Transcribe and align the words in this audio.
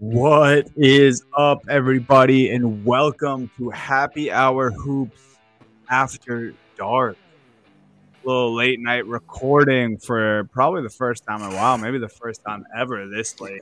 What 0.00 0.66
is 0.76 1.24
up, 1.36 1.60
everybody, 1.68 2.52
and 2.52 2.86
welcome 2.86 3.50
to 3.58 3.68
Happy 3.68 4.32
Hour 4.32 4.70
Hoops 4.70 5.20
After 5.90 6.54
Dark. 6.78 7.18
A 8.24 8.26
little 8.26 8.54
late 8.54 8.80
night 8.80 9.04
recording 9.06 9.98
for 9.98 10.44
probably 10.54 10.80
the 10.80 10.88
first 10.88 11.26
time 11.26 11.42
in 11.42 11.52
a 11.52 11.54
while, 11.54 11.76
maybe 11.76 11.98
the 11.98 12.08
first 12.08 12.42
time 12.42 12.64
ever 12.74 13.06
this 13.08 13.42
late. 13.42 13.60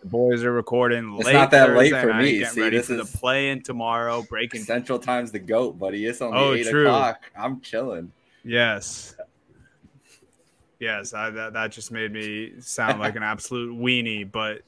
The 0.00 0.08
boys 0.08 0.42
are 0.42 0.50
recording 0.50 1.14
It's 1.18 1.26
late. 1.26 1.34
It's 1.36 1.40
not 1.40 1.50
that 1.52 1.76
late 1.76 1.92
for 1.92 2.06
night, 2.08 2.20
me. 2.24 2.38
Getting 2.40 2.46
See, 2.48 2.62
ready 2.62 2.76
this 2.78 2.88
for 2.88 2.94
the 2.94 3.04
play 3.04 3.50
in 3.50 3.62
tomorrow. 3.62 4.22
Breaking 4.22 4.64
Central 4.64 4.98
Time's 4.98 5.30
the 5.30 5.38
goat, 5.38 5.78
buddy. 5.78 6.04
It's 6.04 6.20
only 6.20 6.36
Oh, 6.36 6.52
eight 6.54 6.66
true. 6.66 6.88
o'clock. 6.88 7.30
I'm 7.38 7.60
chilling. 7.60 8.10
Yes. 8.42 9.14
Yes, 10.80 11.14
I, 11.14 11.30
that, 11.30 11.52
that 11.52 11.70
just 11.70 11.92
made 11.92 12.10
me 12.10 12.54
sound 12.58 12.98
like 12.98 13.14
an 13.14 13.22
absolute 13.22 13.78
weenie, 13.78 14.28
but 14.28 14.62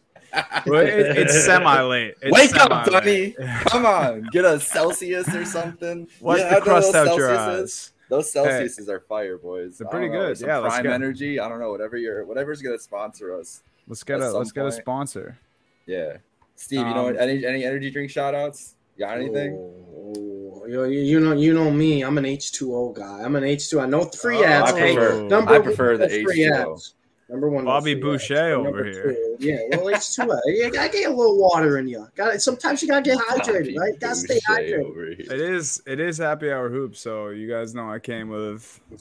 well, 0.66 0.80
it, 0.86 1.18
it's 1.18 1.44
semi 1.44 1.80
late. 1.82 2.14
Wake 2.24 2.56
up, 2.56 2.86
buddy! 2.86 3.32
Come 3.66 3.86
on, 3.86 4.28
get 4.32 4.44
a 4.44 4.58
Celsius 4.60 5.34
or 5.34 5.44
something. 5.44 6.08
Wipe 6.20 6.38
You 6.38 6.44
know 6.44 6.50
the 6.50 6.54
what 6.56 6.64
crust 6.64 6.94
out 6.94 7.16
your 7.16 7.36
eyes. 7.36 7.92
Those 8.08 8.32
Celsiuses 8.32 8.88
are 8.88 9.00
fire, 9.00 9.38
boys. 9.38 9.78
They're 9.78 9.88
I 9.88 9.90
pretty 9.90 10.08
know, 10.08 10.26
good. 10.28 10.38
some 10.38 10.48
Yeah, 10.48 10.58
let's 10.58 10.74
Prime 10.74 10.84
go. 10.84 10.92
Energy. 10.92 11.40
I 11.40 11.48
don't 11.48 11.60
know 11.60 11.70
whatever 11.70 11.96
you're, 11.96 12.24
whatever's 12.24 12.60
gonna 12.60 12.78
sponsor 12.78 13.34
us. 13.38 13.62
Let's 13.88 14.02
get 14.04 14.20
a 14.20 14.30
let's 14.32 14.52
get 14.52 14.66
a 14.66 14.72
sponsor. 14.72 15.38
Yeah, 15.86 16.18
Steve. 16.56 16.80
You 16.80 16.84
know 16.94 17.08
Um, 17.08 17.14
what? 17.14 17.16
Any 17.20 17.44
any 17.44 17.64
energy 17.64 17.90
drink 17.90 18.10
shout 18.10 18.34
outs? 18.34 18.74
You 18.96 19.06
got 19.06 19.16
anything? 19.16 19.54
Oh, 19.54 20.66
you, 20.68 20.84
you 20.84 21.18
know, 21.20 21.32
you 21.32 21.54
know 21.54 21.70
me. 21.70 22.02
I'm 22.02 22.18
an 22.18 22.24
H2O 22.24 22.94
guy. 22.94 23.22
I'm 23.22 23.34
an 23.36 23.42
H2. 23.42 23.82
I 23.82 23.86
know 23.86 24.04
three 24.04 24.36
Oh, 24.38 24.44
ads. 24.44 24.72
I 24.72 24.94
prefer. 24.94 25.22
number 25.22 25.54
I 25.54 25.58
prefer 25.60 25.96
the 25.96 26.06
knows 26.06 26.22
three 26.22 26.40
H2O. 26.42 26.92
Ads. 27.32 27.40
Number 27.40 27.48
one, 27.48 27.64
Bobby 27.64 27.94
three 27.94 28.02
Boucher 28.02 28.54
over 28.54 28.84
here. 28.84 29.14
two, 29.14 29.36
Yeah, 29.40 29.56
well, 29.70 29.86
H2O. 29.86 30.38
You 30.46 30.70
gotta 30.70 30.88
get 30.90 31.10
a 31.10 31.14
little 31.14 31.38
water 31.38 31.78
in 31.78 31.88
you. 31.88 32.06
Got 32.14 32.40
sometimes 32.42 32.82
you 32.82 32.88
gotta 32.88 33.02
get 33.02 33.18
hydrated, 33.18 33.74
Bobby 33.74 33.78
right? 33.78 34.00
Gotta 34.00 34.14
stay 34.16 34.40
Boucher 34.46 34.62
hydrated. 34.62 34.84
over 34.84 35.06
here. 35.06 35.16
It 35.32 35.40
is 35.40 35.82
it 35.86 36.00
is 36.00 36.18
happy 36.18 36.50
hour 36.50 36.68
hoops, 36.68 37.00
so 37.00 37.28
you 37.30 37.48
guys 37.48 37.74
know 37.74 37.90
I 37.90 37.98
came 37.98 38.28
with 38.28 38.42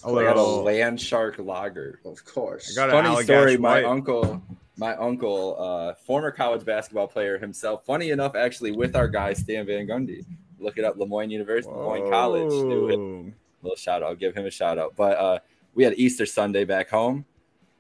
a 0.04 0.08
I 0.08 0.24
got 0.24 0.38
a 0.38 0.42
little. 0.42 0.64
Land 0.64 1.00
Shark 1.00 1.38
Lager. 1.40 2.00
Of 2.06 2.24
course. 2.26 2.78
I 2.78 2.88
got 2.88 2.96
an 2.96 3.04
funny 3.06 3.24
story. 3.24 3.58
My 3.58 3.82
White. 3.82 3.86
uncle, 3.86 4.42
my 4.78 4.96
uncle, 4.96 5.58
uh, 5.60 5.94
former 5.96 6.32
college 6.32 6.64
basketball 6.66 7.08
player 7.08 7.38
himself. 7.38 7.86
Funny 7.86 8.12
enough, 8.12 8.36
actually, 8.36 8.72
with 8.72 8.96
our 8.96 9.08
guy 9.08 9.34
Stan 9.34 9.66
Van 9.66 9.88
Gundy. 9.88 10.26
Look 10.60 10.78
it 10.78 10.86
up, 10.86 10.96
Le 10.98 11.08
Moyne 11.08 11.32
University, 11.32 11.74
Le 11.74 11.84
Moyne 11.84 12.10
College. 12.10 12.52
Knew 12.52 13.34
Little 13.64 13.76
shout 13.76 14.02
out. 14.02 14.10
I'll 14.10 14.16
give 14.16 14.36
him 14.36 14.46
a 14.46 14.52
shout 14.52 14.80
out. 14.80 14.96
But 14.96 15.18
uh, 15.18 15.40
we 15.76 15.84
had 15.84 15.94
Easter 15.98 16.26
Sunday 16.26 16.66
back 16.66 16.90
home, 16.90 17.26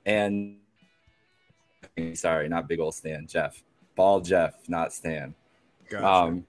and 0.05 0.57
sorry, 2.13 2.47
not 2.49 2.67
big 2.67 2.79
old 2.79 2.95
Stan, 2.95 3.27
Jeff, 3.27 3.61
ball 3.95 4.21
Jeff, 4.21 4.55
not 4.67 4.93
Stan. 4.93 5.33
Gotcha. 5.89 6.05
Um, 6.07 6.45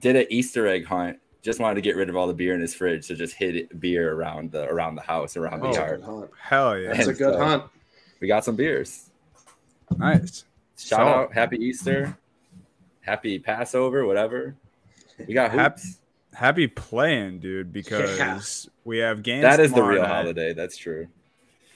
did 0.00 0.16
an 0.16 0.26
Easter 0.30 0.66
egg 0.66 0.86
hunt. 0.86 1.18
Just 1.42 1.60
wanted 1.60 1.76
to 1.76 1.80
get 1.80 1.94
rid 1.96 2.08
of 2.08 2.16
all 2.16 2.26
the 2.26 2.34
beer 2.34 2.54
in 2.54 2.60
his 2.60 2.74
fridge, 2.74 3.04
so 3.04 3.14
just 3.14 3.34
hid 3.34 3.68
beer 3.78 4.12
around 4.14 4.50
the 4.50 4.64
around 4.64 4.96
the 4.96 5.02
house, 5.02 5.36
around 5.36 5.60
the 5.60 5.66
Oh. 5.68 5.72
That's 5.72 5.76
yard. 5.76 6.02
good. 6.02 6.28
Hell 6.40 6.78
yeah! 6.78 6.92
That's 6.92 7.06
a 7.08 7.12
good 7.14 7.34
so- 7.34 7.38
hunt. 7.44 7.64
We 8.20 8.26
got 8.26 8.44
some 8.44 8.56
beers. 8.56 9.10
Nice. 9.96 10.44
Shout 10.76 10.98
So- 10.98 11.04
out, 11.04 11.32
happy 11.34 11.56
Easter, 11.58 12.16
happy 13.02 13.38
Passover, 13.38 14.06
whatever. 14.06 14.56
We 15.26 15.34
got 15.34 15.52
hoops. 15.52 16.00
Happy 16.34 16.66
playing, 16.66 17.38
dude, 17.38 17.72
because 17.72 18.18
Yeah. 18.18 18.40
we 18.84 18.98
have 18.98 19.22
games. 19.22 19.42
That 19.42 19.60
is 19.60 19.72
the 19.72 19.82
real 19.82 20.02
night. 20.02 20.08
holiday. 20.10 20.52
That's 20.52 20.76
true. 20.76 21.06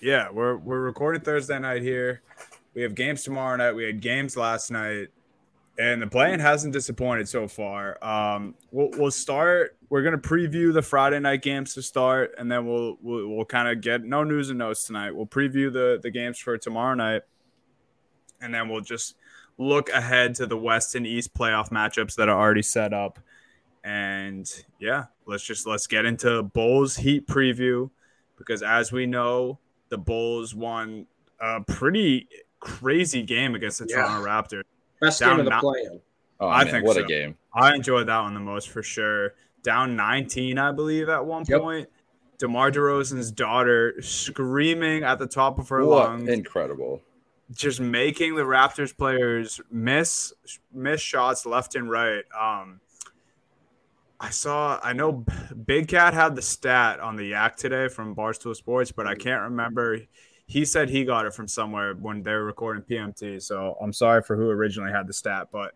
Yeah, 0.00 0.30
we're 0.32 0.56
we're 0.56 0.80
recording 0.80 1.20
Thursday 1.20 1.58
night 1.58 1.82
here. 1.82 2.22
We 2.72 2.80
have 2.82 2.94
games 2.94 3.22
tomorrow 3.22 3.54
night. 3.56 3.72
We 3.72 3.84
had 3.84 4.00
games 4.00 4.34
last 4.34 4.70
night, 4.70 5.08
and 5.78 6.00
the 6.00 6.06
playing 6.06 6.40
hasn't 6.40 6.72
disappointed 6.72 7.28
so 7.28 7.46
far. 7.46 8.02
Um, 8.02 8.54
we'll 8.70 8.88
we'll 8.92 9.10
start. 9.10 9.76
We're 9.90 10.00
gonna 10.00 10.16
preview 10.16 10.72
the 10.72 10.80
Friday 10.80 11.20
night 11.20 11.42
games 11.42 11.74
to 11.74 11.82
start, 11.82 12.32
and 12.38 12.50
then 12.50 12.66
we'll 12.66 12.96
we'll, 13.02 13.28
we'll 13.28 13.44
kind 13.44 13.68
of 13.68 13.82
get 13.82 14.02
no 14.02 14.24
news 14.24 14.48
and 14.48 14.58
notes 14.58 14.86
tonight. 14.86 15.10
We'll 15.10 15.26
preview 15.26 15.70
the 15.70 16.00
the 16.02 16.10
games 16.10 16.38
for 16.38 16.56
tomorrow 16.56 16.94
night, 16.94 17.22
and 18.40 18.54
then 18.54 18.70
we'll 18.70 18.80
just 18.80 19.16
look 19.58 19.90
ahead 19.90 20.34
to 20.36 20.46
the 20.46 20.56
West 20.56 20.94
and 20.94 21.06
East 21.06 21.34
playoff 21.34 21.68
matchups 21.68 22.14
that 22.14 22.30
are 22.30 22.40
already 22.40 22.62
set 22.62 22.94
up. 22.94 23.18
And 23.84 24.50
yeah, 24.78 25.06
let's 25.26 25.44
just 25.44 25.66
let's 25.66 25.86
get 25.86 26.06
into 26.06 26.42
Bulls 26.42 26.96
Heat 26.96 27.26
preview 27.26 27.90
because 28.38 28.62
as 28.62 28.92
we 28.92 29.04
know, 29.04 29.58
the 29.90 29.98
Bulls 29.98 30.54
won 30.54 31.06
a 31.40 31.60
pretty 31.60 32.26
crazy 32.60 33.22
game 33.22 33.54
against 33.54 33.78
the 33.80 33.86
Yeah. 33.88 34.02
Toronto 34.02 34.26
Raptors. 34.26 34.62
Best 35.00 35.20
Down 35.20 35.30
game 35.32 35.38
of 35.40 35.44
the 35.46 35.50
not- 35.50 35.60
play-in. 35.62 36.00
Oh, 36.40 36.48
I 36.48 36.64
man, 36.64 36.72
think 36.72 36.86
what 36.86 36.96
so. 36.96 37.04
a 37.04 37.06
game. 37.06 37.36
I 37.54 37.74
enjoyed 37.74 38.06
that 38.08 38.20
one 38.20 38.32
the 38.34 38.40
most 38.40 38.70
for 38.70 38.82
sure. 38.82 39.34
Down 39.62 39.94
19, 39.96 40.58
I 40.58 40.72
believe, 40.72 41.08
at 41.10 41.24
one 41.24 41.44
Yep. 41.46 41.60
point. 41.60 41.88
DeMar 42.38 42.70
DeRozan's 42.70 43.30
daughter 43.30 44.00
screaming 44.00 45.02
at 45.04 45.18
the 45.18 45.26
top 45.26 45.58
of 45.58 45.68
her 45.68 45.84
What 45.84 46.08
lungs, 46.08 46.28
incredible. 46.30 47.02
just 47.52 47.80
making 47.80 48.36
the 48.36 48.42
Raptors 48.44 48.96
players 48.96 49.60
miss 49.70 50.32
miss 50.72 51.00
shots 51.02 51.44
left 51.44 51.74
and 51.74 51.90
right. 51.90 52.24
Um, 52.38 52.80
I 54.20 54.28
saw, 54.28 54.78
I 54.82 54.92
know 54.92 55.24
Big 55.64 55.88
Cat 55.88 56.12
had 56.12 56.36
the 56.36 56.42
stat 56.42 57.00
on 57.00 57.16
the 57.16 57.24
Yak 57.24 57.56
today 57.56 57.88
from 57.88 58.14
Barstool 58.14 58.54
Sports, 58.54 58.92
but 58.92 59.06
I 59.06 59.14
can't 59.14 59.42
remember. 59.42 59.98
He 60.46 60.66
said 60.66 60.90
he 60.90 61.04
got 61.04 61.24
it 61.24 61.32
from 61.32 61.48
somewhere 61.48 61.94
when 61.94 62.22
they 62.22 62.32
were 62.32 62.44
recording 62.44 62.82
PMT. 62.82 63.40
So 63.40 63.78
I'm 63.80 63.94
sorry 63.94 64.22
for 64.22 64.36
who 64.36 64.50
originally 64.50 64.92
had 64.92 65.06
the 65.06 65.14
stat, 65.14 65.48
but 65.50 65.72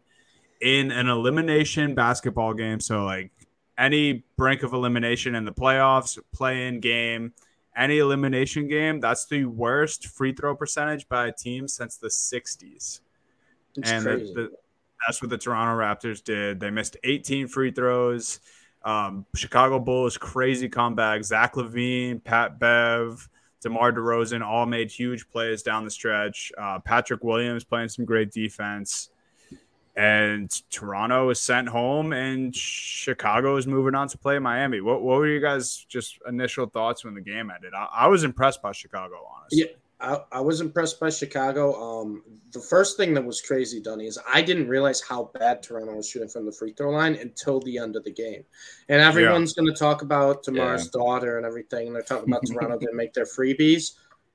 in 0.60 0.90
an 0.90 1.08
elimination 1.08 1.94
basketball 1.94 2.52
game, 2.52 2.80
so 2.80 3.04
like 3.04 3.32
any 3.78 4.24
brink 4.36 4.62
of 4.62 4.74
elimination 4.74 5.34
in 5.34 5.46
the 5.46 5.52
playoffs, 5.52 6.18
play 6.32 6.68
in 6.68 6.80
game, 6.80 7.32
any 7.74 7.98
elimination 7.98 8.68
game, 8.68 9.00
that's 9.00 9.26
the 9.26 9.46
worst 9.46 10.08
free 10.08 10.32
throw 10.32 10.54
percentage 10.54 11.08
by 11.08 11.28
a 11.28 11.32
team 11.32 11.66
since 11.66 11.96
the 11.96 12.08
60s. 12.08 13.00
It's 13.76 13.90
and 13.90 14.04
the, 14.04 14.16
the, 14.34 14.50
that's 15.06 15.22
what 15.22 15.30
the 15.30 15.38
Toronto 15.38 15.80
Raptors 15.80 16.22
did. 16.22 16.60
They 16.60 16.70
missed 16.70 16.96
18 17.04 17.48
free 17.48 17.70
throws. 17.70 18.40
Um, 18.84 19.24
Chicago 19.34 19.78
Bulls 19.78 20.16
crazy 20.18 20.68
comeback. 20.68 21.24
Zach 21.24 21.54
LaVine, 21.54 22.22
Pat 22.22 22.58
Bev, 22.58 23.28
DeMar 23.62 23.92
DeRozan 23.92 24.44
all 24.44 24.66
made 24.66 24.90
huge 24.90 25.28
plays 25.30 25.62
down 25.62 25.84
the 25.84 25.90
stretch. 25.90 26.52
Uh, 26.56 26.78
Patrick 26.80 27.24
Williams 27.24 27.64
playing 27.64 27.88
some 27.88 28.04
great 28.04 28.30
defense. 28.30 29.10
And 29.96 30.50
Toronto 30.70 31.30
is 31.30 31.38
sent 31.38 31.68
home, 31.68 32.12
and 32.12 32.54
Chicago 32.54 33.56
is 33.56 33.66
moving 33.68 33.94
on 33.94 34.08
to 34.08 34.18
play 34.18 34.40
Miami. 34.40 34.80
What, 34.80 35.02
what 35.02 35.18
were 35.18 35.28
you 35.28 35.40
guys' 35.40 35.86
just 35.88 36.18
initial 36.26 36.66
thoughts 36.66 37.04
when 37.04 37.14
the 37.14 37.20
game 37.20 37.48
ended? 37.48 37.74
I, 37.74 37.88
I 37.92 38.06
was 38.08 38.24
impressed 38.24 38.60
by 38.60 38.72
Chicago, 38.72 39.14
honestly. 39.36 39.60
Yeah. 39.60 39.66
I, 40.04 40.20
I 40.32 40.40
was 40.40 40.60
impressed 40.60 41.00
by 41.00 41.08
Chicago. 41.08 41.74
Um, 41.74 42.22
the 42.52 42.60
first 42.60 42.96
thing 42.96 43.14
that 43.14 43.24
was 43.24 43.40
crazy, 43.40 43.80
Dunny, 43.80 44.06
is 44.06 44.18
I 44.32 44.42
didn't 44.42 44.68
realize 44.68 45.00
how 45.00 45.30
bad 45.38 45.62
Toronto 45.62 45.94
was 45.96 46.08
shooting 46.08 46.28
from 46.28 46.44
the 46.44 46.52
free 46.52 46.72
throw 46.72 46.90
line 46.90 47.14
until 47.14 47.60
the 47.60 47.78
end 47.78 47.96
of 47.96 48.04
the 48.04 48.12
game. 48.12 48.44
And 48.88 49.00
everyone's 49.00 49.54
going 49.54 49.72
to 49.72 49.78
talk 49.78 50.02
about 50.02 50.44
DeMar's 50.44 50.88
daughter 50.90 51.38
and 51.38 51.46
everything. 51.46 51.86
And 51.86 51.96
they're 51.96 52.02
talking 52.02 52.28
about 52.30 52.46
Toronto 52.46 52.78
didn't 52.78 52.96
make 52.96 53.14
their 53.14 53.24
freebies. 53.24 53.92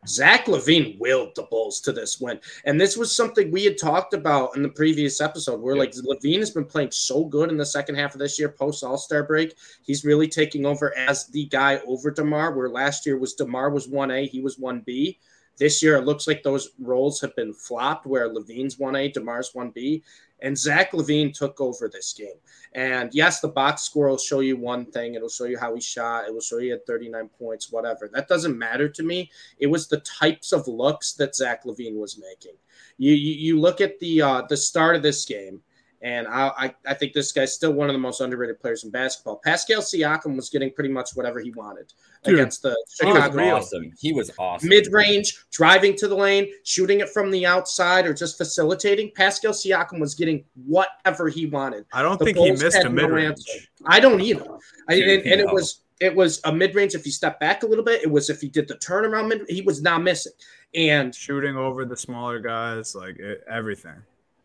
Zach 0.08 0.46
LaVine 0.46 0.98
willed 0.98 1.36
the 1.36 1.44
Bulls 1.44 1.82
to 1.82 1.92
this 1.92 2.22
win. 2.22 2.40
And 2.64 2.80
this 2.80 2.96
was 2.96 3.14
something 3.14 3.52
we 3.52 3.66
had 3.66 3.78
talked 3.78 4.14
about 4.14 4.56
in 4.56 4.64
the 4.64 4.70
previous 4.70 5.20
episode 5.20 5.60
where, 5.60 5.76
Yeah. 5.76 5.82
like, 5.82 5.92
LaVine 5.94 6.40
has 6.40 6.52
been 6.52 6.64
playing 6.66 6.92
so 6.92 7.26
good 7.26 7.52
in 7.52 7.58
the 7.58 7.66
second 7.66 7.96
half 7.96 8.16
of 8.16 8.20
this 8.20 8.40
year, 8.40 8.48
post 8.50 8.82
All 8.84 8.98
Star 8.98 9.24
break. 9.24 9.56
He's 9.84 10.06
really 10.06 10.28
taking 10.30 10.66
over 10.66 10.98
as 10.98 11.28
the 11.28 11.46
guy 11.46 11.82
over 11.86 12.12
DeMar, 12.12 12.54
where 12.56 12.70
last 12.70 13.06
year 13.06 13.18
was 13.18 13.34
DeMar 13.34 13.72
was 13.72 13.88
1A, 13.88 14.26
he 14.30 14.40
was 14.42 14.58
1B. 14.58 15.20
This 15.60 15.84
year, 15.84 15.98
it 15.98 16.06
looks 16.06 16.26
like 16.26 16.42
those 16.42 16.70
roles 16.80 17.20
have 17.22 17.36
been 17.36 17.54
flopped 17.54 18.06
where 18.06 18.30
LaVine's 18.30 18.78
1A, 18.78 19.14
DeMar's 19.14 19.52
1B, 19.54 20.02
and 20.42 20.58
Zach 20.58 20.94
LaVine 20.94 21.34
took 21.34 21.60
over 21.60 21.90
this 21.90 22.14
game. 22.14 22.38
And 22.74 23.14
yes, 23.14 23.42
the 23.42 23.50
box 23.50 23.82
score 23.82 24.08
will 24.08 24.18
show 24.18 24.40
you 24.40 24.56
one 24.56 24.86
thing. 24.86 25.16
It'll 25.16 25.28
show 25.28 25.46
you 25.46 25.58
how 25.58 25.76
he 25.76 25.82
shot. 25.82 26.28
It 26.28 26.34
will 26.34 26.42
show 26.42 26.60
you 26.60 26.74
at 26.74 26.86
39 26.88 27.30
points, 27.38 27.72
whatever. 27.72 28.10
That 28.12 28.28
doesn't 28.28 28.58
matter 28.58 28.88
to 28.88 29.04
me. 29.04 29.30
It 29.58 29.68
was 29.68 29.88
the 29.88 30.00
types 30.00 30.54
of 30.54 30.68
looks 30.68 31.14
that 31.14 31.36
Zach 31.36 31.66
LaVine 31.66 31.98
was 31.98 32.18
making. 32.18 32.56
You 32.98 33.14
you, 33.14 33.34
you 33.34 33.60
look 33.60 33.82
at 33.82 34.00
the 34.00 34.22
uh, 34.22 34.42
the 34.48 34.58
start 34.58 34.96
of 34.96 35.04
this 35.04 35.26
game, 35.26 35.62
and 36.02 36.28
I, 36.28 36.48
I 36.58 36.76
I 36.88 36.94
think 36.94 37.14
this 37.14 37.32
guy's 37.32 37.54
still 37.54 37.74
one 37.74 37.90
of 37.90 37.94
the 37.94 38.00
most 38.00 38.22
underrated 38.22 38.60
players 38.60 38.84
in 38.84 38.90
basketball. 38.92 39.42
Pascal 39.44 39.82
Siakam 39.82 40.36
was 40.36 40.50
getting 40.50 40.72
pretty 40.72 40.90
much 40.90 41.12
whatever 41.16 41.40
he 41.40 41.52
wanted 41.52 41.92
Dude, 42.24 42.36
against 42.36 42.62
the 42.62 42.70
He 43.02 43.08
was 43.08 43.16
Chicago 43.16 43.38
Bulls 43.38 43.66
awesome. 43.66 43.94
He 44.00 44.14
was 44.14 44.32
awesome. 44.40 44.70
mid 44.70 44.88
range, 44.92 45.38
driving 45.52 45.96
to 45.98 46.08
the 46.08 46.16
lane, 46.16 46.48
shooting 46.64 47.00
it 47.02 47.10
from 47.10 47.32
the 47.32 47.46
outside, 47.46 48.06
or 48.06 48.14
just 48.14 48.38
facilitating. 48.38 49.12
Pascal 49.16 49.52
Siakam 49.52 50.00
was 50.00 50.16
getting 50.16 50.44
whatever 50.66 51.28
he 51.30 51.46
wanted. 51.48 51.86
I 51.94 52.02
don't 52.02 52.18
The 52.20 52.26
think 52.26 52.38
he 52.38 52.52
missed 52.52 52.84
a 52.84 52.90
mid 52.90 53.10
range. 53.10 53.32
answer. 53.32 53.60
I 53.86 54.00
don't 54.00 54.22
either. 54.22 54.46
I, 54.88 54.96
Dude, 54.96 55.08
and, 55.22 55.32
and 55.34 55.42
it 55.42 55.48
was 55.52 55.82
it 56.00 56.16
was 56.16 56.40
a 56.46 56.54
mid 56.54 56.76
range 56.76 56.96
if 56.96 57.04
he 57.04 57.12
stepped 57.12 57.40
back 57.40 57.64
a 57.64 57.66
little 57.68 57.84
bit. 57.84 58.02
It 58.04 58.10
was 58.10 58.30
if 58.30 58.40
he 58.40 58.48
did 58.48 58.68
the 58.68 58.76
turnaround 58.76 59.28
mid. 59.28 59.42
He 59.50 59.62
was 59.62 59.82
not 59.82 60.02
missing. 60.02 60.32
And 60.76 61.14
shooting 61.14 61.58
over 61.58 61.84
the 61.84 61.98
smaller 61.98 62.40
guys, 62.40 62.94
like 62.96 63.18
it, 63.18 63.44
everything. 63.50 63.96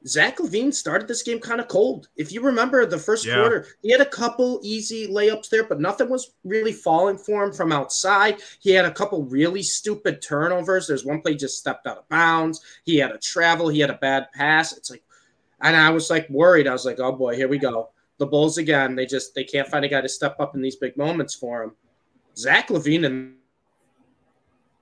Zach 0.07 0.37
LaVine 0.39 0.73
started 0.73 1.09
this 1.09 1.23
game 1.23 1.39
kind 1.39 1.61
of 1.61 1.69
cold. 1.69 2.09
If 2.17 2.31
you 2.31 2.43
remember 2.43 2.85
the 2.85 2.99
first 2.99 3.25
Yeah. 3.25 3.37
quarter, 3.37 3.67
he 3.83 3.91
had 3.91 4.03
a 4.03 4.07
couple 4.07 4.61
easy 4.63 5.09
layups 5.09 5.49
there, 5.49 5.65
but 5.65 5.81
nothing 5.81 6.11
was 6.11 6.33
really 6.45 6.73
falling 6.73 7.17
for 7.17 7.43
him 7.43 7.53
from 7.53 7.73
outside. 7.73 8.43
He 8.61 8.71
had 8.73 8.85
a 8.85 8.91
couple 8.91 9.23
really 9.25 9.63
stupid 9.63 10.21
turnovers. 10.21 10.87
There's 10.87 11.07
one 11.07 11.23
play 11.23 11.35
just 11.35 11.59
stepped 11.59 11.87
out 11.87 11.97
of 11.99 12.09
bounds. 12.11 12.61
He 12.85 12.99
had 12.99 13.13
a 13.13 13.19
travel. 13.19 13.69
He 13.69 13.81
had 13.81 13.91
a 13.91 13.95
bad 13.95 14.27
pass. 14.35 14.77
It's 14.77 14.91
like, 14.91 15.03
and 15.63 15.75
I 15.75 15.89
was 15.91 16.11
like 16.11 16.29
worried. 16.29 16.67
I 16.67 16.73
was 16.73 16.85
like, 16.85 17.01
oh 17.01 17.13
boy, 17.13 17.37
here 17.37 17.49
we 17.49 17.59
go. 17.59 17.89
The 18.19 18.27
Bulls 18.27 18.59
again. 18.59 18.95
They 18.95 19.07
just 19.07 19.35
they 19.35 19.45
can't 19.45 19.69
find 19.69 19.85
a 19.85 19.89
guy 19.89 20.03
to 20.03 20.09
step 20.09 20.37
up 20.39 20.55
in 20.55 20.61
these 20.61 20.77
big 20.77 20.97
moments 20.99 21.35
for 21.35 21.63
him. 21.63 21.73
Zach 22.37 22.69
LaVine 22.69 23.05
in 23.05 23.37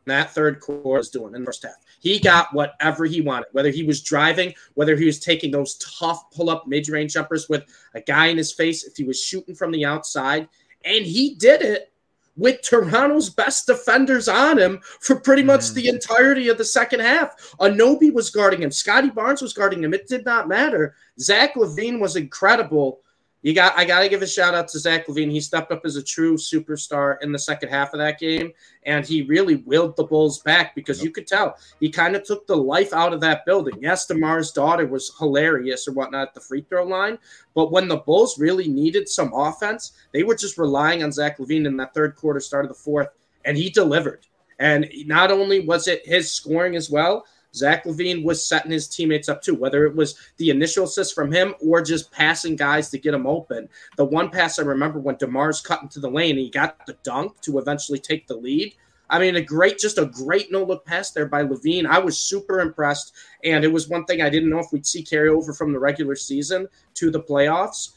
that 0.07 0.33
third 0.35 0.61
quarter 0.61 0.99
was 0.99 1.11
doing 1.11 1.35
in 1.35 1.43
the 1.43 1.47
first 1.47 1.63
half. 1.63 1.77
He 2.01 2.19
got 2.19 2.53
whatever 2.53 3.05
he 3.05 3.21
wanted, 3.21 3.47
whether 3.53 3.71
he 3.71 3.85
was 3.85 4.03
driving, 4.03 4.55
whether 4.75 4.97
he 4.97 5.05
was 5.05 5.21
taking 5.21 5.51
those 5.51 5.77
tough 5.77 6.31
pull 6.33 6.51
up 6.51 6.67
mid 6.67 6.89
range 6.89 7.13
jumpers 7.13 7.49
with 7.49 7.65
a 7.95 8.01
guy 8.01 8.27
in 8.27 8.37
his 8.37 8.53
face, 8.53 8.85
if 8.85 8.97
he 8.97 9.05
was 9.05 9.21
shooting 9.23 9.55
from 9.55 9.71
the 9.71 9.85
outside. 9.85 10.49
And 10.85 11.05
he 11.07 11.35
did 11.37 11.63
it 11.63 11.93
with 12.37 12.63
Toronto's 12.63 13.29
best 13.29 13.67
defenders 13.67 14.27
on 14.27 14.59
him 14.59 14.81
for 15.01 15.17
pretty 15.17 15.43
much 15.43 15.61
Mhm. 15.61 15.75
the 15.75 15.89
entirety 15.89 16.49
of 16.49 16.57
the 16.59 16.65
second 16.65 17.01
half. 17.01 17.55
Anunoby 17.61 18.13
was 18.13 18.31
guarding 18.31 18.63
him, 18.63 18.71
Scotty 18.71 19.11
Barnes 19.11 19.43
was 19.43 19.53
guarding 19.53 19.85
him. 19.85 19.93
It 19.93 20.09
did 20.09 20.25
not 20.25 20.49
matter. 20.49 20.95
Zach 21.21 21.55
LaVine 21.55 22.01
was 22.01 22.17
incredible. 22.17 23.03
You 23.43 23.53
got 23.55 23.77
I 23.77 23.85
gotta 23.85 24.09
give 24.09 24.23
a 24.23 24.27
shout 24.27 24.55
out 24.55 24.69
to 24.69 24.79
Zach 24.79 25.09
LaVine. 25.09 25.31
He 25.31 25.41
stepped 25.41 25.73
up 25.73 25.83
as 25.85 25.97
a 25.97 26.03
true 26.03 26.37
superstar 26.37 27.17
in 27.23 27.33
the 27.33 27.39
second 27.39 27.71
half 27.71 27.93
of 27.93 27.99
that 27.99 28.21
game, 28.21 28.53
and 28.85 29.05
he 29.05 29.23
really 29.23 29.57
willed 29.57 29.97
the 29.97 30.05
Bulls 30.05 30.39
back 30.39 30.77
because 30.77 31.03
you 31.03 31.11
could 31.11 31.27
tell 31.27 31.57
he 31.81 31.91
kind 31.91 32.15
of 32.15 32.23
took 32.23 32.47
the 32.47 32.57
life 32.57 32.93
out 32.93 33.13
of 33.13 33.21
that 33.21 33.45
building. 33.45 33.75
Yes, 33.81 34.07
DeMar's 34.07 34.53
daughter 34.53 34.87
was 34.87 35.13
hilarious 35.19 35.89
or 35.89 35.93
whatnot 35.93 36.29
at 36.29 36.35
the 36.35 36.41
free 36.41 36.63
throw 36.63 36.85
line, 36.85 37.19
but 37.53 37.73
when 37.73 37.89
the 37.89 37.97
Bulls 37.97 38.39
really 38.39 38.69
needed 38.69 39.09
some 39.09 39.33
offense, 39.35 39.93
they 40.13 40.23
were 40.23 40.37
just 40.37 40.57
relying 40.57 41.03
on 41.03 41.11
Zach 41.11 41.39
LaVine 41.39 41.67
in 41.67 41.77
that 41.79 41.95
third 41.95 42.15
quarter, 42.15 42.39
start 42.39 42.65
of 42.65 42.69
the 42.69 42.75
fourth, 42.75 43.09
and 43.45 43.57
he 43.57 43.71
delivered. 43.71 44.25
And 44.61 44.89
not 45.07 45.33
only 45.33 45.67
was 45.67 45.89
it 45.89 46.07
his 46.07 46.31
scoring 46.31 46.77
as 46.77 46.89
well, 46.89 47.27
Zach 47.55 47.85
LaVine 47.85 48.25
was 48.25 48.47
setting 48.47 48.71
his 48.71 48.89
teammates 48.89 49.29
up 49.29 49.43
too, 49.43 49.55
whether 49.55 49.85
it 49.85 49.95
was 49.95 50.17
the 50.39 50.51
initial 50.51 50.85
assist 50.85 51.15
from 51.15 51.31
him 51.31 51.55
or 51.61 51.83
just 51.83 52.11
passing 52.11 52.57
guys 52.57 52.89
to 52.91 52.99
get 52.99 53.13
them 53.13 53.27
open. 53.27 53.69
The 53.97 54.05
one 54.05 54.31
pass 54.31 54.59
I 54.59 54.63
remember 54.63 54.99
when 54.99 55.17
DeMar's 55.17 55.61
cut 55.61 55.83
into 55.83 56.01
the 56.01 56.11
lane 56.11 56.31
and 56.31 56.41
he 56.41 56.51
got 56.51 56.87
the 56.87 56.97
dunk 57.03 57.41
to 57.43 57.59
eventually 57.59 57.99
take 57.99 58.27
the 58.27 58.37
lead. 58.37 58.75
I 59.13 59.19
mean, 59.19 59.37
a 59.37 59.43
great, 59.43 59.79
just 59.79 59.99
a 59.99 60.07
great 60.07 60.51
no 60.51 60.65
look 60.65 60.87
pass 60.87 61.11
there 61.11 61.27
by 61.27 61.45
LaVine. 61.45 61.87
I 61.87 61.99
was 61.99 62.19
super 62.19 62.61
impressed. 62.61 63.13
And 63.45 63.63
it 63.63 63.69
was 63.69 63.87
one 63.87 64.07
thing 64.07 64.23
I 64.23 64.31
didn't 64.31 64.49
know 64.49 64.59
if 64.59 64.73
we'd 64.73 64.87
see 64.87 65.03
carry 65.03 65.29
over 65.29 65.53
from 65.53 65.73
the 65.73 65.79
regular 65.79 66.17
season 66.17 66.67
to 66.95 67.11
the 67.11 67.21
playoffs. 67.21 67.91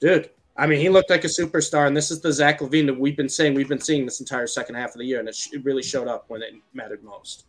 Dude, 0.00 0.30
I 0.56 0.68
mean, 0.68 0.78
he 0.78 0.88
looked 0.88 1.10
like 1.10 1.24
a 1.24 1.28
superstar. 1.28 1.88
And 1.88 1.96
this 1.96 2.12
is 2.12 2.20
the 2.20 2.32
Zach 2.32 2.60
LaVine 2.60 2.86
that 2.86 2.98
we've 2.98 3.16
been 3.16 3.28
saying, 3.28 3.54
we've 3.54 3.68
been 3.68 3.80
seeing 3.80 4.04
this 4.04 4.20
entire 4.20 4.46
second 4.46 4.76
half 4.76 4.90
of 4.90 4.98
the 4.98 5.04
year. 5.04 5.18
And 5.18 5.28
it 5.28 5.36
really 5.64 5.82
showed 5.82 6.06
up 6.06 6.26
when 6.28 6.42
it 6.42 6.52
mattered 6.72 7.02
most. 7.02 7.46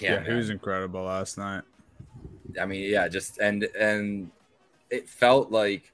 Yeah, 0.00 0.24
he 0.24 0.32
was 0.32 0.50
incredible 0.50 1.02
last 1.02 1.38
night. 1.38 1.62
I 2.60 2.66
mean, 2.66 2.90
yeah, 2.90 3.08
just 3.08 3.38
and 3.38 3.64
and 3.78 4.30
it 4.90 5.08
felt 5.08 5.50
like 5.50 5.92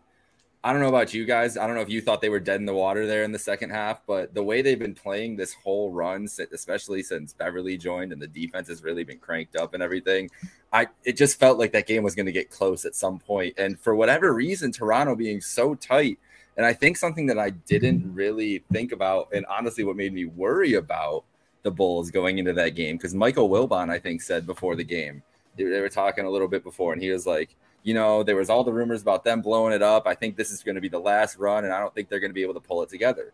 I 0.64 0.72
don't 0.72 0.80
know 0.80 0.88
about 0.88 1.12
you 1.12 1.26
guys. 1.26 1.58
I 1.58 1.66
don't 1.66 1.76
know 1.76 1.82
if 1.82 1.90
you 1.90 2.00
thought 2.00 2.22
they 2.22 2.30
were 2.30 2.40
dead 2.40 2.58
in 2.58 2.64
the 2.64 2.72
water 2.72 3.06
there 3.06 3.22
in 3.22 3.32
the 3.32 3.38
second 3.38 3.68
half, 3.68 4.00
but 4.06 4.32
the 4.32 4.42
way 4.42 4.62
they've 4.62 4.78
been 4.78 4.94
playing 4.94 5.36
this 5.36 5.52
whole 5.52 5.90
run, 5.90 6.26
especially 6.52 7.02
since 7.02 7.34
Beverly 7.34 7.76
joined 7.76 8.12
and 8.12 8.22
the 8.22 8.26
defense 8.26 8.68
has 8.68 8.82
really 8.82 9.04
been 9.04 9.18
cranked 9.18 9.56
up 9.56 9.74
and 9.74 9.82
everything, 9.82 10.30
I 10.72 10.88
it 11.04 11.18
just 11.18 11.38
felt 11.38 11.58
like 11.58 11.72
that 11.72 11.86
game 11.86 12.02
was 12.02 12.14
going 12.14 12.26
to 12.26 12.32
get 12.32 12.50
close 12.50 12.86
at 12.86 12.94
some 12.94 13.18
point. 13.18 13.54
And 13.58 13.78
for 13.78 13.94
whatever 13.94 14.32
reason, 14.32 14.72
Toronto 14.72 15.14
being 15.14 15.42
so 15.42 15.74
tight, 15.74 16.18
and 16.56 16.64
I 16.64 16.72
think 16.72 16.96
something 16.96 17.26
that 17.26 17.38
I 17.38 17.50
didn't 17.50 18.14
really 18.14 18.64
think 18.72 18.92
about, 18.92 19.28
and 19.34 19.44
honestly, 19.46 19.84
what 19.84 19.96
made 19.96 20.14
me 20.14 20.24
worry 20.24 20.74
about 20.74 21.24
the 21.64 21.70
Bulls 21.70 22.10
going 22.10 22.38
into 22.38 22.52
that 22.52 22.76
game, 22.76 22.96
because 22.96 23.14
Michael 23.14 23.48
Wilbon, 23.48 23.90
I 23.90 23.98
think, 23.98 24.22
said 24.22 24.46
before 24.46 24.76
the 24.76 24.84
game, 24.84 25.22
they, 25.56 25.64
were 25.64 25.88
talking 25.88 26.26
a 26.26 26.30
little 26.30 26.46
bit 26.46 26.62
before, 26.62 26.92
and 26.92 27.02
he 27.02 27.10
was 27.10 27.26
like, 27.26 27.56
you 27.82 27.94
know, 27.94 28.22
there 28.22 28.36
was 28.36 28.50
all 28.50 28.62
the 28.62 28.72
rumors 28.72 29.02
about 29.02 29.24
them 29.24 29.40
blowing 29.40 29.72
it 29.72 29.82
up. 29.82 30.06
I 30.06 30.14
think 30.14 30.36
this 30.36 30.50
is 30.50 30.62
going 30.62 30.74
to 30.74 30.80
be 30.80 30.88
the 30.88 30.98
last 30.98 31.38
run, 31.38 31.64
and 31.64 31.72
I 31.72 31.80
don't 31.80 31.94
think 31.94 32.08
they're 32.08 32.20
going 32.20 32.30
to 32.30 32.34
be 32.34 32.42
able 32.42 32.54
to 32.54 32.60
pull 32.60 32.82
it 32.82 32.88
together. 32.88 33.32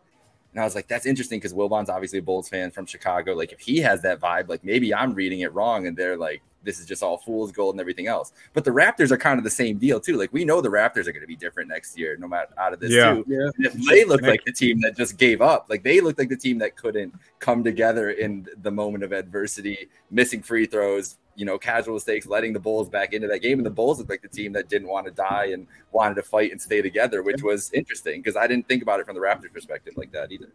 And 0.53 0.61
I 0.61 0.65
was 0.65 0.75
like, 0.75 0.89
that's 0.89 1.07
interesting 1.07 1.39
because 1.39 1.55
Wilbon's 1.55 1.91
obviously 1.91 2.21
a 2.21 2.23
Bulls 2.23 2.49
fan 2.49 2.71
from 2.71 2.87
Chicago. 2.87 3.35
Like, 3.35 3.53
if 3.53 3.61
he 3.61 3.79
has 3.79 4.03
that 4.03 4.21
vibe, 4.21 4.49
like 4.49 4.65
maybe 4.65 4.95
I'm 4.95 5.15
reading 5.15 5.41
it 5.41 5.53
wrong, 5.53 5.87
and 5.87 5.97
they're 5.97 6.17
like, 6.17 6.43
this 6.63 6.79
is 6.79 6.87
just 6.87 7.03
all 7.03 7.19
fool's 7.19 7.53
gold 7.53 7.75
and 7.75 7.81
everything 7.81 8.07
else. 8.07 8.33
But 8.53 8.65
the 8.65 8.71
Raptors 8.71 9.11
are 9.11 9.17
kind 9.17 9.39
of 9.39 9.45
the 9.45 9.51
same 9.51 9.79
deal 9.79 10.01
too. 10.01 10.17
Like, 10.17 10.33
we 10.33 10.45
know 10.45 10.61
the 10.61 10.69
Raptors 10.69 11.07
are 11.07 11.13
going 11.13 11.23
to 11.23 11.27
be 11.27 11.37
different 11.37 11.69
next 11.69 11.99
year, 11.99 12.17
no 12.19 12.29
matter 12.29 12.53
out 12.59 12.73
of 12.73 12.81
this 12.81 12.93
Yeah. 12.93 13.15
too. 13.15 13.25
Yeah. 13.27 13.51
And 13.57 13.67
if 13.67 13.73
they 13.89 14.05
look 14.05 14.23
like 14.23 14.45
the 14.45 14.53
team 14.53 14.81
that 14.81 14.97
just 14.97 15.17
gave 15.17 15.41
up, 15.41 15.67
like 15.69 15.83
they 15.83 16.01
looked 16.01 16.19
like 16.19 16.29
the 16.29 16.37
team 16.37 16.59
that 16.59 16.77
couldn't 16.77 17.15
come 17.39 17.65
together 17.65 18.11
in 18.11 18.47
the 18.63 18.71
moment 18.71 19.05
of 19.05 19.13
adversity, 19.13 19.89
missing 20.11 20.43
free 20.43 20.67
throws, 20.67 21.17
you 21.37 21.47
know, 21.47 21.59
casual 21.59 21.95
mistakes, 21.95 22.27
letting 22.27 22.53
the 22.53 22.61
Bulls 22.61 22.89
back 22.89 23.15
into 23.15 23.27
that 23.29 23.39
game. 23.39 23.59
And 23.59 23.65
the 23.65 23.71
Bulls 23.71 23.99
looked 23.99 24.11
like 24.11 24.21
the 24.21 24.29
team 24.29 24.53
that 24.53 24.69
didn't 24.69 24.89
want 24.89 25.07
to 25.07 25.13
die 25.13 25.51
and 25.53 25.67
wanted 25.93 26.17
to 26.17 26.23
fight 26.23 26.51
and 26.51 26.61
stay 26.61 26.83
together, 26.83 27.23
which 27.23 27.43
was 27.43 27.73
interesting 27.73 28.21
because 28.21 28.37
I 28.37 28.47
didn't 28.47 28.69
think 28.69 28.83
about 28.83 29.01
it 29.01 29.07
from 29.07 29.15
the 29.15 29.23
Raptors 29.23 29.53
perspective 29.53 29.95
like 29.97 30.13
that 30.13 30.33
either. 30.33 30.49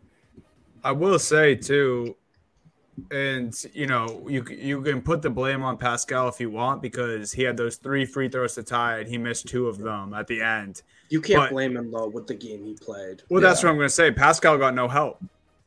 I 0.83 0.91
will 0.91 1.17
say 1.17 1.55
too, 1.55 2.15
and 3.11 3.53
you 3.73 3.87
know, 3.87 4.25
you 4.27 4.43
you 4.49 4.81
can 4.81 5.01
put 5.01 5.21
the 5.21 5.29
blame 5.29 5.63
on 5.63 5.77
Pascal 5.77 6.27
if 6.27 6.39
you 6.39 6.49
want 6.49 6.81
because 6.81 7.31
he 7.31 7.43
had 7.43 7.57
those 7.57 7.75
three 7.75 8.05
free 8.05 8.29
throws 8.29 8.55
to 8.55 8.63
tie 8.63 8.99
and 8.99 9.07
he 9.09 9.17
missed 9.17 9.47
two 9.47 9.67
of 9.67 9.77
them 9.77 10.13
at 10.13 10.27
the 10.27 10.41
end. 10.41 10.81
You 11.09 11.21
can't 11.21 11.39
But- 11.41 11.51
blame 11.51 11.75
him 11.77 11.91
though 11.91 12.07
with 12.07 12.27
the 12.27 12.35
game 12.35 12.63
he 12.63 12.73
played. 12.73 13.21
Well, 13.29 13.41
that's 13.41 13.63
what 13.63 13.69
I'm 13.69 13.75
going 13.75 13.87
to 13.89 13.93
say. 13.93 14.11
Pascal 14.11 14.57
got 14.57 14.73
no 14.73 14.87
help 14.87 15.19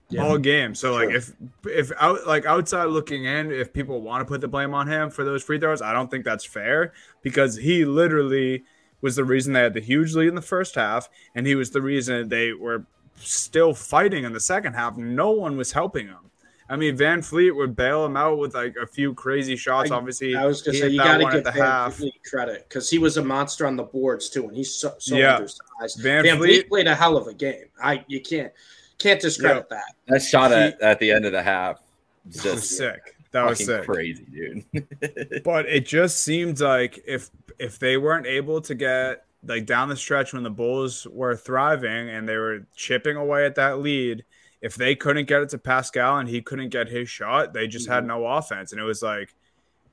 Yeah. 0.08 0.22
all 0.24 0.38
game. 0.38 0.74
So 0.74 0.94
like 0.94 1.10
if 1.10 1.32
if 1.66 1.92
out 2.00 2.26
like 2.26 2.46
outside 2.46 2.86
looking 2.86 3.24
in, 3.24 3.50
if 3.52 3.72
people 3.72 4.00
want 4.00 4.20
to 4.22 4.24
put 4.24 4.40
the 4.40 4.48
blame 4.48 4.72
on 4.74 4.88
him 4.88 5.10
for 5.10 5.22
those 5.24 5.42
free 5.44 5.58
throws, 5.60 5.82
I 5.82 5.92
don't 5.92 6.10
think 6.10 6.24
that's 6.24 6.44
fair 6.46 6.92
because 7.22 7.56
he 7.56 7.84
literally 7.84 8.64
was 9.00 9.14
the 9.16 9.24
reason 9.24 9.52
they 9.52 9.60
had 9.60 9.74
the 9.74 9.80
huge 9.80 10.14
lead 10.14 10.26
in 10.28 10.34
the 10.34 10.42
first 10.42 10.74
half, 10.74 11.08
and 11.34 11.46
he 11.46 11.54
was 11.54 11.70
the 11.70 11.80
reason 11.82 12.28
they 12.30 12.52
were 12.52 12.84
still 13.16 13.72
fighting 13.74 14.24
in 14.24 14.32
the 14.32 14.40
second 14.40 14.72
half. 14.74 14.96
No 14.96 15.30
one 15.30 15.56
was 15.56 15.70
helping 15.72 16.06
him. 16.08 16.27
I 16.70 16.76
mean, 16.76 16.96
VanVleet 16.98 17.54
would 17.56 17.74
bail 17.74 18.04
him 18.04 18.16
out 18.16 18.38
with 18.38 18.54
like 18.54 18.76
a 18.76 18.86
few 18.86 19.14
crazy 19.14 19.56
shots. 19.56 19.90
I- 19.90 19.94
Obviously, 19.96 20.36
I 20.36 20.44
was 20.46 20.60
gonna 20.62 20.76
say 20.78 20.88
you 20.88 20.98
got 20.98 21.18
to 21.18 21.24
give 21.36 21.44
the 21.44 21.50
Van 21.52 21.62
half. 21.62 21.94
Fleet 21.94 22.20
credit 22.28 22.66
because 22.68 22.90
he 22.90 22.98
was 22.98 23.16
a 23.16 23.24
monster 23.24 23.66
on 23.66 23.76
the 23.76 23.84
boards 23.84 24.28
too, 24.28 24.46
and 24.48 24.56
he's 24.56 24.74
so, 24.74 24.94
so 24.98 25.16
Yeah. 25.16 25.36
undersized. 25.36 26.00
Van 26.02 26.24
Van, 26.24 26.36
Fleet- 26.36 26.48
Fleet, 26.48 26.68
played 26.68 26.86
a 26.86 26.94
hell 26.94 27.16
of 27.16 27.26
a 27.26 27.34
game. 27.34 27.64
I 27.82 28.04
you 28.06 28.20
can't 28.20 28.52
can't 28.98 29.20
discredit 29.20 29.68
that. 29.70 29.94
That 30.08 30.20
shot 30.22 30.52
at, 30.52 30.80
at 30.82 30.98
the 30.98 31.10
end 31.10 31.24
of 31.24 31.32
the 31.32 31.42
half 31.42 31.78
was 32.26 32.36
That 32.42 32.50
was 32.52 32.60
just 32.62 32.76
sick. 32.76 33.14
That 33.30 33.46
was 33.46 33.64
sick. 33.64 33.84
crazy, 33.84 34.24
dude. 34.72 35.42
but 35.44 35.66
it 35.66 35.86
just 35.86 36.22
seemed 36.22 36.60
like 36.60 36.98
if 37.06 37.30
if 37.58 37.78
they 37.78 37.96
weren't 37.96 38.26
able 38.26 38.60
to 38.62 38.74
get 38.74 39.24
like 39.46 39.66
down 39.66 39.88
the 39.88 39.96
stretch 39.96 40.32
when 40.32 40.42
the 40.42 40.50
Bulls 40.50 41.06
were 41.10 41.36
thriving 41.36 42.08
and 42.10 42.28
they 42.28 42.36
were 42.36 42.66
chipping 42.74 43.16
away 43.16 43.46
at 43.46 43.54
that 43.54 43.78
lead, 43.80 44.24
if 44.60 44.74
they 44.74 44.94
couldn't 44.94 45.28
get 45.28 45.42
it 45.42 45.48
to 45.50 45.58
Pascal 45.58 46.18
and 46.18 46.28
he 46.28 46.42
couldn't 46.42 46.70
get 46.70 46.88
his 46.88 47.08
shot, 47.08 47.52
they 47.52 47.66
just 47.66 47.88
had 47.88 48.00
mm-hmm. 48.00 48.08
no 48.08 48.26
offense. 48.26 48.72
And 48.72 48.80
it 48.80 48.84
was 48.84 49.02
like, 49.02 49.34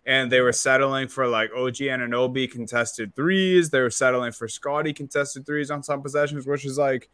and 0.06 0.32
they 0.32 0.42
were 0.42 0.54
settling 0.54 1.08
for 1.08 1.28
like 1.28 1.52
OG 1.56 1.82
and 1.82 2.02
Anunoby 2.02 2.50
contested 2.50 3.16
threes. 3.16 3.70
They 3.70 3.82
were 3.82 3.90
settling 3.90 4.32
for 4.32 4.48
Scotty 4.48 4.94
contested 4.94 5.46
threes 5.46 5.72
on 5.72 5.84
some 5.84 6.02
possessions, 6.02 6.46
which 6.46 6.66
is 6.66 6.78
like, 6.78 7.10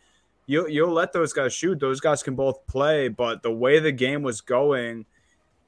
you'll 0.46 0.68
you'll 0.68 0.92
let 0.92 1.14
those 1.14 1.34
guys 1.34 1.54
shoot. 1.54 1.80
Those 1.80 2.02
guys 2.02 2.24
can 2.24 2.36
both 2.36 2.66
play, 2.68 3.08
but 3.08 3.44
the 3.44 3.52
way 3.52 3.80
the 3.80 3.92
game 3.92 4.24
was 4.24 4.42
going, 4.42 5.06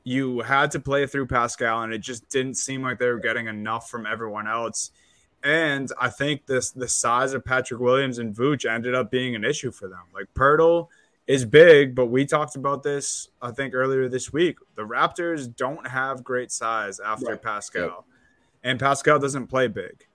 you 0.04 0.42
had 0.42 0.72
to 0.72 0.80
play 0.80 1.08
through 1.08 1.28
Pascal, 1.28 1.84
and 1.84 1.94
it 1.94 2.00
just 2.00 2.28
didn't 2.30 2.56
seem 2.56 2.82
like 2.82 3.00
they 3.00 3.08
were 3.08 3.20
getting 3.20 3.48
enough 3.48 3.90
from 3.90 4.06
everyone 4.06 4.48
else. 4.48 4.92
And 5.44 5.90
I 6.00 6.10
think 6.10 6.46
this 6.46 6.72
the 6.72 6.88
size 6.88 7.34
of 7.34 7.46
Patrick 7.46 7.80
Williams 7.80 8.20
and 8.20 8.36
Vooch 8.36 8.70
ended 8.70 8.96
up 8.96 9.12
being 9.12 9.36
an 9.36 9.44
issue 9.44 9.72
for 9.72 9.88
them. 9.88 10.04
Like 10.14 10.28
Poeltl 10.34 10.88
is 11.28 11.46
big, 11.46 11.96
but 11.96 12.08
we 12.08 12.26
talked 12.26 12.56
about 12.56 12.84
this 12.84 13.30
I 13.42 13.52
think 13.52 13.74
earlier 13.74 14.10
this 14.10 14.34
week. 14.34 14.58
The 14.76 14.84
Raptors 14.84 15.54
don't 15.56 15.88
have 15.88 16.24
great 16.24 16.52
size 16.52 17.00
after 17.00 17.32
Right. 17.32 17.42
Pascal, 17.42 18.06
and 18.64 18.80
Pascal 18.80 19.20
doesn't 19.20 19.48
play 19.48 19.68
big. 19.68 20.06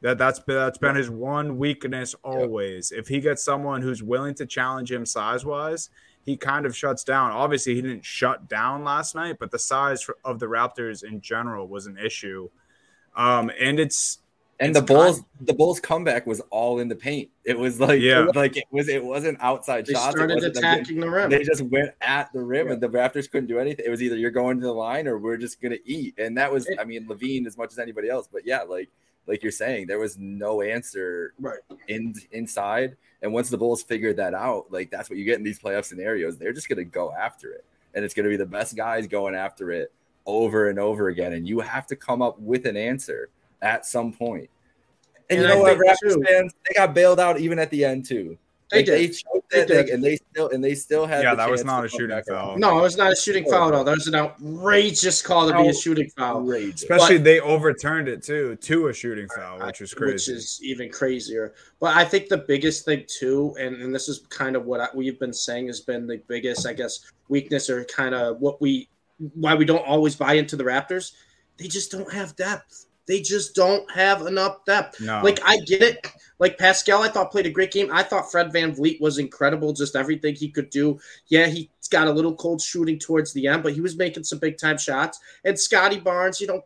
That 0.00 0.18
that's 0.18 0.38
been, 0.38 0.56
that's 0.56 0.76
been 0.76 0.96
his 0.96 1.08
one 1.08 1.56
weakness 1.56 2.14
always. 2.22 2.92
If 2.92 3.08
he 3.08 3.20
gets 3.20 3.42
someone 3.42 3.80
who's 3.80 4.02
willing 4.02 4.34
to 4.34 4.44
challenge 4.44 4.92
him 4.92 5.06
size 5.06 5.46
wise, 5.46 5.88
he 6.24 6.36
kind 6.36 6.66
of 6.66 6.76
shuts 6.76 7.04
down. 7.04 7.30
Obviously, 7.30 7.74
he 7.74 7.80
didn't 7.80 8.04
shut 8.04 8.48
down 8.48 8.84
last 8.84 9.14
night, 9.14 9.36
but 9.40 9.50
the 9.50 9.58
size 9.58 10.06
of 10.24 10.38
the 10.40 10.46
Raptors 10.46 11.04
in 11.04 11.22
general 11.22 11.68
was 11.68 11.86
an 11.86 11.96
issue. 11.96 12.50
Um, 13.16 13.50
and 13.58 13.80
it's 13.80 14.18
And 14.60 14.74
the 14.74 14.82
Bulls, 14.82 15.16
kind- 15.16 15.26
the 15.48 15.52
Bulls 15.54 15.80
comeback 15.80 16.26
was 16.26 16.40
all 16.50 16.78
in 16.78 16.88
the 16.88 16.94
paint. 16.94 17.28
It 17.44 17.58
was 17.58 17.80
like, 17.80 18.00
Yeah. 18.00 18.26
like 18.34 18.56
it 18.56 18.64
was, 18.70 18.88
it 18.88 19.04
wasn't 19.04 19.38
outside 19.40 19.86
They 19.86 19.94
shots. 19.94 20.08
It 20.08 20.10
started 20.12 20.34
wasn't 20.34 20.54
them 20.54 20.62
getting- 20.62 20.78
attacking 20.80 21.00
the 21.00 21.10
rim. 21.10 21.30
They 21.30 21.42
just 21.42 21.62
went 21.62 21.90
at 22.00 22.32
the 22.32 22.40
rim, 22.42 22.68
Yeah. 22.68 22.74
and 22.74 22.82
the 22.82 22.88
Raptors 22.88 23.30
couldn't 23.30 23.48
do 23.48 23.58
anything. 23.58 23.84
It 23.86 23.90
was 23.90 24.02
either 24.02 24.16
you're 24.16 24.30
going 24.30 24.58
to 24.60 24.64
the 24.66 24.72
line 24.72 25.08
or 25.08 25.18
we're 25.18 25.36
just 25.36 25.60
gonna 25.60 25.78
eat. 25.84 26.14
And 26.18 26.36
that 26.38 26.52
was, 26.52 26.66
It- 26.68 26.78
I 26.78 26.84
mean, 26.84 27.06
LaVine 27.06 27.46
as 27.46 27.56
much 27.58 27.72
as 27.72 27.78
anybody 27.78 28.08
else. 28.08 28.28
But 28.32 28.46
yeah, 28.46 28.62
like 28.62 28.90
like 29.26 29.42
you're 29.42 29.52
saying, 29.52 29.86
there 29.86 29.98
was 29.98 30.18
no 30.18 30.60
answer 30.60 31.32
Right. 31.40 31.58
in 31.88 32.14
inside. 32.32 32.96
And 33.22 33.32
once 33.32 33.48
the 33.48 33.56
Bulls 33.56 33.82
figured 33.82 34.18
that 34.18 34.34
out, 34.34 34.70
like 34.70 34.90
that's 34.90 35.08
what 35.08 35.18
you 35.18 35.24
get 35.24 35.38
in 35.38 35.42
these 35.44 35.58
playoff 35.58 35.86
scenarios. 35.86 36.36
They're 36.36 36.52
just 36.52 36.68
gonna 36.68 36.84
go 36.84 37.10
after 37.12 37.50
it, 37.50 37.64
and 37.94 38.04
it's 38.04 38.12
gonna 38.14 38.28
be 38.28 38.36
the 38.36 38.44
best 38.46 38.76
guys 38.76 39.06
going 39.06 39.34
after 39.34 39.70
it 39.72 39.90
over 40.26 40.68
and 40.68 40.78
over 40.78 41.08
again. 41.08 41.32
And 41.32 41.48
you 41.48 41.60
have 41.60 41.86
to 41.88 41.96
come 41.96 42.20
up 42.22 42.38
with 42.38 42.66
an 42.66 42.76
answer 42.76 43.30
at 43.64 43.86
some 43.86 44.12
point. 44.12 44.48
And, 45.30 45.40
And 45.40 45.40
you 45.40 45.46
I 45.46 45.56
know 45.56 45.62
what, 45.62 45.78
Raptors 45.78 46.14
too- 46.14 46.22
fans, 46.28 46.52
they 46.68 46.74
got 46.74 46.94
bailed 46.94 47.18
out 47.18 47.40
even 47.40 47.58
at 47.58 47.70
the 47.70 47.84
end 47.84 48.04
too. 48.04 48.36
They 48.70 48.78
Like, 48.78 48.86
did. 48.86 49.12
choked 49.14 49.50
They 49.50 49.58
that 49.60 49.68
did. 49.68 49.88
and 49.90 50.02
they 50.02 50.16
still 50.16 50.48
and 50.50 50.64
they 50.64 50.74
still 50.74 51.06
had. 51.06 51.22
Yeah, 51.22 51.30
the 51.32 51.36
that 51.36 51.50
was 51.50 51.64
not 51.64 51.84
a 51.84 51.88
shooting 51.88 52.08
back 52.08 52.26
foul. 52.26 52.58
No, 52.58 52.78
it 52.78 52.82
was 52.82 52.96
not 52.96 53.12
a 53.12 53.16
shooting 53.16 53.44
foul 53.44 53.68
at 53.68 53.74
all. 53.74 53.84
That 53.84 53.94
was 53.94 54.06
an 54.08 54.14
outrageous 54.14 55.22
call 55.22 55.48
to 55.50 55.56
be 55.56 55.68
a 55.68 55.74
shooting 55.74 56.08
foul. 56.16 56.38
Outrageous. 56.38 56.82
Especially 56.82 57.18
they 57.18 57.40
overturned 57.40 58.08
it 58.08 58.22
too 58.22 58.56
to 58.56 58.88
a 58.88 58.92
shooting 58.92 59.28
uh, 59.32 59.36
foul, 59.36 59.66
which 59.66 59.80
was 59.80 59.94
Which 59.94 60.28
is 60.28 60.60
even 60.62 60.90
crazier. 60.90 61.54
But 61.78 61.94
I 61.96 62.04
think 62.04 62.28
the 62.28 62.38
biggest 62.38 62.84
thing 62.84 63.04
too, 63.06 63.54
and, 63.60 63.76
and 63.80 63.94
this 63.94 64.08
is 64.08 64.20
kind 64.30 64.56
of 64.56 64.64
what 64.64 64.80
I, 64.80 64.88
we've 64.94 65.20
been 65.20 65.32
saying 65.34 65.66
has 65.68 65.80
been 65.80 66.06
the 66.06 66.20
biggest, 66.26 66.66
I 66.66 66.72
guess, 66.72 67.00
weakness 67.28 67.70
or 67.70 67.84
kind 67.84 68.14
of 68.14 68.40
what 68.40 68.60
we 68.60 68.88
why 69.34 69.54
we 69.54 69.64
don't 69.64 69.86
always 69.86 70.16
buy 70.16 70.34
into 70.34 70.56
the 70.56 70.64
Raptors. 70.64 71.12
They 71.58 71.68
just 71.68 71.92
don't 71.92 72.12
have 72.12 72.34
depth. 72.34 72.86
They 73.06 73.20
just 73.20 73.54
don't 73.54 73.90
have 73.90 74.22
enough 74.22 74.64
depth. 74.64 75.00
no, 75.00 75.20
Like 75.22 75.40
I 75.44 75.58
get 75.66 75.82
it. 75.82 76.06
Like 76.38 76.58
Pascal, 76.58 77.02
I 77.02 77.08
thought 77.08 77.30
played 77.30 77.46
a 77.46 77.50
great 77.50 77.70
game. 77.70 77.90
I 77.92 78.02
thought 78.02 78.30
Fred 78.30 78.52
VanVleet 78.52 79.00
was 79.00 79.18
incredible. 79.18 79.72
Just 79.72 79.94
everything 79.94 80.34
he 80.34 80.48
could 80.50 80.70
do. 80.70 80.98
Yeah, 81.28 81.46
he's 81.46 81.68
got 81.90 82.08
a 82.08 82.12
little 82.12 82.34
cold 82.34 82.60
shooting 82.60 82.98
towards 82.98 83.32
the 83.32 83.46
end, 83.46 83.62
but 83.62 83.74
he 83.74 83.80
was 83.80 83.96
making 83.96 84.24
some 84.24 84.38
big 84.38 84.58
time 84.58 84.78
shots. 84.78 85.20
And 85.44 85.58
Scotty 85.58 86.00
Barnes, 86.00 86.40
you 86.40 86.46
know, 86.46 86.64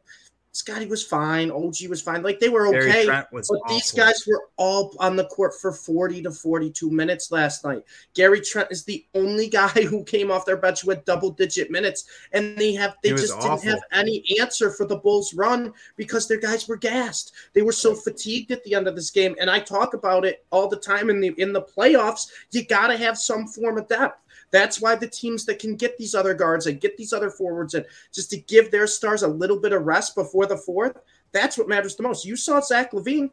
Scotty 0.58 0.86
was 0.86 1.06
fine. 1.06 1.52
OG 1.52 1.88
was 1.88 2.02
fine. 2.02 2.24
Like 2.24 2.40
they 2.40 2.48
were 2.48 2.66
okay. 2.66 3.06
But 3.06 3.68
these 3.68 3.92
guys 3.92 4.24
were 4.26 4.42
all 4.56 4.92
on 4.98 5.14
the 5.14 5.26
court 5.26 5.52
for 5.60 5.70
40 5.70 6.22
to 6.22 6.32
42 6.32 6.90
minutes 6.90 7.30
last 7.30 7.64
night. 7.64 7.84
Gary 8.14 8.40
Trent 8.40 8.66
is 8.72 8.82
the 8.82 9.06
only 9.14 9.46
guy 9.48 9.68
who 9.88 10.02
came 10.02 10.32
off 10.32 10.44
their 10.44 10.56
bench 10.56 10.82
with 10.82 11.04
double 11.04 11.30
digit 11.30 11.70
minutes. 11.70 12.08
And 12.32 12.58
they 12.58 12.72
have 12.74 12.96
they 13.04 13.10
just 13.10 13.34
awful. 13.34 13.58
didn't 13.58 13.68
have 13.68 13.78
any 13.92 14.24
answer 14.40 14.72
for 14.72 14.84
the 14.84 14.96
Bulls 14.96 15.32
run 15.32 15.72
because 15.94 16.26
their 16.26 16.40
guys 16.40 16.66
were 16.66 16.76
gassed. 16.76 17.34
They 17.52 17.62
were 17.62 17.70
so 17.70 17.94
fatigued 17.94 18.50
at 18.50 18.64
the 18.64 18.74
end 18.74 18.88
of 18.88 18.96
this 18.96 19.12
game. 19.12 19.36
And 19.40 19.48
I 19.48 19.60
talk 19.60 19.94
about 19.94 20.24
it 20.24 20.44
all 20.50 20.66
the 20.66 20.76
time 20.76 21.08
in 21.08 21.20
the 21.20 21.32
in 21.38 21.52
the 21.52 21.62
playoffs. 21.62 22.32
You 22.50 22.64
gotta 22.64 22.96
have 22.96 23.16
some 23.16 23.46
form 23.46 23.78
of 23.78 23.86
depth. 23.86 24.20
That's 24.50 24.80
why 24.80 24.94
the 24.94 25.08
teams 25.08 25.44
that 25.46 25.58
can 25.58 25.76
get 25.76 25.98
these 25.98 26.14
other 26.14 26.34
guards 26.34 26.66
and 26.66 26.80
get 26.80 26.96
these 26.96 27.12
other 27.12 27.30
forwards 27.30 27.74
and 27.74 27.84
just 28.12 28.30
to 28.30 28.38
give 28.38 28.70
their 28.70 28.86
stars 28.86 29.22
a 29.22 29.28
little 29.28 29.58
bit 29.58 29.72
of 29.72 29.84
rest 29.84 30.14
before 30.14 30.46
the 30.46 30.56
fourth, 30.56 30.98
that's 31.32 31.58
what 31.58 31.68
matters 31.68 31.96
the 31.96 32.02
most. 32.02 32.24
You 32.24 32.36
saw 32.36 32.60
Zach 32.60 32.92
LaVine 32.92 33.30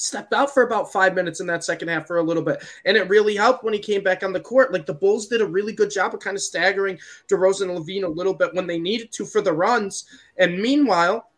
stepped 0.00 0.32
out 0.32 0.52
for 0.52 0.62
about 0.62 0.92
five 0.92 1.14
minutes 1.14 1.40
in 1.40 1.46
that 1.46 1.62
second 1.62 1.88
half 1.88 2.06
for 2.06 2.18
a 2.18 2.22
little 2.22 2.42
bit. 2.42 2.64
And 2.84 2.96
it 2.96 3.08
really 3.08 3.36
helped 3.36 3.64
when 3.64 3.74
he 3.74 3.80
came 3.80 4.02
back 4.02 4.22
on 4.22 4.32
the 4.32 4.40
court. 4.40 4.72
Like 4.72 4.86
the 4.86 4.94
Bulls 4.94 5.28
did 5.28 5.40
a 5.40 5.46
really 5.46 5.72
good 5.72 5.90
job 5.90 6.14
of 6.14 6.20
kind 6.20 6.36
of 6.36 6.42
staggering 6.42 6.98
DeRozan 7.28 7.68
and 7.68 7.78
LaVine 7.78 8.04
a 8.04 8.08
little 8.08 8.34
bit 8.34 8.54
when 8.54 8.66
they 8.66 8.78
needed 8.78 9.12
to 9.12 9.26
for 9.26 9.40
the 9.40 9.52
runs. 9.52 10.06
And 10.38 10.60
meanwhile, 10.60 11.30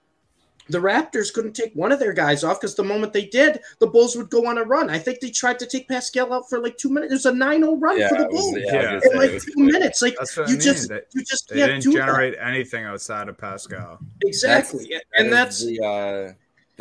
the 0.68 0.78
Raptors 0.78 1.32
couldn't 1.32 1.54
take 1.54 1.72
one 1.74 1.92
of 1.92 1.98
their 1.98 2.12
guys 2.12 2.44
off 2.44 2.60
because 2.60 2.74
the 2.74 2.84
moment 2.84 3.12
they 3.12 3.26
did, 3.26 3.60
the 3.78 3.86
Bulls 3.86 4.16
would 4.16 4.30
go 4.30 4.46
on 4.46 4.58
a 4.58 4.64
run. 4.64 4.88
I 4.90 4.98
think 4.98 5.20
they 5.20 5.30
tried 5.30 5.58
to 5.58 5.66
take 5.66 5.88
Pascal 5.88 6.32
out 6.32 6.48
for 6.48 6.60
like 6.60 6.76
two 6.78 6.88
minutes. 6.88 7.10
There's 7.10 7.26
a 7.26 7.34
9 7.34 7.60
0 7.60 7.76
run 7.76 7.98
Yeah, 7.98 8.08
for 8.08 8.18
the 8.18 8.28
Bulls. 8.28 8.56
yeah, 8.56 8.94
was 8.94 9.02
Yeah. 9.04 9.10
In 9.12 9.18
like 9.18 9.30
two 9.42 9.52
quick. 9.52 9.72
minutes, 9.72 10.02
like 10.02 10.14
That's 10.18 10.36
what 10.36 10.46
I 10.46 10.50
you 10.50 10.56
mean. 10.56 10.64
just 10.64 10.88
They- 10.88 11.00
you 11.14 11.24
just 11.24 11.48
They 11.48 11.56
can't 11.56 11.70
didn't 11.70 11.82
do 11.82 11.92
that. 11.92 12.06
generate 12.06 12.34
anything 12.40 12.84
outside 12.84 13.28
of 13.28 13.36
Pascal. 13.38 13.98
exactly, 14.22 14.86
That 14.90 15.04
and 15.16 15.26
is 15.28 15.32
that's 15.32 15.64
the 15.64 15.80
uh, 15.80 16.32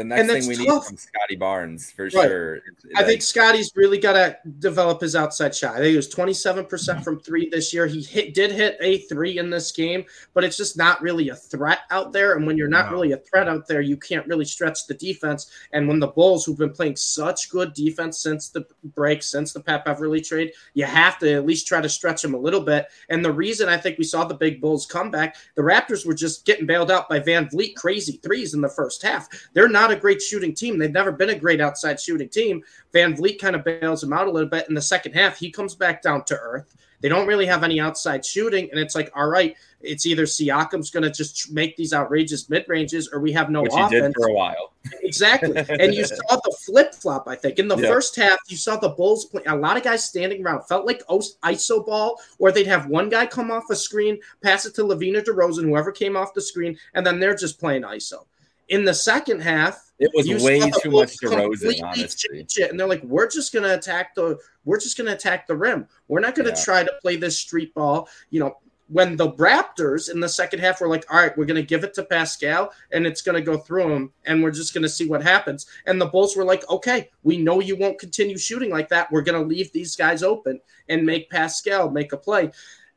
the 0.09 0.23
next 0.23 0.45
thing 0.45 0.47
we 0.47 0.55
tough. 0.55 0.65
need 0.67 0.83
from 0.87 0.97
Scotty 0.97 1.35
Barnes 1.35 1.91
for 1.91 2.03
Right. 2.05 2.11
sure. 2.11 2.55
I 2.95 2.99
Like, 2.99 3.05
think 3.07 3.21
Scotty's 3.21 3.71
really 3.75 3.97
got 3.97 4.13
to 4.13 4.37
develop 4.59 5.01
his 5.01 5.15
outside 5.15 5.55
shot. 5.55 5.75
I 5.75 5.77
think 5.77 5.89
he 5.91 5.95
was 5.95 6.09
27% 6.09 7.03
from 7.03 7.19
three 7.19 7.49
this 7.49 7.73
year. 7.73 7.87
He 7.87 8.01
hit 8.01 8.33
did 8.33 8.51
hit 8.51 8.77
a 8.81 8.99
three 9.07 9.37
in 9.37 9.49
this 9.49 9.71
game, 9.71 10.05
but 10.33 10.43
it's 10.43 10.57
just 10.57 10.77
not 10.77 11.01
really 11.01 11.29
a 11.29 11.35
threat 11.35 11.79
out 11.91 12.11
there. 12.13 12.35
And 12.35 12.45
when 12.47 12.57
you're 12.57 12.67
not 12.67 12.87
No. 12.87 12.93
really 12.93 13.11
a 13.11 13.17
threat 13.17 13.47
out 13.47 13.67
there, 13.67 13.81
you 13.81 13.97
can't 13.97 14.25
really 14.27 14.45
stretch 14.45 14.87
the 14.87 14.93
defense. 14.93 15.49
And 15.73 15.87
when 15.87 15.99
the 15.99 16.07
Bulls, 16.07 16.45
who've 16.45 16.57
been 16.57 16.71
playing 16.73 16.95
such 16.95 17.49
good 17.49 17.73
defense 17.73 18.17
since 18.19 18.49
the 18.49 18.65
break, 18.95 19.23
since 19.23 19.53
the 19.53 19.59
Pat 19.59 19.85
Beverly 19.85 20.21
trade, 20.21 20.51
you 20.73 20.85
have 20.85 21.17
to 21.19 21.31
at 21.33 21.45
least 21.45 21.67
try 21.67 21.81
to 21.81 21.89
stretch 21.89 22.21
them 22.21 22.33
a 22.33 22.39
little 22.39 22.61
bit. 22.61 22.87
And 23.09 23.23
the 23.23 23.31
reason 23.31 23.69
I 23.69 23.77
think 23.77 23.97
we 23.97 24.03
saw 24.03 24.23
the 24.25 24.33
big 24.33 24.61
Bulls 24.61 24.85
come 24.85 25.11
back, 25.11 25.35
the 25.55 25.61
Raptors 25.61 26.05
were 26.05 26.13
just 26.13 26.45
getting 26.45 26.65
bailed 26.65 26.91
out 26.91 27.09
by 27.09 27.19
VanVleet 27.19 27.75
crazy 27.75 28.19
threes 28.23 28.53
in 28.53 28.61
the 28.61 28.69
first 28.69 29.01
half. 29.01 29.27
They're 29.53 29.67
not 29.67 29.90
a 29.91 29.99
great 29.99 30.21
shooting 30.21 30.53
team. 30.53 30.77
They've 30.77 30.91
never 30.91 31.11
been 31.11 31.29
a 31.29 31.35
great 31.39 31.61
outside 31.61 31.99
shooting 31.99 32.29
team. 32.29 32.63
VanVleet 32.93 33.39
kind 33.39 33.55
of 33.55 33.63
bails 33.63 34.03
him 34.03 34.13
out 34.13 34.27
a 34.27 34.31
little 34.31 34.49
bit 34.49 34.67
in 34.69 34.75
the 34.75 34.81
second 34.81 35.13
half. 35.13 35.37
He 35.37 35.51
comes 35.51 35.75
back 35.75 36.01
down 36.01 36.23
to 36.25 36.37
earth. 36.37 36.75
They 37.01 37.09
don't 37.09 37.25
really 37.25 37.47
have 37.47 37.63
any 37.63 37.79
outside 37.79 38.23
shooting, 38.23 38.69
and 38.69 38.79
it's 38.79 38.93
like, 38.93 39.11
all 39.15 39.27
right, 39.27 39.55
it's 39.81 40.05
either 40.05 40.25
Siakam's 40.25 40.91
going 40.91 41.01
to 41.01 41.09
just 41.09 41.51
make 41.51 41.75
these 41.75 41.93
outrageous 41.93 42.47
mid 42.47 42.63
ranges, 42.67 43.09
or 43.11 43.19
we 43.19 43.31
have 43.31 43.49
no 43.49 43.63
which 43.63 43.71
offense. 43.73 44.13
for 44.15 44.27
a 44.27 44.33
while. 44.33 44.73
Exactly. 45.01 45.65
And 45.67 45.95
you 45.95 46.05
saw 46.05 46.35
the 46.35 46.55
flip 46.63 46.93
flop, 46.93 47.27
I 47.27 47.35
think. 47.35 47.57
In 47.57 47.67
the 47.67 47.75
Yeah. 47.75 47.87
first 47.87 48.15
half, 48.15 48.37
you 48.49 48.55
saw 48.55 48.77
the 48.77 48.89
Bulls 48.89 49.25
play 49.25 49.41
a 49.47 49.55
lot 49.55 49.77
of 49.77 49.83
guys 49.83 50.03
standing 50.03 50.45
around. 50.45 50.61
Felt 50.67 50.85
like 50.85 51.01
ISO 51.07 51.83
ball, 51.83 52.21
or 52.37 52.51
they'd 52.51 52.67
have 52.67 52.85
one 52.85 53.09
guy 53.09 53.25
come 53.25 53.49
off 53.49 53.63
a 53.71 53.75
screen, 53.75 54.19
pass 54.43 54.67
it 54.67 54.75
to 54.75 54.83
Lavina 54.83 55.21
DeRozan, 55.21 55.63
whoever 55.63 55.91
came 55.91 56.15
off 56.15 56.35
the 56.35 56.41
screen, 56.41 56.77
and 56.93 57.03
then 57.03 57.19
they're 57.19 57.35
just 57.35 57.59
playing 57.59 57.81
ISO. 57.81 58.25
In 58.71 58.85
the 58.85 58.93
second 58.93 59.41
half, 59.41 59.91
It 59.99 60.09
was 60.15 60.25
way 60.41 60.59
too 60.81 60.91
much 60.91 61.17
DeRozan, 61.17 61.83
honestly. 61.83 62.39
it, 62.39 62.71
and 62.71 62.79
they're 62.79 62.87
like, 62.87 63.03
"We're 63.03 63.27
just 63.27 63.53
gonna 63.53 63.73
attack 63.73 64.15
the, 64.15 64.37
we're 64.63 64.79
just 64.79 64.97
gonna 64.97 65.11
attack 65.11 65.45
the 65.45 65.55
rim. 65.57 65.87
We're 66.07 66.21
not 66.21 66.35
gonna 66.35 66.49
Yeah. 66.49 66.63
try 66.63 66.83
to 66.85 66.93
play 67.01 67.17
this 67.17 67.37
street 67.37 67.73
ball." 67.73 68.07
You 68.29 68.39
know, 68.39 68.57
when 68.87 69.17
the 69.17 69.33
Raptors 69.33 70.09
in 70.09 70.21
the 70.21 70.29
second 70.29 70.59
half 70.59 70.79
were 70.79 70.87
like, 70.87 71.05
"All 71.11 71.19
right, 71.19 71.37
we're 71.37 71.45
gonna 71.45 71.61
give 71.61 71.83
it 71.83 71.93
to 71.95 72.03
Pascal, 72.03 72.71
and 72.93 73.05
it's 73.05 73.21
gonna 73.21 73.41
go 73.41 73.57
through 73.57 73.93
him, 73.93 74.13
and 74.25 74.41
we're 74.41 74.51
just 74.51 74.73
gonna 74.73 74.87
see 74.89 75.05
what 75.05 75.21
happens." 75.21 75.65
And 75.85 75.99
the 75.99 76.05
Bulls 76.05 76.37
were 76.37 76.45
like, 76.45 76.67
"Okay, 76.69 77.09
we 77.23 77.37
know 77.37 77.59
you 77.59 77.75
won't 77.75 77.99
continue 77.99 78.37
shooting 78.37 78.69
like 78.69 78.87
that. 78.87 79.11
We're 79.11 79.21
gonna 79.21 79.43
leave 79.43 79.73
these 79.73 79.97
guys 79.97 80.23
open 80.23 80.61
and 80.87 81.05
make 81.05 81.29
Pascal 81.29 81.89
make 81.91 82.13
a 82.13 82.17
play." 82.17 82.51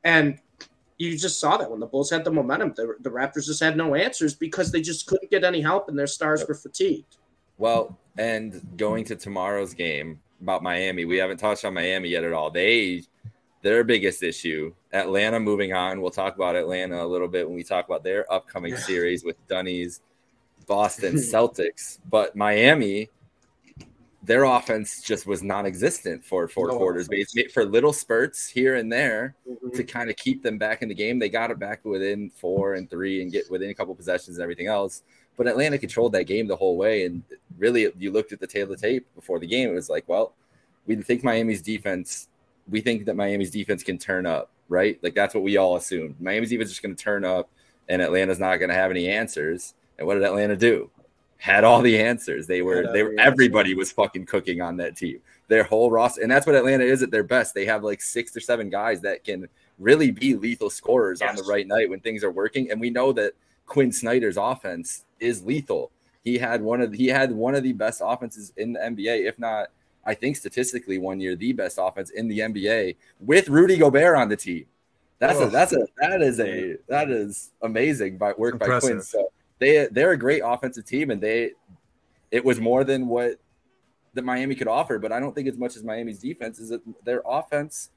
And 0.04 0.38
you 0.98 1.16
just 1.18 1.40
saw 1.40 1.56
that 1.56 1.70
when 1.70 1.80
the 1.80 1.86
Bulls 1.86 2.10
had 2.10 2.24
the 2.24 2.30
momentum, 2.30 2.72
the, 2.76 2.94
the 3.00 3.10
Raptors 3.10 3.46
just 3.46 3.62
had 3.62 3.76
no 3.76 3.94
answers 3.94 4.34
because 4.34 4.70
they 4.70 4.80
just 4.80 5.06
couldn't 5.06 5.30
get 5.30 5.44
any 5.44 5.60
help, 5.60 5.88
and 5.88 5.98
their 5.98 6.06
stars 6.06 6.44
were 6.46 6.54
fatigued. 6.54 7.16
Well, 7.58 7.98
and 8.16 8.60
going 8.76 9.04
to 9.06 9.16
tomorrow's 9.16 9.74
game 9.74 10.20
about 10.40 10.62
Miami, 10.62 11.04
we 11.04 11.16
haven't 11.16 11.38
touched 11.38 11.64
on 11.64 11.74
Miami 11.74 12.10
yet 12.10 12.24
at 12.24 12.32
all. 12.32 12.50
They 12.50 13.02
their 13.62 13.82
biggest 13.82 14.22
issue, 14.22 14.74
Atlanta 14.92 15.40
moving 15.40 15.72
on. 15.72 16.02
We'll 16.02 16.10
talk 16.10 16.36
about 16.36 16.54
Atlanta 16.54 17.02
a 17.02 17.06
little 17.06 17.28
bit 17.28 17.46
when 17.46 17.56
we 17.56 17.64
talk 17.64 17.86
about 17.86 18.04
their 18.04 18.30
upcoming 18.30 18.76
series 18.76 19.24
with 19.24 19.36
Dunnies, 19.48 20.02
Boston 20.66 21.14
Celtics. 21.14 21.98
But 22.10 22.36
Miami, 22.36 23.08
their 24.24 24.44
offense 24.44 25.02
just 25.02 25.26
was 25.26 25.42
non-existent 25.42 26.24
for 26.24 26.48
four 26.48 26.68
No 26.68 26.78
quarters. 26.78 27.06
offense. 27.06 27.32
Basically, 27.34 27.52
for 27.52 27.64
little 27.64 27.92
spurts 27.92 28.48
here 28.48 28.76
and 28.76 28.90
there, 28.92 29.34
Mhm. 29.48 29.72
to 29.74 29.84
kind 29.84 30.08
of 30.08 30.16
keep 30.16 30.42
them 30.42 30.56
back 30.56 30.82
in 30.82 30.88
the 30.88 30.94
game. 30.94 31.18
They 31.18 31.28
got 31.28 31.50
it 31.50 31.58
back 31.58 31.84
within 31.84 32.30
four 32.30 32.74
and 32.74 32.88
three 32.88 33.22
and 33.22 33.30
get 33.30 33.50
within 33.50 33.70
a 33.70 33.74
couple 33.74 33.94
possessions 33.94 34.36
and 34.38 34.42
everything 34.42 34.66
else. 34.66 35.02
But 35.36 35.46
Atlanta 35.48 35.78
controlled 35.78 36.12
that 36.12 36.24
game 36.24 36.46
the 36.46 36.56
whole 36.56 36.76
way. 36.76 37.04
And 37.04 37.22
really, 37.58 37.90
you 37.98 38.10
looked 38.12 38.32
at 38.32 38.40
the 38.40 38.46
tail 38.46 38.64
of 38.64 38.68
the 38.70 38.76
tape 38.76 39.06
before 39.14 39.38
the 39.38 39.46
game. 39.46 39.68
It 39.68 39.74
was 39.74 39.90
like, 39.90 40.04
well, 40.08 40.32
we 40.86 40.94
think 40.96 41.22
Miami's 41.24 41.60
defense, 41.60 42.28
we 42.70 42.80
think 42.80 43.04
that 43.06 43.16
Miami's 43.16 43.50
defense 43.50 43.82
can 43.82 43.98
turn 43.98 44.26
up, 44.26 44.50
right? 44.68 44.98
Like 45.02 45.14
that's 45.14 45.34
what 45.34 45.42
we 45.42 45.56
all 45.56 45.76
assumed. 45.76 46.20
Miami's 46.20 46.50
defense 46.50 46.68
is 46.68 46.74
just 46.76 46.82
going 46.82 46.94
to 46.94 47.02
turn 47.02 47.24
up 47.24 47.50
and 47.88 48.00
Atlanta's 48.00 48.38
not 48.38 48.56
going 48.58 48.68
to 48.70 48.74
have 48.74 48.90
any 48.90 49.08
answers. 49.08 49.74
And 49.98 50.06
what 50.06 50.14
did 50.14 50.22
Atlanta 50.22 50.56
do? 50.56 50.90
Had 51.44 51.62
all 51.62 51.82
the 51.82 52.00
answers. 52.00 52.46
They 52.46 52.62
were, 52.62 52.90
they 52.90 53.02
were, 53.02 53.14
everybody 53.18 53.74
was 53.74 53.92
fucking 53.92 54.24
cooking 54.24 54.62
on 54.62 54.78
that 54.78 54.96
team. 54.96 55.18
Their 55.48 55.62
whole 55.62 55.90
roster. 55.90 56.22
And 56.22 56.30
that's 56.30 56.46
what 56.46 56.54
Atlanta 56.54 56.84
is 56.84 57.02
at 57.02 57.10
their 57.10 57.22
best. 57.22 57.52
They 57.52 57.66
have 57.66 57.84
like 57.84 58.00
six 58.00 58.34
or 58.34 58.40
seven 58.40 58.70
guys 58.70 59.02
that 59.02 59.24
can 59.24 59.46
really 59.78 60.10
be 60.10 60.36
lethal 60.36 60.70
scorers 60.70 61.20
on 61.20 61.36
the 61.36 61.42
right 61.42 61.66
night 61.66 61.90
when 61.90 62.00
things 62.00 62.24
are 62.24 62.30
working. 62.30 62.70
And 62.70 62.80
we 62.80 62.88
know 62.88 63.12
that 63.12 63.34
Quin 63.66 63.92
Snyder's 63.92 64.38
offense 64.38 65.04
is 65.20 65.44
lethal. 65.44 65.90
He 66.22 66.38
had 66.38 66.62
one 66.62 66.80
of 66.80 66.94
he 66.94 67.08
had 67.08 67.30
one 67.30 67.54
of 67.54 67.62
the 67.62 67.74
best 67.74 68.00
offenses 68.02 68.54
in 68.56 68.72
the 68.72 68.80
NBA, 68.80 69.28
if 69.28 69.38
not, 69.38 69.68
I 70.02 70.14
think 70.14 70.36
statistically 70.36 70.96
one 70.96 71.20
year 71.20 71.36
the 71.36 71.52
best 71.52 71.78
offense 71.78 72.08
in 72.08 72.26
the 72.26 72.38
NBA 72.38 72.96
with 73.20 73.50
Rudy 73.50 73.76
Gobert 73.76 74.16
on 74.16 74.30
the 74.30 74.36
team. 74.36 74.64
That's 75.18 75.38
a 75.38 75.48
that's 75.48 75.74
a 75.74 75.86
that 75.98 76.22
is 76.22 76.40
a 76.40 76.78
that 76.88 77.10
is 77.10 77.50
amazing 77.60 78.16
by 78.16 78.32
work 78.38 78.58
by 78.58 78.80
Quin. 78.80 79.02
So 79.02 79.30
they 79.64 79.88
they're 79.90 80.12
a 80.12 80.18
great 80.18 80.42
offensive 80.44 80.84
team 80.84 81.10
and 81.10 81.20
they 81.20 81.52
it 82.30 82.44
was 82.44 82.60
more 82.60 82.84
than 82.84 83.06
what 83.06 83.36
that 84.14 84.24
Miami 84.24 84.54
could 84.54 84.68
offer, 84.68 84.98
but 84.98 85.10
I 85.12 85.18
don't 85.18 85.34
think 85.34 85.48
as 85.48 85.56
much 85.56 85.76
as 85.76 85.82
Miami's 85.82 86.20
defense 86.20 86.58
is 86.58 86.68
that 86.68 86.80
their 87.04 87.22
offense 87.26 87.90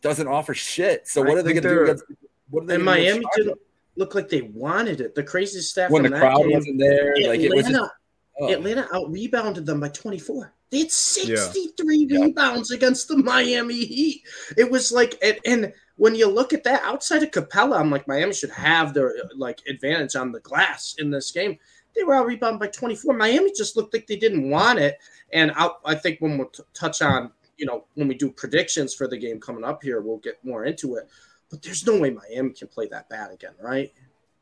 doesn't 0.00 0.28
offer 0.28 0.54
shit. 0.54 1.08
So 1.08 1.22
I 1.22 1.28
what 1.28 1.38
are 1.38 1.42
they 1.42 1.52
going 1.52 1.62
to 1.64 1.68
do 1.68 1.82
against? 1.82 2.04
What 2.50 2.62
are 2.62 2.66
they 2.66 2.74
And 2.76 2.84
gonna 2.84 2.96
do 2.96 3.02
Miami 3.02 3.18
against 3.18 3.36
didn't 3.36 3.58
look 3.96 4.14
like 4.14 4.28
they 4.28 4.42
wanted 4.42 5.00
it. 5.00 5.14
The 5.14 5.24
craziest 5.24 5.70
stat 5.70 5.90
when 5.90 6.04
the 6.04 6.10
that 6.10 6.20
crowd 6.20 6.42
game, 6.42 6.52
wasn't 6.52 6.78
there, 6.78 7.14
like 7.26 7.40
it 7.40 7.50
was 7.50 7.64
just 7.64 7.74
Atlanta, 7.74 7.92
Oh. 8.40 8.52
Atlanta 8.52 8.86
out 8.92 9.10
rebounded 9.10 9.66
them 9.66 9.80
by 9.80 9.88
24. 9.88 10.52
They 10.70 10.80
had 10.80 10.90
63 10.92 12.06
yeah. 12.08 12.20
rebounds 12.20 12.70
against 12.70 13.08
the 13.08 13.16
Miami 13.16 13.84
Heat. 13.84 14.22
It 14.56 14.70
was 14.70 14.92
like, 14.92 15.18
and, 15.22 15.38
and, 15.44 15.72
when 15.98 16.14
you 16.14 16.30
look 16.30 16.52
at 16.52 16.64
that 16.64 16.82
outside 16.84 17.22
of 17.24 17.32
Capela, 17.32 17.78
I'm 17.78 17.90
like, 17.90 18.08
Miami 18.08 18.32
should 18.32 18.50
have 18.50 18.94
their 18.94 19.14
like 19.36 19.60
advantage 19.68 20.16
on 20.16 20.32
the 20.32 20.40
glass 20.40 20.94
in 20.98 21.10
this 21.10 21.30
game. 21.30 21.58
They 21.94 22.04
were 22.04 22.14
out 22.14 22.26
rebounded 22.26 22.60
by 22.60 22.68
24. 22.68 23.14
Miami 23.14 23.52
just 23.56 23.76
looked 23.76 23.92
like 23.92 24.06
they 24.06 24.16
didn't 24.16 24.48
want 24.48 24.78
it. 24.78 24.98
And 25.32 25.52
I, 25.56 25.70
I 25.84 25.94
think 25.96 26.20
when 26.20 26.38
we'll 26.38 26.48
t- 26.48 26.62
touch 26.72 27.02
on, 27.02 27.32
you 27.56 27.66
know, 27.66 27.84
when 27.94 28.06
we 28.06 28.14
do 28.14 28.30
predictions 28.30 28.94
for 28.94 29.08
the 29.08 29.18
game 29.18 29.40
coming 29.40 29.64
up 29.64 29.82
here, 29.82 30.00
we'll 30.00 30.18
get 30.18 30.42
more 30.44 30.64
into 30.64 30.94
it. 30.94 31.08
But 31.50 31.62
there's 31.62 31.84
no 31.84 31.98
way 31.98 32.10
Miami 32.10 32.50
can 32.50 32.68
play 32.68 32.86
that 32.88 33.08
bad 33.08 33.32
again, 33.32 33.54
right? 33.60 33.92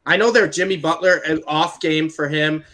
I 0.05 0.19
know 0.19 0.31
they're 0.31 0.49
Jimmy 0.49 0.77
Butler, 0.77 1.23
an 1.27 1.43
off 1.47 1.81
game 1.81 2.11
for 2.11 2.29
him. 2.29 2.65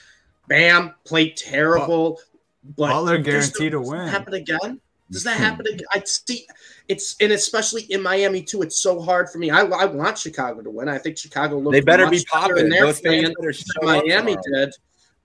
Bam 0.48 0.94
played 1.04 1.36
terrible. 1.36 2.18
But 2.64 2.88
Butler 2.88 3.18
guaranteed 3.18 3.72
to 3.72 3.80
win. 3.80 4.08
Happen 4.08 4.34
again? 4.34 4.80
Does 5.11 5.25
that 5.25 5.37
happen 5.37 5.66
again? 5.66 5.87
I 5.90 6.02
see. 6.04 6.47
It's 6.88 7.16
and 7.21 7.32
especially 7.32 7.82
in 7.90 8.02
Miami 8.02 8.42
too. 8.42 8.62
It's 8.62 8.78
so 8.78 9.00
hard 9.00 9.28
for 9.28 9.38
me. 9.38 9.50
I, 9.50 9.61
I 9.61 9.85
want 9.85 10.16
Chicago 10.16 10.62
to 10.62 10.71
win. 10.71 10.88
I 10.88 10.99
think 10.99 11.18
Chicago 11.18 11.59
looks. 11.59 11.75
They 11.75 11.80
better 11.80 12.09
be 12.09 12.25
popping. 12.30 12.71
Those 12.71 13.00
fans 13.00 13.35
Miami 13.82 14.37
did, 14.52 14.75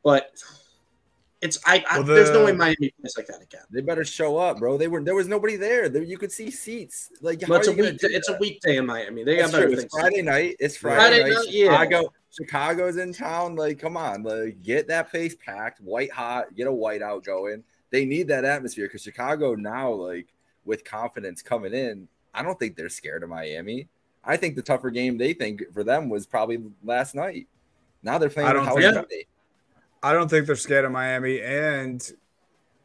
but 0.03 0.31
it's 1.41 1.59
I, 1.65 1.83
I 1.89 1.97
well, 1.97 2.07
the, 2.07 2.13
there's 2.15 2.31
no 2.31 2.45
way 2.45 2.51
Miami 2.51 2.91
plays 2.99 3.15
like 3.15 3.27
that 3.27 3.41
again. 3.41 3.61
They 3.69 3.81
better 3.81 4.03
show 4.03 4.37
up, 4.37 4.57
bro. 4.57 4.77
They 4.77 4.87
were 4.87 5.03
there 5.03 5.15
was 5.15 5.27
nobody 5.27 5.55
there. 5.55 5.87
there 5.87 6.03
you 6.03 6.17
could 6.17 6.31
see 6.31 6.49
seats. 6.49 7.11
Like 7.21 7.43
it's 7.43 7.67
a 7.67 7.71
week. 7.71 7.99
It's 8.01 8.29
a 8.29 8.37
weekday 8.39 8.77
in 8.77 8.85
Miami. 8.85 9.23
They 9.23 9.37
That's 9.37 9.51
got 9.51 9.57
better 9.59 9.73
true. 9.73 9.83
It's 9.83 9.95
Friday 9.95 10.21
night. 10.21 10.55
It's 10.59 10.77
Friday, 10.77 10.97
Friday 10.97 11.23
night. 11.23 11.33
night. 11.33 11.47
Yeah. 11.49 11.83
Chicago. 11.83 12.13
Chicago's 12.31 12.97
in 12.97 13.13
town. 13.13 13.55
Like, 13.55 13.79
come 13.79 13.97
on, 13.97 14.23
like 14.23 14.61
get 14.61 14.87
that 14.89 15.09
place 15.09 15.35
packed, 15.35 15.79
white 15.81 16.11
hot. 16.11 16.53
Get 16.55 16.67
a 16.67 16.71
whiteout 16.71 17.23
going. 17.23 17.63
They 17.89 18.05
need 18.05 18.27
that 18.27 18.45
atmosphere 18.45 18.87
because 18.87 19.01
Chicago 19.01 19.55
now, 19.55 19.91
like 19.91 20.27
with 20.65 20.83
confidence 20.83 21.41
coming 21.41 21.73
in, 21.73 22.07
I 22.33 22.43
don't 22.43 22.59
think 22.59 22.75
they're 22.75 22.89
scared 22.89 23.23
of 23.23 23.29
Miami. 23.29 23.87
I 24.23 24.37
think 24.37 24.55
the 24.55 24.61
tougher 24.61 24.89
game 24.89 25.17
they 25.17 25.33
think 25.33 25.63
for 25.73 25.83
them 25.83 26.09
was 26.09 26.25
probably 26.25 26.61
last 26.83 27.15
night. 27.15 27.47
Now 28.03 28.17
they're 28.17 28.29
playing. 28.29 28.49
I 28.49 28.53
don't 28.53 29.09
think. 29.09 29.27
I 30.03 30.13
don't 30.13 30.29
think 30.29 30.45
they're 30.45 30.55
scared 30.55 30.85
of 30.85 30.91
Miami. 30.91 31.41
And 31.41 32.07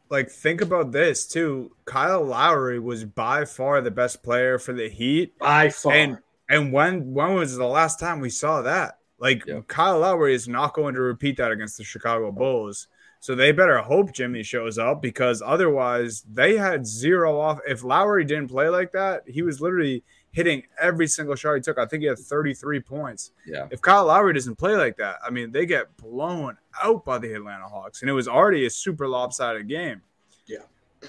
like, 0.09 0.29
think 0.29 0.61
about 0.61 0.91
this 0.91 1.27
too. 1.27 1.75
Kyle 1.85 2.23
Lowry 2.23 2.79
was 2.79 3.03
by 3.03 3.45
far 3.45 3.81
the 3.81 3.91
best 3.91 4.23
player 4.23 4.57
for 4.57 4.73
the 4.73 4.89
Heat. 4.89 5.37
By 5.37 5.69
far. 5.69 5.93
And 5.93 6.17
and 6.49 6.71
when 6.71 7.13
when 7.13 7.35
was 7.35 7.55
the 7.55 7.65
last 7.65 7.99
time 7.99 8.19
we 8.19 8.29
saw 8.29 8.61
that? 8.61 8.99
Like 9.19 9.45
yep. 9.45 9.67
Kyle 9.67 9.99
Lowry 9.99 10.33
is 10.33 10.47
not 10.47 10.73
going 10.73 10.95
to 10.95 11.01
repeat 11.01 11.37
that 11.37 11.51
against 11.51 11.77
the 11.77 11.83
Chicago 11.83 12.31
Bulls. 12.31 12.87
So 13.23 13.35
they 13.35 13.53
better 13.53 13.77
hope 13.77 14.11
Jimmy 14.11 14.43
shows 14.43 14.77
up 14.77 15.01
because 15.01 15.41
otherwise 15.41 16.25
they 16.33 16.57
had 16.57 16.85
zero 16.85 17.39
off. 17.39 17.61
If 17.65 17.81
Lowry 17.81 18.25
didn't 18.25 18.49
play 18.49 18.67
like 18.67 18.91
that, 18.91 19.23
he 19.25 19.41
was 19.43 19.61
literally 19.61 20.03
hitting 20.33 20.63
every 20.77 21.07
single 21.07 21.33
shot 21.33 21.53
he 21.53 21.61
took. 21.61 21.77
I 21.77 21.85
think 21.85 22.01
he 22.01 22.07
had 22.07 22.19
33 22.19 22.81
points. 22.81 23.31
Yeah. 23.47 23.69
If 23.71 23.81
Kyle 23.81 24.07
Lowry 24.07 24.33
doesn't 24.33 24.57
play 24.57 24.75
like 24.75 24.97
that, 24.97 25.19
I 25.25 25.29
mean, 25.29 25.53
they 25.53 25.65
get 25.65 25.95
blown 25.95 26.57
out 26.83 27.05
by 27.05 27.17
the 27.17 27.31
Atlanta 27.31 27.63
Hawks. 27.63 28.01
And 28.01 28.09
it 28.09 28.13
was 28.13 28.27
already 28.27 28.65
a 28.65 28.69
super 28.69 29.07
lopsided 29.07 29.69
game. 29.69 30.01
Yeah. 30.45 30.63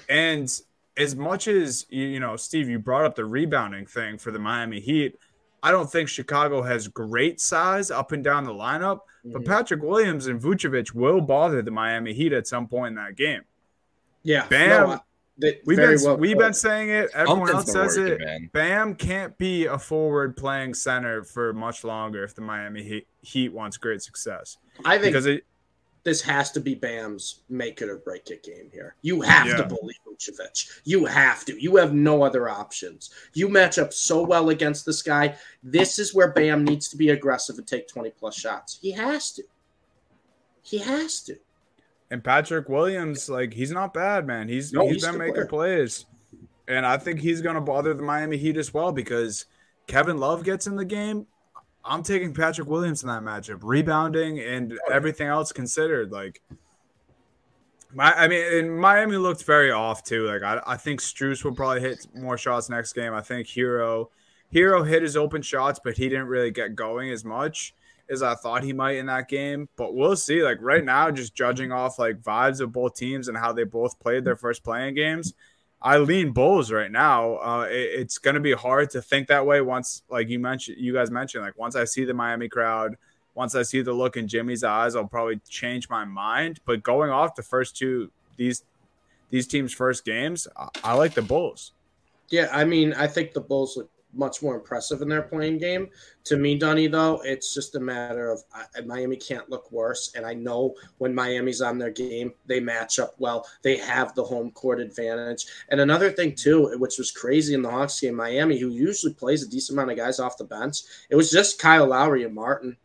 And 0.07 0.49
as 0.95 1.17
much 1.17 1.49
as, 1.49 1.85
you 1.89 2.21
know, 2.21 2.37
Steve, 2.37 2.69
you 2.69 2.79
brought 2.79 3.03
up 3.03 3.15
the 3.15 3.25
rebounding 3.25 3.87
thing 3.87 4.19
for 4.19 4.31
the 4.31 4.39
Miami 4.39 4.79
Heat. 4.79 5.19
I 5.65 5.71
don't 5.71 5.91
think 5.91 6.09
Chicago 6.09 6.61
has 6.61 6.87
great 6.87 7.41
size 7.41 7.89
up 7.89 8.11
and 8.11 8.23
down 8.23 8.43
the 8.43 8.53
lineup, 8.53 8.99
mm-hmm. 9.25 9.31
but 9.31 9.45
Patrick 9.45 9.81
Williams 9.81 10.27
and 10.27 10.39
Vucevic 10.39 10.93
will 10.93 11.21
bother 11.21 11.63
the 11.63 11.71
Miami 11.71 12.13
Heat 12.13 12.33
at 12.33 12.45
some 12.45 12.67
point 12.67 12.89
in 12.89 12.95
that 13.03 13.15
game. 13.15 13.41
Yeah. 14.21 14.45
Bam. 14.47 15.01
No, 15.39 15.49
we've 15.65 15.75
been 15.77 15.97
well 16.03 16.17
we've 16.17 16.37
been 16.37 16.53
saying 16.53 16.89
it. 16.91 17.09
Everyone 17.15 17.49
else 17.49 17.71
says 17.71 17.97
working, 17.97 18.13
it. 18.13 18.19
Man. 18.19 18.49
Bam 18.53 18.93
can't 18.93 19.35
be 19.39 19.65
a 19.65 19.79
forward 19.79 20.37
playing 20.37 20.75
center 20.75 21.23
for 21.23 21.51
much 21.51 21.83
longer 21.83 22.23
if 22.23 22.35
the 22.35 22.41
Miami 22.41 22.83
Heat, 22.83 23.07
Heat 23.21 23.51
wants 23.51 23.77
great 23.77 24.03
success. 24.03 24.59
I 24.85 24.99
think 24.99 25.13
because 25.13 25.25
it, 25.25 25.45
this 26.03 26.21
has 26.21 26.51
to 26.51 26.59
be 26.59 26.75
Bam's 26.75 27.41
make 27.49 27.81
it 27.81 27.89
or 27.89 27.97
break 27.97 28.29
it 28.29 28.43
game 28.43 28.69
here. 28.71 28.93
You 29.01 29.21
have 29.21 29.47
yeah. 29.47 29.57
to 29.57 29.63
believe 29.65 29.97
Vucevic. 30.15 30.81
You 30.83 31.05
have 31.05 31.45
to. 31.45 31.61
You 31.61 31.75
have 31.77 31.93
no 31.93 32.23
other 32.23 32.49
options. 32.49 33.11
You 33.33 33.49
match 33.49 33.77
up 33.77 33.93
so 33.93 34.23
well 34.23 34.49
against 34.49 34.85
this 34.85 35.01
guy. 35.01 35.35
This 35.63 35.99
is 35.99 36.13
where 36.13 36.31
Bam 36.31 36.63
needs 36.63 36.89
to 36.89 36.97
be 36.97 37.09
aggressive 37.09 37.57
and 37.57 37.67
take 37.67 37.87
20 37.87 38.11
plus 38.11 38.35
shots. 38.35 38.79
He 38.81 38.91
has 38.91 39.31
to. 39.33 39.43
He 40.63 40.79
has 40.79 41.21
to. 41.21 41.37
And 42.11 42.23
Patrick 42.23 42.69
Williams, 42.69 43.29
like 43.29 43.53
he's 43.53 43.71
not 43.71 43.93
bad, 43.93 44.27
man. 44.27 44.47
He's 44.47 44.71
no, 44.71 44.83
he's, 44.83 44.95
he's 44.95 45.05
been 45.05 45.17
making 45.17 45.33
player. 45.33 45.45
plays, 45.47 46.05
and 46.67 46.85
I 46.85 46.97
think 46.97 47.19
he's 47.19 47.41
going 47.41 47.55
to 47.55 47.61
bother 47.61 47.93
the 47.93 48.03
Miami 48.03 48.37
Heat 48.37 48.57
as 48.57 48.73
well 48.73 48.91
because 48.91 49.45
Kevin 49.87 50.17
Love 50.17 50.43
gets 50.43 50.67
in 50.67 50.75
the 50.75 50.85
game. 50.85 51.27
I'm 51.83 52.01
taking 52.01 52.33
Patrick 52.33 52.67
Williams 52.67 53.03
in 53.03 53.09
that 53.09 53.21
matchup, 53.21 53.59
rebounding 53.61 54.39
and 54.39 54.73
oh, 54.73 54.91
everything 54.91 55.27
else 55.27 55.51
considered. 55.51 56.11
Like, 56.11 56.41
my, 57.95 58.13
I 58.13 58.27
mean, 58.27 58.77
Miami 58.77 59.15
looked 59.15 59.43
very 59.45 59.71
off 59.71 60.03
too. 60.03 60.27
Like, 60.27 60.43
I, 60.43 60.61
I 60.67 60.77
think 60.77 60.99
Strus 60.99 61.43
will 61.45 61.55
probably 61.55 61.79
hit 61.79 62.05
more 62.13 62.37
shots 62.37 62.69
next 62.69 62.91
game. 62.93 63.13
I 63.13 63.21
think 63.21 63.47
Herro, 63.47 64.09
Herro 64.53 64.85
hit 64.85 65.01
his 65.01 65.15
open 65.15 65.41
shots, 65.41 65.79
but 65.81 65.95
he 65.95 66.09
didn't 66.09 66.27
really 66.27 66.51
get 66.51 66.75
going 66.75 67.09
as 67.09 67.23
much 67.23 67.73
as 68.09 68.21
I 68.21 68.35
thought 68.35 68.63
he 68.63 68.73
might 68.73 68.97
in 68.97 69.05
that 69.05 69.29
game. 69.29 69.69
But 69.77 69.95
we'll 69.95 70.17
see. 70.17 70.43
Like 70.43 70.57
right 70.59 70.83
now, 70.83 71.09
just 71.09 71.35
judging 71.35 71.71
off 71.71 71.97
like 71.97 72.21
vibes 72.21 72.59
of 72.59 72.73
both 72.73 72.95
teams 72.95 73.29
and 73.29 73.37
how 73.37 73.53
they 73.53 73.63
both 73.63 73.97
played 73.99 74.25
their 74.25 74.35
first 74.35 74.61
playing 74.61 74.95
games, 74.95 75.33
I 75.81 75.97
lean 75.97 76.31
Bulls 76.33 76.73
right 76.73 76.91
now. 76.91 77.37
Uh, 77.37 77.67
it, 77.69 78.01
it's 78.01 78.17
going 78.17 78.35
to 78.35 78.41
be 78.41 78.53
hard 78.53 78.89
to 78.89 79.01
think 79.01 79.29
that 79.29 79.45
way 79.45 79.61
once, 79.61 80.03
like 80.09 80.27
you 80.27 80.39
mentioned, 80.39 80.77
you 80.79 80.93
guys 80.93 81.11
mentioned, 81.11 81.45
like 81.45 81.57
once 81.57 81.77
I 81.77 81.85
see 81.85 82.03
the 82.03 82.13
Miami 82.13 82.49
crowd, 82.49 82.97
once 83.35 83.53
I 83.53 83.61
see 83.61 83.81
the 83.81 83.93
look 83.93 84.17
in 84.17 84.27
Jimmy's 84.27 84.63
eyes, 84.63 84.95
I'll 84.95 85.07
probably 85.07 85.39
change 85.47 85.89
my 85.89 86.05
mind. 86.05 86.59
But 86.65 86.81
going 86.81 87.11
off 87.11 87.35
the 87.35 87.43
first 87.43 87.77
two 87.77 88.11
these 88.37 88.63
these 89.29 89.47
teams' 89.47 89.73
first 89.73 90.05
games, 90.05 90.47
I, 90.57 90.69
I 90.83 90.93
like 90.93 91.13
the 91.13 91.21
Bulls. 91.21 91.73
Yeah, 92.29 92.49
I 92.51 92.65
mean, 92.65 92.93
I 92.93 93.07
think 93.07 93.33
the 93.33 93.41
Bulls 93.41 93.77
look 93.77 93.89
much 94.15 94.41
more 94.41 94.55
impressive 94.55 95.01
in 95.01 95.09
their 95.09 95.21
playing 95.21 95.57
game. 95.57 95.89
To 96.25 96.37
me, 96.37 96.57
Dunny, 96.57 96.87
though, 96.87 97.21
it's 97.23 97.53
just 97.53 97.75
a 97.75 97.79
matter 97.79 98.31
of 98.31 98.41
I, 98.53 98.81
Miami 98.81 99.17
can't 99.17 99.49
look 99.49 99.71
worse. 99.71 100.13
And 100.15 100.25
I 100.25 100.33
know 100.33 100.73
when 100.97 101.13
Miami's 101.13 101.61
on 101.61 101.77
their 101.77 101.91
game, 101.91 102.33
they 102.45 102.59
match 102.59 102.97
up 102.97 103.15
well. 103.19 103.45
They 103.61 103.77
have 103.77 104.15
the 104.15 104.23
home 104.23 104.51
court 104.51 104.79
advantage. 104.79 105.45
And 105.69 105.81
another 105.81 106.11
thing, 106.11 106.33
too, 106.33 106.73
which 106.77 106.97
was 106.97 107.11
crazy 107.11 107.53
in 107.53 107.61
the 107.61 107.69
Hawks 107.69 107.99
game, 107.99 108.15
Miami, 108.15 108.57
who 108.57 108.69
usually 108.69 109.13
plays 109.13 109.43
a 109.43 109.49
decent 109.49 109.77
amount 109.77 109.91
of 109.91 109.97
guys 109.97 110.19
off 110.19 110.37
the 110.37 110.45
bench, 110.45 110.83
it 111.09 111.15
was 111.15 111.31
just 111.31 111.59
Kyle 111.59 111.87
Lowry 111.87 112.23
and 112.23 112.33
Martin. 112.33 112.77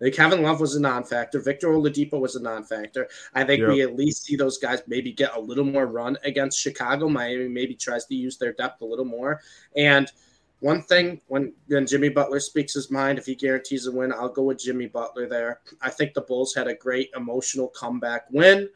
Like 0.00 0.14
Kevin 0.14 0.42
Love 0.42 0.60
was 0.60 0.74
a 0.74 0.80
non-factor. 0.80 1.40
Victor 1.40 1.68
Oladipo 1.68 2.20
was 2.20 2.36
a 2.36 2.42
non-factor. 2.42 3.08
I 3.34 3.44
think 3.44 3.60
yep. 3.60 3.70
we 3.70 3.82
at 3.82 3.96
least 3.96 4.24
see 4.24 4.36
those 4.36 4.58
guys 4.58 4.82
maybe 4.86 5.12
get 5.12 5.36
a 5.36 5.40
little 5.40 5.64
more 5.64 5.86
run 5.86 6.18
against 6.24 6.60
Chicago. 6.60 7.08
Miami 7.08 7.48
maybe 7.48 7.74
tries 7.74 8.04
to 8.06 8.14
use 8.14 8.36
their 8.36 8.52
depth 8.52 8.82
a 8.82 8.86
little 8.86 9.04
more. 9.04 9.40
And– 9.76 10.10
one 10.60 10.82
thing 10.82 11.20
when 11.28 11.52
when 11.68 11.86
Jimmy 11.86 12.08
Butler 12.08 12.40
speaks 12.40 12.72
his 12.74 12.90
mind, 12.90 13.18
if 13.18 13.26
he 13.26 13.34
guarantees 13.34 13.86
a 13.86 13.92
win, 13.92 14.12
I'll 14.12 14.28
go 14.28 14.44
with 14.44 14.58
Jimmy 14.58 14.86
Butler 14.86 15.28
there. 15.28 15.60
I 15.82 15.90
think 15.90 16.14
the 16.14 16.22
Bulls 16.22 16.54
had 16.54 16.66
a 16.66 16.74
great 16.74 17.10
emotional 17.16 17.68
comeback 17.68 18.22
win, 18.30 18.68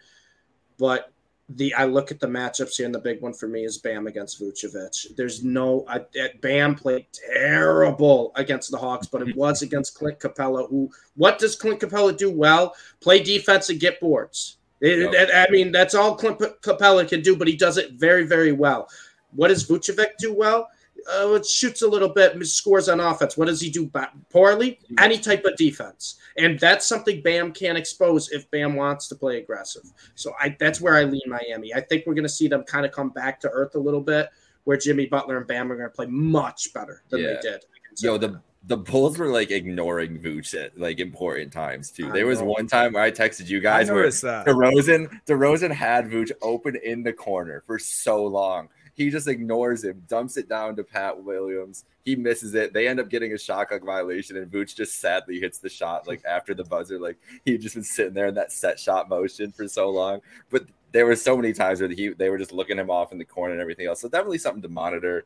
but 0.79 1.13
the 1.57 1.75
I 1.75 1.85
look 1.85 2.11
at 2.11 2.21
the 2.21 2.27
matchups 2.27 2.77
here, 2.77 2.87
and 2.87 2.95
the 2.95 3.01
big 3.01 3.21
one 3.21 3.33
for 3.33 3.49
me 3.49 3.65
is 3.65 3.79
Bam 3.79 4.07
against 4.07 4.41
Vucevic. 4.41 5.17
There's 5.17 5.43
no 5.43 5.85
I, 5.89 6.01
Bam 6.41 6.75
played 6.75 7.07
terrible 7.13 8.33
against 8.37 8.71
the 8.71 8.77
Hawks, 8.79 9.07
but 9.07 9.23
it 9.23 9.35
was 9.37 9.63
against 9.63 9.95
Clint 9.95 10.19
Capela. 10.21 10.69
Who 10.69 10.91
what 11.17 11.39
does 11.39 11.57
Clint 11.57 11.81
Capela 11.81 12.17
do 12.17 12.31
well? 12.31 12.75
Play 13.01 13.23
defense 13.23 13.69
and 13.69 13.81
get 13.81 14.01
boards. 14.01 14.59
It, 14.81 15.13
yep. 15.13 15.29
I 15.35 15.51
mean, 15.51 15.73
that's 15.73 15.95
all 15.95 16.15
Clint 16.15 16.39
Capela 16.39 17.07
can 17.09 17.21
do, 17.21 17.37
but 17.37 17.49
he 17.49 17.57
does 17.57 17.77
it 17.77 17.93
very, 17.93 18.25
very 18.25 18.53
well. 18.53 18.89
What 19.33 19.49
does 19.49 19.69
Vucevic 19.69 20.17
do 20.19 20.33
well? 20.35 20.69
Uh, 21.09 21.43
shoots 21.43 21.83
a 21.83 21.89
little 21.89 22.09
bit, 22.09 22.45
scores 22.47 22.89
on 22.89 23.01
offense. 23.01 23.37
What 23.37 23.47
does 23.47 23.61
he 23.61 23.71
do 23.71 23.91
poorly? 24.31 24.79
Any 24.99 25.19
type 25.19 25.45
of 25.45 25.57
defense, 25.57 26.17
and 26.37 26.59
that's 26.59 26.87
something 26.87 27.23
Bam 27.23 27.53
can 27.53 27.77
expose 27.77 28.31
if 28.31 28.51
Bam 28.51 28.75
wants 28.75 29.09
to 29.09 29.15
play 29.15 29.39
aggressive. 29.39 29.83
So 30.15 30.33
I, 30.41 30.57
that's 30.59 30.81
where 30.81 30.97
I 30.97 31.05
lean 31.05 31.23
Miami. 31.27 31.75
I 31.75 31.81
think 31.81 32.07
we're 32.07 32.15
going 32.15 32.25
to 32.25 32.29
see 32.29 32.49
them 32.49 32.65
kind 32.65 32.85
of 32.85 32.93
come 32.93 33.11
back 33.11 33.41
to 33.41 33.51
earth 33.51 33.75
a 33.75 33.79
little 33.81 34.01
bit, 34.01 34.29
where 34.65 34.77
Jimmy 34.77 35.07
Butler 35.07 35.39
and 35.39 35.47
Bam 35.47 35.71
are 35.71 35.77
going 35.77 35.89
to 35.89 35.95
play 35.95 36.07
much 36.07 36.73
better 36.73 37.03
than 37.09 37.21
yeah. 37.21 37.27
they 37.35 37.41
did. 37.41 37.65
Yo, 37.99 38.19
the 38.19 38.41
the 38.65 38.77
Bulls 38.77 39.19
were 39.19 39.29
like 39.29 39.51
ignoring 39.51 40.19
Vooch 40.19 40.55
at 40.55 40.79
like 40.79 41.01
important 41.01 41.53
times 41.53 41.91
too. 41.91 42.09
I 42.09 42.13
there 42.13 42.27
was 42.27 42.43
one 42.43 42.67
time 42.67 42.93
where 42.93 43.03
I 43.03 43.11
texted 43.11 43.49
you 43.49 43.61
guys 43.61 43.91
where 43.91 44.11
that. 44.11 44.47
DeRozan 44.47 45.09
DeRozan 45.27 45.73
had 45.73 46.11
Vooch 46.11 46.31
open 46.43 46.77
in 46.77 47.03
the 47.03 47.13
corner 47.13 47.63
for 47.67 47.79
so 47.79 48.25
long, 48.25 48.69
He 48.95 49.11
just 49.11 49.29
ignores 49.29 49.85
him, 49.85 50.03
dumps 50.09 50.37
it 50.37 50.49
down 50.49 50.77
to 50.77 50.85
Pat 50.85 51.23
Williams. 51.23 51.85
He 52.05 52.17
misses 52.17 52.55
it. 52.55 52.73
They 52.73 52.89
end 52.89 53.01
up 53.01 53.09
getting 53.09 53.33
a 53.33 53.39
shot 53.39 53.69
clock 53.69 53.85
violation, 53.85 54.37
and 54.37 54.51
Vooch 54.51 54.75
just 54.75 55.01
sadly 55.01 55.41
hits 55.41 55.59
the 55.59 55.69
shot 55.69 56.07
like 56.07 56.23
after 56.25 56.55
the 56.55 56.65
buzzer. 56.65 56.99
Like 56.99 57.19
he 57.45 57.57
just 57.59 57.75
been 57.75 57.85
sitting 57.85 58.15
there 58.15 58.29
in 58.29 58.35
that 58.35 58.53
set 58.53 58.79
shot 58.79 59.09
motion 59.09 59.53
for 59.53 59.69
so 59.69 59.91
long. 59.91 60.21
But 60.51 60.65
there 60.93 61.07
were 61.07 61.17
so 61.17 61.37
many 61.37 61.53
times 61.53 61.81
where 61.81 61.91
he 61.91 62.09
they 62.09 62.31
were 62.31 62.39
just 62.39 62.53
looking 62.53 62.79
him 62.79 62.91
off 62.91 63.13
in 63.13 63.19
the 63.19 63.25
corner 63.25 63.53
and 63.53 63.61
everything 63.61 63.87
else. 63.87 64.01
So 64.01 64.09
definitely 64.09 64.39
something 64.39 64.63
to 64.63 64.69
monitor 64.69 65.25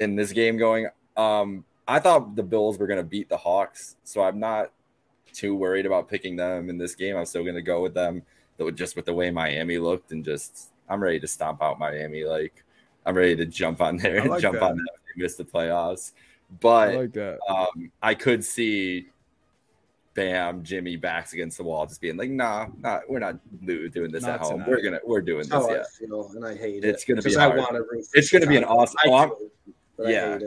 in 0.00 0.16
this 0.16 0.32
game 0.32 0.58
going. 0.58 0.88
Um, 1.16 1.64
I 1.86 1.98
thought 1.98 2.36
the 2.36 2.42
Bills 2.42 2.78
were 2.78 2.86
going 2.86 2.98
to 2.98 3.04
beat 3.04 3.28
the 3.28 3.36
Hawks, 3.36 3.96
so 4.04 4.22
I'm 4.22 4.38
not 4.38 4.72
too 5.32 5.54
worried 5.54 5.86
about 5.86 6.08
picking 6.08 6.36
them 6.36 6.68
in 6.68 6.78
this 6.78 6.94
game. 6.94 7.16
I'm 7.16 7.26
still 7.26 7.42
going 7.42 7.54
to 7.54 7.62
go 7.62 7.82
with 7.82 7.94
them, 7.94 8.22
though, 8.56 8.70
just 8.70 8.96
with 8.96 9.06
the 9.06 9.14
way 9.14 9.30
Miami 9.30 9.78
looked, 9.78 10.12
and 10.12 10.24
just 10.24 10.70
I'm 10.88 11.02
ready 11.02 11.20
to 11.20 11.26
stomp 11.26 11.62
out 11.62 11.78
Miami. 11.78 12.24
Like 12.24 12.64
I'm 13.04 13.16
ready 13.16 13.36
to 13.36 13.46
jump 13.46 13.80
on 13.80 13.96
there 13.96 14.18
and 14.18 14.40
jump 14.40 14.54
that. 14.54 14.62
on 14.62 14.76
them 14.76 14.86
if 14.94 15.16
they 15.16 15.22
miss 15.22 15.36
the 15.36 15.44
playoffs. 15.44 16.12
But 16.60 16.90
I, 16.90 16.96
like 16.96 17.40
um, 17.48 17.90
I 18.02 18.14
could 18.14 18.44
see 18.44 19.06
Bam, 20.14 20.62
Jimmy 20.62 20.96
backs 20.96 21.32
against 21.32 21.56
the 21.56 21.64
wall, 21.64 21.86
just 21.86 22.00
being 22.00 22.16
like, 22.16 22.28
"Nah, 22.28 22.66
not 22.78 23.08
we're 23.08 23.18
not 23.18 23.38
doing 23.64 24.12
this 24.12 24.22
not 24.22 24.34
at 24.34 24.40
home. 24.40 24.52
Tonight. 24.52 24.68
We're 24.68 24.82
gonna 24.82 25.00
we're 25.04 25.22
doing 25.22 25.48
this." 25.48 25.50
Yeah, 25.50 25.58
I 25.58 25.84
feel, 25.98 26.30
and 26.34 26.44
I 26.44 26.54
hate 26.54 26.84
it's 26.84 27.02
it. 27.02 27.06
Gonna 27.06 27.22
be 27.22 27.36
I 27.36 27.46
want 27.48 27.70
to. 27.70 27.84
It's 28.12 28.30
gonna 28.30 28.46
be 28.46 28.56
an 28.56 28.64
awesome. 28.64 28.98
Oh, 29.06 29.38
yeah, 30.00 30.38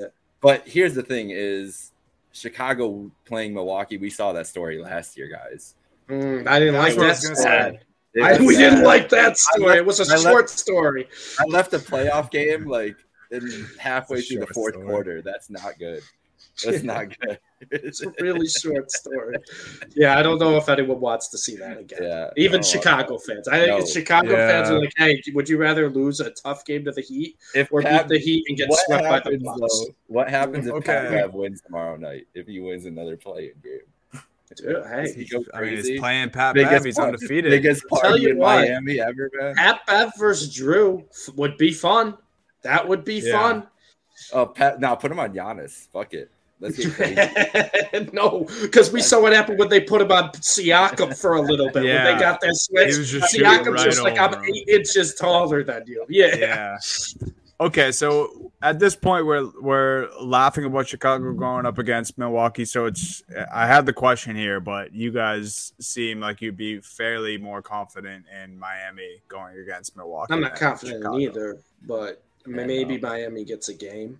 but 0.41 0.67
here's 0.67 0.93
the 0.93 1.01
thing: 1.01 1.31
is 1.31 1.91
Chicago 2.31 3.11
playing 3.25 3.55
Milwaukee. 3.55 3.97
We 3.97 4.11
saw 4.11 4.33
that 4.33 4.45
story 4.45 4.77
last 4.77 5.17
year, 5.17 5.27
guys. 5.27 5.73
Mm, 6.09 6.47
I 6.47 6.59
didn't 6.59 6.75
like 6.75 6.95
that 6.95 7.17
story. 7.17 7.79
I, 8.21 8.39
we 8.39 8.55
sad. 8.55 8.69
didn't 8.69 8.83
like 8.83 9.09
that 9.09 9.37
story. 9.37 9.67
Left, 9.67 9.77
it 9.77 9.85
was 9.85 9.99
a 9.99 10.13
I 10.13 10.17
short 10.17 10.45
left, 10.45 10.49
story. 10.49 11.07
I 11.39 11.43
left 11.45 11.73
a 11.73 11.79
playoff 11.79 12.31
game 12.31 12.65
like 12.65 12.95
in 13.31 13.67
halfway 13.79 14.21
through 14.21 14.39
the 14.39 14.47
fourth 14.47 14.75
story. 14.75 14.87
quarter. 14.87 15.21
That's 15.21 15.49
not 15.49 15.77
good. 15.79 16.01
That's 16.63 16.83
not 16.83 17.07
good. 17.19 17.39
it's 17.71 18.01
a 18.01 18.13
really 18.21 18.47
short 18.47 18.89
story. 18.91 19.35
Yeah, 19.95 20.17
I 20.17 20.23
don't 20.23 20.39
know 20.39 20.55
if 20.55 20.69
anyone 20.69 20.99
wants 20.99 21.27
to 21.29 21.37
see 21.37 21.55
that 21.57 21.77
again. 21.77 21.99
Yeah, 22.01 22.29
even 22.37 22.61
no, 22.61 22.67
Chicago 22.67 23.17
fans. 23.17 23.47
I 23.47 23.59
think 23.59 23.79
no. 23.79 23.85
Chicago 23.85 24.31
yeah. 24.31 24.47
fans 24.47 24.69
are 24.69 24.79
like, 24.79 24.93
"Hey, 24.97 25.21
would 25.33 25.49
you 25.49 25.57
rather 25.57 25.89
lose 25.89 26.19
a 26.19 26.31
tough 26.31 26.65
game 26.65 26.85
to 26.85 26.91
the 26.91 27.01
Heat 27.01 27.37
if 27.53 27.71
or 27.71 27.81
Pat, 27.81 28.07
beat 28.07 28.15
the 28.15 28.23
Heat 28.23 28.45
and 28.47 28.57
get 28.57 28.69
swept 28.71 29.05
happens, 29.05 29.43
by 29.43 29.53
the 29.53 29.59
Bucks?" 29.59 29.79
Though, 29.79 29.95
what 30.07 30.29
happens 30.29 30.67
if 30.67 30.73
okay. 30.75 31.07
Pat 31.09 31.33
wins 31.33 31.61
tomorrow 31.61 31.97
night? 31.97 32.27
If 32.33 32.47
he 32.47 32.59
wins 32.59 32.85
another 32.85 33.17
playing 33.17 33.53
game? 33.63 33.79
Dude, 34.55 34.85
hey, 34.85 35.11
he 35.13 35.25
go 35.25 35.43
crazy. 35.43 35.51
I 35.53 35.61
mean, 35.61 35.75
he's 35.75 35.99
playing 35.99 36.29
Pat 36.29 36.55
Bev. 36.55 36.85
He's 36.85 36.99
undefeated. 36.99 37.49
Biggest 37.49 37.85
party 37.87 38.29
in 38.29 38.37
what, 38.37 38.59
Miami 38.59 38.99
ever, 38.99 39.29
man. 39.33 39.55
Pat 39.55 39.81
Bev 39.87 40.11
versus 40.17 40.55
Jrue 40.55 41.03
would 41.35 41.57
be 41.57 41.73
fun. 41.73 42.15
That 42.61 42.87
would 42.87 43.03
be 43.03 43.15
yeah. 43.15 43.31
fun. 43.31 43.67
Oh, 44.33 44.45
Pat! 44.45 44.79
Now 44.79 44.95
put 44.95 45.11
him 45.11 45.19
on 45.19 45.33
Giannis. 45.33 45.87
Fuck 45.91 46.13
it. 46.13 46.31
Let's 46.59 46.77
get 46.77 46.93
crazy. 46.93 48.09
no, 48.13 48.47
because 48.61 48.91
we 48.91 49.01
saw 49.01 49.21
what 49.21 49.33
happened 49.33 49.59
when 49.59 49.69
they 49.69 49.81
put 49.81 50.01
him 50.01 50.11
on 50.11 50.29
Siakam 50.31 51.19
for 51.19 51.33
a 51.35 51.41
little 51.41 51.69
bit. 51.69 51.83
Yeah. 51.83 52.05
When 52.05 52.15
they 52.15 52.19
got 52.19 52.39
that 52.41 52.55
switch, 52.55 53.07
just 53.07 53.35
Siakam's 53.35 53.67
right 53.67 53.83
just 53.83 54.01
like, 54.01 54.17
I'm 54.17 54.43
eight 54.45 54.67
inches 54.69 55.15
taller 55.15 55.63
than 55.63 55.83
you. 55.85 56.05
Yeah. 56.07 56.35
Yeah. 56.35 56.77
Okay, 57.59 57.93
so 57.93 58.51
at 58.61 58.79
this 58.79 58.95
point 58.95 59.25
we're 59.25 59.49
we're 59.61 60.09
laughing 60.19 60.65
about 60.65 60.87
Chicago 60.87 61.31
going 61.33 61.65
up 61.65 61.77
against 61.77 62.17
Milwaukee. 62.17 62.65
So 62.65 62.85
it's 62.85 63.23
I 63.53 63.65
had 63.65 63.85
the 63.85 63.93
question 63.93 64.35
here, 64.35 64.59
but 64.59 64.93
you 64.93 65.11
guys 65.11 65.71
seem 65.79 66.19
like 66.19 66.41
you'd 66.41 66.57
be 66.57 66.81
fairly 66.81 67.37
more 67.37 67.61
confident 67.61 68.25
in 68.43 68.59
Miami 68.59 69.21
going 69.29 69.57
against 69.57 69.95
Milwaukee. 69.95 70.33
I'm 70.33 70.41
not 70.41 70.55
confident 70.55 71.05
in 71.05 71.13
either, 71.21 71.61
but 71.87 72.21
maybe 72.45 72.95
um, 72.95 73.01
Miami 73.01 73.45
gets 73.45 73.69
a 73.69 73.73
game. 73.73 74.19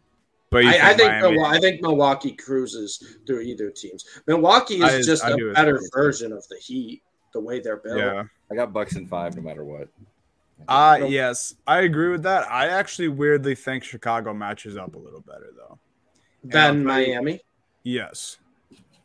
But 0.49 0.65
I, 0.65 0.91
I, 0.91 0.93
think 0.93 1.11
Milwaukee, 1.21 1.57
I 1.57 1.59
think 1.59 1.81
Milwaukee 1.81 2.31
cruises 2.31 3.17
through 3.27 3.41
either 3.41 3.69
teams. 3.69 4.05
Milwaukee 4.27 4.75
is 4.75 4.83
I, 4.83 5.01
just 5.01 5.25
I 5.25 5.31
a 5.31 5.53
better 5.53 5.81
version 5.93 6.31
of 6.31 6.47
the 6.47 6.55
Heat, 6.57 7.01
the 7.33 7.41
way 7.41 7.59
they're 7.59 7.77
built. 7.77 7.97
Yeah, 7.97 8.23
I 8.49 8.55
got 8.55 8.71
Bucks 8.71 8.95
in 8.95 9.07
five, 9.07 9.35
no 9.35 9.41
matter 9.41 9.65
what. 9.65 9.89
Uh 10.67 11.05
yes, 11.07 11.55
I 11.67 11.81
agree 11.81 12.09
with 12.09 12.23
that. 12.23 12.49
I 12.51 12.69
actually 12.69 13.09
weirdly 13.09 13.55
think 13.55 13.83
Chicago 13.83 14.33
matches 14.33 14.77
up 14.77 14.95
a 14.95 14.97
little 14.97 15.21
better 15.21 15.51
though 15.55 15.79
than 16.43 16.83
Miami. 16.83 17.41
Yes, 17.83 18.37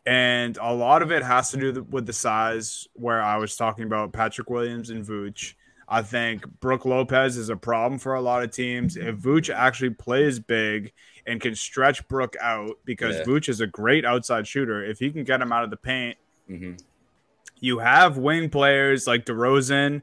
and 0.06 0.56
a 0.58 0.72
lot 0.72 1.02
of 1.02 1.10
it 1.12 1.22
has 1.22 1.50
to 1.50 1.56
do 1.56 1.86
with 1.90 2.06
the 2.06 2.12
size. 2.12 2.88
Where 2.94 3.22
I 3.22 3.36
was 3.36 3.56
talking 3.56 3.84
about 3.84 4.12
Patrick 4.12 4.48
Williams 4.48 4.90
and 4.90 5.04
Vooch. 5.04 5.54
I 5.92 6.02
think 6.02 6.46
Brook 6.60 6.84
Lopez 6.84 7.36
is 7.36 7.48
a 7.48 7.56
problem 7.56 7.98
for 7.98 8.14
a 8.14 8.20
lot 8.20 8.44
of 8.44 8.52
teams. 8.52 8.96
If 8.96 9.16
Vooch 9.16 9.52
actually 9.52 9.90
plays 9.90 10.38
big 10.38 10.92
and 11.26 11.40
can 11.40 11.56
stretch 11.56 12.06
Brook 12.06 12.36
out 12.40 12.78
because 12.84 13.16
yeah. 13.16 13.24
Vooch 13.24 13.48
is 13.48 13.60
a 13.60 13.66
great 13.66 14.04
outside 14.04 14.46
shooter. 14.46 14.84
If 14.84 15.00
he 15.00 15.10
can 15.10 15.24
get 15.24 15.40
him 15.40 15.52
out 15.52 15.64
of 15.64 15.70
the 15.70 15.76
paint, 15.76 16.16
mm-hmm. 16.48 16.74
you 17.58 17.80
have 17.80 18.18
wing 18.18 18.50
players 18.50 19.08
like 19.08 19.26
DeRozan 19.26 20.02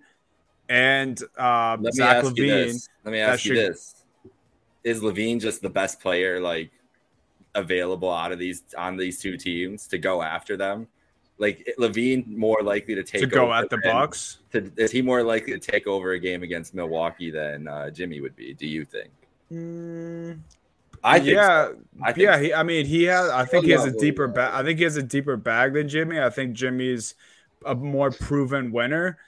and 0.69 1.21
uh, 1.37 1.77
Let 1.79 1.93
Zach 1.93 2.23
LaVine. 2.23 2.87
Let 3.03 3.11
me 3.11 3.19
ask 3.19 3.45
you 3.45 3.55
should... 3.55 3.71
this: 3.71 4.03
Is 4.83 5.01
LaVine 5.01 5.39
just 5.39 5.61
the 5.61 5.69
best 5.69 5.99
player 5.99 6.39
like 6.39 6.71
available 7.55 8.11
out 8.11 8.31
of 8.31 8.39
these 8.39 8.63
on 8.77 8.97
these 8.97 9.19
two 9.19 9.37
teams 9.37 9.87
to 9.87 9.97
go 9.97 10.21
after 10.21 10.57
them? 10.57 10.87
Like 11.39 11.71
LaVine 11.77 12.27
more 12.35 12.61
likely 12.63 12.95
to 12.95 13.03
take 13.03 13.21
to 13.21 13.27
go 13.27 13.53
at 13.53 13.69
the 13.69 13.77
Bucks. 13.77 14.39
To, 14.53 14.71
is 14.75 14.91
he 14.91 15.01
more 15.01 15.21
likely 15.23 15.53
to 15.53 15.59
take 15.59 15.85
over 15.85 16.13
a 16.13 16.19
game 16.19 16.41
against 16.41 16.73
Milwaukee 16.73 17.29
than 17.29 17.67
uh, 17.67 17.89
Jimmy 17.91 18.21
would 18.21 18.35
be? 18.35 18.53
Do 18.53 18.65
you 18.65 18.85
think? 18.85 19.11
Mm, 19.51 20.39
I 21.03 21.19
think 21.19 21.35
yeah, 21.35 21.67
so. 21.67 21.77
I 22.01 22.11
think 22.11 22.23
yeah. 22.25 22.35
So. 22.35 22.41
He, 22.41 22.53
I 22.53 22.63
mean, 22.63 22.85
he 22.85 23.03
has. 23.03 23.29
I 23.29 23.45
think 23.45 23.65
he 23.65 23.71
has 23.71 23.85
a 23.85 23.91
deeper 23.91 24.27
bag. 24.27 24.53
I 24.53 24.63
think 24.63 24.79
he 24.79 24.83
has 24.83 24.97
a 24.97 25.03
deeper 25.03 25.37
bag 25.37 25.73
than 25.73 25.87
Jimmy. 25.87 26.19
I 26.19 26.31
think 26.31 26.53
Jimmy's 26.53 27.13
a 27.65 27.75
more 27.75 28.11
proven 28.11 28.71
winner. 28.71 29.19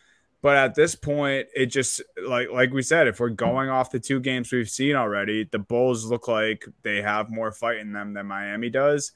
But 0.41 0.56
at 0.56 0.75
this 0.75 0.95
point, 0.95 1.47
it 1.54 1.65
just 1.67 2.02
like 2.25 2.49
like 2.49 2.71
we 2.71 2.82
said, 2.82 3.08
if 3.08 3.19
we're 3.19 3.30
going 3.30 3.69
off 3.69 3.91
the 3.91 3.99
two 3.99 4.19
games 4.19 4.52
we've 4.52 4.69
seen 4.69 4.95
already, 4.95 5.43
the 5.43 5.60
Bulls 5.60 6.06
look 6.06 6.28
like 6.28 6.65
they 6.82 7.02
have 7.02 7.30
more 7.30 7.52
fight 7.52 7.80
in 7.80 7.91
them 7.91 8.13
than 8.13 8.28
Miami 8.28 8.69
does. 8.69 9.12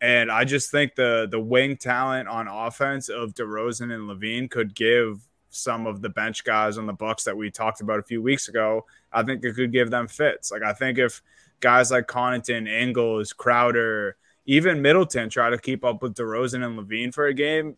And 0.00 0.30
I 0.30 0.44
just 0.44 0.70
think 0.70 0.94
the 0.94 1.28
the 1.30 1.40
wing 1.40 1.76
talent 1.76 2.28
on 2.28 2.48
offense 2.48 3.08
of 3.10 3.34
DeRozan 3.34 3.92
and 3.92 4.08
LaVine 4.08 4.50
could 4.50 4.74
give 4.74 5.26
some 5.50 5.86
of 5.86 6.02
the 6.02 6.08
bench 6.08 6.44
guys 6.44 6.78
on 6.78 6.86
the 6.86 6.92
Bucks 6.92 7.24
that 7.24 7.36
we 7.36 7.50
talked 7.50 7.80
about 7.80 8.00
a 8.00 8.02
few 8.02 8.20
weeks 8.20 8.48
ago. 8.48 8.86
I 9.12 9.22
think 9.22 9.44
it 9.44 9.54
could 9.54 9.72
give 9.72 9.90
them 9.90 10.08
fits. 10.08 10.50
Like 10.50 10.62
I 10.62 10.72
think 10.72 10.98
if 10.98 11.22
guys 11.60 11.90
like 11.90 12.06
Connaughton, 12.06 12.68
Ingles, 12.68 13.32
Crowder, 13.32 14.16
even 14.46 14.82
Middleton 14.82 15.30
try 15.30 15.50
to 15.50 15.58
keep 15.58 15.84
up 15.84 16.02
with 16.02 16.14
DeRozan 16.14 16.64
and 16.64 16.78
LaVine 16.78 17.14
for 17.14 17.26
a 17.26 17.34
game, 17.34 17.76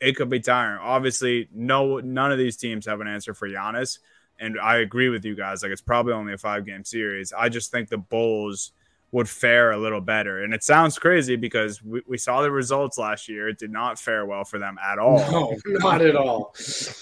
it 0.00 0.16
could 0.16 0.28
be 0.28 0.40
tiring. 0.40 0.78
Obviously, 0.82 1.48
no, 1.54 1.98
none 1.98 2.32
of 2.32 2.38
these 2.38 2.56
teams 2.56 2.86
have 2.86 3.00
an 3.00 3.08
answer 3.08 3.34
for 3.34 3.48
Giannis, 3.48 3.98
and 4.38 4.58
I 4.60 4.78
agree 4.78 5.08
with 5.08 5.24
you 5.24 5.34
guys. 5.34 5.62
Like 5.62 5.72
it's 5.72 5.80
probably 5.80 6.12
only 6.12 6.32
a 6.32 6.38
five 6.38 6.66
game 6.66 6.84
series. 6.84 7.32
I 7.32 7.48
just 7.48 7.70
think 7.70 7.88
the 7.88 7.98
Bulls 7.98 8.72
would 9.12 9.28
fare 9.28 9.70
a 9.70 9.78
little 9.78 10.00
better, 10.00 10.42
and 10.42 10.52
it 10.52 10.62
sounds 10.62 10.98
crazy 10.98 11.36
because 11.36 11.82
we, 11.82 12.02
we 12.06 12.18
saw 12.18 12.42
the 12.42 12.50
results 12.50 12.98
last 12.98 13.28
year. 13.28 13.48
It 13.48 13.58
did 13.58 13.70
not 13.70 13.98
fare 13.98 14.26
well 14.26 14.44
for 14.44 14.58
them 14.58 14.76
at 14.84 14.98
all. 14.98 15.18
No, 15.30 15.56
not 15.78 16.02
at 16.02 16.16
all. 16.16 16.54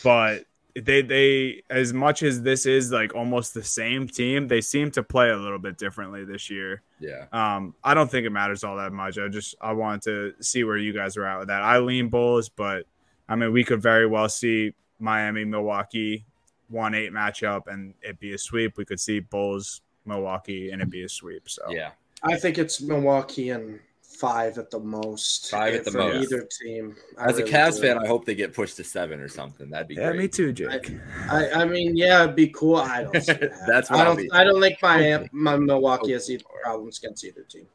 but 0.03 0.45
they 0.81 1.03
they 1.03 1.63
as 1.71 1.93
much 1.93 2.23
as 2.23 2.43
this 2.43 2.67
is 2.67 2.91
like 2.91 3.15
almost 3.15 3.55
the 3.55 3.63
same 3.63 4.09
team, 4.09 4.49
they 4.49 4.61
seem 4.61 4.91
to 4.93 5.03
play 5.03 5.31
a 5.31 5.37
little 5.37 5.59
bit 5.59 5.79
differently 5.79 6.25
this 6.25 6.51
year. 6.51 6.83
Yeah. 6.99 7.27
Um, 7.33 7.75
I 7.85 7.95
don't 7.95 8.11
think 8.11 8.27
it 8.27 8.31
matters 8.31 8.65
all 8.65 8.77
that 8.77 8.93
much. 8.93 9.19
I 9.19 9.29
just 9.29 9.55
I 9.61 9.73
wanted 9.73 10.03
to 10.03 10.43
see 10.43 10.65
where 10.65 10.77
you 10.77 10.93
guys 10.93 11.17
are 11.17 11.25
at 11.25 11.39
with 11.39 11.49
that. 11.49 11.63
I 11.63 11.79
lean 11.79 12.09
Bulls, 12.09 12.49
but 12.49 12.87
I 13.29 13.37
mean 13.37 13.53
we 13.53 13.63
could 13.63 13.81
very 13.81 14.07
well 14.07 14.29
see 14.29 14.75
Miami 14.99 15.45
Milwaukee 15.45 16.25
one 16.69 16.95
eight 16.95 17.13
matchup 17.13 17.69
and 17.69 17.95
it 18.03 18.19
be 18.19 18.35
a 18.35 18.39
sweep. 18.39 18.77
We 18.77 18.85
could 18.85 19.01
see 19.01 19.21
Bulls 19.21 19.81
Milwaukee 20.05 20.71
and 20.71 20.83
it 20.83 20.91
be 20.91 21.05
a 21.05 21.09
sweep. 21.09 21.49
So 21.49 21.63
yeah, 21.71 21.91
I 22.23 22.37
think 22.37 22.59
it's 22.59 22.81
Milwaukee 22.81 23.51
and 23.51 23.79
five 24.14 24.59
at 24.59 24.70
the 24.70 24.79
most. 24.79 25.50
Five 25.50 25.74
at 25.74 25.85
the 25.85 25.92
most. 25.92 26.33
Either 26.33 26.48
team. 26.62 26.96
I 27.18 27.27
As 27.27 27.37
really 27.37 27.50
a 27.50 27.55
Cavs 27.55 27.77
do. 27.77 27.83
fan, 27.83 27.98
I 27.98 28.07
hope 28.07 28.24
they 28.24 28.35
get 28.35 28.55
pushed 28.55 28.77
to 28.77 28.85
seven 28.85 29.20
or 29.20 29.29
something. 29.29 29.70
That'd 29.70 29.88
be 29.88 29.94
yeah, 29.94 30.09
great. 30.09 30.18
me 30.18 30.29
too, 30.29 30.53
Jake. 30.53 30.92
I, 31.29 31.46
I, 31.46 31.62
I 31.62 31.64
mean, 31.64 31.96
yeah, 31.96 32.24
it'd 32.24 32.37
be 32.37 32.48
cool. 32.48 32.77
I 32.77 33.05
don't. 33.05 33.12
That's 33.66 33.90
I 33.90 34.05
don't. 34.05 34.33
I 34.33 34.44
don't 34.44 34.61
think 34.61 34.79
my 34.83 35.29
my 35.33 35.57
Milwaukee 35.57 36.12
has 36.12 36.31
either 36.31 36.44
problems 36.62 36.98
against 36.98 37.24
either 37.24 37.42
team. 37.42 37.66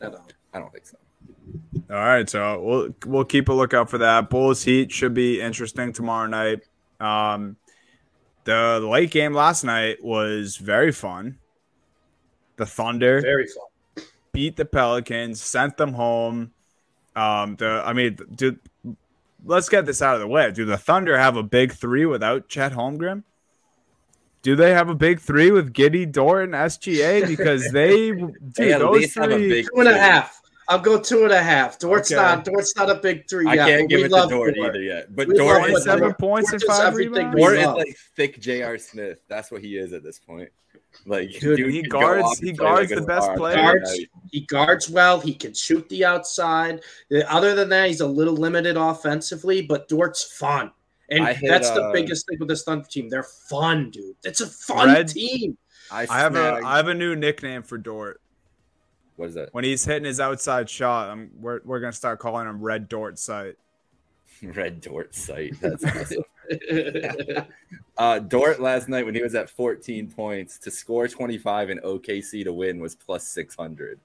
I 0.00 0.06
don't. 0.06 0.34
I 0.54 0.58
don't 0.58 0.72
think 0.72 0.86
so. 0.86 0.96
All 1.90 1.96
right, 1.96 2.28
so 2.28 2.60
we'll 2.60 2.94
we'll 3.06 3.24
keep 3.24 3.48
a 3.48 3.52
lookout 3.52 3.90
for 3.90 3.98
that. 3.98 4.30
Bulls 4.30 4.62
Heat 4.62 4.90
should 4.90 5.14
be 5.14 5.40
interesting 5.40 5.92
tomorrow 5.92 6.26
night. 6.26 6.60
Um, 7.00 7.56
the 8.44 8.80
late 8.80 9.10
game 9.10 9.34
last 9.34 9.64
night 9.64 10.02
was 10.02 10.56
very 10.56 10.92
fun. 10.92 11.38
The 12.56 12.66
Thunder, 12.66 13.20
very 13.20 13.46
fun 13.46 13.66
beat 14.32 14.56
the 14.56 14.64
Pelicans, 14.64 15.40
sent 15.42 15.76
them 15.76 15.92
home. 15.94 16.52
Um, 17.14 17.56
the 17.56 17.82
I 17.84 17.92
mean, 17.92 18.16
do 18.34 18.56
let's 19.44 19.68
get 19.68 19.86
this 19.86 20.00
out 20.02 20.14
of 20.14 20.20
the 20.20 20.28
way. 20.28 20.50
Do 20.50 20.64
the 20.64 20.78
Thunder 20.78 21.18
have 21.18 21.36
a 21.36 21.42
big 21.42 21.72
three 21.72 22.06
without 22.06 22.48
Chet 22.48 22.72
Holmgren? 22.72 23.24
do 24.42 24.56
they 24.56 24.72
have 24.72 24.88
a 24.88 24.94
big 24.94 25.20
three 25.20 25.52
with 25.52 25.72
Giddey, 25.72 26.10
Dort, 26.10 26.44
and 26.46 26.54
SGA? 26.54 27.24
Because 27.28 27.70
they, 27.70 28.10
dude, 28.10 28.34
They 28.56 28.72
those 28.72 28.96
least 28.96 29.14
have 29.14 29.30
a 29.30 29.34
three. 29.36 29.48
big 29.48 29.66
Two 29.72 29.78
and 29.80 29.88
a 29.88 29.92
three. 29.92 30.00
half. 30.00 30.40
I'll 30.68 30.80
go 30.80 30.98
two 30.98 31.22
and 31.22 31.32
a 31.32 31.40
half. 31.42 31.78
Dort's 31.78 32.10
Okay. 32.10 32.20
not. 32.20 32.44
Dort's 32.44 32.74
not 32.76 32.90
a 32.90 32.96
big 32.96 33.28
three. 33.30 33.46
I 33.46 33.54
yet, 33.54 33.68
can't 33.68 33.88
give 33.88 33.98
we 33.98 34.04
it 34.06 34.08
to 34.08 34.14
love 34.16 34.30
Dort 34.30 34.54
Dort. 34.56 34.70
either 34.70 34.82
yet. 34.82 35.14
But 35.14 35.28
We 35.28 35.34
Dort 35.36 35.60
love 35.62 35.70
is, 35.78 35.84
Dort. 35.84 36.18
points 36.18 36.50
Dort 36.50 36.62
and 36.62 36.70
five 36.72 36.94
rebounds. 36.96 37.34
we 37.36 37.40
Dort 37.40 37.56
is 37.58 37.66
like 37.66 37.96
thick 38.16 38.40
J.R. 38.40 38.78
Smith. 38.78 39.18
That's 39.28 39.52
what 39.52 39.60
he 39.60 39.76
is 39.76 39.92
at 39.92 40.02
this 40.02 40.18
point. 40.18 40.48
Like 41.06 41.30
Dude, 41.40 41.56
dude 41.56 41.72
he 41.74 41.82
guards- 41.82 42.38
he 42.38 42.52
guards 42.52 42.90
like 42.90 43.00
the 43.00 43.04
best 43.06 43.24
star 43.24 43.36
player. 43.36 43.56
every 43.58 43.80
Guards. 43.80 44.00
He 44.30 44.40
guards 44.42 44.88
well. 44.90 45.20
He 45.20 45.34
can 45.34 45.52
shoot 45.54 45.88
the 45.88 46.04
outside. 46.04 46.80
Uh, 47.12 47.20
Other 47.28 47.54
than 47.54 47.68
that, 47.70 47.88
he's 47.88 48.00
a 48.00 48.06
little 48.06 48.34
limited 48.34 48.76
offensively, 48.76 49.62
but 49.62 49.88
Dort's 49.88 50.22
fun. 50.38 50.70
And 51.10 51.26
hit, 51.28 51.48
that's 51.50 51.70
the 51.70 51.82
uh, 51.82 51.92
biggest 51.92 52.26
thing 52.26 52.38
with 52.38 52.48
this 52.48 52.62
Thunder 52.62 52.86
team. 52.88 53.08
They're 53.08 53.22
fun, 53.24 53.90
dude. 53.90 54.16
It's 54.24 54.40
a 54.40 54.46
fun 54.46 54.88
Red- 54.88 55.08
team. 55.08 55.58
I, 55.90 56.06
I 56.08 56.18
have 56.20 56.34
a 56.34 56.38
snagged- 56.38 56.64
I 56.64 56.76
have 56.76 56.88
a 56.88 56.94
new 56.94 57.14
nickname 57.16 57.62
for 57.62 57.76
Dort. 57.76 58.20
what 59.16 59.28
is 59.28 59.34
that? 59.34 59.52
When 59.52 59.64
he's 59.64 59.84
hitting 59.84 60.04
his 60.06 60.20
outside 60.20 60.70
shot, 60.70 61.10
I'm, 61.10 61.30
we're 61.38 61.60
we're 61.64 61.80
gonna 61.80 61.92
start 61.92 62.18
calling 62.18 62.46
him 62.48 62.60
Red 62.62 62.88
Dort 62.88 63.18
Sight. 63.18 63.56
Red 64.42 64.80
Dort 64.80 65.14
site. 65.14 65.54
That's 65.60 65.84
awesome. 65.84 66.22
Uh, 67.98 68.18
Dort 68.18 68.58
last 68.58 68.88
night 68.88 69.04
when 69.04 69.14
he 69.14 69.22
was 69.22 69.34
at 69.34 69.50
14 69.50 70.10
points 70.10 70.58
to 70.58 70.70
score 70.70 71.06
25 71.06 71.68
and 71.68 71.82
OKC 71.82 72.42
to 72.42 72.52
win 72.52 72.80
was 72.80 72.94
plus 72.94 73.28
600, 73.28 74.00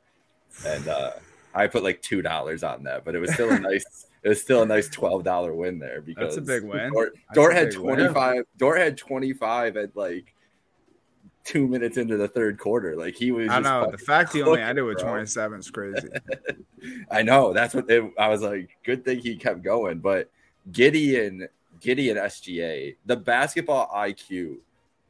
and 0.66 0.88
uh, 0.90 1.12
I 1.54 1.68
put 1.68 1.84
like 1.84 2.02
two 2.02 2.22
dollars 2.22 2.64
on 2.64 2.84
that, 2.84 3.06
but 3.06 3.16
it 3.16 3.20
was 3.20 3.34
still 3.34 3.50
a 3.50 3.60
nice. 3.62 4.08
It 4.24 4.30
was 4.30 4.42
still 4.42 4.62
a 4.62 4.66
nice 4.66 4.90
twelve 4.90 5.24
dollar 5.24 5.54
win 5.54 5.80
there 5.80 6.02
because 6.02 6.36
That's 6.36 6.38
a 6.38 6.42
big 6.42 6.64
win. 6.64 6.92
Dort, 6.92 7.14
That's 7.14 7.36
Dort 7.36 7.54
had 7.54 7.72
25. 7.72 8.44
Dort 8.58 8.78
had 8.78 8.98
25 8.98 9.78
at 9.78 9.96
like 9.96 10.36
two 11.48 11.66
minutes 11.66 11.98
into 11.98 12.18
the 12.18 12.28
third 12.28 12.60
quarter. 12.60 12.96
Like 12.96 13.16
he 13.16 13.32
was. 13.32 13.50
I 13.50 13.62
just 13.62 13.64
know 13.64 13.90
the 13.90 13.98
fact 13.98 14.34
he 14.34 14.42
only 14.42 14.58
cooking, 14.58 14.66
ended 14.66 14.84
with 14.84 15.00
27 15.00 15.60
is 15.60 15.72
crazy. 15.72 16.10
I 17.12 17.24
know 17.24 17.54
that's 17.54 17.74
what 17.74 17.90
it, 17.90 18.04
I 18.20 18.28
was 18.28 18.42
like. 18.42 18.70
Good 18.84 19.06
thing 19.06 19.20
he 19.20 19.36
kept 19.36 19.64
going, 19.64 20.00
but 20.00 20.30
Gideon, 20.72 21.48
Gideon 21.80 22.18
SGA, 22.18 22.96
the 23.06 23.16
basketball 23.16 23.90
IQ 23.96 24.58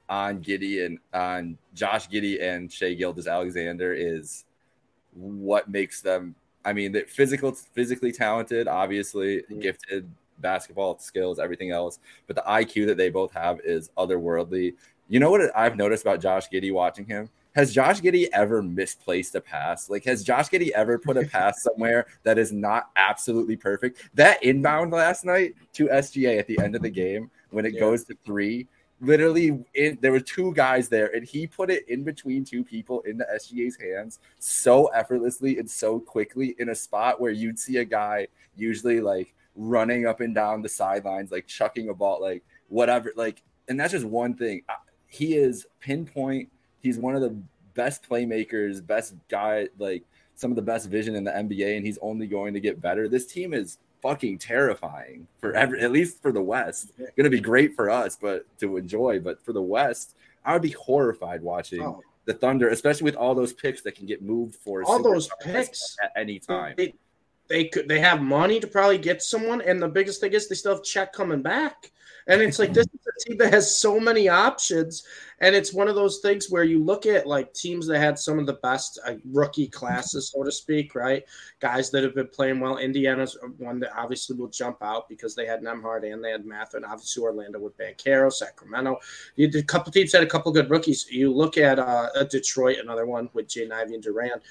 on 0.10 0.40
Gideon, 0.40 1.00
on 1.14 1.58
Josh 1.74 2.08
Giddey 2.08 2.42
and 2.42 2.72
Shai 2.72 2.94
Gilgeous-Alexander 2.94 3.94
is 3.94 4.46
what 5.14 5.70
makes 5.70 6.02
them. 6.02 6.36
I 6.64 6.74
mean, 6.74 6.92
they're 6.92 7.06
physical, 7.06 7.52
physically 7.54 8.12
talented, 8.12 8.68
obviously 8.68 9.38
mm-hmm. 9.38 9.60
gifted 9.60 10.10
basketball 10.40 11.00
skills, 11.00 11.40
everything 11.40 11.72
else, 11.72 12.00
but 12.28 12.36
the 12.36 12.44
IQ 12.44 12.88
that 12.88 12.98
they 12.98 13.10
both 13.10 13.32
have 13.34 13.60
is 13.64 13.90
otherworldly. 13.98 14.76
You 15.10 15.20
know 15.20 15.32
what 15.32 15.56
I've 15.56 15.78
noticed 15.78 16.04
about 16.04 16.22
Josh 16.22 16.50
Giddey 16.50 16.74
watching 16.74 17.06
him? 17.06 17.30
Has 17.58 17.74
Josh 17.74 18.02
Giddey 18.02 18.28
ever 18.34 18.62
misplaced 18.62 19.34
a 19.34 19.42
pass? 19.42 19.90
Like, 19.90 20.04
has 20.06 20.24
Josh 20.24 20.48
Giddey 20.50 20.70
ever 20.70 21.00
put 21.00 21.18
a 21.18 21.26
pass 21.28 21.64
somewhere 21.64 22.06
that 22.22 22.38
is 22.38 22.52
not 22.52 22.92
absolutely 22.96 23.56
perfect? 23.56 24.10
That 24.14 24.42
inbound 24.44 24.92
last 24.92 25.26
night 25.26 25.56
to 25.74 25.88
SGA 25.88 26.38
at 26.38 26.46
the 26.46 26.60
end 26.62 26.76
of 26.76 26.84
the 26.84 26.90
game 26.92 27.32
when 27.50 27.66
it 27.66 27.74
Yeah. 27.74 27.80
goes 27.80 28.04
to 28.04 28.18
three, 28.24 28.68
literally, 29.02 29.66
in, 29.74 29.98
there 30.02 30.12
were 30.12 30.20
two 30.20 30.54
guys 30.54 30.88
there, 30.88 31.08
and 31.16 31.26
he 31.26 31.48
put 31.48 31.72
it 31.72 31.90
in 31.90 32.04
between 32.04 32.46
two 32.46 32.64
people 32.64 33.02
in 33.02 33.18
the 33.18 33.26
SGA's 33.34 33.76
hands 33.76 34.20
so 34.38 34.86
effortlessly 34.90 35.58
and 35.58 35.68
so 35.68 36.00
quickly 36.00 36.56
in 36.60 36.70
a 36.70 36.76
spot 36.76 37.20
where 37.20 37.32
you'd 37.32 37.58
see 37.58 37.78
a 37.78 37.86
guy 37.86 38.28
usually 38.56 39.02
like 39.02 39.34
running 39.56 40.06
up 40.06 40.22
and 40.22 40.36
down 40.36 40.62
the 40.62 40.70
sidelines, 40.70 41.32
like 41.32 41.48
chucking 41.48 41.90
a 41.90 41.94
ball, 41.96 42.22
like 42.22 42.44
whatever. 42.68 43.12
Like, 43.16 43.42
and 43.68 43.80
that's 43.80 43.94
just 43.94 44.06
one 44.06 44.36
thing. 44.36 44.62
He 45.08 45.34
is 45.34 45.66
pinpoint. 45.80 46.50
He's 46.82 46.98
one 46.98 47.16
of 47.16 47.22
the 47.22 47.36
best 47.74 48.08
playmakers, 48.10 48.86
best 48.86 49.16
guy, 49.30 49.68
like 49.78 50.04
some 50.36 50.52
of 50.52 50.56
the 50.56 50.62
best 50.62 50.90
vision 50.90 51.16
in 51.16 51.24
the 51.24 51.32
NBA, 51.32 51.78
and 51.78 51.86
he's 51.86 51.98
only 52.02 52.28
going 52.28 52.54
to 52.54 52.60
get 52.60 52.82
better. 52.82 53.08
This 53.08 53.26
team 53.26 53.54
is 53.54 53.78
fucking 54.02 54.38
terrifying 54.38 55.28
for 55.40 55.54
every, 55.54 55.82
at 55.82 55.92
least 55.92 56.22
for 56.22 56.32
the 56.32 56.42
West. 56.42 56.92
Going 56.98 57.24
to 57.24 57.30
be 57.30 57.40
great 57.40 57.76
for 57.76 57.90
us, 57.90 58.18
but 58.20 58.46
to 58.60 58.78
enjoy. 58.78 59.20
But 59.20 59.44
for 59.44 59.54
the 59.54 59.62
West, 59.62 60.16
I 60.46 60.54
would 60.54 60.62
be 60.62 60.72
horrified 60.72 61.42
watching 61.42 61.82
Oh, 61.82 62.02
the 62.26 62.34
Thunder, 62.34 62.70
especially 62.70 63.06
with 63.06 63.16
all 63.16 63.34
those 63.34 63.54
picks 63.54 63.82
that 63.82 63.96
can 63.96 64.06
get 64.06 64.22
moved 64.22 64.56
for 64.56 64.84
all 64.84 65.02
those 65.02 65.30
picks. 65.42 65.98
at 66.04 66.12
any 66.16 66.40
time. 66.40 66.76
They, 66.78 66.94
they 67.50 67.66
could 67.66 67.88
they 67.88 68.00
have 68.02 68.22
money 68.22 68.60
to 68.60 68.68
probably 68.68 68.98
get 68.98 69.24
someone, 69.24 69.62
and 69.62 69.82
the 69.82 69.88
biggest 69.88 70.20
thing 70.22 70.34
is 70.34 70.48
they 70.50 70.56
still 70.56 70.76
have 70.76 70.84
Chet 70.84 71.14
coming 71.14 71.42
back. 71.42 71.92
And 72.28 72.42
it's 72.42 72.60
like 72.60 72.74
this 72.74 72.86
is 72.86 73.08
a 73.08 73.30
team 73.30 73.38
that 73.38 73.54
has 73.54 73.74
so 73.74 74.00
many 74.00 74.28
options, 74.28 75.04
and 75.40 75.56
it's 75.56 75.74
one 75.74 75.88
of 75.88 75.96
those 75.96 76.20
things 76.20 76.52
where 76.52 76.66
you 76.66 76.84
look 76.84 77.06
at 77.06 77.26
like 77.26 77.54
teams 77.54 77.88
that 77.88 78.00
had 78.00 78.20
some 78.20 78.38
of 78.38 78.46
the 78.46 78.60
best 78.64 79.00
uh, 79.06 79.14
rookie 79.32 79.68
classes, 79.68 80.32
so 80.32 80.44
to 80.44 80.52
speak, 80.52 80.94
right? 80.94 81.24
Guys 81.62 81.90
that 81.92 82.04
have 82.04 82.16
been 82.16 82.28
playing 82.28 82.60
well. 82.60 82.78
Indiana's 82.78 83.38
one 83.58 83.80
that 83.80 83.98
obviously 83.98 84.36
will 84.36 84.50
jump 84.50 84.78
out 84.82 85.08
because 85.08 85.36
they 85.36 85.46
had 85.46 85.62
Nembhard 85.62 86.12
and 86.12 86.22
they 86.22 86.32
had 86.32 86.46
Mather, 86.46 86.78
and 86.78 86.86
obviously 86.86 87.24
Orlando 87.24 87.60
with 87.60 87.78
Banchero, 87.78 88.32
Sacramento. 88.32 88.98
You 89.38 89.48
did 89.48 89.64
a 89.64 89.68
couple 89.68 89.92
teams 89.94 90.12
had 90.12 90.24
a 90.24 90.28
couple 90.28 90.52
good 90.52 90.70
rookies. 90.70 91.08
You 91.10 91.34
look 91.34 91.58
at 91.58 91.80
uh, 91.80 92.10
Detroit, 92.30 92.80
another 92.80 93.06
one 93.06 93.30
with 93.34 93.48
Jay 93.48 93.70
Ivey 93.70 93.94
and 93.94 94.04
Durant. 94.04 94.44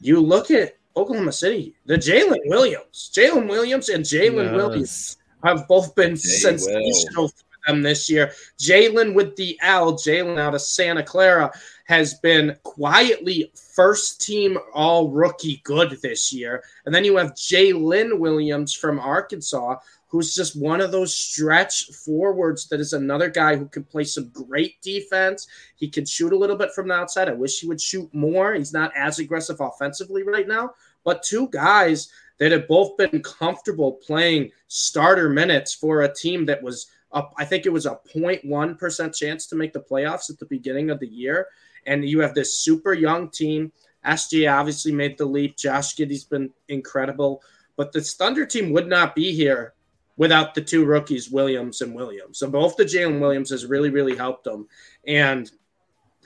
You 0.00 0.20
look 0.20 0.50
at 0.50 0.76
Oklahoma 0.96 1.32
City, 1.32 1.76
the 1.84 1.96
Jalen 1.96 2.40
Williams, 2.46 3.10
Jalen 3.14 3.48
Williams 3.48 3.90
and 3.90 4.04
Jalen 4.04 4.54
Williams 4.54 5.18
have 5.44 5.66
both 5.68 5.94
been 5.94 6.16
sensational 6.16 7.28
for 7.28 7.44
them 7.66 7.82
this 7.82 8.08
year. 8.08 8.32
Jalen 8.60 9.14
with 9.14 9.36
the 9.36 9.58
L, 9.62 9.94
Jalen 9.94 10.38
out 10.38 10.54
of 10.54 10.62
Santa 10.62 11.02
Clara, 11.02 11.52
has 11.86 12.14
been 12.14 12.56
quietly 12.62 13.52
first 13.74 14.20
team 14.20 14.58
all 14.72 15.10
rookie 15.10 15.60
good 15.64 15.98
this 16.02 16.32
year. 16.32 16.62
And 16.84 16.94
then 16.94 17.04
you 17.04 17.16
have 17.16 17.34
Jalen 17.34 18.18
Williams 18.18 18.74
from 18.74 18.98
Arkansas, 18.98 19.76
who's 20.08 20.34
just 20.34 20.60
one 20.60 20.80
of 20.80 20.92
those 20.92 21.14
stretch 21.14 21.86
forwards 21.86 22.68
that 22.68 22.80
is 22.80 22.92
another 22.92 23.28
guy 23.28 23.56
who 23.56 23.66
can 23.66 23.84
play 23.84 24.04
some 24.04 24.30
great 24.30 24.80
defense. 24.80 25.46
He 25.76 25.88
can 25.88 26.06
shoot 26.06 26.32
a 26.32 26.38
little 26.38 26.56
bit 26.56 26.72
from 26.72 26.88
the 26.88 26.94
outside. 26.94 27.28
I 27.28 27.34
wish 27.34 27.60
he 27.60 27.68
would 27.68 27.80
shoot 27.80 28.12
more. 28.14 28.54
He's 28.54 28.72
not 28.72 28.92
as 28.96 29.18
aggressive 29.18 29.60
offensively 29.60 30.22
right 30.22 30.48
now, 30.48 30.70
but 31.04 31.22
two 31.22 31.48
guys 31.48 32.08
that 32.38 32.52
have 32.52 32.68
both 32.68 32.96
been 32.96 33.22
comfortable 33.22 33.92
playing 33.92 34.50
starter 34.68 35.28
minutes 35.28 35.74
for 35.74 36.02
a 36.02 36.14
team 36.14 36.46
that 36.46 36.62
was 36.62 36.88
up. 37.12 37.32
I 37.38 37.44
think 37.44 37.66
it 37.66 37.72
was 37.72 37.86
a 37.86 37.98
0.1% 38.14 39.14
chance 39.14 39.46
to 39.46 39.56
make 39.56 39.72
the 39.72 39.80
playoffs 39.80 40.30
at 40.30 40.38
the 40.38 40.46
beginning 40.46 40.90
of 40.90 41.00
the 41.00 41.08
year. 41.08 41.48
And 41.86 42.04
you 42.04 42.20
have 42.20 42.34
this 42.34 42.58
super 42.58 42.92
young 42.92 43.30
team. 43.30 43.72
SGA 44.04 44.52
obviously 44.52 44.92
made 44.92 45.16
the 45.16 45.24
leap. 45.24 45.56
Josh 45.56 45.96
Giddey's 45.96 46.24
been 46.24 46.50
incredible. 46.68 47.42
But 47.76 47.92
this 47.92 48.14
Thunder 48.14 48.46
team 48.46 48.72
would 48.72 48.88
not 48.88 49.14
be 49.14 49.32
here 49.32 49.74
without 50.16 50.54
the 50.54 50.62
two 50.62 50.84
rookies, 50.84 51.30
Williams 51.30 51.82
and 51.82 51.94
Williams. 51.94 52.38
So 52.38 52.48
both 52.50 52.76
the 52.76 52.84
Jalen 52.84 53.20
Williams 53.20 53.50
has 53.50 53.66
really, 53.66 53.90
really 53.90 54.16
helped 54.16 54.44
them. 54.44 54.66
And 55.06 55.50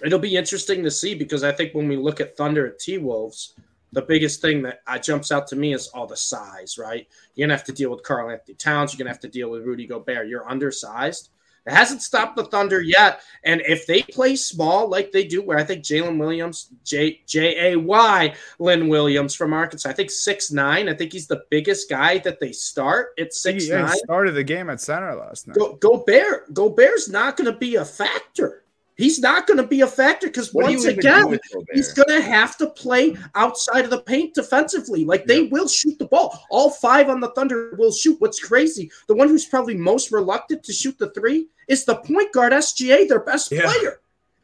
it'll 0.03 0.18
be 0.18 0.37
interesting 0.37 0.83
to 0.85 0.90
see 0.90 1.14
because 1.14 1.42
I 1.42 1.53
think 1.53 1.75
when 1.75 1.88
we 1.88 1.96
look 1.96 2.20
at 2.20 2.37
Thunder 2.37 2.66
at 2.66 2.79
T 2.79 2.99
Wolves, 2.99 3.55
the 3.92 4.03
biggest 4.03 4.40
thing 4.40 4.62
that 4.62 4.81
uh, 4.87 4.98
jumps 4.98 5.33
out 5.33 5.46
to 5.48 5.57
me 5.57 5.74
is 5.74 5.88
all 5.88 6.07
the 6.07 6.16
size, 6.16 6.79
right? 6.79 7.07
You're 7.35 7.46
gonna 7.46 7.57
have 7.57 7.66
to 7.66 7.72
deal 7.72 7.90
with 7.90 8.03
Karl-Anthony 8.03 8.55
Towns. 8.55 8.92
You're 8.92 8.98
gonna 8.98 9.11
have 9.11 9.20
to 9.20 9.29
deal 9.29 9.50
with 9.50 9.64
Rudy 9.64 9.87
Gobert. 9.87 10.29
You're 10.29 10.48
undersized. 10.48 11.31
It 11.66 11.74
hasn't 11.74 12.00
stopped 12.00 12.37
the 12.37 12.44
Thunder 12.44 12.81
yet. 12.81 13.20
And 13.44 13.61
if 13.68 13.87
they 13.87 14.03
play 14.03 14.35
small 14.35 14.88
like 14.88 15.12
they 15.12 15.24
do, 15.24 15.42
where 15.42 15.59
I 15.59 15.64
think 15.64 15.85
Jalen 15.85 16.18
Williams, 16.18 16.70
J 16.85 17.20
J 17.26 17.72
A 17.72 17.79
Y, 17.79 18.35
Lynn 18.59 18.88
Williams 18.88 19.35
from 19.35 19.53
Arkansas, 19.53 19.90
I 19.90 19.92
think 19.92 20.11
six 20.11 20.50
nine. 20.50 20.88
I 20.88 20.94
think 20.94 21.12
he's 21.12 21.26
the 21.26 21.42
biggest 21.50 21.90
guy 21.90 22.18
that 22.18 22.40
they 22.40 22.53
start 22.53 23.09
at 23.18 23.35
six 23.35 23.68
yeah, 23.68 23.76
he 23.76 23.83
nine. 23.83 23.98
started 23.98 24.33
the 24.33 24.44
game 24.44 24.70
at 24.70 24.81
center 24.81 25.14
last 25.14 25.48
night. 25.48 25.59
Go, 25.59 25.74
Gobert, 25.74 26.53
Gobert's 26.55 27.09
not 27.11 27.37
going 27.37 27.53
to 27.53 27.59
be 27.59 27.76
a 27.76 27.85
factor. 27.85 28.64
He's 29.00 29.18
not 29.18 29.46
going 29.46 29.56
to 29.56 29.66
be 29.66 29.80
a 29.80 29.86
factor 29.86 30.26
because 30.26 30.52
What 30.52 30.66
do 30.66 30.72
you 30.72 30.78
once 30.78 30.86
again, 30.86 31.38
he's 31.72 31.92
going 31.94 32.08
to 32.08 32.20
have 32.20 32.58
to 32.58 32.68
play 32.68 33.16
outside 33.34 33.84
of 33.84 33.90
the 33.90 34.02
paint 34.02 34.34
defensively. 34.34 35.06
Like 35.06 35.24
they 35.24 35.44
will 35.44 35.68
shoot 35.68 35.98
the 35.98 36.04
ball. 36.04 36.44
All 36.50 36.70
five 36.70 37.08
on 37.08 37.20
the 37.20 37.30
Thunder 37.30 37.74
will 37.78 37.92
shoot. 37.92 38.20
What's 38.20 38.38
crazy, 38.38 38.90
the 39.08 39.14
one 39.14 39.28
who's 39.28 39.46
probably 39.46 39.74
most 39.74 40.12
reluctant 40.12 40.62
to 40.64 40.72
shoot 40.74 40.98
the 40.98 41.10
three 41.12 41.48
is 41.66 41.84
the 41.84 41.96
point 41.96 42.32
guard 42.32 42.52
SGA, 42.52 43.08
their 43.08 43.20
best 43.20 43.50
Yeah. 43.50 43.62
player. 43.72 43.99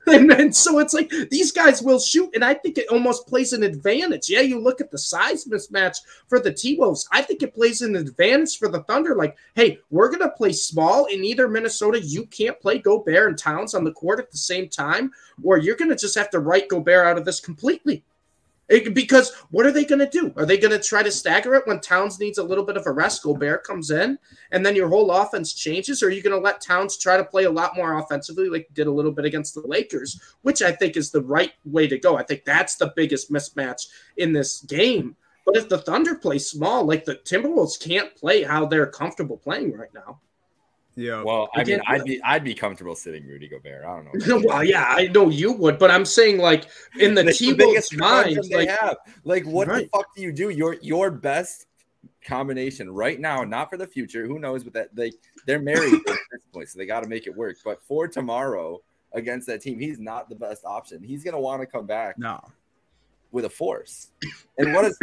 And, 0.16 0.30
and 0.30 0.54
so 0.54 0.78
it's 0.78 0.94
like 0.94 1.10
these 1.30 1.50
guys 1.50 1.82
will 1.82 1.98
shoot, 1.98 2.30
and 2.34 2.44
I 2.44 2.54
think 2.54 2.78
it 2.78 2.88
almost 2.88 3.26
plays 3.26 3.52
an 3.52 3.64
advantage. 3.64 4.30
Yeah, 4.30 4.40
you 4.40 4.60
look 4.60 4.80
at 4.80 4.92
the 4.92 4.98
size 4.98 5.46
mismatch 5.46 5.98
for 6.28 6.38
the 6.38 6.52
T 6.52 6.76
Wolves. 6.76 7.08
I 7.10 7.22
think 7.22 7.42
it 7.42 7.52
plays 7.52 7.82
an 7.82 7.96
advantage 7.96 8.56
for 8.56 8.68
the 8.68 8.84
Thunder. 8.84 9.16
Like, 9.16 9.36
hey, 9.56 9.80
we're 9.90 10.10
gonna 10.10 10.30
play 10.30 10.52
small 10.52 11.06
in 11.06 11.24
either 11.24 11.48
Minnesota. 11.48 12.00
You 12.00 12.24
can't 12.26 12.60
play 12.60 12.78
Gobert 12.78 13.30
and 13.30 13.38
Towns 13.38 13.74
on 13.74 13.82
the 13.82 13.92
court 13.92 14.20
at 14.20 14.30
the 14.30 14.38
same 14.38 14.68
time, 14.68 15.10
or 15.42 15.58
you're 15.58 15.74
gonna 15.74 15.96
just 15.96 16.16
have 16.16 16.30
to 16.30 16.38
write 16.38 16.68
Gobert 16.68 17.04
out 17.04 17.18
of 17.18 17.24
this 17.24 17.40
completely. 17.40 18.04
It, 18.68 18.94
because 18.94 19.32
what 19.50 19.64
are 19.64 19.70
they 19.70 19.84
going 19.84 20.00
to 20.00 20.10
do? 20.10 20.32
Are 20.36 20.44
they 20.44 20.58
going 20.58 20.76
to 20.76 20.82
try 20.82 21.02
to 21.02 21.10
stagger 21.10 21.54
it 21.54 21.66
when 21.66 21.80
Towns 21.80 22.18
needs 22.18 22.38
a 22.38 22.42
little 22.42 22.64
bit 22.64 22.76
of 22.76 22.86
a 22.86 22.90
rest? 22.90 23.22
Gobert 23.22 23.62
comes 23.62 23.92
in, 23.92 24.18
and 24.50 24.66
then 24.66 24.74
your 24.74 24.88
whole 24.88 25.12
offense 25.12 25.52
changes. 25.52 26.02
Or 26.02 26.06
are 26.06 26.10
you 26.10 26.22
going 26.22 26.34
to 26.34 26.42
let 26.42 26.60
Towns 26.60 26.98
try 26.98 27.16
to 27.16 27.24
play 27.24 27.44
a 27.44 27.50
lot 27.50 27.76
more 27.76 27.98
offensively, 27.98 28.48
like 28.48 28.68
did 28.74 28.88
a 28.88 28.92
little 28.92 29.12
bit 29.12 29.24
against 29.24 29.54
the 29.54 29.66
Lakers, 29.66 30.20
which 30.42 30.62
I 30.62 30.72
think 30.72 30.96
is 30.96 31.12
the 31.12 31.22
right 31.22 31.52
way 31.64 31.86
to 31.86 31.98
go. 31.98 32.16
I 32.16 32.24
think 32.24 32.44
that's 32.44 32.74
the 32.74 32.92
biggest 32.96 33.32
mismatch 33.32 33.86
in 34.16 34.32
this 34.32 34.62
game. 34.62 35.16
But 35.44 35.56
if 35.56 35.68
the 35.68 35.78
Thunder 35.78 36.16
play 36.16 36.38
small, 36.38 36.84
like 36.84 37.04
the 37.04 37.14
Timberwolves 37.14 37.80
can't 37.80 38.16
play 38.16 38.42
how 38.42 38.66
they're 38.66 38.88
comfortable 38.88 39.36
playing 39.36 39.74
right 39.74 39.94
now. 39.94 40.20
Yeah. 40.96 41.22
Well, 41.22 41.50
I 41.54 41.62
mean, 41.62 41.80
I'd 41.86 42.04
be 42.04 42.22
I'd 42.22 42.42
be 42.42 42.54
comfortable 42.54 42.94
sitting 42.94 43.26
Rudy 43.26 43.48
Gobert. 43.48 43.84
I 43.84 43.96
don't 43.96 44.26
know. 44.26 44.42
well, 44.46 44.64
yeah, 44.64 44.86
I 44.88 45.08
know 45.08 45.28
you 45.28 45.52
would, 45.52 45.78
but 45.78 45.90
I'm 45.90 46.06
saying 46.06 46.38
like 46.38 46.64
in 46.98 47.14
the 47.14 47.22
That's 47.24 47.36
T 47.38 47.52
biggest 47.52 47.94
mind, 47.96 48.38
like 48.50 48.70
have. 48.70 48.96
Like, 49.24 49.44
what 49.44 49.68
Right. 49.68 49.84
the 49.92 49.98
fuck 49.98 50.14
do 50.16 50.22
you 50.22 50.32
do? 50.32 50.48
Your 50.48 50.76
your 50.80 51.10
best 51.10 51.66
combination 52.24 52.90
right 52.90 53.20
now, 53.20 53.44
not 53.44 53.68
for 53.70 53.76
the 53.76 53.86
future. 53.86 54.26
Who 54.26 54.38
knows? 54.38 54.64
But 54.64 54.72
that 54.72 54.96
they 54.96 55.12
they're 55.46 55.60
married 55.60 55.92
at 56.08 56.16
this 56.32 56.42
point, 56.52 56.68
so 56.70 56.78
they 56.78 56.86
got 56.86 57.02
to 57.02 57.08
make 57.08 57.26
it 57.26 57.36
work. 57.36 57.56
But 57.62 57.82
for 57.82 58.08
tomorrow 58.08 58.80
against 59.12 59.46
that 59.48 59.60
team, 59.60 59.78
he's 59.78 59.98
not 60.00 60.30
the 60.30 60.34
best 60.34 60.64
option. 60.64 61.02
He's 61.02 61.22
gonna 61.22 61.40
want 61.40 61.60
to 61.60 61.66
come 61.66 61.86
back 61.86 62.18
No. 62.18 62.40
with 63.32 63.44
a 63.44 63.50
force. 63.50 64.12
And 64.56 64.72
what 64.72 64.86
is? 64.86 64.98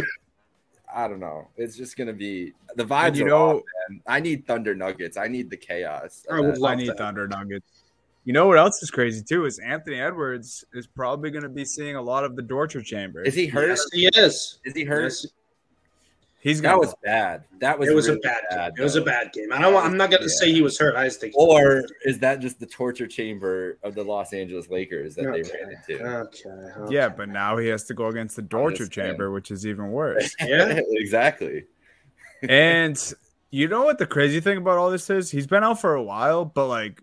I 0.94 1.08
don't 1.08 1.20
know. 1.20 1.48
It's 1.58 1.76
just 1.76 1.98
gonna 1.98 2.14
be 2.14 2.54
the 2.76 2.86
vibes. 2.86 3.08
And 3.08 3.18
you 3.18 3.26
are 3.26 3.30
know, 3.30 3.50
off, 3.58 3.64
man. 3.90 4.02
I 4.08 4.20
need 4.20 4.46
Thunder 4.46 4.76
Nuggets. 4.76 5.18
I 5.18 5.28
need 5.28 5.50
the 5.50 5.58
chaos. 5.58 6.26
I 6.30 6.40
would 6.40 6.58
love 6.58 6.72
I 6.72 6.76
need 6.76 6.90
that. 6.90 6.98
Thunder 6.98 7.28
Nuggets. 7.28 7.84
You 8.26 8.32
know 8.32 8.48
what 8.48 8.58
else 8.58 8.82
is 8.82 8.90
crazy 8.90 9.22
too 9.22 9.46
is 9.46 9.60
Anthony 9.60 10.00
Edwards 10.00 10.64
is 10.74 10.88
probably 10.88 11.30
going 11.30 11.44
to 11.44 11.50
be 11.50 11.66
seeing 11.66 11.98
a 11.98 12.02
lot 12.02 12.24
of 12.24 12.38
the 12.38 12.44
torture 12.44 12.82
chamber. 12.82 13.22
Is 13.22 13.34
he 13.34 13.48
hurt? 13.48 13.68
yes, 13.68 13.86
he 13.92 14.06
is. 14.08 14.60
Is 14.64 14.74
he 14.74 14.86
hurt? 14.86 15.04
Yes, 15.04 15.28
He's 16.44 16.62
That 16.62 16.78
was 16.78 16.94
bad. 17.02 17.46
That 17.60 17.80
was 17.80 17.88
it 17.88 17.96
was 17.96 18.10
really 18.10 18.20
a 18.20 18.22
bad, 18.22 18.42
bad. 18.50 18.76
game. 18.76 18.82
It 18.82 18.84
was 18.84 18.98
a 18.98 19.02
bad 19.02 19.32
game. 19.32 19.54
I 19.54 19.62
don't. 19.62 19.74
I'm 19.82 19.96
not 19.96 20.10
going 20.10 20.24
to 20.24 20.28
Yeah. 20.28 20.36
say 20.36 20.52
he 20.52 20.62
was 20.62 20.78
hurt. 20.78 20.94
I 20.94 21.06
just 21.06 21.22
think. 21.22 21.34
Or 21.38 21.86
is 22.04 22.20
that 22.20 22.42
just 22.42 22.60
the 22.60 22.66
torture 22.66 23.08
chamber 23.08 23.78
of 23.82 23.96
the 23.96 24.04
Los 24.04 24.34
Angeles 24.34 24.68
Lakers 24.68 25.16
that 25.16 25.26
okay. 25.26 25.42
they 25.42 25.50
ran 25.58 25.72
into? 25.72 26.06
Okay. 26.06 26.50
okay. 26.82 26.94
Yeah, 26.94 27.08
but 27.08 27.30
now 27.30 27.56
he 27.56 27.70
has 27.70 27.86
to 27.86 27.94
go 27.94 28.08
against 28.08 28.36
the 28.36 28.42
torture 28.42 28.88
chamber, 28.88 29.32
which 29.32 29.52
is 29.52 29.66
even 29.66 29.92
worse. 29.94 30.36
yeah. 30.42 30.82
exactly. 30.92 31.64
and 32.42 33.14
you 33.52 33.70
know 33.70 33.86
what 33.86 33.98
the 33.98 34.06
crazy 34.06 34.42
thing 34.42 34.58
about 34.58 34.78
all 34.78 34.92
this 34.92 35.10
is? 35.10 35.32
He's 35.32 35.48
been 35.48 35.64
out 35.64 35.80
for 35.80 35.96
a 35.96 36.04
while, 36.04 36.44
but 36.44 36.68
like 36.68 37.02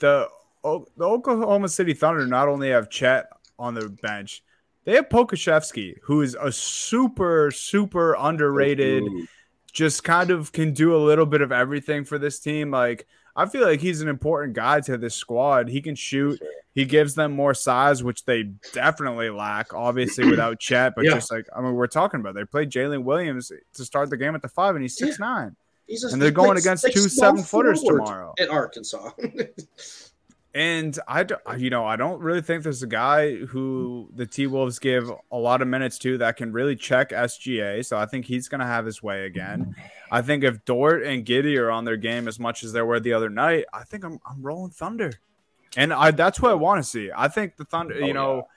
the 0.00 0.28
the 0.62 0.84
Oklahoma 1.00 1.70
City 1.70 1.94
Thunder 1.94 2.26
not 2.26 2.46
only 2.46 2.68
have 2.68 2.90
Chet 2.90 3.30
on 3.58 3.72
the 3.72 3.88
bench, 3.88 4.42
they 4.84 4.94
have 4.94 5.08
Pokusevski, 5.08 5.96
who 6.02 6.22
is 6.22 6.36
a 6.40 6.50
super 6.52 7.50
super 7.50 8.14
underrated. 8.18 9.02
Ooh. 9.04 9.26
just 9.72 10.02
kind 10.02 10.30
of 10.30 10.50
can 10.52 10.72
do 10.72 10.94
a 10.96 10.98
little 10.98 11.26
bit 11.26 11.40
of 11.42 11.52
everything 11.52 12.04
for 12.04 12.18
this 12.18 12.40
team. 12.40 12.70
Like 12.70 13.06
I 13.36 13.46
feel 13.46 13.62
like 13.62 13.80
he's 13.80 14.00
an 14.00 14.08
important 14.08 14.54
guy 14.54 14.80
to 14.80 14.98
this 14.98 15.14
squad. 15.14 15.68
He 15.68 15.80
can 15.80 15.94
shoot. 15.94 16.38
Sure. 16.38 16.48
He 16.72 16.84
gives 16.84 17.14
them 17.16 17.32
more 17.32 17.52
size, 17.54 18.02
which 18.02 18.24
they 18.24 18.44
definitely 18.72 19.28
lack, 19.30 19.72
obviously 19.74 20.28
without 20.30 20.58
Chet. 20.60 20.94
But 20.96 21.04
Yeah. 21.04 21.14
just 21.14 21.30
like 21.30 21.46
I 21.54 21.60
mean, 21.60 21.74
we're 21.74 21.86
talking 21.86 22.20
about, 22.20 22.34
they 22.34 22.44
played 22.44 22.70
Jalen 22.70 23.02
Williams 23.04 23.50
to 23.74 23.84
start 23.84 24.08
the 24.10 24.16
game 24.16 24.34
at 24.34 24.42
the 24.42 24.48
five, 24.48 24.74
and 24.76 24.82
he's 24.82 24.96
six 24.96 25.18
nine, 25.18 25.54
He's 25.86 26.02
just, 26.02 26.12
and 26.12 26.20
they're 26.22 26.30
going 26.30 26.56
against 26.58 26.84
two 26.92 27.08
seven 27.08 27.42
footers 27.42 27.82
tomorrow. 27.82 28.34
at 28.38 28.48
Arkansas. 28.48 29.10
And 30.52 30.98
I, 31.06 31.24
you 31.56 31.70
know, 31.70 31.84
I 31.86 31.94
don't 31.94 32.20
really 32.20 32.42
think 32.42 32.64
there's 32.64 32.82
a 32.82 32.88
guy 32.88 33.36
who 33.36 34.10
the 34.12 34.26
T 34.26 34.48
Wolves 34.48 34.80
give 34.80 35.10
a 35.30 35.38
lot 35.38 35.62
of 35.62 35.68
minutes 35.68 35.96
to 36.00 36.18
that 36.18 36.36
can 36.36 36.52
really 36.52 36.74
check 36.74 37.10
SGA. 37.10 37.86
So 37.86 37.96
I 37.96 38.06
think 38.06 38.26
he's 38.26 38.48
going 38.48 38.60
to 38.60 38.66
have 38.66 38.84
his 38.84 39.00
way 39.00 39.26
again. 39.26 39.76
I 40.10 40.22
think 40.22 40.42
if 40.42 40.64
Dort 40.64 41.04
and 41.04 41.24
Giddey 41.24 41.56
are 41.56 41.70
on 41.70 41.84
their 41.84 41.96
game 41.96 42.26
as 42.26 42.40
much 42.40 42.64
as 42.64 42.72
they 42.72 42.82
were 42.82 42.98
the 42.98 43.12
other 43.12 43.30
night, 43.30 43.66
I 43.72 43.84
think 43.84 44.04
I'm, 44.04 44.18
I'm 44.28 44.42
rolling 44.42 44.72
Thunder, 44.72 45.12
and 45.76 45.92
I 45.92 46.10
that's 46.10 46.40
what 46.40 46.50
I 46.50 46.54
want 46.54 46.82
to 46.82 46.88
see. 46.88 47.10
I 47.16 47.28
think 47.28 47.56
the 47.56 47.64
Thunder, 47.64 47.94
Oh, 48.00 48.06
you 48.06 48.12
know. 48.12 48.48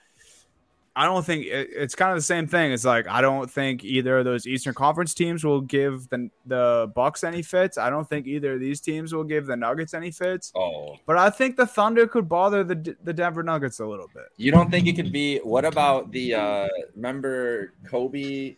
I 0.96 1.06
don't 1.06 1.24
think 1.26 1.46
it, 1.46 1.70
it's 1.72 1.94
kind 1.96 2.12
of 2.12 2.18
the 2.18 2.22
same 2.22 2.46
thing. 2.46 2.70
It's 2.72 2.84
like 2.84 3.08
I 3.08 3.20
don't 3.20 3.50
think 3.50 3.82
either 3.84 4.18
of 4.18 4.24
those 4.24 4.46
Eastern 4.46 4.74
Conference 4.74 5.12
teams 5.12 5.42
will 5.44 5.60
give 5.60 6.08
the 6.08 6.30
the 6.46 6.92
Bucks 6.94 7.24
any 7.24 7.42
fits. 7.42 7.78
I 7.78 7.90
don't 7.90 8.08
think 8.08 8.26
either 8.26 8.54
of 8.54 8.60
these 8.60 8.80
teams 8.80 9.12
will 9.12 9.24
give 9.24 9.46
the 9.46 9.56
Nuggets 9.56 9.92
any 9.92 10.10
fits. 10.12 10.52
Oh, 10.54 10.96
But 11.06 11.18
I 11.18 11.30
think 11.30 11.56
the 11.56 11.66
Thunder 11.66 12.06
could 12.06 12.28
bother 12.28 12.62
the 12.62 12.96
the 13.02 13.12
Denver 13.12 13.42
Nuggets 13.42 13.80
a 13.80 13.86
little 13.86 14.08
bit. 14.14 14.24
you 14.36 14.52
don't 14.52 14.70
think 14.70 14.86
it 14.86 14.94
could 14.94 15.12
be? 15.12 15.38
What 15.38 15.64
about 15.64 16.12
the? 16.12 16.34
uh 16.34 16.68
Remember 16.94 17.72
Kobe, 17.88 18.54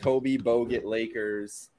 Kobe 0.00 0.36
Bogut 0.36 0.84
Lakers, 0.84 1.70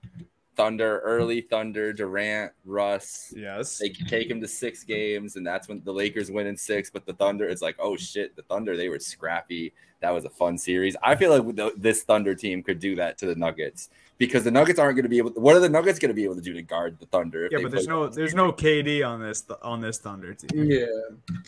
Thunder, 0.58 1.00
early 1.00 1.42
Thunder, 1.42 1.94
Durant, 1.94 2.52
Russ. 2.66 3.34
Yes. 3.36 3.78
They 3.78 3.90
take 3.90 4.30
him 4.30 4.42
to 4.42 4.48
six 4.48 4.84
games, 4.84 5.38
and 5.38 5.48
that's 5.48 5.70
when 5.70 5.82
the 5.86 5.94
Lakers 5.94 6.30
win 6.30 6.48
in 6.48 6.58
six. 6.58 6.90
But 6.90 7.06
the 7.06 7.14
Thunder, 7.14 7.48
it's 7.48 7.62
like, 7.62 7.78
oh 7.80 7.96
shit, 7.96 8.36
the 8.36 8.44
Thunder, 8.44 8.76
they 8.76 8.90
were 8.90 9.00
scrappy. 9.00 9.74
That 10.02 10.12
was 10.14 10.26
a 10.26 10.30
fun 10.30 10.58
series. 10.58 10.96
I 11.02 11.16
feel 11.16 11.38
like 11.40 11.56
the, 11.56 11.72
this 11.78 12.04
Thunder 12.04 12.36
team 12.36 12.62
could 12.64 12.80
do 12.80 12.96
that 12.96 13.18
to 13.20 13.26
the 13.28 13.36
Nuggets 13.36 13.90
because 14.18 14.44
the 14.44 14.52
Nuggets 14.52 14.80
aren't 14.80 14.96
going 14.96 15.04
to 15.04 15.10
be 15.10 15.18
able. 15.20 15.32
What 15.32 15.56
are 15.56 15.60
the 15.60 15.70
Nuggets 15.70 16.00
going 16.00 16.10
to 16.10 16.16
be 16.16 16.24
able 16.24 16.36
to 16.36 16.42
do 16.42 16.54
to 16.54 16.62
guard 16.62 17.00
the 17.00 17.06
Thunder? 17.06 17.48
Yeah, 17.52 17.60
but 17.62 17.72
there's 17.72 17.88
no 17.88 18.08
there's 18.08 18.34
no 18.36 18.52
KD 18.52 19.08
on 19.08 19.22
this 19.22 19.44
on 19.62 19.80
this 19.80 20.00
Thunder 20.00 20.34
team. 20.34 20.64
yeah. 20.70 20.86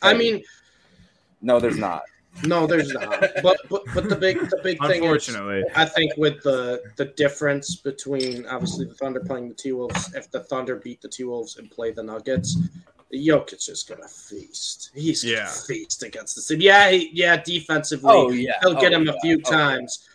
I 0.02 0.14
mean, 0.14 0.44
No, 1.42 1.60
there's 1.60 1.78
not. 1.78 2.04
no, 2.46 2.66
there's 2.66 2.92
not. 2.94 3.20
But 3.44 3.58
but 3.70 3.84
but 3.94 4.10
the 4.10 4.16
big 4.16 4.40
the 4.40 4.60
big 4.64 4.80
thing 4.80 4.90
is 4.92 4.98
Unfortunately. 4.98 5.64
I 5.76 5.86
think 5.86 6.14
with 6.18 6.42
the 6.44 6.82
the 6.96 7.06
difference 7.06 7.76
between 7.76 8.46
obviously 8.48 8.86
the 8.86 8.96
Thunder 8.96 9.20
playing 9.20 9.50
the 9.50 9.56
T 9.56 9.72
Wolves, 9.72 10.14
if 10.16 10.32
the 10.32 10.40
Thunder 10.42 10.76
beat 10.76 11.02
the 11.02 11.10
T 11.10 11.24
Wolves 11.26 11.58
and 11.58 11.70
play 11.70 11.92
the 11.92 12.02
Nuggets, 12.04 12.58
Jokic 13.14 13.70
is 13.70 13.84
gonna 13.84 14.08
feast. 14.08 14.92
He's 14.94 15.24
Yeah. 15.24 15.46
gonna 15.46 15.50
feast 15.68 16.04
against 16.04 16.36
the 16.36 16.42
team. 16.42 16.62
Yeah, 16.62 16.90
he, 16.92 17.10
yeah, 17.14 17.38
defensively, 17.42 18.10
Oh 18.12 18.32
yeah, 18.32 18.54
he'll 18.62 18.76
get 18.76 18.94
Oh, 18.94 18.98
him 18.98 19.10
a 19.10 19.20
few 19.22 19.40
Oh, 19.46 19.50
times. 19.52 20.08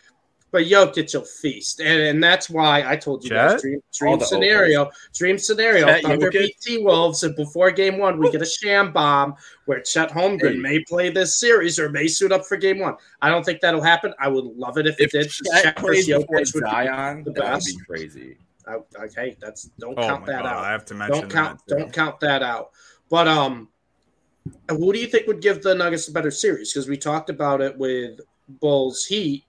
But 0.50 0.64
Jokic 0.64 1.14
will 1.14 1.26
feast, 1.26 1.80
and, 1.80 2.00
and 2.00 2.24
that's 2.24 2.48
why 2.48 2.82
I 2.90 2.96
told 2.96 3.22
you 3.22 3.28
guys 3.28 3.52
Chet? 3.52 3.60
dream, 3.60 3.80
dream 3.92 4.18
the 4.18 4.24
scenario, 4.24 4.90
dream 5.14 5.36
scenario. 5.36 5.86
Chet 5.88 6.02
Thunder 6.04 6.30
Jokic? 6.30 6.32
beat 6.32 6.56
T 6.62 6.78
Wolves, 6.78 7.22
and 7.22 7.36
before 7.36 7.70
Game 7.70 7.98
One, 7.98 8.18
we 8.18 8.30
get 8.30 8.40
a 8.40 8.46
sham 8.46 8.90
bomb 8.90 9.34
where 9.66 9.82
Chet 9.82 10.10
Holmgren 10.10 10.52
Hey. 10.54 10.56
may 10.58 10.84
play 10.84 11.10
this 11.10 11.38
series 11.38 11.78
or 11.78 11.90
may 11.90 12.08
suit 12.08 12.32
up 12.32 12.46
for 12.46 12.56
Game 12.56 12.78
One. 12.78 12.94
I 13.20 13.28
don't 13.28 13.44
think 13.44 13.60
that'll 13.60 13.82
happen. 13.82 14.14
I 14.18 14.28
would 14.28 14.46
love 14.46 14.78
it 14.78 14.86
if, 14.86 14.98
If 14.98 15.12
it 15.14 15.18
did. 15.24 15.30
Chet 15.30 15.62
Chet 15.62 15.76
plays 15.76 16.06
versus 16.06 16.24
before 16.24 16.38
Jokic 16.38 16.54
would 16.54 16.64
be 16.64 16.70
Zion, 16.70 17.24
the 17.24 17.32
that 17.32 17.52
would 17.52 17.64
be 17.64 17.78
crazy. 17.86 18.38
I, 18.68 19.04
okay, 19.04 19.36
that's 19.40 19.64
don't 19.78 19.98
Oh 19.98 20.02
count 20.06 20.26
that 20.26 20.42
god, 20.42 20.46
out. 20.46 20.64
I 20.64 20.70
have 20.70 20.84
to 20.86 20.94
mention 20.94 21.22
Don't 21.22 21.30
count. 21.32 21.60
that. 21.66 21.78
Don't 21.78 21.92
count 21.92 22.20
that 22.20 22.42
out. 22.42 22.70
But 23.08 23.26
um, 23.26 23.68
who 24.68 24.92
do 24.92 24.98
you 24.98 25.06
think 25.06 25.26
would 25.26 25.40
give 25.40 25.62
the 25.62 25.74
Nuggets 25.74 26.08
a 26.08 26.12
better 26.12 26.30
series? 26.30 26.72
Because 26.72 26.88
we 26.88 26.96
talked 26.96 27.30
about 27.30 27.60
it 27.60 27.76
with 27.78 28.20
Bulls 28.60 29.04
Heat. 29.06 29.44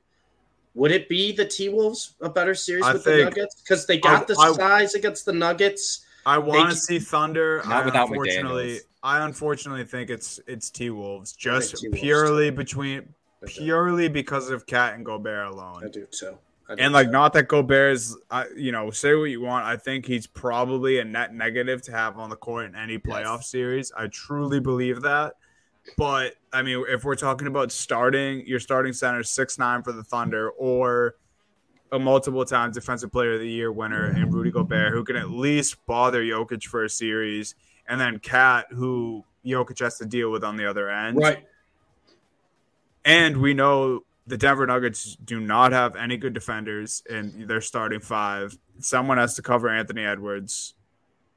Would 0.75 0.91
it 0.91 1.09
be 1.09 1.31
the 1.33 1.45
T 1.45 1.67
Wolves 1.69 2.15
a 2.21 2.29
better 2.29 2.55
series 2.55 2.85
I 2.85 2.93
with 2.93 3.03
the 3.03 3.23
Nuggets? 3.25 3.61
Because 3.61 3.85
they 3.85 3.97
got 3.97 4.27
the 4.27 4.37
I- 4.39 4.53
size 4.53 4.93
against 4.95 5.25
the 5.25 5.33
Nuggets. 5.33 6.05
I 6.25 6.37
want 6.37 6.69
to 6.69 6.75
see 6.75 6.99
Thunder. 6.99 7.61
Not 7.65 7.83
I 7.83 7.85
without 7.85 8.09
unfortunately, 8.09 8.75
McDaniels. 8.75 8.81
I 9.03 9.25
unfortunately 9.25 9.85
think 9.85 10.09
it's 10.09 10.39
it's 10.47 10.69
T 10.69 10.89
Wolves 10.89 11.33
just 11.33 11.77
T-Wolves, 11.77 11.99
purely 11.99 12.51
between 12.51 13.13
I 13.43 13.47
purely 13.47 14.09
because 14.09 14.49
of 14.49 14.65
KAT 14.67 14.93
and 14.95 15.05
Gobert 15.05 15.47
alone. 15.47 15.77
I 15.77 15.79
alone. 15.79 15.91
do 15.91 16.05
too. 16.11 16.37
And 16.77 16.93
like, 16.93 17.09
not 17.09 17.33
that 17.33 17.47
Gobert 17.47 17.93
is, 17.93 18.15
I 18.29 18.45
you 18.55 18.71
know, 18.71 18.91
say 18.91 19.15
what 19.15 19.25
you 19.25 19.41
want. 19.41 19.65
I 19.65 19.75
think 19.75 20.05
he's 20.05 20.27
probably 20.27 20.99
a 20.99 21.05
net 21.05 21.33
negative 21.33 21.81
to 21.83 21.91
have 21.91 22.17
on 22.17 22.29
the 22.29 22.35
court 22.35 22.65
in 22.65 22.75
any 22.75 22.99
playoff 22.99 23.43
series. 23.43 23.91
I 23.97 24.07
truly 24.07 24.59
believe 24.59 25.01
that. 25.01 25.33
But 25.97 26.35
I 26.53 26.61
mean, 26.61 26.85
if 26.87 27.03
we're 27.03 27.15
talking 27.15 27.47
about 27.47 27.71
starting, 27.71 28.45
your 28.45 28.59
starting 28.59 28.93
center 28.93 29.23
six 29.23 29.57
nine 29.57 29.81
for 29.81 29.91
the 29.91 30.03
Thunder, 30.03 30.51
or 30.51 31.15
a 31.91 31.97
multiple 31.97 32.45
time 32.45 32.71
defensive 32.71 33.11
player 33.11 33.33
of 33.33 33.39
the 33.39 33.49
year 33.49 33.71
winner 33.71 34.15
in 34.15 34.29
Rudy 34.29 34.51
Gobert, 34.51 34.93
who 34.93 35.03
can 35.03 35.15
at 35.15 35.31
least 35.31 35.83
bother 35.87 36.21
Jokic 36.21 36.65
for 36.65 36.83
a 36.83 36.89
series, 36.89 37.55
and 37.87 37.99
then 37.99 38.19
KAT, 38.19 38.67
who 38.69 39.25
Jokic 39.43 39.79
has 39.79 39.97
to 39.97 40.05
deal 40.05 40.31
with 40.31 40.43
on 40.43 40.55
the 40.55 40.69
other 40.69 40.89
end. 40.89 41.17
right. 41.17 41.45
And 43.05 43.37
we 43.37 43.53
know 43.53 44.03
the 44.29 44.37
Denver 44.37 44.67
Nuggets 44.67 45.15
do 45.15 45.39
not 45.39 45.71
have 45.71 45.95
any 45.95 46.15
good 46.15 46.33
defenders 46.33 47.01
and 47.09 47.47
they're 47.47 47.61
starting 47.61 47.99
five. 47.99 48.55
Someone 48.79 49.17
has 49.17 49.33
to 49.35 49.41
cover 49.41 49.67
Anthony 49.67 50.05
Edwards. 50.05 50.75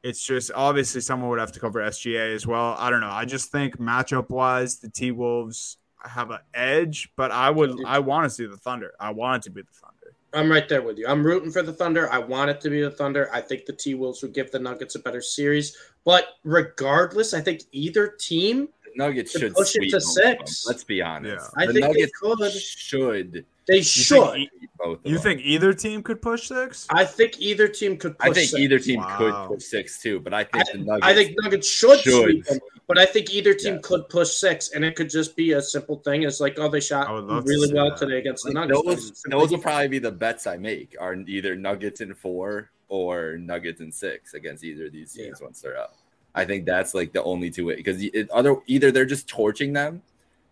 It's 0.02 0.22
just 0.24 0.50
obviously 0.54 1.00
someone 1.00 1.30
would 1.30 1.38
have 1.38 1.52
to 1.52 1.60
cover 1.60 1.80
SGA 1.80 2.34
as 2.34 2.46
well. 2.46 2.76
I 2.78 2.90
don't 2.90 3.00
know. 3.00 3.10
I 3.10 3.24
just 3.24 3.50
think 3.50 3.78
matchup 3.78 4.28
wise, 4.28 4.78
the 4.78 4.90
T 4.90 5.10
Wolves 5.10 5.78
have 6.04 6.30
an 6.30 6.40
edge, 6.52 7.10
but 7.16 7.30
I 7.30 7.48
would 7.48 7.82
I 7.86 7.98
want 7.98 8.24
to 8.24 8.30
see 8.30 8.46
the 8.46 8.56
Thunder. 8.56 8.92
I 9.00 9.10
want 9.10 9.42
it 9.42 9.48
to 9.48 9.50
be 9.50 9.62
the 9.62 9.72
Thunder. 9.72 10.16
I'm 10.34 10.50
right 10.50 10.68
there 10.68 10.82
with 10.82 10.98
you. 10.98 11.06
I'm 11.06 11.24
rooting 11.24 11.50
for 11.50 11.62
the 11.62 11.72
Thunder. 11.72 12.12
I 12.12 12.18
want 12.18 12.50
it 12.50 12.60
to 12.62 12.70
be 12.70 12.82
the 12.82 12.90
Thunder. 12.90 13.30
I 13.32 13.40
think 13.40 13.64
the 13.64 13.72
T 13.72 13.94
Wolves 13.94 14.22
would 14.22 14.34
give 14.34 14.50
the 14.50 14.58
Nuggets 14.58 14.96
a 14.96 14.98
better 14.98 15.22
series. 15.22 15.76
But 16.04 16.26
regardless, 16.44 17.32
I 17.32 17.40
think 17.40 17.62
either 17.72 18.08
team 18.08 18.68
Nuggets 18.96 19.32
To 19.32 19.38
should 19.38 19.54
push 19.54 19.68
it 19.70 19.78
sweep 19.78 19.90
to 19.90 19.98
them. 19.98 20.00
six. 20.00 20.64
Let's 20.66 20.84
be 20.84 21.02
honest. 21.02 21.50
Yeah. 21.56 21.62
I 21.62 21.66
the 21.66 21.72
think 21.74 21.84
they 21.84 21.88
Nuggets 21.88 22.12
could. 22.20 22.52
should 22.52 23.44
They 23.68 23.76
You 23.76 23.82
should. 23.82 24.32
think, 24.32 24.50
e- 24.62 24.68
Both. 24.78 24.98
you 25.04 25.18
think 25.18 25.40
either 25.44 25.72
team 25.72 26.02
could 26.02 26.20
push 26.20 26.48
six? 26.48 26.86
I 26.90 27.04
think 27.04 27.40
either 27.40 27.68
team 27.68 27.96
could. 27.96 28.18
Push 28.18 28.28
I 28.30 28.32
think 28.34 28.50
six. 28.50 28.60
either 28.60 28.78
team 28.80 28.98
Wow. 29.00 29.18
could 29.18 29.54
push 29.54 29.64
six 29.64 30.02
too, 30.02 30.18
but 30.20 30.34
I 30.34 30.42
think 30.44 30.66
the 30.72 30.78
Nuggets. 30.78 31.06
I 31.06 31.14
think 31.14 31.36
Nuggets 31.40 31.68
should, 31.68 32.00
Should. 32.00 32.22
sweep 32.24 32.44
them, 32.46 32.58
but 32.88 32.98
I 32.98 33.04
think 33.06 33.32
either 33.32 33.54
team 33.54 33.74
Yeah. 33.74 33.80
could 33.84 34.08
push 34.08 34.30
six, 34.30 34.70
and 34.72 34.84
it 34.84 34.96
could 34.96 35.08
just 35.10 35.36
be 35.36 35.52
a 35.52 35.62
simple 35.62 35.98
thing. 35.98 36.24
It's 36.24 36.40
like, 36.40 36.58
oh, 36.58 36.68
they 36.68 36.80
shot 36.80 37.06
I 37.08 37.12
would 37.12 37.24
love 37.24 37.44
to 37.44 37.48
really 37.48 37.72
well 37.72 37.90
that. 37.90 37.98
today 37.98 38.18
against 38.18 38.44
the 38.44 38.52
Nuggets. 38.52 38.82
those 38.84 39.22
those 39.30 39.50
will 39.52 39.58
probably 39.58 39.88
be 39.88 39.98
the 40.00 40.10
bets 40.10 40.46
I 40.48 40.56
make 40.56 40.96
are 40.98 41.14
either 41.14 41.54
Nuggets 41.54 42.00
in 42.00 42.12
four 42.14 42.70
or 42.88 43.38
Nuggets 43.38 43.80
in 43.80 43.92
six 43.92 44.34
against 44.34 44.64
either 44.64 44.86
of 44.86 44.92
these 44.92 45.12
teams 45.12 45.40
once 45.40 45.60
they're 45.60 45.78
up. 45.78 45.96
I 46.34 46.44
think 46.44 46.64
that's 46.64 46.94
like 46.94 47.12
the 47.12 47.22
only 47.22 47.50
two 47.50 47.66
way 47.66 47.76
because 47.76 48.02
other 48.32 48.56
either 48.66 48.90
they're 48.90 49.04
just 49.04 49.28
torching 49.28 49.72
them, 49.72 50.02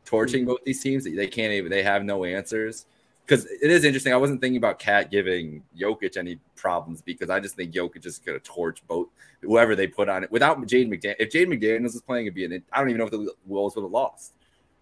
torching 0.05 0.43
mm-hmm. 0.43 0.51
both 0.51 0.65
these 0.65 0.83
teams. 0.83 1.05
They 1.05 1.27
can't 1.27 1.53
even 1.53 1.71
they 1.71 1.83
have 1.83 2.05
no 2.05 2.25
answers. 2.25 2.87
Because 3.27 3.45
it 3.47 3.71
is 3.71 3.85
interesting. 3.85 4.13
I 4.13 4.17
wasn't 4.17 4.41
thinking 4.41 4.57
about 4.57 4.81
KAT 4.81 5.09
giving 5.09 5.63
Jokic 5.79 6.17
any 6.17 6.41
problems 6.57 7.01
because 7.01 7.31
I 7.31 7.39
just 7.39 7.55
think 7.55 7.73
Jokic 7.73 8.05
is 8.05 8.19
going 8.19 8.37
to 8.37 8.45
torch 8.45 8.83
both 8.89 9.07
whoever 9.41 9.77
they 9.77 9.87
put 9.87 10.09
on 10.09 10.25
it 10.25 10.33
without 10.33 10.61
Jaden 10.63 10.89
McDaniel. 10.89 11.15
If 11.21 11.31
Jaden 11.31 11.47
McDaniels 11.47 11.93
was 11.93 12.03
playing, 12.03 12.27
it'd 12.27 12.35
be 12.35 12.45
an. 12.45 12.63
I 12.73 12.81
don't 12.81 12.89
even 12.89 12.99
know 12.99 13.05
if 13.05 13.13
the 13.13 13.33
Wolves 13.47 13.77
would 13.77 13.83
have 13.83 13.93
lost 13.93 14.35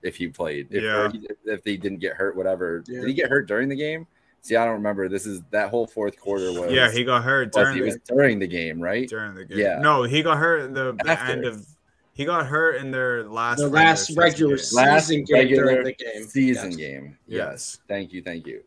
if 0.03 0.17
he 0.17 0.29
played. 0.29 0.69
If, 0.71 0.83
Yeah. 0.83 1.11
he- 1.11 1.29
if 1.45 1.63
they 1.63 1.77
didn't 1.77 1.99
get 1.99 2.15
hurt, 2.15 2.37
whatever. 2.37 2.83
Yeah. 2.89 3.01
Did 3.01 3.09
he 3.09 3.15
get 3.15 3.29
hurt 3.29 3.47
during 3.49 3.69
the 3.69 3.77
game? 3.77 4.07
See, 4.41 4.57
I 4.57 4.64
don't 4.64 4.74
remember. 4.74 5.09
This 5.09 5.26
is 5.26 5.43
that 5.51 5.70
whole 5.70 5.86
fourth 5.86 6.18
quarter 6.18 6.53
was. 6.53 6.72
yeah, 6.72 6.91
he 6.91 7.05
got 7.05 7.22
hurt 7.24 7.55
was, 7.55 7.64
during 7.64 7.76
it 7.76 7.80
the, 7.80 7.86
was 7.86 7.97
during 8.09 8.39
the 8.39 8.47
game, 8.47 8.80
right? 8.80 9.09
during 9.09 9.34
the 9.34 9.45
game. 9.45 9.59
Yeah. 9.59 9.78
No, 9.80 10.05
he 10.05 10.22
got 10.22 10.39
hurt 10.39 10.62
in 10.62 10.72
the, 10.74 10.93
the 11.05 11.22
end 11.24 11.45
of. 11.45 11.66
He 12.14 12.24
got 12.24 12.47
hurt 12.47 12.76
in 12.76 12.91
their 12.91 13.24
last 13.24 13.59
the 13.59 13.68
last 13.68 14.16
regular 14.16 14.57
game. 14.57 14.66
Last 14.72 15.07
season 15.09 15.24
game 15.24 15.36
regular 15.36 15.64
during 15.66 15.84
the 15.84 15.93
game. 15.95 16.24
season 16.24 16.70
Yes. 16.70 16.76
game. 16.76 17.18
Yes. 17.26 17.39
Yes. 17.39 17.78
Thank 17.89 18.12
you. 18.12 18.22
Thank 18.22 18.47
you. 18.47 18.62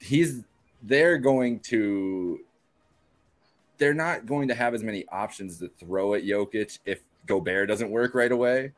He's 0.00 0.42
they're 0.82 1.18
going 1.18 1.60
to 1.60 2.40
they're 3.78 3.94
not 3.94 4.26
going 4.26 4.48
to 4.48 4.54
have 4.54 4.74
as 4.74 4.82
many 4.82 5.06
options 5.08 5.58
to 5.58 5.68
throw 5.78 6.14
at 6.14 6.24
Jokic 6.24 6.78
if 6.84 7.00
Gobert 7.26 7.68
doesn't 7.68 7.90
work 7.90 8.14
right 8.14 8.32
away. 8.32 8.72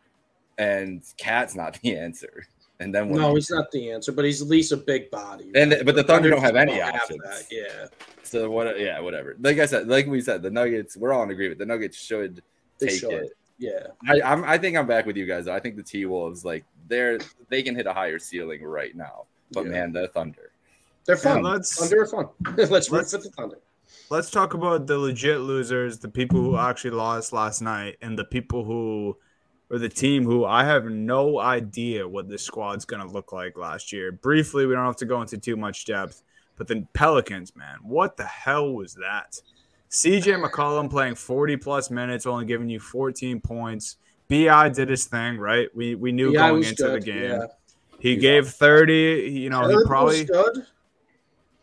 And 0.59 1.03
KAT's 1.19 1.55
not 1.55 1.79
the 1.81 1.97
answer. 1.99 2.47
And 2.81 2.93
then 2.95 3.13
No, 3.13 3.29
you 3.31 3.35
he's 3.37 3.51
not 3.51 3.71
the 3.71 3.91
answer, 3.93 4.11
but 4.13 4.25
he's 4.25 4.43
at 4.43 4.49
least 4.49 4.73
a 4.73 4.77
big 4.77 5.11
body. 5.11 5.53
And 5.55 5.71
the- 5.73 5.85
but 5.85 5.95
the 5.95 6.03
Thunder 6.03 6.31
don't 6.31 6.41
have 6.41 6.57
any 6.57 6.73
Thunder 6.81 6.97
options. 6.97 7.23
that, 7.23 7.45
Yeah, 7.51 7.87
So 8.25 8.51
what? 8.51 8.79
Yeah, 8.81 8.99
whatever. 9.01 9.37
Like 9.41 9.59
I 9.59 9.67
said, 9.67 9.87
like 9.89 10.07
we 10.07 10.21
said, 10.21 10.43
the 10.43 10.51
Nuggets. 10.51 10.97
We're 10.97 11.13
all 11.13 11.23
in 11.23 11.31
agreement. 11.31 11.59
The 11.59 11.67
Nuggets 11.67 11.97
should 11.97 12.43
they 12.79 12.89
take 12.89 13.01
should. 13.01 13.11
it. 13.13 13.33
Yeah, 13.59 13.89
I, 14.09 14.21
I'm. 14.23 14.43
I 14.45 14.59
think 14.59 14.77
I'm 14.77 14.87
back 14.89 15.07
with 15.07 15.17
you 15.17 15.27
guys. 15.27 15.47
I 15.47 15.61
think 15.61 15.77
the 15.77 15.83
T 15.85 16.05
Wolves 16.07 16.45
like 16.45 16.65
they're 16.89 17.21
they 17.49 17.63
can 17.63 17.77
hit 17.77 17.87
a 17.87 17.93
higher 17.93 18.19
ceiling 18.19 18.65
right 18.65 18.97
now. 18.97 19.27
But 19.53 19.67
Yeah. 19.67 19.71
man, 19.73 19.93
the 19.93 20.09
Thunder. 20.09 20.51
they're 21.05 21.15
Yeah, 21.17 21.23
fun. 21.23 21.43
let's 21.43 21.77
Thunder 21.79 22.03
are 22.03 22.07
fun. 22.07 22.29
let's 22.57 22.91
root 22.91 22.99
let's- 22.99 23.13
for 23.13 23.19
the 23.19 23.31
Thunder. 23.31 23.59
let's 24.11 24.31
talk 24.31 24.55
about 24.55 24.89
the 24.89 24.99
legit 24.99 25.41
losers, 25.43 25.99
the 26.01 26.09
people 26.09 26.41
who 26.41 26.57
actually 26.57 26.91
lost 26.91 27.33
last 27.33 27.61
night, 27.63 27.99
and 28.03 28.19
the 28.19 28.25
people 28.25 28.65
who 28.65 29.17
or 29.73 29.79
the 29.79 29.89
team 29.89 30.25
who 30.25 30.45
I 30.45 30.65
have 30.65 30.85
no 30.85 31.41
idea 31.41 32.07
what 32.07 32.29
this 32.29 32.43
squad's 32.43 32.85
gonna 32.85 33.07
look 33.07 33.33
like 33.33 33.57
last 33.57 33.91
year. 33.93 34.13
Briefly, 34.13 34.67
we 34.67 34.75
don't 34.75 34.85
have 34.85 34.97
to 34.97 35.07
go 35.07 35.23
into 35.23 35.39
too 35.39 35.57
much 35.57 35.87
depth, 35.87 36.23
but 36.57 36.69
the 36.69 36.87
Pelicans, 36.93 37.57
man, 37.57 37.79
what 37.83 38.17
the 38.19 38.27
hell 38.27 38.75
was 38.75 38.95
that? 38.95 39.41
CJ 39.91 40.45
McCollum 40.45 40.91
playing 40.91 41.15
40 41.15 41.57
plus 41.57 41.91
minutes, 41.91 42.27
only 42.27 42.45
giving 42.45 42.69
you 42.69 42.79
14 42.81 43.41
points. 43.41 43.97
BI 44.29 44.69
did 44.69 44.89
his 44.91 45.07
thing, 45.07 45.39
right? 45.39 45.69
We 45.75 45.95
we 45.95 46.13
knew 46.13 46.35
going 46.35 46.65
into 46.65 46.89
the 46.89 47.01
game. 47.01 47.23
yeah. 47.25 47.47
He 47.99 48.17
gave 48.17 48.49
30, 48.49 49.31
you 49.33 49.49
know, 49.49 49.69
he 49.69 49.77
probably 49.87 50.29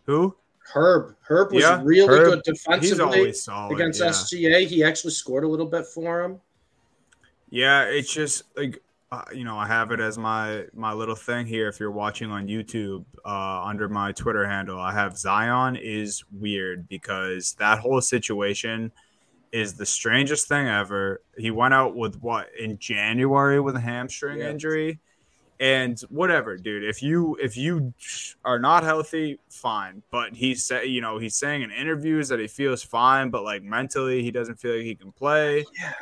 who? 0.06 0.36
Herb. 0.74 1.16
Herb 1.22 1.52
was 1.52 1.64
Yeah, 1.64 1.82
really 1.84 2.08
Herb, 2.08 2.26
good 2.26 2.42
He's 2.46 2.64
defensively 2.64 3.04
always 3.20 3.44
solid 3.44 3.76
against 3.76 4.00
yeah. 4.00 4.08
SGA. 4.08 4.68
He 4.68 4.84
actually 4.84 5.12
scored 5.12 5.44
a 5.44 5.48
little 5.48 5.66
bit 5.66 5.86
for 5.86 6.24
him. 6.24 6.40
Yeah, 7.50 7.84
it's 7.86 8.14
just 8.14 8.44
like 8.56 8.82
uh, 9.12 9.24
you 9.34 9.44
know, 9.44 9.58
I 9.58 9.66
have 9.66 9.92
it 9.92 10.00
as 10.00 10.18
my 10.18 10.66
my 10.74 10.94
little 10.94 11.16
thing 11.16 11.48
here. 11.48 11.68
If 11.68 11.80
you're 11.80 11.90
watching 11.92 12.30
on 12.32 12.48
YouTube, 12.48 13.06
uh, 13.26 13.64
under 13.64 13.90
my 13.90 14.12
Twitter 14.12 14.48
handle, 14.48 14.80
I 14.80 14.94
have 14.94 15.18
Zion 15.18 15.76
is 15.76 16.24
weird 16.32 16.88
because 16.88 17.54
that 17.54 17.80
whole 17.80 18.02
situation 18.02 18.92
is 19.52 19.74
the 19.74 19.86
strangest 19.86 20.48
thing 20.48 20.68
ever. 20.68 21.22
He 21.38 21.50
went 21.50 21.74
out 21.74 21.96
with 21.96 22.22
what 22.22 22.50
in 22.58 22.78
January 22.78 23.60
with 23.60 23.76
a 23.76 23.80
hamstring 23.80 24.40
Yeah. 24.40 24.52
injury. 24.52 25.00
And 25.62 26.00
whatever, 26.10 26.56
dude. 26.56 26.84
If 26.86 27.02
you 27.04 27.36
if 27.42 27.58
you 27.58 27.94
are 28.46 28.60
not 28.60 28.84
healthy, 28.84 29.40
fine. 29.50 30.04
But 30.12 30.34
he 30.36 30.54
said, 30.56 30.84
you 30.84 31.02
know, 31.02 31.18
he's 31.18 31.36
saying 31.36 31.64
in 31.64 31.72
interviews 31.72 32.30
that 32.30 32.40
he 32.40 32.48
feels 32.48 32.82
fine, 32.84 33.30
but 33.32 33.44
like 33.44 33.64
mentally, 33.64 34.22
he 34.24 34.32
doesn't 34.32 34.56
feel 34.60 34.76
like 34.76 34.84
he 34.86 34.96
can 34.96 35.12
play 35.12 35.66
Yeah. 35.82 35.94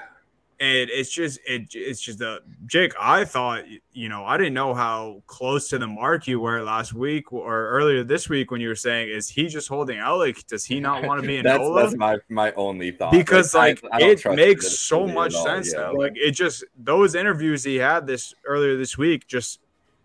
And 0.59 0.89
it's 0.89 1.11
just 1.11 1.39
it 1.47 1.67
it's 1.73 2.01
just 2.01 2.19
the 2.19 2.41
Jake. 2.65 2.93
I 2.99 3.25
thought 3.25 3.63
you 3.91 4.09
know 4.09 4.25
I 4.25 4.37
didn't 4.37 4.53
know 4.53 4.73
how 4.73 5.21
close 5.27 5.69
to 5.69 5.77
the 5.77 5.87
mark 5.87 6.27
you 6.27 6.39
were 6.39 6.63
last 6.63 6.93
week 6.93 7.31
or 7.31 7.69
earlier 7.69 8.03
this 8.03 8.27
week 8.29 8.49
when 8.49 8.59
you 8.61 8.67
were 8.69 8.75
saying 8.75 9.09
is 9.09 9.29
he 9.29 9.47
just 9.47 9.67
holding 9.67 9.99
out? 9.99 10.17
Like, 10.17 10.45
does 10.47 10.65
he 10.65 10.79
not 10.79 11.03
want 11.03 11.21
to 11.21 11.27
be 11.27 11.37
in 11.37 11.43
that's 11.43 11.59
Nola? 11.59 11.83
that's 11.83 11.95
my 11.95 12.17
my 12.29 12.51
only 12.53 12.91
thought. 12.91 13.11
because 13.11 13.53
I- 13.53 13.59
like 13.59 13.83
I 13.91 13.99
don't 13.99 14.25
it 14.25 14.35
makes 14.35 14.79
so 14.79 15.05
much 15.05 15.33
sense 15.33 15.73
yeah. 15.73 15.81
now. 15.81 15.93
Like 15.93 16.13
it 16.15 16.31
just 16.31 16.63
those 16.77 17.13
interviews 17.15 17.63
he 17.63 17.75
had 17.75 18.07
this 18.07 18.33
earlier 18.45 18.77
this 18.77 18.97
week 18.97 19.27
just 19.27 19.59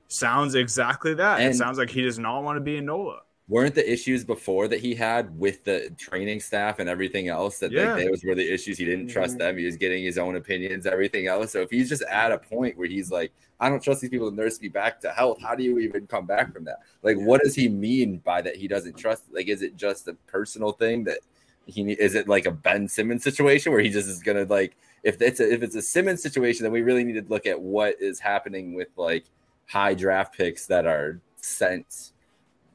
sounds 0.08 0.54
exactly 0.54 1.14
that. 1.14 1.40
it 1.40 1.54
sounds 1.54 1.78
like 1.78 1.88
he 1.88 2.02
does 2.02 2.18
not 2.18 2.42
want 2.42 2.56
to 2.56 2.60
be 2.60 2.76
in 2.76 2.84
Nola. 2.84 3.20
Weren't 3.52 3.74
the 3.74 3.92
issues 3.92 4.24
before 4.24 4.66
that 4.66 4.80
he 4.80 4.94
had 4.94 5.38
with 5.38 5.62
the 5.64 5.90
training 5.98 6.40
staff 6.40 6.78
and 6.78 6.88
everything 6.88 7.28
else 7.28 7.58
that 7.58 7.70
Yeah. 7.70 7.92
like, 7.92 8.06
those 8.06 8.24
were 8.24 8.34
the 8.34 8.50
issues. 8.50 8.78
He 8.78 8.86
didn't 8.86 9.08
trust 9.08 9.34
Mhm. 9.34 9.40
them. 9.40 9.58
He 9.58 9.66
was 9.66 9.76
getting 9.76 10.02
his 10.02 10.16
own 10.16 10.36
opinions 10.36 10.86
everything 10.86 11.26
else. 11.26 11.52
So 11.52 11.60
if 11.60 11.70
he's 11.70 11.90
just 11.90 12.02
at 12.04 12.32
a 12.32 12.38
point 12.38 12.78
where 12.78 12.88
he's 12.88 13.10
like 13.10 13.30
i 13.60 13.68
don't 13.68 13.80
trust 13.82 14.00
these 14.00 14.10
people 14.10 14.28
to 14.28 14.34
nurse 14.34 14.60
me 14.60 14.66
back 14.68 15.00
to 15.00 15.08
health 15.12 15.38
how 15.40 15.54
do 15.54 15.62
you 15.62 15.78
even 15.78 16.06
come 16.06 16.26
back 16.26 16.52
from 16.52 16.64
that? 16.64 16.78
Like 17.02 17.16
what 17.18 17.42
does 17.42 17.54
he 17.54 17.68
mean 17.68 18.18
by 18.24 18.40
that 18.42 18.56
he 18.56 18.66
doesn't 18.66 18.96
trust? 18.96 19.24
Like 19.30 19.48
is 19.48 19.60
it 19.62 19.76
just 19.76 20.08
a 20.08 20.14
personal 20.26 20.72
thing 20.72 21.04
that 21.04 21.18
he 21.66 21.92
is 21.92 22.14
it 22.14 22.26
like 22.28 22.46
a 22.46 22.50
ben 22.50 22.88
simmons 22.88 23.22
situation 23.22 23.70
where 23.70 23.82
he 23.82 23.90
just 23.90 24.08
is 24.08 24.22
gonna 24.22 24.44
like 24.44 24.76
if 25.04 25.20
it's 25.20 25.40
a, 25.40 25.52
if 25.52 25.62
it's 25.62 25.76
a 25.76 25.82
simmons 25.82 26.22
situation 26.22 26.64
then 26.64 26.72
we 26.72 26.80
really 26.82 27.04
need 27.04 27.20
to 27.22 27.28
look 27.28 27.46
at 27.46 27.60
what 27.60 28.00
is 28.00 28.18
happening 28.18 28.72
with 28.74 28.88
like 28.96 29.24
high 29.66 29.94
draft 29.94 30.34
picks 30.36 30.66
that 30.66 30.86
are 30.86 31.20
sent 31.36 32.11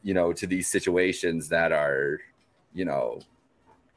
you 0.03 0.13
know, 0.13 0.33
to 0.33 0.47
these 0.47 0.67
situations 0.67 1.49
that 1.49 1.71
are, 1.71 2.19
you 2.73 2.85
know, 2.85 3.19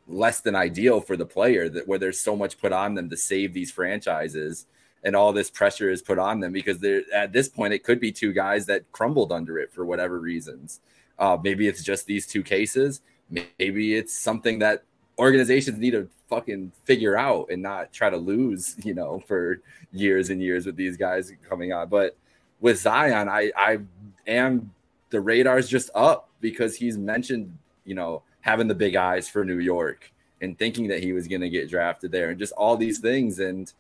less 0.09 0.41
than 0.41 0.57
ideal 0.57 1.01
for 1.01 1.17
the 1.17 1.27
player 1.27 1.69
that 1.69 1.87
where 1.87 1.99
there's 1.99 2.19
so 2.19 2.35
much 2.35 2.59
put 2.59 2.73
on 2.73 2.95
them 2.95 3.09
to 3.09 3.17
save 3.17 3.53
these 3.53 3.71
franchises 3.71 4.67
and 5.05 5.17
all 5.17 5.33
this 5.33 5.51
pressure 5.51 5.91
is 5.91 6.03
put 6.03 6.19
on 6.19 6.41
them 6.41 6.53
because 6.53 6.79
they're 6.79 7.03
at 7.15 7.33
this 7.33 7.49
point 7.49 7.73
it 7.73 7.85
could 7.85 8.01
be 8.01 8.13
two 8.13 8.33
guys 8.33 8.67
that 8.67 8.91
crumbled 8.93 9.33
under 9.33 9.59
it 9.59 9.73
for 9.73 9.85
whatever 9.85 10.19
reasons. 10.19 10.81
Uh, 11.19 11.39
maybe 11.43 11.69
it's 11.69 11.83
just 11.83 12.07
these 12.07 12.27
two 12.27 12.43
cases. 12.43 13.01
Maybe 13.31 13.95
it's 13.95 14.17
something 14.17 14.59
that 14.59 14.83
organizations 15.19 15.79
need 15.79 15.93
to 15.93 16.09
fucking 16.29 16.73
figure 16.85 17.17
out 17.17 17.49
and 17.51 17.63
not 17.63 17.93
try 17.93 18.11
to 18.11 18.17
lose, 18.17 18.77
you 18.85 18.95
know, 18.95 19.23
for 19.27 19.61
years 19.93 20.31
and 20.31 20.43
years 20.43 20.67
with 20.67 20.77
these 20.77 20.97
guys 20.97 21.33
coming 21.49 21.73
on. 21.73 21.89
But 21.89 22.17
with 22.61 22.79
Zion, 22.79 23.29
I 23.29 23.53
I 23.57 23.79
am 24.27 24.73
the 25.11 25.21
radar's 25.21 25.69
just 25.69 25.91
up 25.95 26.29
because 26.41 26.77
he's 26.77 26.97
mentioned, 26.97 27.57
you 27.85 27.95
know, 27.95 28.23
having 28.41 28.69
the 28.69 28.75
big 28.75 28.97
eyes 28.97 29.29
for 29.29 29.45
New 29.45 29.59
York 29.59 30.11
and 30.41 30.59
thinking 30.59 30.89
that 30.89 31.03
he 31.03 31.13
was 31.13 31.29
going 31.29 31.43
to 31.43 31.51
get 31.51 31.69
drafted 31.69 32.11
there 32.11 32.31
and 32.31 32.39
just 32.39 32.53
all 32.55 32.77
these 32.77 32.99
things. 32.99 33.39
And 33.39 33.73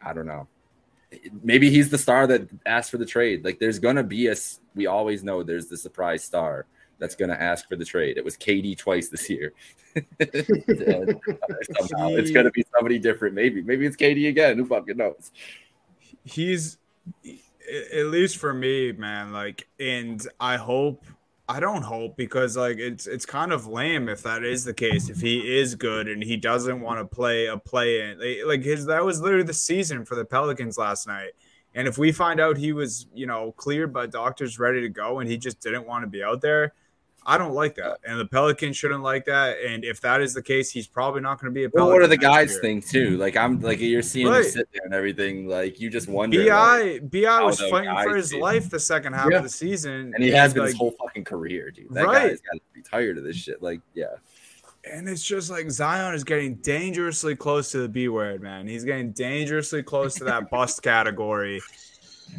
I 0.00 0.12
don't 0.12 0.26
know. 0.26 0.46
Maybe 1.42 1.70
he's 1.70 1.90
the 1.90 1.98
star 1.98 2.26
that 2.26 2.48
asked 2.66 2.90
for 2.90 2.98
the 2.98 3.06
trade. 3.06 3.44
Like 3.44 3.58
there's 3.58 3.78
going 3.78 3.96
to 3.96 4.02
be 4.02 4.28
a, 4.28 4.36
we 4.74 4.86
always 4.86 5.22
know 5.24 5.42
there's 5.42 5.66
the 5.66 5.76
surprise 5.76 6.24
star 6.24 6.66
that's 6.98 7.14
going 7.14 7.30
to 7.30 7.40
ask 7.40 7.68
for 7.68 7.76
the 7.76 7.84
trade. 7.84 8.16
It 8.16 8.24
was 8.24 8.36
KD 8.36 8.76
twice 8.78 9.08
this 9.08 9.28
year. 9.30 9.52
Somehow 9.94 10.08
it's 12.08 12.30
going 12.30 12.46
to 12.46 12.52
be 12.52 12.64
somebody 12.74 12.98
different. 12.98 13.34
Maybe, 13.34 13.62
maybe 13.62 13.86
it's 13.86 13.96
KD 13.96 14.28
again. 14.28 14.56
Who 14.56 14.66
fucking 14.66 14.96
knows? 14.96 15.30
he's 16.24 16.78
at 17.92 18.06
least 18.06 18.36
for 18.36 18.52
me 18.52 18.92
man 18.92 19.32
like 19.32 19.66
and 19.80 20.26
i 20.40 20.56
hope 20.56 21.04
i 21.48 21.60
don't 21.60 21.82
hope 21.82 22.16
because 22.16 22.56
like 22.56 22.78
it's 22.78 23.06
it's 23.06 23.26
kind 23.26 23.52
of 23.52 23.66
lame 23.66 24.08
if 24.08 24.22
that 24.22 24.44
is 24.44 24.64
the 24.64 24.74
case 24.74 25.08
if 25.08 25.20
he 25.20 25.58
is 25.58 25.74
good 25.74 26.08
and 26.08 26.22
he 26.22 26.36
doesn't 26.36 26.80
want 26.80 26.98
to 26.98 27.04
play 27.04 27.46
a 27.46 27.56
play 27.56 28.00
in 28.00 28.18
like 28.46 28.62
his 28.62 28.86
that 28.86 29.04
was 29.04 29.20
literally 29.20 29.44
the 29.44 29.54
season 29.54 30.04
for 30.04 30.14
the 30.14 30.24
pelicans 30.24 30.78
last 30.78 31.06
night. 31.06 31.32
And 31.76 31.88
if 31.88 31.98
we 31.98 32.12
find 32.12 32.38
out 32.38 32.56
he 32.56 32.72
was 32.72 33.06
you 33.12 33.26
know 33.26 33.52
cleared 33.52 33.92
by 33.92 34.06
doctors 34.06 34.58
ready 34.58 34.80
to 34.80 34.88
go 34.88 35.18
and 35.18 35.28
he 35.28 35.36
just 35.36 35.60
didn't 35.60 35.86
want 35.86 36.02
to 36.02 36.06
be 36.06 36.22
out 36.22 36.40
there 36.40 36.72
I 37.26 37.38
don't 37.38 37.54
like 37.54 37.74
that, 37.76 37.98
and 38.06 38.20
the 38.20 38.26
Pelicans 38.26 38.76
shouldn't 38.76 39.02
like 39.02 39.24
that. 39.24 39.56
And 39.58 39.82
if 39.84 40.00
that 40.02 40.20
is 40.20 40.34
the 40.34 40.42
case, 40.42 40.70
he's 40.70 40.86
probably 40.86 41.22
not 41.22 41.40
going 41.40 41.50
to 41.52 41.54
be 41.54 41.64
a. 41.64 41.70
Well, 41.72 41.88
what 41.88 42.02
are 42.02 42.06
the 42.06 42.16
guys 42.18 42.52
year. 42.52 42.60
think 42.60 42.86
too? 42.86 43.16
Like 43.16 43.34
I'm 43.36 43.60
like 43.60 43.80
you're 43.80 44.02
seeing 44.02 44.26
Right. 44.28 44.44
him 44.44 44.50
sit 44.50 44.68
there 44.72 44.82
and 44.84 44.92
everything. 44.92 45.48
Like 45.48 45.80
you 45.80 45.88
just 45.88 46.06
wonder. 46.08 46.38
like- 46.44 47.10
Bi 47.10 47.20
Bi 47.22 47.42
was 47.42 47.58
fighting 47.60 47.96
for 48.02 48.14
his 48.16 48.30
do. 48.30 48.40
life 48.40 48.68
the 48.68 48.78
second 48.78 49.14
half 49.14 49.30
Yeah. 49.30 49.38
of 49.38 49.42
the 49.42 49.48
season, 49.48 50.12
and 50.14 50.22
he 50.22 50.30
has 50.32 50.52
been 50.52 50.64
like, 50.64 50.70
his 50.72 50.78
whole 50.78 50.90
fucking 51.02 51.24
career, 51.24 51.70
dude. 51.70 51.92
That 51.92 52.04
Right. 52.06 52.28
guy's 52.28 52.40
got 52.42 52.54
to 52.56 52.60
be 52.74 52.82
tired 52.82 53.16
of 53.16 53.24
this 53.24 53.36
shit. 53.36 53.62
Like, 53.62 53.80
yeah, 53.94 54.06
And 54.84 55.08
it's 55.08 55.24
just 55.24 55.48
like 55.50 55.70
Zion 55.70 56.14
is 56.14 56.24
getting 56.24 56.56
dangerously 56.56 57.34
close 57.34 57.70
to 57.70 57.78
the 57.78 57.88
B 57.88 58.08
word, 58.08 58.42
man. 58.42 58.66
He's 58.68 58.84
getting 58.84 59.12
dangerously 59.12 59.82
close 59.82 60.14
to 60.16 60.24
that 60.24 60.50
bust 60.50 60.82
category. 60.82 61.62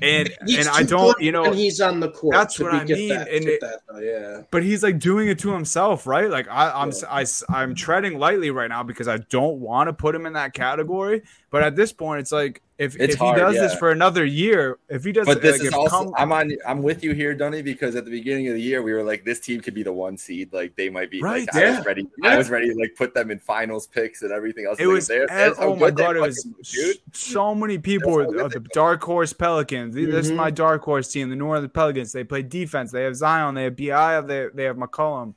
And 0.02 0.30
and 0.42 0.68
I 0.68 0.84
don't, 0.84 1.20
you 1.22 1.32
know, 1.32 1.52
he's 1.52 1.82
on 1.82 2.00
the 2.00 2.10
court. 2.12 2.34
that's 2.34 2.60
what 2.60 2.74
I 2.74 2.84
mean, 2.84 3.10
That, 3.10 3.30
and 3.30 3.46
it- 3.46 3.62
that, 3.62 3.80
yeah. 4.02 4.42
but 4.52 4.64
he's 4.64 4.84
like 4.84 5.00
doing 5.00 5.28
it 5.28 5.40
to 5.40 5.52
himself, 5.52 6.06
right? 6.06 6.30
Like 6.30 6.48
I, 6.50 6.72
I'm, 6.72 6.92
Yeah. 6.92 7.24
I, 7.50 7.64
am 7.64 7.76
treading 7.76 8.20
lightly 8.20 8.52
right 8.52 8.70
now 8.70 8.84
because 8.84 9.08
I 9.08 9.18
don't 9.18 9.60
want 9.60 9.88
to 9.88 9.94
put 9.94 10.16
him 10.16 10.26
in 10.26 10.34
that 10.34 10.54
category. 10.54 11.24
But 11.56 11.64
at 11.64 11.76
this 11.78 11.94
point, 11.94 12.20
it's 12.20 12.34
like 12.34 12.62
if, 12.78 12.96
It's 13.00 13.14
if 13.14 13.20
he 13.22 13.26
hard, 13.26 13.38
does 13.40 13.56
this 13.56 13.74
for 13.76 13.90
another 13.92 14.26
year, 14.26 14.78
if 14.90 15.06
he 15.06 15.14
does, 15.14 15.26
but 15.26 15.42
this 15.42 15.60
like, 15.60 15.68
is 15.70 15.74
also 15.74 16.04
come- 16.12 16.14
I'm 16.18 16.32
on 16.34 16.52
I'm 16.68 16.82
with 16.84 17.02
you 17.02 17.14
here, 17.14 17.34
Dunny, 17.34 17.62
because 17.62 17.96
at 17.96 18.04
the 18.04 18.12
beginning 18.12 18.50
of 18.50 18.56
the 18.56 18.62
year 18.62 18.82
we 18.82 18.92
were 18.92 19.04
like 19.04 19.24
this 19.24 19.40
team 19.40 19.62
could 19.62 19.74
be 19.74 19.82
the 19.82 19.94
one 19.94 20.18
seed. 20.18 20.52
Like 20.52 20.76
they 20.76 20.90
might 20.90 21.10
be 21.10 21.22
Right, 21.22 21.48
like 21.54 21.56
I 21.64 21.78
was 21.78 21.86
ready. 21.86 22.08
Yeah. 22.22 22.32
I 22.32 22.38
was 22.38 22.50
ready 22.50 22.68
to 22.68 22.76
like 22.78 22.94
put 22.98 23.14
them 23.14 23.32
in 23.32 23.40
finals 23.40 23.88
picks 23.88 24.22
and 24.22 24.34
everything 24.34 24.66
else. 24.66 24.80
It 24.82 24.88
Like, 24.88 24.96
was 24.96 25.08
they're- 25.08 25.22
ev- 25.24 25.30
that's 25.30 25.58
how 25.60 25.68
oh 25.68 25.76
my 25.78 25.92
god! 25.92 26.18
It 26.18 26.22
was 26.22 26.44
dude. 26.74 26.98
so 27.14 27.56
many 27.56 27.78
people 27.78 28.12
were 28.12 28.24
That's 28.26 28.36
how 28.36 28.48
good 28.50 28.58
uh, 28.58 28.60
the 28.60 28.70
dark 28.74 29.02
horse 29.02 29.32
Pelicans. 29.32 29.96
This 29.96 30.26
is 30.26 30.32
my 30.34 30.52
dark 30.52 30.82
horse 30.84 31.08
team, 31.10 31.30
the 31.30 31.38
New 31.38 31.46
Orleans 31.46 31.72
Pelicans. 31.74 32.12
They 32.12 32.26
play 32.26 32.42
defense. 32.42 32.92
They 32.92 33.04
have 33.04 33.16
Zion. 33.16 33.56
They 33.56 33.64
have 33.64 33.78
Bi. 33.78 34.20
They 34.22 34.48
they 34.54 34.64
have 34.66 34.76
McCollum. 34.76 35.36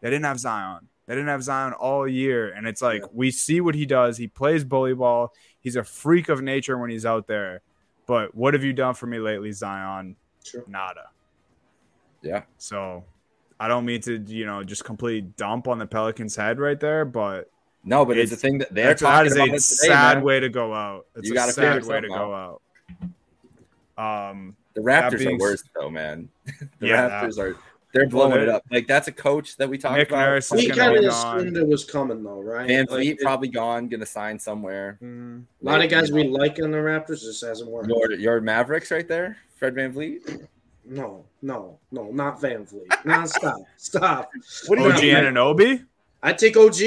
They 0.00 0.10
didn't 0.10 0.24
have 0.24 0.40
Zion. 0.40 0.88
They 1.06 1.16
didn't 1.16 1.28
have 1.28 1.42
Zion 1.42 1.72
all 1.72 2.06
year, 2.06 2.52
and 2.52 2.68
it's 2.68 2.80
like 2.82 3.02
Yeah. 3.02 3.08
we 3.12 3.30
see 3.32 3.60
what 3.60 3.74
he 3.74 3.84
does. 3.84 4.16
He 4.16 4.28
plays 4.28 4.62
bully 4.62 4.94
ball. 4.94 5.32
He's 5.60 5.76
a 5.76 5.84
freak 5.84 6.28
of 6.28 6.42
nature 6.42 6.78
when 6.78 6.90
he's 6.90 7.04
out 7.06 7.26
there. 7.26 7.60
But 8.06 8.34
what 8.34 8.54
have 8.54 8.64
you 8.64 8.72
done 8.72 8.94
for 8.94 9.06
me 9.06 9.18
lately, 9.18 9.52
Zion? 9.52 10.16
True. 10.44 10.64
Nada. 10.66 11.10
Yeah. 12.22 12.42
So 12.58 13.04
I 13.58 13.68
don't 13.68 13.84
mean 13.84 14.00
to, 14.02 14.18
you 14.18 14.46
know, 14.46 14.64
just 14.64 14.84
completely 14.84 15.30
dump 15.36 15.68
on 15.68 15.78
the 15.78 15.86
Pelicans' 15.86 16.34
head 16.36 16.58
right 16.58 16.80
there, 16.80 17.04
but 17.04 17.50
No, 17.84 18.04
but 18.04 18.16
it's, 18.18 18.32
It's- 18.32 18.40
the 18.42 18.48
thing 18.48 18.58
that 18.58 18.74
they're 18.74 18.94
that 18.94 19.26
is 19.26 19.36
a 19.36 19.44
today, 19.44 19.58
sad 19.58 20.16
man. 20.18 20.24
way 20.24 20.40
to 20.40 20.48
go 20.48 20.74
out. 20.74 21.06
It's 21.16 21.28
You 21.28 21.32
a 21.32 21.34
gotta 21.34 21.52
sad 21.52 21.84
way 21.84 22.00
to 22.00 22.08
go 22.08 22.34
out. 22.34 22.62
Um, 23.96 24.56
The 24.74 24.80
Raptors 24.80 25.18
being 25.18 25.36
are 25.36 25.38
worse 25.38 25.62
though, 25.74 25.90
man. 25.90 26.28
the 26.78 26.88
Yeah, 26.88 27.08
Raptors 27.22 27.38
are 27.38 27.56
they're 27.92 28.06
blowing 28.08 28.32
they're- 28.32 28.42
it 28.42 28.48
up. 28.48 28.64
Like 28.70 28.86
that's 28.86 29.08
a 29.08 29.12
coach 29.12 29.56
that 29.56 29.68
we 29.68 29.78
talked 29.78 29.96
Nick 29.98 30.08
about. 30.08 30.26
Nurse 30.26 30.50
We 30.52 30.68
kind 30.68 30.96
of 30.96 31.04
assumed 31.04 31.56
it 31.56 31.66
was 31.66 31.84
coming, 31.84 32.22
though, 32.22 32.40
right? 32.40 32.66
Van 32.66 32.80
Like, 32.86 32.88
Fleet 32.90 33.10
it- 33.12 33.20
probably 33.20 33.48
gone, 33.48 33.88
gonna 33.88 34.06
sign 34.06 34.38
somewhere. 34.38 34.98
mm, 35.02 35.42
a 35.42 35.64
lot 35.64 35.82
of 35.82 35.90
guys 35.90 36.12
we 36.12 36.24
like 36.24 36.58
in 36.58 36.70
the 36.70 36.78
Raptors 36.78 37.20
just 37.22 37.44
hasn't 37.44 37.70
worked. 37.70 37.88
Your, 37.88 38.12
your 38.12 38.40
Mavericks 38.40 38.90
right 38.90 39.06
there, 39.08 39.36
Fred 39.56 39.74
VanVleet. 39.74 40.46
No, 40.84 41.24
no, 41.42 41.78
no, 41.92 42.10
not 42.10 42.40
VanVleet. 42.40 43.04
No, 43.04 43.24
stop, 43.26 43.56
stop. 43.76 44.30
What 44.66 44.76
do 44.78 44.84
you 44.84 44.92
OG 44.92 45.02
mean? 45.02 45.14
Anunoby. 45.14 45.84
I 46.22 46.32
take 46.32 46.56
OG. 46.56 46.80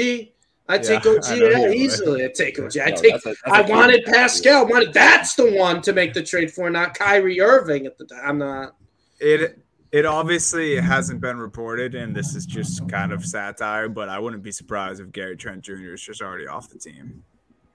I 0.68 0.78
take 0.78 1.04
Yeah, 1.04 1.10
OG. 1.12 1.24
I 1.24 1.34
Yeah, 1.34 1.48
you 1.58 1.60
would. 1.68 1.74
easily. 1.74 2.24
I 2.24 2.28
take 2.28 2.58
OG. 2.58 2.78
I 2.78 2.90
No, 2.90 2.96
take. 2.96 3.12
that's 3.12 3.26
a- 3.26 3.28
that's 3.28 3.40
a 3.46 3.50
I 3.52 3.62
key. 3.64 3.72
wanted 3.72 4.04
Pascal. 4.06 4.66
Wanted 4.66 4.92
that's 4.94 5.34
the 5.34 5.52
one 5.52 5.80
to 5.82 5.92
make 5.92 6.12
the 6.14 6.22
trade 6.22 6.50
for, 6.52 6.68
not 6.70 6.94
Kyrie 6.94 7.40
Irving 7.40 7.86
at 7.86 7.98
the 7.98 8.04
time. 8.06 8.20
I'm 8.24 8.38
not. 8.38 8.74
It 9.20 9.58
it 9.94 10.04
obviously 10.04 10.74
hasn't 10.74 11.20
been 11.20 11.38
reported, 11.38 11.94
and 11.94 12.16
this 12.16 12.34
is 12.34 12.46
just 12.46 12.88
kind 12.88 13.12
of 13.12 13.24
satire. 13.24 13.88
But 13.88 14.08
I 14.08 14.18
wouldn't 14.18 14.42
be 14.42 14.50
surprised 14.50 15.00
if 15.00 15.12
Gary 15.12 15.36
Trent 15.36 15.62
Jr. 15.62 15.94
is 15.94 16.02
just 16.02 16.20
already 16.20 16.48
off 16.48 16.68
the 16.68 16.80
team. 16.80 17.22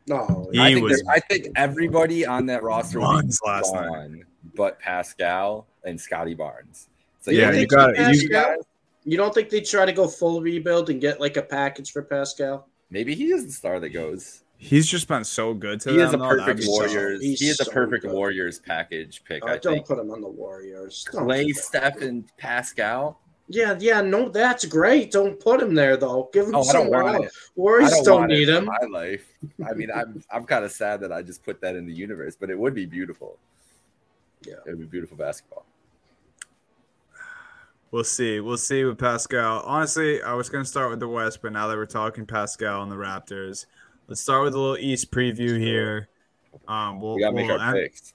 No, 0.06 0.50
He 0.52 0.60
I 0.60 0.74
think, 0.74 0.84
was 0.84 1.02
I 1.08 1.20
think 1.20 1.48
everybody 1.56 2.26
on 2.26 2.46
that 2.48 2.62
roster 2.62 3.00
will 3.00 3.08
be 3.08 3.16
runs 3.16 3.40
last 3.46 3.74
night. 3.74 3.88
gone, 3.88 4.26
but 4.54 4.78
Pascal 4.80 5.66
and 5.86 6.00
Scottie 6.00 6.34
Barnes. 6.34 6.90
So 7.22 7.32
Yeah, 7.32 7.52
think 7.52 7.72
you 7.72 7.78
got 7.78 7.96
he 7.96 8.02
it. 8.02 8.24
You, 8.24 8.30
Pascal? 8.30 8.56
You 9.06 9.16
don't 9.16 9.34
think 9.34 9.50
they 9.50 9.62
try 9.62 9.86
to 9.86 9.94
go 9.94 10.06
full 10.06 10.42
rebuild 10.42 10.90
and 10.90 11.00
get 11.00 11.22
like 11.22 11.38
a 11.38 11.42
package 11.42 11.94
for 11.94 12.02
Pascal? 12.02 12.68
Maybe 12.90 13.16
he 13.16 13.32
is 13.32 13.46
the 13.46 13.52
star 13.54 13.80
that 13.80 13.90
goes. 13.90 14.44
He's 14.62 14.86
just 14.86 15.08
been 15.08 15.24
so 15.24 15.54
good 15.56 15.80
to 15.82 15.90
He 15.92 15.98
them. 15.98 16.08
is 16.08 16.14
a 16.14 16.18
though, 16.18 16.30
perfect 16.30 16.60
be 16.60 16.66
so- 16.66 16.72
Warriors. 16.72 17.22
He's 17.22 17.40
he 17.40 17.48
is 17.48 17.60
a 17.60 17.66
perfect 17.66 18.04
good. 18.04 18.12
Warriors 18.14 18.60
package 18.60 19.24
pick. 19.24 19.42
Oh, 19.44 19.48
I 19.48 19.58
don't 19.58 19.74
think. 19.76 19.88
put 19.88 19.98
him 19.98 20.12
on 20.12 20.22
the 20.22 20.28
Warriors. 20.28 21.06
Don't 21.12 21.26
Clay, 21.26 21.46
do. 21.48 21.54
Steph, 21.54 22.02
and 22.02 22.26
Pascal. 22.38 23.20
Yeah, 23.52 23.76
yeah, 23.80 24.02
no, 24.02 24.30
that's 24.30 24.64
great. 24.66 25.10
Don't 25.10 25.40
put 25.40 25.60
him 25.60 25.74
there 25.74 25.98
though. 25.98 26.30
Give 26.32 26.46
him 26.48 26.54
Oh, 26.54 26.60
I 26.60 26.64
don't 26.64 26.72
somewhere 26.84 27.04
want 27.04 27.16
else. 27.16 27.26
it. 27.26 27.32
Warriors 27.56 27.90
don't, 27.90 28.04
don't, 28.06 28.20
want 28.20 28.32
need 28.32 28.48
it 28.48 28.56
him. 28.58 28.66
my 28.66 28.78
life. 28.92 29.26
I 29.68 29.74
mean, 29.74 29.90
I'm 29.96 30.22
I'm 30.32 30.44
kind 30.46 30.64
of 30.64 30.72
sad 30.72 31.00
that 31.02 31.12
I 31.12 31.24
just 31.24 31.44
put 31.44 31.60
that 31.62 31.76
in 31.76 31.88
the 31.88 31.94
universe, 31.94 32.36
but 32.40 32.52
it 32.52 32.60
would 32.60 32.76
be 32.76 32.86
beautiful. 32.86 33.40
Yeah. 34.46 34.54
it 34.66 34.70
would 34.70 34.80
be 34.80 34.86
beautiful 34.86 35.18
basketball. 35.18 35.66
We'll 37.92 38.04
see. 38.04 38.40
We'll 38.40 38.58
see 38.58 38.84
with 38.84 39.00
Pascal. 39.00 39.64
Honestly, 39.66 40.22
I 40.22 40.34
was 40.36 40.48
going 40.50 40.64
to 40.64 40.70
start 40.70 40.92
with 40.92 41.00
the 41.00 41.08
West, 41.08 41.42
but 41.42 41.52
now 41.52 41.68
that 41.68 41.76
we're 41.76 41.88
talking 41.88 42.26
Pascal 42.28 42.84
and 42.84 42.92
the 42.92 42.96
Raptors, 42.96 43.66
let's 44.10 44.22
start 44.22 44.44
with 44.44 44.54
a 44.56 44.60
little 44.60 44.78
East 44.78 45.12
preview 45.12 45.58
here. 45.60 46.10
Um, 46.68 47.00
we'll, 47.00 47.16
We 47.16 47.22
gotta 47.22 47.36
make 47.36 47.48
we'll 47.48 47.60
our 47.60 47.76
end- 47.76 47.86
picks 47.86 48.14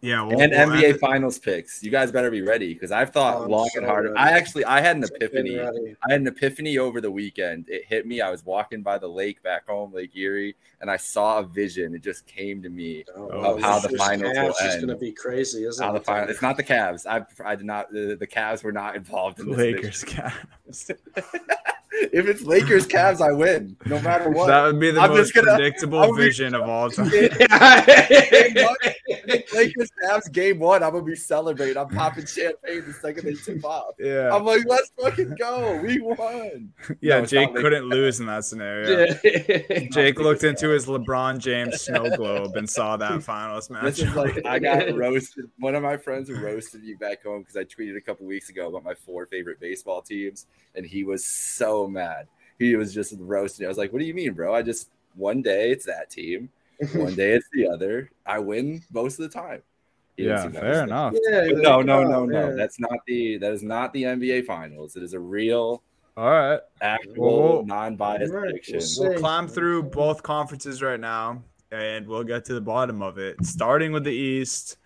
Yeah, 0.00 0.22
we'll, 0.22 0.40
and 0.40 0.52
we'll 0.52 0.68
NBA 0.68 0.84
end- 0.90 1.00
Finals 1.00 1.38
picks. 1.38 1.82
You 1.82 1.90
guys 1.90 2.10
better 2.12 2.30
be 2.30 2.42
ready 2.42 2.74
because 2.74 2.90
I've 2.92 3.10
thought 3.12 3.36
Oh, 3.36 3.44
I'm 3.44 3.50
long 3.50 3.68
so 3.72 3.78
and 3.80 3.86
hard. 3.86 4.04
ready. 4.06 4.16
I 4.16 4.30
actually 4.30 4.64
I 4.64 4.80
had 4.80 4.96
an 4.96 5.04
epiphany. 5.04 5.58
I 5.60 5.66
had 6.10 6.20
an 6.20 6.26
epiphany 6.26 6.76
over 6.78 7.00
the 7.00 7.10
weekend. 7.10 7.66
It 7.68 7.84
hit 7.86 8.06
me. 8.06 8.20
I 8.20 8.30
was 8.30 8.44
walking 8.44 8.82
by 8.82 8.98
the 8.98 9.06
lake 9.08 9.42
back 9.42 9.66
home, 9.66 9.92
Lake 9.94 10.14
Erie, 10.16 10.56
and 10.82 10.90
I 10.90 10.96
saw 10.98 11.38
a 11.38 11.42
vision. 11.42 11.94
It 11.94 12.02
just 12.02 12.26
came 12.26 12.62
to 12.62 12.68
me. 12.68 13.04
Oh, 13.16 13.28
Of 13.56 13.60
how 13.62 13.78
the 13.78 13.96
finals 13.96 14.36
will 14.36 14.52
Cavs 14.52 14.66
is 14.66 14.74
end. 14.74 14.86
going 14.86 14.98
to 14.98 15.00
be 15.00 15.12
crazy, 15.12 15.64
isn't 15.64 15.82
How 15.84 15.92
the 15.92 16.00
it? 16.00 16.04
final? 16.04 16.28
It's 16.30 16.42
not 16.42 16.56
the 16.58 16.64
Cavs. 16.64 17.06
I 17.06 17.24
I 17.42 17.54
did 17.54 17.64
not. 17.66 17.90
The, 17.92 18.16
the 18.18 18.26
Cavs 18.26 18.62
were 18.62 18.72
not 18.72 18.96
involved 18.96 19.40
in 19.40 19.48
this. 19.50 19.56
vision. 19.56 19.76
Lakers. 19.76 20.04
Cavs. 20.04 20.90
if 22.12 22.26
it's 22.26 22.42
Lakers 22.42 22.86
Cavs, 22.86 23.20
I 23.20 23.32
win 23.32 23.76
no 23.86 24.00
matter 24.00 24.28
what. 24.36 24.46
That 24.48 24.64
would 24.64 24.80
be 24.80 24.90
the 24.90 25.00
I'm 25.00 25.10
most 25.10 25.32
just 25.32 25.34
gonna- 25.34 25.56
predictable 25.56 25.98
I'll 26.00 26.14
be- 26.14 26.22
vision 26.24 26.54
of 26.54 26.62
all 26.68 26.90
time. 26.90 27.10
Lakers 29.54 29.90
Cavs 30.02 30.30
game 30.32 30.58
one, 30.58 30.82
I'm 30.82 30.92
gonna 30.92 31.04
be 31.04 31.16
celebrating. 31.16 31.76
I'm 31.76 31.88
popping 31.88 32.26
champagne 32.26 32.84
the 32.86 32.92
second 32.92 33.24
they 33.24 33.34
tip 33.34 33.64
off. 33.64 33.94
Yeah, 33.98 34.34
I'm 34.34 34.44
like, 34.44 34.64
let's 34.66 34.92
fucking 35.00 35.36
go. 35.38 35.80
We 35.82 36.00
won. 36.00 36.72
yeah. 37.00 37.20
No, 37.20 37.26
Jake 37.26 37.54
couldn't 37.54 37.88
lose 37.88 38.20
in 38.20 38.26
that 38.26 38.44
scenario. 38.44 39.14
Jake 39.92 40.18
looked 40.18 40.44
into 40.44 40.68
his 40.70 40.86
LeBron 40.86 41.38
James 41.38 41.82
snow 41.82 42.14
globe 42.16 42.56
and 42.56 42.68
saw 42.68 42.96
that 42.96 43.22
finals 43.22 43.70
match. 43.70 43.82
This 43.82 43.98
is 44.00 44.14
like 44.14 44.44
I 44.46 44.58
got 44.58 44.94
roasted. 44.94 45.50
One 45.58 45.74
of 45.74 45.82
my 45.82 45.96
friends 45.96 46.30
roasted 46.30 46.82
me 46.82 46.94
back 46.94 47.22
home 47.22 47.40
because 47.40 47.56
I 47.56 47.64
tweeted 47.64 47.96
a 47.96 48.00
couple 48.00 48.26
weeks 48.26 48.48
ago 48.48 48.68
about 48.68 48.84
my 48.84 48.94
four 48.94 49.26
favorite 49.26 49.60
baseball 49.60 50.02
teams, 50.02 50.46
and 50.74 50.84
he 50.84 51.04
was 51.04 51.24
so 51.24 51.86
mad. 51.86 52.26
He 52.58 52.76
was 52.76 52.94
just 52.94 53.14
roasting. 53.18 53.66
I 53.66 53.68
was 53.68 53.78
like, 53.78 53.92
"What 53.92 54.00
do 54.00 54.04
you 54.04 54.14
mean, 54.14 54.32
bro? 54.32 54.54
I 54.54 54.62
just 54.62 54.90
one 55.16 55.42
day 55.42 55.70
it's 55.70 55.86
that 55.86 56.10
team, 56.10 56.50
one 56.94 57.14
day 57.16 57.32
it's 57.32 57.48
the 57.52 57.68
other. 57.68 58.10
I 58.26 58.38
win 58.38 58.82
most 58.92 59.18
of 59.18 59.30
the 59.30 59.38
time." 59.40 59.62
He 60.16 60.26
yeah, 60.26 60.48
fair 60.48 60.84
enough. 60.84 61.14
Yeah, 61.28 61.46
no, 61.50 61.82
no, 61.82 62.04
no, 62.04 62.24
no. 62.24 62.48
yeah. 62.48 62.54
That's 62.54 62.78
not 62.78 62.98
the 63.06 63.36
that 63.38 63.52
is 63.52 63.62
not 63.62 63.92
the 63.92 64.04
NBA 64.04 64.46
Finals. 64.46 64.94
It 64.94 65.02
is 65.02 65.12
a 65.12 65.18
real, 65.18 65.82
All 66.16 66.30
right. 66.30 66.60
actual, 66.80 67.54
Well, 67.54 67.64
non-biased 67.64 68.32
Right, 68.32 68.42
we'll 68.42 68.52
prediction. 68.52 68.80
We'll 68.98 69.18
climb 69.18 69.48
through 69.48 69.84
both 69.84 70.22
conferences 70.22 70.82
right 70.82 71.00
now, 71.00 71.42
and 71.72 72.06
we'll 72.06 72.22
get 72.22 72.44
to 72.44 72.54
the 72.54 72.60
bottom 72.60 73.02
of 73.02 73.18
it. 73.18 73.44
Starting 73.44 73.90
with 73.90 74.04
the 74.04 74.12
East. 74.12 74.76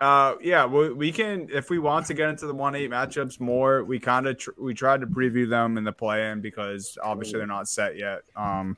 Uh, 0.00 0.34
yeah, 0.42 0.66
we, 0.66 0.92
we 0.92 1.10
can 1.10 1.48
if 1.52 1.70
we 1.70 1.78
want 1.78 2.06
to 2.06 2.14
get 2.14 2.28
into 2.28 2.46
the 2.46 2.54
one 2.54 2.76
eight 2.76 2.90
matchups 2.90 3.40
more. 3.40 3.82
We 3.82 3.98
kind 3.98 4.28
of 4.28 4.38
tr- 4.38 4.50
we 4.56 4.72
tried 4.72 5.00
to 5.00 5.06
preview 5.08 5.48
them 5.48 5.78
in 5.78 5.84
the 5.84 5.92
play-in 5.92 6.42
because 6.42 6.96
obviously 7.02 7.38
they're 7.38 7.46
not 7.46 7.66
set 7.68 7.96
yet. 7.96 8.20
Um, 8.36 8.76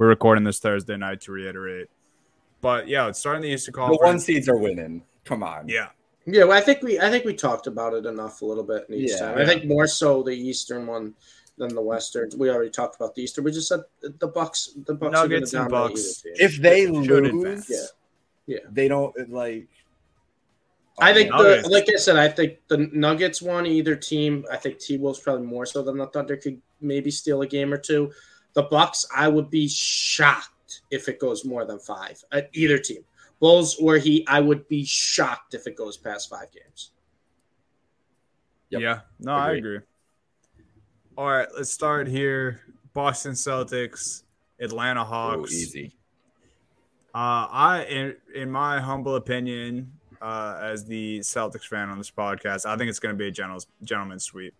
we're 0.00 0.08
recording 0.08 0.44
this 0.44 0.58
Thursday 0.58 0.96
night 0.96 1.20
to 1.20 1.30
reiterate, 1.32 1.88
but 2.62 2.88
yeah, 2.88 3.06
it's 3.06 3.18
starting 3.18 3.42
the 3.42 3.48
Eastern 3.48 3.74
Call. 3.74 3.88
The 3.88 3.98
one 4.02 4.18
seeds 4.18 4.48
are 4.48 4.56
winning. 4.56 5.02
Come 5.26 5.42
on. 5.42 5.68
yeah, 5.68 5.88
Yeah, 6.24 6.44
well, 6.44 6.56
I 6.56 6.62
think 6.62 6.82
we 6.82 6.98
I 6.98 7.10
think 7.10 7.26
we 7.26 7.34
talked 7.34 7.66
about 7.66 7.92
it 7.92 8.06
enough 8.06 8.40
a 8.40 8.46
little 8.46 8.64
bit 8.64 8.86
in 8.88 8.94
each 8.94 9.10
Yeah, 9.10 9.18
time. 9.18 9.36
yeah. 9.36 9.44
I 9.44 9.46
think 9.46 9.66
more 9.66 9.86
so 9.86 10.22
the 10.22 10.32
Eastern 10.32 10.86
one 10.86 11.14
than 11.58 11.74
the 11.74 11.82
Western. 11.82 12.30
We 12.38 12.48
already 12.48 12.70
talked 12.70 12.96
about 12.96 13.14
the 13.14 13.22
Eastern. 13.22 13.44
We 13.44 13.52
just 13.52 13.68
said 13.68 13.80
the 14.00 14.26
Bucks. 14.26 14.70
The 14.86 14.94
Bucks 14.94 15.12
Nuggets 15.12 15.52
are 15.52 15.62
and 15.64 15.70
Bucks. 15.70 16.22
If 16.24 16.56
they 16.56 16.86
Should 16.86 16.94
lose, 17.34 17.68
yeah, 17.68 17.76
Yeah. 18.46 18.58
they 18.72 18.88
don't 18.88 19.14
like. 19.30 19.68
I 20.98 21.10
oh, 21.10 21.14
think, 21.14 21.30
Oh, 21.34 21.60
the, 21.60 21.68
like 21.68 21.88
I 21.92 21.96
said, 21.96 22.16
I 22.16 22.28
think 22.28 22.58
the 22.68 22.88
Nuggets 22.92 23.42
won 23.42 23.66
either 23.66 23.96
team. 23.96 24.46
I 24.50 24.56
think 24.56 24.78
T 24.78 24.96
Wolves 24.96 25.18
probably 25.18 25.46
more 25.46 25.66
so 25.66 25.82
than 25.82 25.98
the 25.98 26.06
Thunder 26.06 26.38
could 26.38 26.60
maybe 26.80 27.10
steal 27.10 27.42
a 27.42 27.46
game 27.46 27.72
or 27.72 27.78
two. 27.78 28.10
The 28.60 28.66
Bucks, 28.68 29.06
I 29.16 29.26
would 29.26 29.48
be 29.48 29.68
shocked 29.68 30.82
if 30.90 31.08
it 31.08 31.18
goes 31.18 31.46
more 31.46 31.64
than 31.64 31.78
five 31.78 32.22
at 32.30 32.50
either 32.52 32.76
team. 32.76 33.02
Bulls 33.38 33.76
or 33.80 33.96
Heat, 33.96 34.26
I 34.28 34.40
would 34.42 34.68
be 34.68 34.84
shocked 34.84 35.54
if 35.54 35.66
it 35.66 35.76
goes 35.76 35.96
past 35.96 36.28
five 36.28 36.48
games. 36.52 36.90
Yep. 38.68 38.82
yeah. 38.82 39.00
No, 39.18 39.32
I 39.32 39.52
Agree. 39.52 39.58
agree. 39.76 39.86
All 41.16 41.26
right, 41.26 41.48
let's 41.56 41.72
start 41.72 42.06
here. 42.06 42.60
Boston 42.92 43.32
Celtics, 43.32 44.24
Atlanta 44.60 45.00
Oh, 45.00 45.04
Hawks. 45.06 45.54
easy. 45.54 45.96
Uh, 47.14 47.48
I, 47.50 47.86
in, 47.88 48.16
in 48.34 48.50
my 48.50 48.78
humble 48.78 49.16
opinion, 49.16 49.90
uh, 50.20 50.58
as 50.62 50.84
the 50.84 51.20
Celtics 51.20 51.64
fan 51.64 51.88
on 51.88 51.96
this 51.96 52.10
podcast, 52.10 52.66
I 52.66 52.76
think 52.76 52.90
it's 52.90 52.98
going 53.00 53.14
to 53.14 53.18
be 53.18 53.28
a 53.28 53.30
gentleman's 53.30 53.66
gentleman's 53.84 54.24
sweep. 54.24 54.52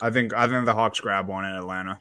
I 0.00 0.10
think 0.10 0.34
I 0.34 0.48
think 0.48 0.66
the 0.66 0.74
Hawks 0.74 0.98
grab 0.98 1.28
one 1.28 1.44
in 1.44 1.52
Atlanta. 1.54 2.00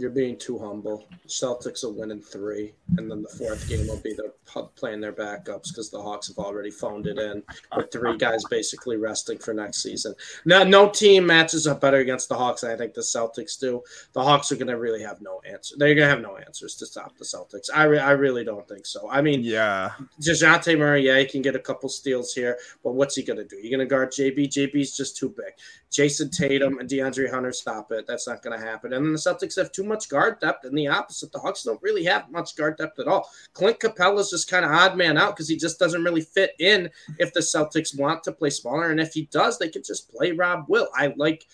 You're 0.00 0.10
being 0.10 0.38
too 0.38 0.58
humble. 0.58 1.06
Celtics 1.28 1.84
will 1.84 1.92
win 1.92 2.10
in 2.10 2.22
three, 2.22 2.72
and 2.96 3.10
then 3.10 3.22
the 3.22 3.28
fourth 3.28 3.68
game 3.68 3.86
will 3.86 4.00
be 4.00 4.14
the 4.14 4.32
playing 4.74 5.00
their 5.00 5.12
backups 5.12 5.68
because 5.68 5.90
the 5.90 6.00
Hawks 6.00 6.28
have 6.28 6.38
already 6.38 6.70
phoned 6.70 7.06
it 7.06 7.18
in 7.18 7.42
with 7.76 7.90
three 7.92 8.16
guys 8.16 8.42
basically 8.50 8.96
resting 8.96 9.38
for 9.38 9.54
next 9.54 9.82
season. 9.82 10.14
No, 10.44 10.64
no 10.64 10.88
team 10.88 11.26
matches 11.26 11.66
up 11.66 11.80
better 11.80 11.98
against 11.98 12.28
the 12.28 12.34
Hawks 12.34 12.62
than 12.62 12.72
I 12.72 12.76
think 12.76 12.94
the 12.94 13.00
Celtics 13.00 13.58
do. 13.58 13.82
The 14.12 14.22
Hawks 14.22 14.50
are 14.50 14.56
going 14.56 14.68
to 14.68 14.78
really 14.78 15.02
have 15.02 15.20
no 15.20 15.40
answer. 15.48 15.76
They're 15.78 15.94
going 15.94 16.08
to 16.08 16.14
have 16.14 16.22
no 16.22 16.36
answers 16.36 16.74
to 16.76 16.86
stop 16.86 17.16
the 17.16 17.24
Celtics. 17.24 17.68
I, 17.72 17.84
re- 17.84 17.98
I 17.98 18.12
really 18.12 18.44
don't 18.44 18.66
think 18.68 18.86
so. 18.86 19.08
I 19.10 19.20
mean, 19.20 19.42
Yeah, 19.42 19.92
Dejounte 20.20 20.78
Murray, 20.78 21.06
yeah, 21.06 21.18
he 21.18 21.26
can 21.26 21.42
get 21.42 21.54
a 21.54 21.60
couple 21.60 21.88
steals 21.88 22.32
here, 22.32 22.58
but 22.82 22.92
what's 22.92 23.14
he 23.14 23.22
going 23.22 23.38
to 23.38 23.44
do? 23.44 23.56
You 23.56 23.70
going 23.70 23.80
to 23.80 23.86
guard 23.86 24.10
JB? 24.12 24.48
JB's 24.48 24.96
just 24.96 25.16
too 25.16 25.28
big. 25.28 25.52
Jayson 25.90 26.30
Tatum 26.30 26.78
and 26.78 26.88
DeAndre 26.88 27.30
Hunter, 27.30 27.52
stop 27.52 27.90
it. 27.92 28.06
That's 28.06 28.28
not 28.28 28.42
going 28.42 28.58
to 28.58 28.64
happen. 28.64 28.92
And 28.92 29.04
then 29.04 29.12
the 29.12 29.18
Celtics 29.18 29.56
have 29.56 29.72
too 29.72 29.84
much 29.90 30.08
guard 30.08 30.40
depth, 30.40 30.64
and 30.64 30.76
the 30.76 30.88
opposite. 30.88 31.30
The 31.32 31.38
Hawks 31.38 31.64
don't 31.64 31.82
really 31.82 32.04
have 32.04 32.30
much 32.30 32.56
guard 32.56 32.78
depth 32.78 32.98
at 32.98 33.08
all. 33.08 33.28
Clint 33.52 33.78
Capela's 33.78 34.30
just 34.30 34.48
kind 34.48 34.64
of 34.64 34.70
odd 34.70 34.96
man 34.96 35.18
out 35.18 35.36
because 35.36 35.48
he 35.48 35.56
just 35.56 35.78
doesn't 35.78 36.02
really 36.02 36.22
fit 36.22 36.52
in 36.58 36.88
if 37.18 37.34
the 37.34 37.40
Celtics 37.40 37.98
want 37.98 38.22
to 38.24 38.32
play 38.32 38.50
smaller. 38.50 38.90
And 38.90 39.00
if 39.00 39.12
he 39.12 39.26
does, 39.26 39.58
they 39.58 39.68
could 39.68 39.84
just 39.84 40.10
play 40.10 40.32
Rob 40.32 40.64
Will. 40.68 40.88
I 40.94 41.12
like 41.16 41.44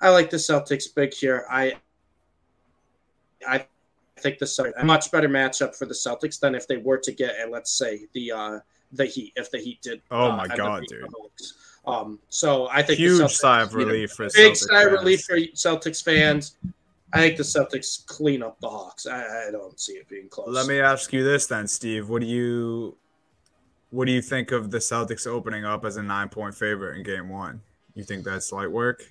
I 0.00 0.10
like 0.10 0.28
the 0.28 0.36
Celtics 0.36 0.94
big 0.94 1.14
here. 1.14 1.46
I 1.50 1.74
I 3.48 3.66
think 4.18 4.38
the 4.38 4.46
Celtics 4.46 4.72
a 4.76 4.84
much 4.84 5.10
better 5.10 5.28
matchup 5.28 5.74
for 5.74 5.86
the 5.86 5.94
Celtics 5.94 6.38
than 6.38 6.54
if 6.54 6.66
they 6.66 6.76
were 6.76 6.98
to 6.98 7.12
get, 7.12 7.36
and 7.40 7.50
let's 7.50 7.72
say 7.72 8.06
the 8.12 8.32
uh 8.32 8.58
the 8.92 9.06
Heat 9.06 9.32
if 9.36 9.50
the 9.50 9.58
Heat 9.58 9.80
did. 9.82 10.02
Oh 10.10 10.30
uh, 10.30 10.36
my 10.36 10.44
up 10.44 10.56
God, 10.56 10.84
dude. 10.88 11.08
Um, 11.86 12.18
so 12.28 12.68
I 12.68 12.82
think 12.82 12.98
huge 12.98 13.20
Celtics- 13.20 13.30
sigh 13.36 13.62
of 13.62 13.74
relief 13.74 14.12
for 14.12 14.28
Big 14.34 14.56
sigh 14.56 14.82
of 14.82 14.92
relief 14.92 15.22
for 15.22 15.36
Celtics 15.36 16.02
fans. 16.02 16.56
I 17.12 17.20
think 17.20 17.36
the 17.36 17.42
Celtics 17.42 18.04
clean 18.06 18.42
up 18.42 18.60
the 18.60 18.68
Hawks. 18.68 19.06
I, 19.06 19.48
I 19.48 19.50
don't 19.50 19.78
see 19.78 19.92
it 19.92 20.08
being 20.08 20.28
close. 20.28 20.48
Let 20.48 20.66
me 20.66 20.80
ask 20.80 21.12
you 21.12 21.22
this 21.22 21.46
then, 21.46 21.66
Steve. 21.66 22.08
What 22.08 22.20
do 22.20 22.26
you 22.26 22.96
what 23.90 24.06
do 24.06 24.12
you 24.12 24.20
think 24.20 24.52
of 24.52 24.70
the 24.70 24.78
Celtics 24.78 25.26
opening 25.26 25.64
up 25.64 25.84
as 25.84 25.96
a 25.96 26.02
nine 26.02 26.28
point 26.28 26.54
favorite 26.54 26.96
in 26.96 27.02
game 27.02 27.28
one? 27.28 27.62
You 27.94 28.04
think 28.04 28.24
that's 28.24 28.52
light 28.52 28.70
work? 28.70 29.10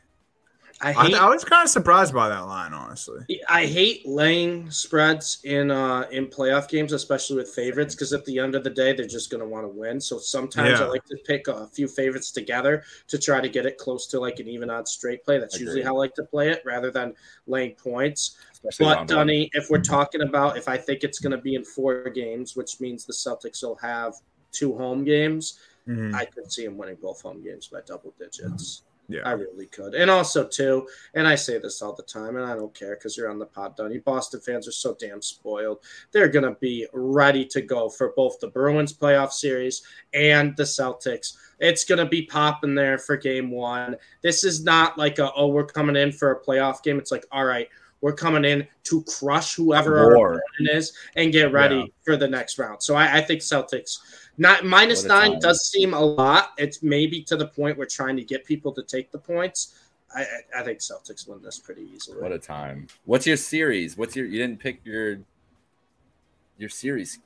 I 0.81 0.89
I, 0.89 0.93
hate 1.07 1.15
I 1.15 1.29
was 1.29 1.43
kind 1.45 1.63
of 1.63 1.69
surprised 1.69 2.13
by 2.13 2.27
that 2.29 2.47
line, 2.47 2.73
honestly. 2.73 3.25
I 3.47 3.65
hate 3.65 4.05
laying 4.05 4.69
spreads 4.69 5.39
in 5.43 5.71
uh 5.71 6.05
in 6.11 6.27
playoff 6.27 6.67
games, 6.67 6.91
especially 6.91 7.37
with 7.37 7.49
favorites, 7.49 7.95
because 7.95 8.11
at 8.13 8.25
the 8.25 8.39
end 8.39 8.55
of 8.55 8.63
the 8.63 8.69
day, 8.69 8.93
they're 8.93 9.07
just 9.07 9.29
going 9.29 9.41
to 9.41 9.47
want 9.47 9.63
to 9.63 9.69
win. 9.69 10.01
So 10.01 10.19
sometimes 10.19 10.81
I 10.81 10.85
like 10.87 11.05
to 11.05 11.17
pick 11.25 11.47
a 11.47 11.67
few 11.67 11.87
favorites 11.87 12.31
together 12.31 12.83
to 13.07 13.17
try 13.17 13.39
to 13.39 13.47
get 13.49 13.65
it 13.65 13.77
close 13.77 14.07
to 14.07 14.19
like 14.19 14.39
an 14.39 14.47
even 14.47 14.69
odd 14.69 14.87
straight 14.87 15.23
play. 15.23 15.39
That's 15.39 15.59
usually 15.59 15.81
how 15.81 15.95
I 15.95 15.99
like 15.99 16.13
to 16.15 16.23
play 16.23 16.49
it, 16.49 16.61
rather 16.65 16.91
than 16.91 17.13
laying 17.47 17.75
points. 17.75 18.37
Especially 18.51 18.85
But. 18.95 19.07
Dunny, 19.07 19.49
if 19.53 19.69
we're 19.69 19.81
talking 19.81 20.21
about 20.21 20.57
if 20.57 20.67
I 20.67 20.77
think 20.77 21.03
it's 21.03 21.19
going 21.19 21.31
to 21.31 21.37
be 21.37 21.55
in 21.55 21.63
four 21.63 22.09
games, 22.09 22.55
which 22.55 22.79
means 22.81 23.05
the 23.05 23.13
Celtics 23.13 23.63
will 23.63 23.75
have 23.77 24.15
two 24.51 24.75
home 24.77 25.03
games, 25.03 25.59
Mhm. 25.87 26.15
I 26.15 26.25
could 26.25 26.51
see 26.51 26.65
them 26.65 26.77
winning 26.77 26.97
both 27.01 27.21
home 27.21 27.43
games 27.43 27.67
by 27.67 27.81
double 27.85 28.13
digits. 28.17 28.81
I 28.87 28.94
Yeah. 29.07 29.21
I 29.25 29.31
really 29.33 29.67
could. 29.67 29.93
And 29.93 30.09
also, 30.09 30.47
too, 30.47 30.87
and 31.13 31.27
I 31.27 31.35
say 31.35 31.59
this 31.59 31.81
all 31.81 31.93
the 31.93 32.03
time, 32.03 32.37
and 32.37 32.45
I 32.45 32.55
don't 32.55 32.73
care 32.73 32.95
because 32.95 33.15
you're 33.15 33.29
on 33.29 33.37
the 33.39 33.45
pod, 33.45 33.75
Dunny. 33.77 33.99
Boston 33.99 34.39
fans 34.41 34.67
are 34.67 34.71
so 34.71 34.95
damn 34.99 35.21
spoiled. 35.21 35.79
They're 36.11 36.27
going 36.27 36.45
to 36.45 36.57
be 36.59 36.87
ready 36.91 37.45
to 37.45 37.61
go 37.61 37.87
for 37.89 38.13
both 38.15 38.39
the 38.39 38.47
Bruins 38.47 38.93
playoff 38.93 39.31
series 39.31 39.83
and 40.13 40.55
the 40.57 40.63
Celtics. 40.63 41.37
It's 41.59 41.83
going 41.83 41.99
to 41.99 42.05
be 42.05 42.23
popping 42.23 42.73
there 42.75 42.97
for 42.97 43.15
game 43.15 43.51
one. 43.51 43.95
This 44.23 44.43
is 44.43 44.63
not 44.63 44.97
like 44.97 45.19
a, 45.19 45.31
oh, 45.35 45.47
we're 45.47 45.65
coming 45.65 45.95
in 45.95 46.11
for 46.11 46.31
a 46.31 46.43
playoff 46.43 46.81
game. 46.81 46.97
It's 46.97 47.11
like, 47.11 47.25
all 47.31 47.45
right, 47.45 47.69
we're 48.01 48.13
coming 48.13 48.43
in 48.45 48.67
to 48.83 49.03
crush 49.03 49.55
whoever 49.55 49.97
our 49.97 50.13
opponent 50.15 50.41
is 50.77 50.93
and 51.15 51.31
get 51.31 51.51
ready 51.51 51.75
Yeah. 51.77 51.85
for 52.03 52.17
the 52.17 52.27
next 52.27 52.59
round. 52.59 52.83
So 52.83 52.95
I, 52.95 53.17
I 53.17 53.21
think 53.21 53.41
Celtics. 53.41 53.99
Not 54.37 54.65
minus 54.65 55.05
nine 55.05 55.39
does 55.39 55.69
seem 55.71 55.93
a 55.93 55.99
lot. 55.99 56.51
It's 56.57 56.83
maybe 56.83 57.21
to 57.23 57.37
the 57.37 57.47
point 57.47 57.77
we're 57.77 57.85
trying 57.85 58.17
to 58.17 58.23
get 58.23 58.45
people 58.45 58.71
to 58.73 58.83
take 58.83 59.11
the 59.11 59.17
points. 59.17 59.75
I, 60.13 60.25
I, 60.57 60.63
think 60.63 60.79
Celtics 60.79 61.27
win 61.27 61.41
this 61.41 61.59
pretty 61.59 61.89
easily. 61.93 62.21
What 62.21 62.31
a 62.31 62.39
time. 62.39 62.87
What's 63.05 63.25
your 63.25 63.37
series? 63.37 63.97
What's 63.97 64.15
your 64.15 64.25
you 64.25 64.39
didn't 64.39 64.59
pick 64.59 64.79
your 64.83 65.19
your 66.57 66.69
series. 66.69 67.19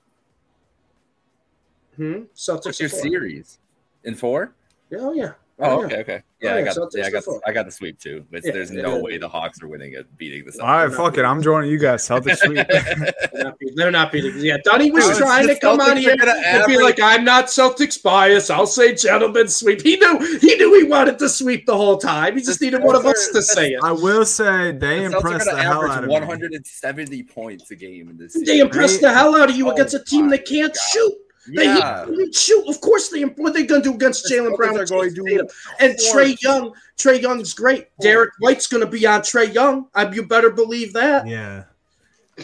hmm? 1.95 2.23
Celtics. 2.35 2.65
What's 2.65 2.79
your 2.79 2.89
four. 2.89 3.01
series? 3.01 3.59
In 4.03 4.15
four? 4.15 4.53
Oh 4.97 5.13
yeah. 5.13 5.33
Oh, 5.61 5.81
oh, 5.81 5.85
okay, 5.85 5.97
okay. 5.97 6.23
Yeah, 6.41 6.53
Oh, 6.53 6.57
I 6.57 6.61
got 6.61 6.75
Celtics 6.77 6.89
yeah, 6.95 7.05
I 7.05 7.09
got 7.09 7.23
four. 7.25 7.41
I 7.45 7.51
got 7.51 7.65
the 7.65 7.71
sweep 7.73 7.99
too. 7.99 8.25
It's, 8.31 8.45
Yeah, 8.47 8.53
there's 8.53 8.71
yeah. 8.73 8.83
no 8.83 8.99
way 8.99 9.17
the 9.17 9.27
Hawks 9.27 9.61
are 9.61 9.67
winning 9.67 9.91
it 9.91 10.05
beating 10.17 10.45
the 10.45 10.51
Celtics. 10.51 10.61
All 10.63 10.87
right, 10.87 10.95
fuck 10.95 11.17
it. 11.17 11.25
I'm 11.25 11.41
joining 11.41 11.69
you 11.69 11.77
guys. 11.77 12.07
Celtics 12.07 12.37
sweep. 12.45 12.65
They're 12.65 13.43
not, 13.43 13.59
beating, 13.59 13.75
they're 13.75 13.91
not 13.91 14.11
beating. 14.13 14.33
Yeah, 14.37 14.55
Donnie 14.63 14.89
was 14.89 15.05
Dude, 15.05 15.17
trying 15.17 15.47
to 15.49 15.59
come 15.59 15.79
Celtics 15.79 15.89
on 15.91 15.97
here 15.97 16.15
gonna 16.15 16.33
and 16.45 16.65
be 16.65 16.77
like, 16.81 17.01
"I'm 17.01 17.25
not 17.25 17.47
Celtics 17.47 18.01
bias. 18.01 18.49
I'll 18.49 18.65
say 18.67 18.95
gentlemen 18.95 19.49
sweep." 19.49 19.81
He 19.81 19.97
knew. 19.97 20.37
He 20.39 20.55
knew 20.55 20.79
he 20.79 20.85
wanted 20.85 21.19
to 21.19 21.27
sweep 21.27 21.65
the 21.65 21.75
whole 21.75 21.97
time. 21.97 22.37
He 22.37 22.41
just 22.43 22.59
The 22.61 22.67
needed 22.67 22.81
one 22.81 22.95
of 22.95 23.05
us 23.05 23.27
to 23.33 23.41
say 23.41 23.71
it. 23.73 23.81
I 23.83 23.91
will 23.91 24.23
say 24.25 24.71
they 24.71 24.99
the 24.99 25.05
impressed 25.17 25.45
the 25.51 25.57
hell 25.61 25.83
out 25.91 26.03
of 26.03 26.09
me. 26.09 26.13
170 26.13 27.23
points 27.23 27.69
a 27.71 27.75
game 27.75 28.09
in 28.09 28.17
this 28.17 28.33
They 28.33 28.45
series. 28.45 28.61
impressed 28.61 29.01
the 29.01 29.11
hell 29.11 29.35
out 29.35 29.49
of 29.49 29.57
you 29.57 29.67
Oh 29.67 29.71
against 29.73 29.93
a 29.93 29.99
team 30.05 30.27
my 30.27 30.37
that 30.37 30.45
can't 30.45 30.73
God. 30.73 30.81
shoot. 30.93 31.13
They 31.55 31.65
Yeah. 31.65 32.05
can't 32.05 32.35
shoot. 32.35 32.67
Of 32.67 32.81
course, 32.81 33.09
they. 33.09 33.23
What 33.23 33.49
are 33.51 33.53
they 33.53 33.65
going 33.65 33.81
to 33.83 33.89
do 33.89 33.95
against 33.95 34.25
Jalen 34.25 34.51
Celtics 34.51 34.57
Brown? 34.57 34.77
are 34.77 34.79
and 34.81 34.89
going 34.89 35.09
Jayson 35.09 35.25
to 35.25 35.31
Tatum? 35.31 35.47
And 35.79 35.93
Trae 35.97 36.41
Young. 36.41 36.73
Trae 36.97 37.21
Young's 37.21 37.53
great. 37.53 37.87
Derrick 38.01 38.31
White's 38.39 38.67
going 38.67 38.83
to 38.83 38.89
be 38.89 39.05
on 39.07 39.21
Trae 39.21 39.53
Young. 39.53 39.87
I, 39.95 40.11
you 40.11 40.25
better 40.25 40.49
believe 40.49 40.93
that. 40.93 41.27
Yeah. 41.27 41.63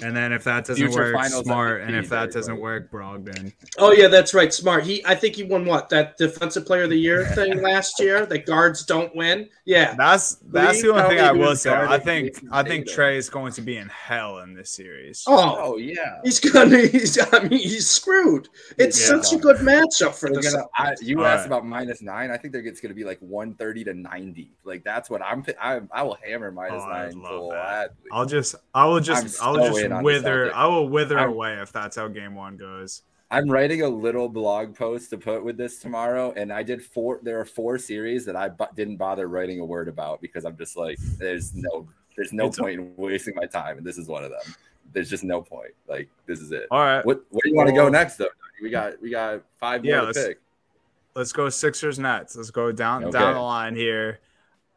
And 0.04 0.16
then 0.16 0.34
if 0.34 0.44
that 0.46 0.66
doesn't 0.66 0.76
Future 0.88 1.14
work, 1.14 1.26
smart. 1.26 1.82
MVP, 1.82 1.88
And 1.88 1.96
if 1.96 2.10
that 2.10 2.32
doesn't 2.32 2.56
good. 2.56 2.62
work, 2.62 2.92
Brogdon. 2.92 3.54
Oh 3.78 3.92
yeah, 3.92 4.08
that's 4.08 4.34
right. 4.34 4.54
Smart. 4.54 4.84
He. 4.84 5.04
I 5.06 5.16
think 5.16 5.36
he 5.36 5.44
won 5.44 5.66
what 5.66 5.90
that 5.90 6.18
defensive 6.18 6.66
player 6.66 6.84
of 6.84 6.90
the 6.90 6.98
year 6.98 7.26
thing 7.36 7.62
last 7.62 8.00
year. 8.00 8.26
That 8.26 8.46
guards 8.46 8.84
don't 8.86 9.16
win. 9.16 9.50
Yeah. 9.66 9.96
That's 9.96 10.36
that's 10.52 10.82
the 10.82 10.92
only 10.94 11.04
thing 11.16 11.20
I 11.26 11.32
will 11.32 11.56
say. 11.56 11.72
I 11.74 11.98
think 12.00 12.38
I 12.52 12.64
think 12.64 12.88
Trae 12.88 13.16
is 13.18 13.30
going 13.30 13.54
to 13.54 13.62
be 13.62 13.78
in 13.78 13.90
hell 13.90 14.40
in 14.40 14.54
this 14.54 14.72
series. 14.72 15.24
Oh, 15.28 15.56
Oh 15.60 15.78
yeah. 15.78 16.20
he's 16.24 16.40
gonna. 16.40 16.78
He's. 16.88 17.18
I 17.34 17.40
mean, 17.42 17.60
he's 17.60 17.90
screwed. 17.90 18.50
It's 18.78 19.00
Yeah. 19.00 19.20
such 19.22 19.34
a 19.34 19.38
good 19.38 19.58
matchup 19.58 20.14
for 20.16 20.30
They're 20.30 20.42
the 20.42 20.68
you 21.02 21.20
All 21.20 21.26
asked 21.26 21.42
right. 21.42 21.46
about 21.48 21.66
minus 21.66 22.02
nine. 22.02 22.32
I 22.32 22.38
think 22.38 22.54
they're 22.54 22.66
it's 22.66 22.82
going 22.82 22.90
to 22.90 22.96
be 22.96 23.04
like 23.04 23.20
130 23.20 23.84
to 23.86 23.94
90. 23.94 24.52
Like 24.64 24.84
that's 24.84 25.10
what 25.10 25.22
I'm. 25.22 25.44
I, 25.62 25.82
I 25.92 26.04
will 26.04 26.18
hammer 26.26 26.52
minus 26.52 26.84
Oh, 26.86 26.90
nine 26.90 27.22
love 27.22 27.52
that. 27.52 27.92
I'll 28.12 28.26
just 28.26 28.56
I 28.74 28.86
will 28.86 29.00
just 29.00 29.42
I'm 29.42 29.48
I'll 29.48 29.56
so 29.56 29.68
just 29.70 29.82
in 29.86 29.92
on 29.94 30.04
wither 30.04 30.48
Celtics. 30.48 30.54
I 30.54 30.68
will 30.68 30.90
wither 30.90 31.20
I'm- 31.20 31.30
away 31.30 31.54
if 31.62 31.72
that's 31.72 31.96
how 31.96 32.08
game 32.08 32.36
one 32.36 32.58
goes. 32.58 33.04
I'm 33.32 33.50
writing 33.50 33.82
a 33.82 33.90
little 33.90 34.30
blog 34.30 34.76
post 34.76 35.10
to 35.10 35.18
put 35.18 35.44
with 35.44 35.58
this 35.58 35.80
tomorrow, 35.80 36.32
and 36.38 36.54
I 36.54 36.62
did 36.62 36.84
four. 36.84 37.20
There 37.24 37.40
are 37.40 37.46
four 37.46 37.78
series 37.80 38.24
that 38.26 38.36
I 38.36 38.50
bu- 38.50 38.66
didn't 38.76 38.98
bother 38.98 39.28
writing 39.28 39.60
a 39.60 39.66
word 39.66 39.88
about 39.88 40.22
because 40.22 40.46
I'm 40.46 40.56
just 40.56 40.78
like, 40.78 40.98
there's 41.18 41.56
no, 41.56 41.88
there's 42.16 42.32
no 42.32 42.46
It's 42.46 42.60
a- 42.60 42.62
point 42.62 42.80
in 42.80 42.94
wasting 42.96 43.34
my 43.36 43.48
time, 43.48 43.78
and 43.80 43.86
this 43.86 43.98
is 43.98 44.08
one 44.08 44.24
of 44.24 44.30
them. 44.30 44.54
There's 44.94 45.10
just 45.10 45.24
no 45.24 45.42
point. 45.42 45.74
Like 45.88 46.08
this 46.28 46.40
is 46.40 46.52
it. 46.52 46.68
All 46.70 46.80
right, 46.80 47.04
What 47.04 47.24
Where 47.32 47.42
do 47.44 47.50
you 47.50 47.56
want 47.56 47.68
to 47.68 47.74
go 47.76 47.90
next 47.90 48.18
though? 48.18 48.30
We 48.62 48.70
got 48.70 49.02
we 49.02 49.10
got 49.10 49.42
five 49.58 49.84
Yeah, 49.84 49.94
more 49.96 50.02
to 50.02 50.06
let's- 50.08 50.28
pick. 50.28 50.40
let's 51.16 51.34
go 51.34 51.50
Sixers 51.50 51.98
Nets. 51.98 52.36
Let's 52.38 52.52
go 52.52 52.72
down 52.72 53.04
Okay. 53.06 53.12
down 53.18 53.34
the 53.34 53.42
line 53.42 53.76
here. 53.76 54.20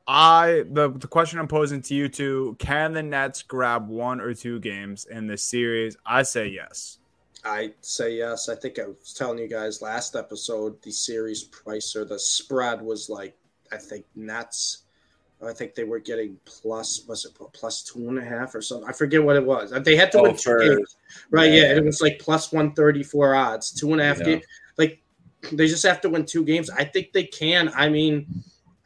I 0.08 0.64
the 0.70 0.90
the 0.90 1.06
question 1.06 1.38
I'm 1.38 1.46
posing 1.48 1.82
to 1.82 1.94
you 1.94 2.08
two: 2.08 2.56
Can 2.58 2.94
the 2.94 3.02
Nets 3.02 3.42
grab 3.42 3.88
one 3.88 4.20
or 4.20 4.32
two 4.34 4.58
games 4.58 5.04
in 5.04 5.26
this 5.26 5.42
series? 5.42 5.96
I 6.06 6.22
say 6.22 6.48
yes. 6.48 6.98
I 7.44 7.72
say 7.82 8.16
yes. 8.16 8.48
I 8.48 8.54
think 8.56 8.78
I 8.78 8.86
was 8.86 9.12
telling 9.16 9.38
you 9.38 9.46
guys 9.48 9.82
last 9.82 10.16
episode 10.16 10.80
the 10.82 10.90
series 10.90 11.44
price 11.44 11.94
or 11.94 12.04
the 12.04 12.18
spread 12.18 12.80
was 12.82 13.08
like 13.10 13.36
I 13.70 13.76
think 13.76 14.06
Nets. 14.16 14.84
I 15.46 15.52
think 15.52 15.76
they 15.76 15.84
were 15.84 16.00
getting 16.00 16.36
plus 16.46 17.04
was 17.06 17.24
it 17.26 17.32
plus 17.52 17.82
two 17.84 18.08
and 18.08 18.18
a 18.18 18.24
half 18.24 18.54
or 18.56 18.62
something. 18.62 18.88
I 18.88 18.92
forget 18.92 19.22
what 19.22 19.36
it 19.36 19.44
was. 19.44 19.70
They 19.84 19.94
had 19.94 20.10
to 20.12 20.18
Oh, 20.20 20.22
win 20.22 20.32
two 20.36 20.42
for- 20.42 20.58
games, 20.76 20.96
right? 21.30 21.52
Yeah. 21.52 21.60
yeah. 21.64 21.76
it 21.76 21.84
was 21.84 22.00
like 22.00 22.18
plus 22.18 22.50
one 22.50 22.72
thirty 22.72 23.02
four 23.04 23.34
odds, 23.36 23.70
two 23.70 23.92
and 23.92 24.00
a 24.00 24.04
half 24.04 24.18
Yeah. 24.20 24.24
games. 24.24 24.44
Like 24.78 25.00
they 25.52 25.68
just 25.68 25.84
have 25.84 26.00
to 26.00 26.08
win 26.08 26.24
two 26.24 26.44
games. 26.44 26.70
I 26.70 26.82
think 26.84 27.12
they 27.12 27.24
can. 27.24 27.70
I 27.76 27.88
mean, 27.88 28.26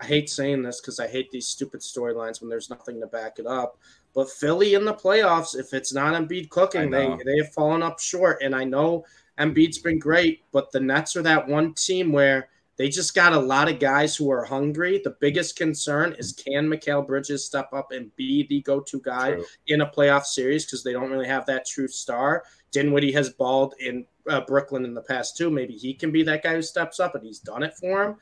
I 0.02 0.04
hate 0.04 0.28
saying 0.28 0.62
this 0.62 0.80
because 0.80 0.98
I 0.98 1.06
hate 1.06 1.30
these 1.30 1.46
stupid 1.46 1.80
storylines 1.80 2.40
when 2.40 2.50
there's 2.50 2.70
nothing 2.70 3.00
to 3.00 3.06
back 3.06 3.38
it 3.38 3.46
up. 3.46 3.78
But 4.14 4.28
Philly 4.28 4.74
in 4.74 4.84
the 4.84 4.92
playoffs, 4.92 5.56
if 5.56 5.72
it's 5.72 5.94
not 5.94 6.14
Embiid 6.14 6.50
cooking, 6.50 6.90
they 6.90 7.06
they 7.24 7.36
have 7.38 7.52
fallen 7.54 7.82
up 7.82 8.00
short. 8.00 8.42
And 8.42 8.54
I 8.54 8.64
know 8.64 9.04
Embiid's 9.38 9.78
been 9.78 9.98
great, 10.00 10.42
but 10.52 10.72
the 10.72 10.80
Nets 10.80 11.14
are 11.16 11.22
that 11.22 11.46
one 11.46 11.72
team 11.74 12.10
where 12.12 12.48
They 12.76 12.88
just 12.88 13.14
got 13.14 13.34
a 13.34 13.38
lot 13.38 13.70
of 13.70 13.78
guys 13.78 14.16
who 14.16 14.30
are 14.30 14.44
hungry. 14.44 15.00
The 15.04 15.16
biggest 15.20 15.56
concern 15.56 16.14
is 16.18 16.32
can 16.32 16.66
Mikal 16.66 17.06
Bridges 17.06 17.44
step 17.44 17.72
up 17.72 17.92
and 17.92 18.14
be 18.16 18.46
the 18.48 18.62
go-to 18.62 19.00
guy 19.00 19.34
True. 19.34 19.44
in 19.68 19.80
a 19.82 19.86
playoff 19.86 20.24
series 20.24 20.64
because 20.64 20.82
they 20.82 20.92
don't 20.92 21.10
really 21.10 21.28
have 21.28 21.46
that 21.46 21.66
true 21.66 21.88
star. 21.88 22.44
Dinwiddie 22.70 23.12
has 23.12 23.30
balled 23.30 23.74
in 23.78 24.06
uh, 24.28 24.40
Brooklyn 24.40 24.84
in 24.84 24.94
the 24.94 25.02
past 25.02 25.36
too. 25.36 25.50
Maybe 25.50 25.74
he 25.74 25.92
can 25.92 26.10
be 26.10 26.22
that 26.22 26.42
guy 26.42 26.54
who 26.54 26.62
steps 26.62 26.98
up, 26.98 27.14
and 27.14 27.24
he's 27.24 27.40
done 27.40 27.62
it 27.62 27.76
for 27.76 28.02
him. 28.02 28.16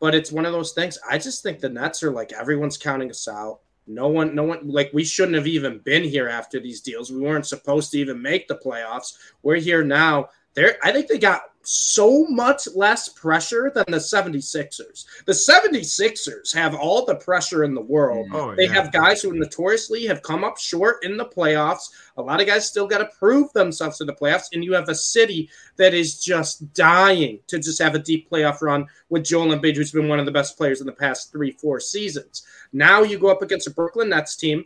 But 0.00 0.14
it's 0.14 0.32
one 0.32 0.46
of 0.46 0.52
those 0.52 0.72
things. 0.72 0.98
I 1.08 1.18
just 1.18 1.42
think 1.42 1.60
the 1.60 1.68
Nets 1.68 2.02
are 2.02 2.10
like 2.10 2.32
everyone's 2.32 2.78
counting 2.78 3.10
us 3.10 3.28
out. 3.28 3.60
No 3.86 4.08
one, 4.08 4.34
no 4.34 4.44
one, 4.44 4.68
like 4.68 4.90
we 4.92 5.04
shouldn't 5.04 5.36
have 5.36 5.46
even 5.46 5.80
been 5.80 6.04
here 6.04 6.28
after 6.28 6.60
these 6.60 6.80
deals. 6.80 7.10
We 7.10 7.20
weren't 7.20 7.46
supposed 7.46 7.90
to 7.92 7.98
even 7.98 8.22
make 8.22 8.48
the 8.48 8.56
playoffs. 8.56 9.14
We're 9.42 9.56
here 9.56 9.84
now. 9.84 10.28
There, 10.54 10.76
I 10.82 10.92
think 10.92 11.08
they 11.08 11.18
got 11.18 11.42
so 11.62 12.24
much 12.26 12.66
less 12.74 13.08
pressure 13.10 13.70
than 13.74 13.84
the 13.88 13.98
76ers. 13.98 15.04
The 15.26 15.32
76ers 15.32 16.54
have 16.54 16.74
all 16.74 17.04
the 17.04 17.16
pressure 17.16 17.64
in 17.64 17.74
the 17.74 17.80
world. 17.80 18.28
Mm. 18.30 18.34
Oh, 18.34 18.54
They 18.54 18.64
yeah. 18.64 18.72
have 18.74 18.92
guys 18.92 19.22
who 19.22 19.32
notoriously 19.32 20.06
have 20.06 20.22
come 20.22 20.42
up 20.44 20.58
short 20.58 21.04
in 21.04 21.16
the 21.16 21.24
playoffs. 21.26 21.90
A 22.16 22.22
lot 22.22 22.40
of 22.40 22.46
guys 22.46 22.66
still 22.66 22.86
got 22.86 22.98
to 22.98 23.10
prove 23.18 23.52
themselves 23.52 24.00
in 24.00 24.06
the 24.06 24.14
playoffs. 24.14 24.48
And 24.52 24.64
you 24.64 24.72
have 24.72 24.88
a 24.88 24.94
city 24.94 25.50
that 25.76 25.94
is 25.94 26.18
just 26.18 26.72
dying 26.72 27.40
to 27.48 27.58
just 27.58 27.80
have 27.80 27.94
a 27.94 27.98
deep 27.98 28.30
playoff 28.30 28.62
run 28.62 28.86
with 29.08 29.24
Joel 29.24 29.48
Embiid, 29.54 29.76
who's 29.76 29.92
been 29.92 30.08
one 30.08 30.18
of 30.20 30.26
the 30.26 30.32
best 30.32 30.56
players 30.56 30.80
in 30.80 30.86
the 30.86 30.92
past 30.92 31.30
three, 31.32 31.52
four 31.52 31.80
seasons. 31.80 32.46
Now 32.72 33.02
you 33.02 33.18
go 33.18 33.28
up 33.28 33.42
against 33.42 33.66
a 33.66 33.70
Brooklyn 33.70 34.08
Nets 34.10 34.36
team 34.36 34.64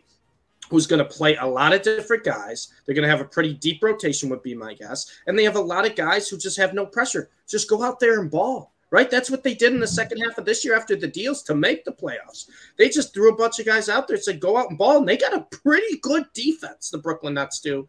who's 0.69 0.87
going 0.87 0.99
to 0.99 1.05
play 1.05 1.35
a 1.35 1.45
lot 1.45 1.73
of 1.73 1.81
different 1.81 2.23
guys. 2.23 2.73
They're 2.85 2.95
going 2.95 3.07
to 3.07 3.09
have 3.09 3.21
a 3.21 3.29
pretty 3.29 3.53
deep 3.53 3.83
rotation, 3.83 4.29
would 4.29 4.43
be 4.43 4.55
my 4.55 4.73
guess. 4.73 5.19
And 5.27 5.37
they 5.37 5.43
have 5.43 5.55
a 5.55 5.61
lot 5.61 5.85
of 5.85 5.95
guys 5.95 6.27
who 6.27 6.37
just 6.37 6.57
have 6.57 6.73
no 6.73 6.85
pressure. 6.85 7.29
Just 7.47 7.69
go 7.69 7.83
out 7.83 7.99
there 7.99 8.19
and 8.19 8.31
ball, 8.31 8.73
right? 8.89 9.09
That's 9.09 9.29
what 9.29 9.43
they 9.43 9.53
did 9.53 9.73
in 9.73 9.79
the 9.79 9.87
second 9.87 10.19
half 10.19 10.37
of 10.37 10.45
this 10.45 10.65
year 10.65 10.75
after 10.75 10.95
the 10.95 11.07
deals 11.07 11.43
to 11.43 11.55
make 11.55 11.85
the 11.85 11.91
playoffs. 11.91 12.49
They 12.77 12.89
just 12.89 13.13
threw 13.13 13.31
a 13.31 13.35
bunch 13.35 13.59
of 13.59 13.65
guys 13.65 13.89
out 13.89 14.07
there 14.07 14.15
and 14.15 14.23
said, 14.23 14.39
go 14.39 14.57
out 14.57 14.69
and 14.69 14.77
ball. 14.77 14.97
And 14.97 15.07
they 15.07 15.17
got 15.17 15.33
a 15.33 15.47
pretty 15.63 15.99
good 15.99 16.25
defense, 16.33 16.89
the 16.89 16.97
Brooklyn 16.97 17.35
Nets 17.35 17.59
do. 17.59 17.87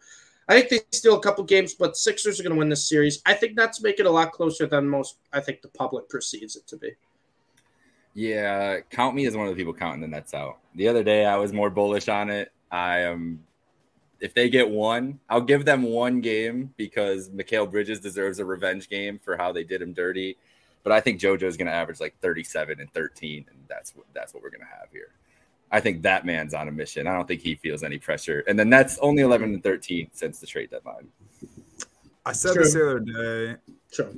I 0.48 0.60
think 0.60 0.68
they 0.68 0.96
steal 0.96 1.16
a 1.16 1.20
couple 1.20 1.42
games, 1.44 1.74
but 1.74 1.96
Sixers 1.96 2.38
are 2.38 2.44
going 2.44 2.54
to 2.54 2.58
win 2.58 2.68
this 2.68 2.88
series. 2.88 3.20
I 3.26 3.34
think 3.34 3.56
Nets 3.56 3.82
make 3.82 3.98
it 3.98 4.06
a 4.06 4.10
lot 4.10 4.30
closer 4.30 4.66
than 4.66 4.88
most, 4.88 5.16
I 5.32 5.40
think 5.40 5.60
the 5.60 5.68
public 5.68 6.08
perceives 6.08 6.54
it 6.54 6.68
to 6.68 6.76
be. 6.76 6.92
Yeah, 8.14 8.80
count 8.88 9.14
me 9.14 9.26
as 9.26 9.36
one 9.36 9.46
of 9.46 9.54
the 9.54 9.60
people 9.60 9.74
counting 9.74 10.00
the 10.00 10.06
Nets 10.06 10.34
out. 10.34 10.58
The 10.76 10.88
other 10.88 11.02
day, 11.02 11.26
I 11.26 11.36
was 11.36 11.52
more 11.52 11.68
bullish 11.68 12.08
on 12.08 12.30
it. 12.30 12.52
I 12.70 13.00
am. 13.00 13.44
If 14.18 14.32
they 14.32 14.48
get 14.48 14.70
one, 14.70 15.20
I'll 15.28 15.42
give 15.42 15.66
them 15.66 15.82
one 15.82 16.20
game 16.20 16.72
because 16.76 17.28
Mikal 17.28 17.70
Bridges 17.70 18.00
deserves 18.00 18.38
a 18.38 18.44
revenge 18.46 18.88
game 18.88 19.18
for 19.22 19.36
how 19.36 19.52
they 19.52 19.62
did 19.62 19.82
him 19.82 19.92
dirty. 19.92 20.38
But 20.82 20.92
I 20.92 21.00
think 21.00 21.20
JoJo's 21.20 21.56
going 21.56 21.66
to 21.66 21.72
average 21.72 22.00
like 22.00 22.18
37 22.20 22.80
and 22.80 22.90
13, 22.92 23.44
and 23.50 23.58
that's 23.68 23.94
what 23.94 24.06
that's 24.14 24.32
what 24.32 24.42
we're 24.42 24.50
going 24.50 24.60
to 24.60 24.66
have 24.66 24.88
here. 24.92 25.10
I 25.70 25.80
think 25.80 26.02
that 26.02 26.24
man's 26.24 26.54
on 26.54 26.68
a 26.68 26.72
mission. 26.72 27.06
I 27.06 27.14
don't 27.14 27.26
think 27.26 27.40
he 27.40 27.56
feels 27.56 27.82
any 27.82 27.98
pressure. 27.98 28.44
And 28.46 28.58
then 28.58 28.70
that's 28.70 28.98
only 28.98 29.22
11 29.22 29.54
and 29.54 29.62
13 29.62 30.10
since 30.12 30.38
the 30.38 30.46
trade 30.46 30.70
deadline. 30.70 31.08
I 32.24 32.32
said 32.32 32.54
True. 32.54 32.62
this 32.62 32.74
the 32.74 32.82
other 32.82 33.00
day, 33.00 33.60
Sure. 33.92 34.10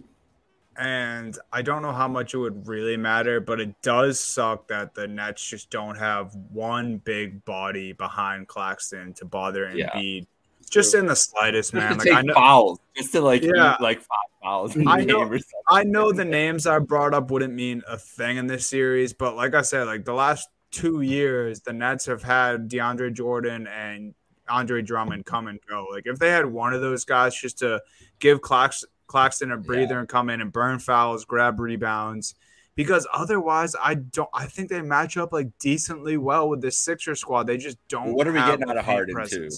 And 0.78 1.36
I 1.52 1.62
don't 1.62 1.82
know 1.82 1.92
how 1.92 2.08
much 2.08 2.34
it 2.34 2.38
would 2.38 2.66
really 2.68 2.96
matter, 2.96 3.40
but 3.40 3.60
it 3.60 3.74
does 3.82 4.20
suck 4.20 4.68
that 4.68 4.94
the 4.94 5.06
Nets 5.08 5.46
just 5.46 5.70
don't 5.70 5.96
have 5.96 6.34
one 6.52 6.98
big 6.98 7.44
body 7.44 7.92
behind 7.92 8.48
Claxton 8.48 9.12
to 9.14 9.24
bother 9.24 9.70
Yeah. 9.74 9.90
Embiid, 9.90 10.26
just 10.70 10.94
in 10.94 11.06
the 11.06 11.16
slightest, 11.16 11.72
Just 11.72 11.74
man. 11.74 11.92
Like 11.98 12.06
take 12.06 12.14
I 12.14 12.22
know, 12.22 12.34
fouls, 12.34 12.78
just 12.96 13.12
to 13.12 13.20
like 13.20 13.42
Yeah. 13.42 13.76
like 13.80 13.98
five 13.98 14.18
fouls 14.42 14.76
I 14.86 15.00
know- 15.00 15.24
game 15.24 15.32
or 15.32 15.38
something. 15.38 15.60
I 15.68 15.82
know 15.84 16.12
the 16.12 16.24
names 16.24 16.66
I 16.66 16.78
brought 16.78 17.12
up 17.12 17.30
wouldn't 17.30 17.54
mean 17.54 17.82
a 17.88 17.98
thing 17.98 18.36
in 18.36 18.46
this 18.46 18.66
series, 18.66 19.12
but 19.12 19.34
like 19.34 19.54
I 19.54 19.62
said, 19.62 19.84
like 19.88 20.04
the 20.04 20.14
last 20.14 20.48
two 20.70 21.00
years, 21.00 21.60
the 21.60 21.72
Nets 21.72 22.06
have 22.06 22.22
had 22.22 22.68
DeAndre 22.68 23.12
Jordan 23.12 23.66
and 23.66 24.14
Andre 24.48 24.80
Drummond 24.82 25.26
come 25.26 25.46
and 25.48 25.58
go. 25.68 25.86
Like 25.90 26.04
if 26.06 26.18
they 26.18 26.30
had 26.30 26.46
one 26.46 26.72
of 26.72 26.80
those 26.82 27.04
guys 27.04 27.34
just 27.34 27.58
to 27.58 27.80
give 28.18 28.40
Clax- 28.40 28.84
Claxton 29.08 29.50
a 29.50 29.56
breather 29.56 29.98
and 29.98 30.08
come 30.08 30.30
in 30.30 30.40
and 30.40 30.52
burn 30.52 30.78
fouls, 30.78 31.24
grab 31.24 31.58
rebounds, 31.58 32.36
because 32.76 33.08
otherwise, 33.12 33.74
I 33.82 33.94
don't. 33.94 34.30
I 34.32 34.46
think 34.46 34.68
they 34.68 34.80
match 34.80 35.16
up 35.16 35.32
like 35.32 35.48
decently 35.58 36.16
well 36.16 36.48
with 36.48 36.60
the 36.60 36.70
Sixer 36.70 37.16
squad. 37.16 37.48
They 37.48 37.56
just 37.56 37.76
don't. 37.88 38.14
What 38.14 38.28
are 38.28 38.32
we 38.32 38.38
getting 38.38 38.68
out 38.68 38.76
of 38.76 38.84
Harden, 38.84 39.26
too? 39.26 39.48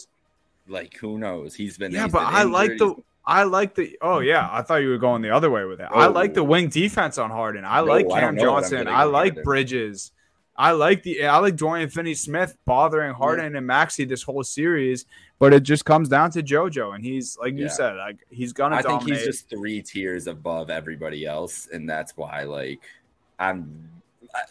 Like 0.66 0.96
who 0.96 1.18
knows? 1.18 1.54
He's 1.54 1.76
been 1.76 1.92
Yeah, 1.92 2.04
he's 2.04 2.12
but 2.12 2.24
been 2.24 2.34
I 2.34 2.42
like 2.44 2.78
the 2.78 2.94
I 3.26 3.42
like 3.42 3.74
the 3.74 3.98
oh 4.00 4.20
yeah, 4.20 4.48
I 4.50 4.62
thought 4.62 4.76
you 4.76 4.88
were 4.88 4.98
going 4.98 5.20
the 5.20 5.30
other 5.30 5.50
way 5.50 5.64
with 5.64 5.80
it. 5.80 5.88
I 5.90 6.06
Oh. 6.06 6.10
like 6.10 6.34
the 6.34 6.40
oh. 6.40 6.44
wing 6.44 6.68
defense 6.68 7.18
on 7.18 7.30
Harden. 7.30 7.64
I 7.64 7.80
No, 7.80 7.84
like 7.86 8.08
Cam 8.08 8.20
don't 8.20 8.34
know 8.36 8.52
what 8.52 8.64
I'm 8.64 8.70
Johnson. 8.70 8.88
I 8.88 9.04
like. 9.04 9.42
Bridges. 9.42 10.12
I 10.60 10.72
like 10.72 11.02
the 11.02 11.24
I 11.24 11.38
like 11.38 11.56
Dorian 11.56 11.88
Finney 11.88 12.12
Smith 12.12 12.54
bothering 12.66 13.14
Harden 13.14 13.56
and 13.56 13.66
Maxey 13.66 14.04
this 14.04 14.22
whole 14.22 14.44
series, 14.44 15.06
but 15.38 15.54
it 15.54 15.62
just 15.62 15.86
comes 15.86 16.06
down 16.06 16.30
to 16.32 16.42
JoJo 16.42 16.94
and 16.94 17.02
he's 17.02 17.38
like 17.38 17.56
you 17.56 17.70
said, 17.70 17.96
like 17.96 18.18
he's 18.28 18.52
gonna 18.52 18.76
I 18.76 18.82
think 18.82 19.08
he's 19.08 19.24
just 19.24 19.48
three 19.48 19.80
tiers 19.80 20.26
above 20.26 20.68
everybody 20.68 21.24
else, 21.24 21.66
and 21.72 21.88
that's 21.88 22.14
why 22.14 22.42
like 22.42 22.82
I'm. 23.38 23.88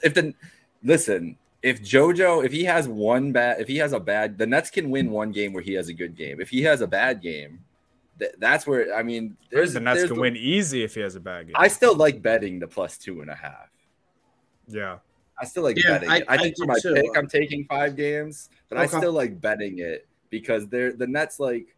If 0.01 0.15
the 0.15 0.33
listen, 0.83 1.37
if 1.61 1.79
JoJo, 1.83 2.43
if 2.43 2.51
he 2.53 2.63
has 2.63 2.87
one 2.87 3.31
bad, 3.31 3.61
if 3.61 3.67
he 3.67 3.77
has 3.77 3.93
a 3.93 3.99
bad, 3.99 4.39
the 4.39 4.47
Nets 4.47 4.71
can 4.71 4.89
win 4.89 5.11
one 5.11 5.31
game 5.31 5.53
where 5.53 5.61
he 5.61 5.73
has 5.73 5.89
a 5.89 5.93
good 5.93 6.15
game. 6.15 6.41
If 6.41 6.49
he 6.49 6.63
has 6.63 6.81
a 6.81 6.87
bad 6.87 7.21
game, 7.21 7.59
th- 8.17 8.33
that's 8.39 8.65
where 8.65 8.95
I 8.95 9.03
mean, 9.03 9.37
there's 9.51 9.73
the 9.73 9.79
Nets 9.79 9.99
there's 9.99 10.09
can 10.09 10.19
win 10.19 10.35
easy 10.35 10.83
if 10.83 10.95
he 10.95 11.01
has 11.01 11.13
a 11.13 11.19
bad 11.19 11.45
game. 11.45 11.55
I 11.55 11.67
still 11.67 11.95
like 11.95 12.23
betting 12.23 12.57
the 12.57 12.67
plus 12.67 12.97
two 12.97 13.21
and 13.21 13.29
a 13.29 13.35
half. 13.35 13.69
yeah. 14.67 14.97
I 15.41 15.45
still 15.45 15.63
like 15.63 15.77
Yeah, 15.77 15.91
betting. 15.99 16.09
I- 16.09 16.17
it. 16.17 16.25
I, 16.27 16.33
I 16.33 16.37
think 16.37 16.55
do 16.55 16.63
for 16.63 16.67
my 16.67 16.79
too. 16.79 16.93
pick, 16.93 17.17
I'm 17.17 17.27
taking 17.27 17.65
five 17.65 17.95
games, 17.95 18.49
but 18.67 18.77
I 18.77 18.85
still 18.85 19.13
like 19.13 19.39
betting 19.39 19.79
it 19.79 20.07
because 20.29 20.67
they're 20.67 20.91
the 20.93 21.07
Nets. 21.07 21.39
Like 21.39 21.75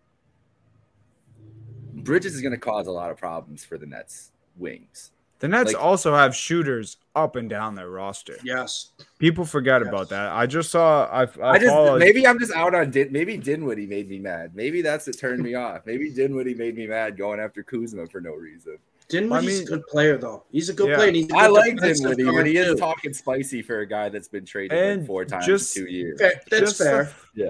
Bridges 1.93 2.36
is 2.36 2.41
going 2.41 2.53
to 2.53 2.57
cause 2.57 2.88
a 2.88 2.91
lot 2.91 3.12
of 3.12 3.18
problems 3.18 3.64
for 3.64 3.78
the 3.78 3.86
Nets 3.86 4.32
wings. 4.57 5.12
The 5.39 5.47
Nets 5.47 5.74
Like- 5.74 5.84
also 5.84 6.16
have 6.16 6.36
shooters 6.36 6.97
up 7.16 7.36
and 7.36 7.49
down 7.49 7.74
their 7.76 7.89
roster. 7.89 8.38
Yes. 8.43 8.91
People 9.20 9.43
forget 9.45 9.82
Yes. 9.82 9.89
about 9.89 10.09
that. 10.09 10.32
I 10.32 10.45
just 10.45 10.70
saw 10.72 11.05
I, 11.05 11.24
I, 11.24 11.51
I 11.51 11.57
just 11.59 11.70
followed- 11.72 11.99
maybe 11.99 12.26
I'm 12.28 12.39
just 12.39 12.53
out 12.53 12.76
on 12.76 12.91
Din, 12.91 13.12
maybe 13.12 13.38
Dinwiddie 13.38 13.88
made 13.88 14.07
me 14.09 14.20
mad. 14.20 14.55
Maybe 14.55 14.82
that's 14.82 15.07
what 15.07 15.18
turned 15.18 15.41
me 15.43 15.55
off. 15.55 15.82
Maybe 15.86 16.12
Dinwiddie 16.12 16.53
made 16.55 16.76
me 16.76 16.86
mad 16.88 17.18
going 17.18 17.39
after 17.39 17.64
Kuzma 17.64 18.07
for 18.07 18.22
no 18.22 18.34
reason. 18.34 18.78
Dinwiddie's 19.12 19.49
I 19.49 19.59
mean- 19.59 19.68
a 19.68 19.70
good 19.78 19.88
player, 19.88 20.18
though. 20.18 20.43
He's 20.51 20.70
a 20.70 20.74
good 20.74 20.89
Yeah. 20.89 20.95
player. 20.95 21.07
And 21.07 21.16
he's 21.16 21.32
a 21.32 21.36
I 21.36 21.47
good 21.47 21.53
like 21.53 21.76
defensive 21.76 22.18
Dinwiddie, 22.18 22.38
but 22.38 22.45
he 22.47 22.57
is 22.57 22.68
too. 22.68 22.76
talking 22.78 23.14
spicy 23.14 23.62
for 23.62 23.80
a 23.80 23.86
guy 23.86 24.09
that's 24.09 24.28
been 24.28 24.45
traded 24.45 24.78
And 24.78 25.01
like 25.01 25.07
four 25.07 25.26
times 25.26 25.45
just- 25.45 25.76
in 25.78 25.86
two 25.86 25.91
years. 25.91 26.20
Fair. 26.20 26.41
That's 26.49 26.62
Just 26.62 26.78
the- 26.80 26.84
fair. 26.86 27.12
Yeah. 27.36 27.49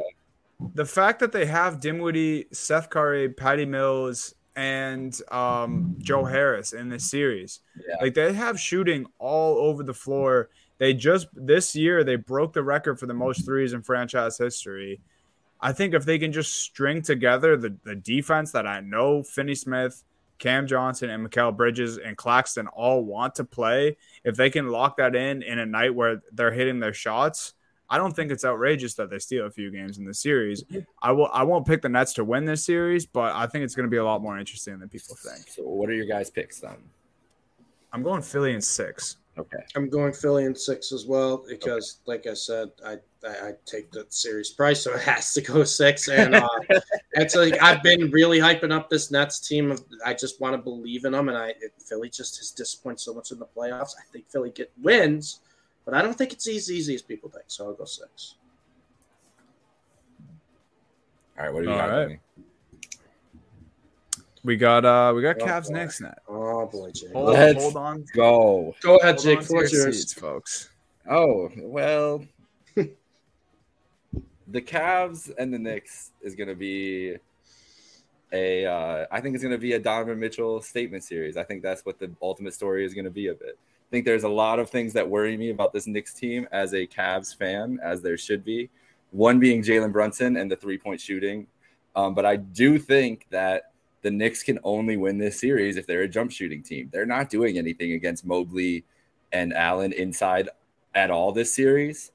the 0.76 0.86
fact 0.86 1.20
that 1.22 1.32
they 1.32 1.46
have 1.48 1.80
Dinwiddie, 1.80 2.46
Seth 2.52 2.90
Curry, 2.90 3.30
Patty 3.30 3.66
Mills, 3.66 4.36
and 4.56 5.20
um, 5.32 5.96
Joe 6.00 6.26
Harris 6.26 6.74
in 6.74 6.90
this 6.90 7.10
series, 7.10 7.62
Yeah. 7.88 7.96
like 8.02 8.14
they 8.14 8.34
have 8.34 8.60
shooting 8.60 9.06
all 9.18 9.58
over 9.58 9.82
the 9.82 9.94
floor. 9.94 10.50
They 10.78 10.94
just 10.94 11.28
this 11.34 11.76
year 11.76 12.04
they 12.04 12.16
broke 12.18 12.54
the 12.54 12.62
record 12.64 13.00
for 13.00 13.06
the 13.06 13.14
most 13.14 13.46
threes 13.46 13.72
in 13.74 13.82
franchise 13.82 14.38
history. 14.38 15.00
I 15.62 15.74
think 15.74 15.94
if 15.94 16.06
they 16.06 16.20
can 16.20 16.32
just 16.32 16.54
string 16.60 17.02
together 17.02 17.56
the, 17.56 17.76
the 17.84 17.96
defense 17.96 18.52
that 18.52 18.68
I 18.68 18.80
know 18.82 19.24
Finney 19.24 19.56
Smith, 19.56 20.04
Cam 20.42 20.66
Johnson, 20.68 21.10
and 21.12 21.26
Mikal 21.26 21.56
Bridges 21.56 22.00
and 22.00 22.18
Claxton 22.18 22.68
all 22.68 23.06
want 23.06 23.36
to 23.36 23.46
play, 23.46 23.96
if 24.26 24.36
they 24.36 24.50
can 24.50 24.68
lock 24.68 24.98
that 24.98 25.16
in 25.16 25.44
in 25.44 25.60
a 25.60 25.66
night 25.66 25.94
where 25.94 26.22
they're 26.34 26.52
hitting 26.52 26.80
their 26.80 26.94
shots, 26.94 27.54
I 27.90 27.98
don't 27.98 28.16
think 28.16 28.32
it's 28.32 28.44
outrageous 28.44 28.96
that 28.96 29.10
they 29.10 29.20
steal 29.20 29.46
a 29.46 29.52
few 29.52 29.70
games 29.70 30.00
in 30.00 30.06
the 30.06 30.14
series. 30.14 30.64
I 31.02 31.12
will. 31.12 31.30
I 31.32 31.44
won't 31.44 31.68
pick 31.68 31.82
the 31.82 31.90
Nets 31.90 32.14
to 32.14 32.24
win 32.26 32.46
this 32.46 32.66
series, 32.66 33.06
but 33.06 33.36
I 33.36 33.46
think 33.46 33.64
it's 33.64 33.76
going 33.76 33.86
to 33.86 33.92
be 33.92 33.98
a 33.98 34.04
lot 34.04 34.22
more 34.22 34.38
interesting 34.40 34.80
than 34.80 34.90
people 34.90 35.16
think. 35.16 35.48
So 35.48 35.64
what 35.64 35.90
are 35.90 35.94
your 35.94 36.08
guys' 36.08 36.32
picks 36.32 36.60
then? 36.60 36.78
I'm 37.94 38.02
going 38.02 38.22
Philly 38.22 38.54
in 38.54 38.62
six. 38.62 39.18
Okay. 39.38 39.64
I'm 39.76 39.90
going 39.90 40.12
Philly 40.12 40.46
in 40.46 40.56
six 40.56 40.92
as 40.92 41.06
well 41.06 41.44
because, 41.48 42.00
like 42.06 42.26
I 42.28 42.34
said, 42.34 42.70
I, 42.86 42.98
I 43.24 43.50
I 43.50 43.52
take 43.66 43.92
the 43.92 44.06
series 44.10 44.50
price, 44.50 44.82
so 44.84 44.94
it 44.94 45.02
has 45.02 45.34
to 45.34 45.42
go 45.42 45.64
six. 45.64 46.08
And 46.08 46.36
uh, 46.36 46.48
it's 47.14 47.36
like 47.36 47.62
I've 47.62 47.84
been 47.84 48.10
really 48.12 48.40
hyping 48.40 48.72
up 48.72 48.90
this 48.90 49.12
Nets 49.12 49.40
team. 49.40 49.78
I 50.06 50.14
just 50.14 50.42
want 50.42 50.54
to 50.56 50.58
believe 50.62 51.06
in 51.06 51.12
them, 51.14 51.30
and 51.30 51.38
I 51.38 51.50
it, 51.50 51.74
Philly 51.88 52.10
just 52.10 52.38
has 52.38 52.52
disappointed 52.52 53.00
so 53.00 53.14
much 53.14 53.32
in 53.32 53.40
the 53.40 53.46
playoffs. 53.46 53.92
I 54.00 54.04
think 54.12 54.30
Philly 54.30 54.50
get 54.52 54.72
wins, 54.82 55.40
but 55.86 55.94
I 55.94 56.02
don't 56.02 56.18
think 56.18 56.34
it's 56.34 56.48
as 56.48 56.72
easy 56.72 56.96
as 56.96 57.02
people 57.02 57.30
think. 57.30 57.46
So 57.48 57.66
I'll 57.68 57.74
go 57.74 57.86
six. 57.86 58.36
All 61.38 61.46
right. 61.46 61.54
What 61.54 61.64
do 61.64 61.70
you 61.70 61.74
All 61.74 61.88
got? 61.88 62.08
right. 62.08 62.20
We 64.44 64.58
got 64.58 64.86
uh 64.86 65.14
we 65.16 65.22
got 65.22 65.40
Oh, 65.40 65.46
Cavs 65.46 65.68
boy. 65.68 65.74
next 65.76 66.02
net. 66.02 66.18
Oh 66.28 66.66
boy, 66.66 66.92
Jake. 66.92 67.14
Hold, 67.14 67.28
Let's 67.28 67.62
hold 67.62 67.78
on. 67.78 68.06
Go. 68.16 68.76
Go 68.82 68.96
ahead, 68.98 69.16
Hold 69.16 69.26
Jake. 69.26 69.52
on 69.52 69.58
your 69.62 69.68
seats, 69.68 70.14
folks. 70.14 70.70
Oh 71.10 71.50
well. 71.58 72.26
The 74.52 74.62
Cavs 74.62 75.32
and 75.38 75.54
the 75.54 75.60
Knicks 75.60 76.12
is 76.22 76.36
going 76.36 76.50
to 76.50 76.56
be 76.56 77.16
a 78.34 78.66
uh, 78.66 79.06
I 79.12 79.22
think 79.22 79.36
it's 79.36 79.44
going 79.44 79.56
to 79.56 79.60
be 79.60 79.74
a 79.74 79.80
Donovan 79.80 80.20
Mitchell 80.20 80.62
statement 80.62 81.04
series. 81.04 81.38
I 81.38 81.44
think 81.44 81.62
that's 81.62 81.86
what 81.86 82.00
the 82.00 82.12
ultimate 82.22 82.54
story 82.54 82.86
is 82.86 82.94
going 82.94 83.06
to 83.06 83.12
be 83.12 83.28
of 83.28 83.42
it. 83.42 83.58
I 83.58 83.90
think 83.90 84.06
there's 84.06 84.24
a 84.24 84.30
lot 84.30 84.60
of 84.60 84.70
things 84.70 84.94
that 84.94 85.10
worry 85.10 85.36
me 85.36 85.50
about 85.50 85.74
this 85.74 85.88
Knicks 85.88 86.14
team 86.14 86.48
as 86.52 86.74
a 86.74 86.88
Cavs 86.88 87.36
fan, 87.36 87.80
as 87.84 88.02
there 88.02 88.18
should 88.18 88.44
be. 88.44 88.70
One 89.12 89.40
being 89.40 89.62
Jalen 89.62 89.92
Brunson 89.92 90.38
and 90.38 90.50
the 90.50 90.56
three 90.56 90.78
point 90.78 91.02
shooting. 91.02 91.48
Um, 91.96 92.14
but 92.14 92.26
I 92.26 92.38
do 92.38 92.80
think 92.80 93.28
that 93.32 93.74
the 94.02 94.12
Knicks 94.12 94.44
can 94.44 94.60
only 94.64 94.96
win 94.98 95.18
this 95.18 95.40
series 95.40 95.76
if 95.78 95.86
they're 95.86 96.04
a 96.04 96.08
jump 96.08 96.32
shooting 96.32 96.64
team. 96.64 96.90
They're 96.92 97.06
not 97.06 97.30
doing 97.30 97.58
anything 97.58 97.92
against 97.92 98.26
Mobley 98.26 98.86
and 99.34 99.54
Allen 99.54 99.92
inside 99.94 100.50
at 100.96 101.12
all 101.12 101.32
this 101.32 101.54
series 101.54 102.12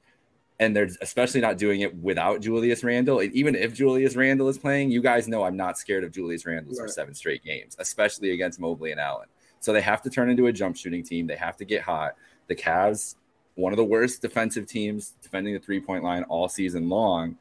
and 0.58 0.74
they're 0.74 0.88
especially 1.02 1.40
not 1.40 1.58
doing 1.58 1.82
it 1.82 1.94
without 1.96 2.40
Julius 2.40 2.82
Randle. 2.82 3.20
And 3.20 3.32
even 3.34 3.54
if 3.54 3.74
Julius 3.74 4.16
Randle 4.16 4.48
is 4.48 4.58
playing, 4.58 4.90
you 4.90 5.02
guys 5.02 5.28
know 5.28 5.44
I'm 5.44 5.56
not 5.56 5.76
scared 5.76 6.04
of 6.04 6.12
Julius 6.12 6.46
Randle 6.46 6.72
right. 6.72 6.86
for 6.86 6.88
seven 6.88 7.14
straight 7.14 7.44
games, 7.44 7.76
especially 7.78 8.30
against 8.30 8.58
Mobley 8.58 8.90
and 8.90 9.00
Allen. 9.00 9.28
So 9.60 9.72
they 9.72 9.82
have 9.82 10.02
to 10.02 10.10
turn 10.10 10.30
into 10.30 10.46
a 10.46 10.52
jump 10.52 10.76
shooting 10.76 11.02
team. 11.02 11.26
They 11.26 11.36
have 11.36 11.56
to 11.58 11.64
get 11.64 11.82
hot. 11.82 12.14
The 12.46 12.54
Cavs, 12.54 13.16
one 13.54 13.72
of 13.72 13.76
the 13.76 13.84
worst 13.84 14.22
defensive 14.22 14.66
teams 14.66 15.14
defending 15.22 15.54
the 15.54 15.60
three 15.60 15.80
point 15.80 16.04
line 16.04 16.22
all 16.24 16.48
season 16.48 16.88
long. 16.88 17.36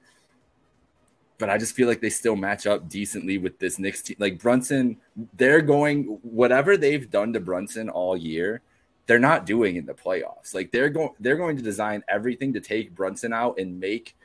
But 1.37 1.49
I 1.49 1.57
just 1.57 1.75
feel 1.75 1.87
like 1.87 2.01
they 2.01 2.09
still 2.09 2.35
match 2.35 2.65
up 2.65 2.87
decently 2.87 3.37
with 3.37 3.59
this 3.59 3.77
Knicks 3.77 4.01
team. 4.01 4.15
Like 4.19 4.39
Brunson, 4.39 4.97
they're 5.35 5.61
going 5.61 6.19
whatever 6.23 6.77
they've 6.77 7.09
done 7.09 7.33
to 7.33 7.39
Brunson 7.39 7.89
all 7.89 8.15
year 8.15 8.61
they're 9.07 9.19
not 9.19 9.45
doing 9.45 9.75
in 9.75 9.85
the 9.85 9.93
playoffs. 9.93 10.53
Like 10.53 10.71
they're 10.71 10.89
going 10.89 11.11
they're 11.19 11.37
going 11.37 11.57
to 11.57 11.63
design 11.63 12.03
everything 12.07 12.53
to 12.53 12.59
take 12.59 12.95
Brunson 12.95 13.33
out 13.33 13.59
and 13.59 13.79
make 13.79 14.15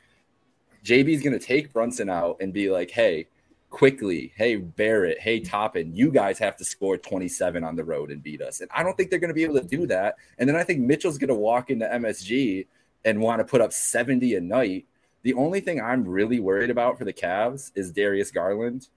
JB's 0.83 1.21
going 1.21 1.37
to 1.37 1.45
take 1.45 1.71
Brunson 1.71 2.09
out 2.09 2.37
and 2.41 2.51
be 2.51 2.71
like, 2.71 2.89
"Hey, 2.89 3.27
quickly, 3.69 4.33
hey 4.35 4.55
Barrett, 4.55 5.19
hey 5.19 5.39
Toppin, 5.39 5.95
you 5.95 6.11
guys 6.11 6.39
have 6.39 6.57
to 6.57 6.65
score 6.65 6.97
27 6.97 7.63
on 7.63 7.75
the 7.75 7.83
road 7.83 8.11
and 8.11 8.23
beat 8.23 8.41
us." 8.41 8.61
And 8.61 8.69
I 8.73 8.83
don't 8.83 8.97
think 8.97 9.09
they're 9.09 9.19
going 9.19 9.29
to 9.29 9.35
be 9.35 9.43
able 9.43 9.59
to 9.59 9.67
do 9.67 9.85
that. 9.87 10.15
And 10.39 10.49
then 10.49 10.55
I 10.55 10.63
think 10.63 10.79
Mitchell's 10.79 11.17
going 11.17 11.29
to 11.29 11.35
walk 11.35 11.69
into 11.69 11.85
MSG 11.85 12.65
and 13.05 13.21
want 13.21 13.39
to 13.39 13.45
put 13.45 13.61
up 13.61 13.73
70 13.73 14.35
a 14.35 14.41
night. 14.41 14.87
The 15.23 15.33
only 15.35 15.59
thing 15.59 15.79
I'm 15.79 16.03
really 16.03 16.39
worried 16.39 16.71
about 16.71 16.97
for 16.97 17.05
the 17.05 17.13
Cavs 17.13 17.71
is 17.75 17.91
Darius 17.91 18.31
Garland. 18.31 18.87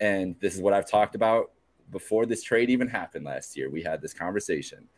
And 0.00 0.34
this 0.40 0.54
is 0.54 0.60
what 0.60 0.72
I've 0.72 0.88
talked 0.88 1.14
about 1.14 1.52
before 1.92 2.26
this 2.26 2.42
trade 2.42 2.70
even 2.70 2.88
happened 2.88 3.24
last 3.24 3.56
year. 3.56 3.70
We 3.70 3.82
had 3.82 4.00
this 4.00 4.14
conversation 4.14 4.88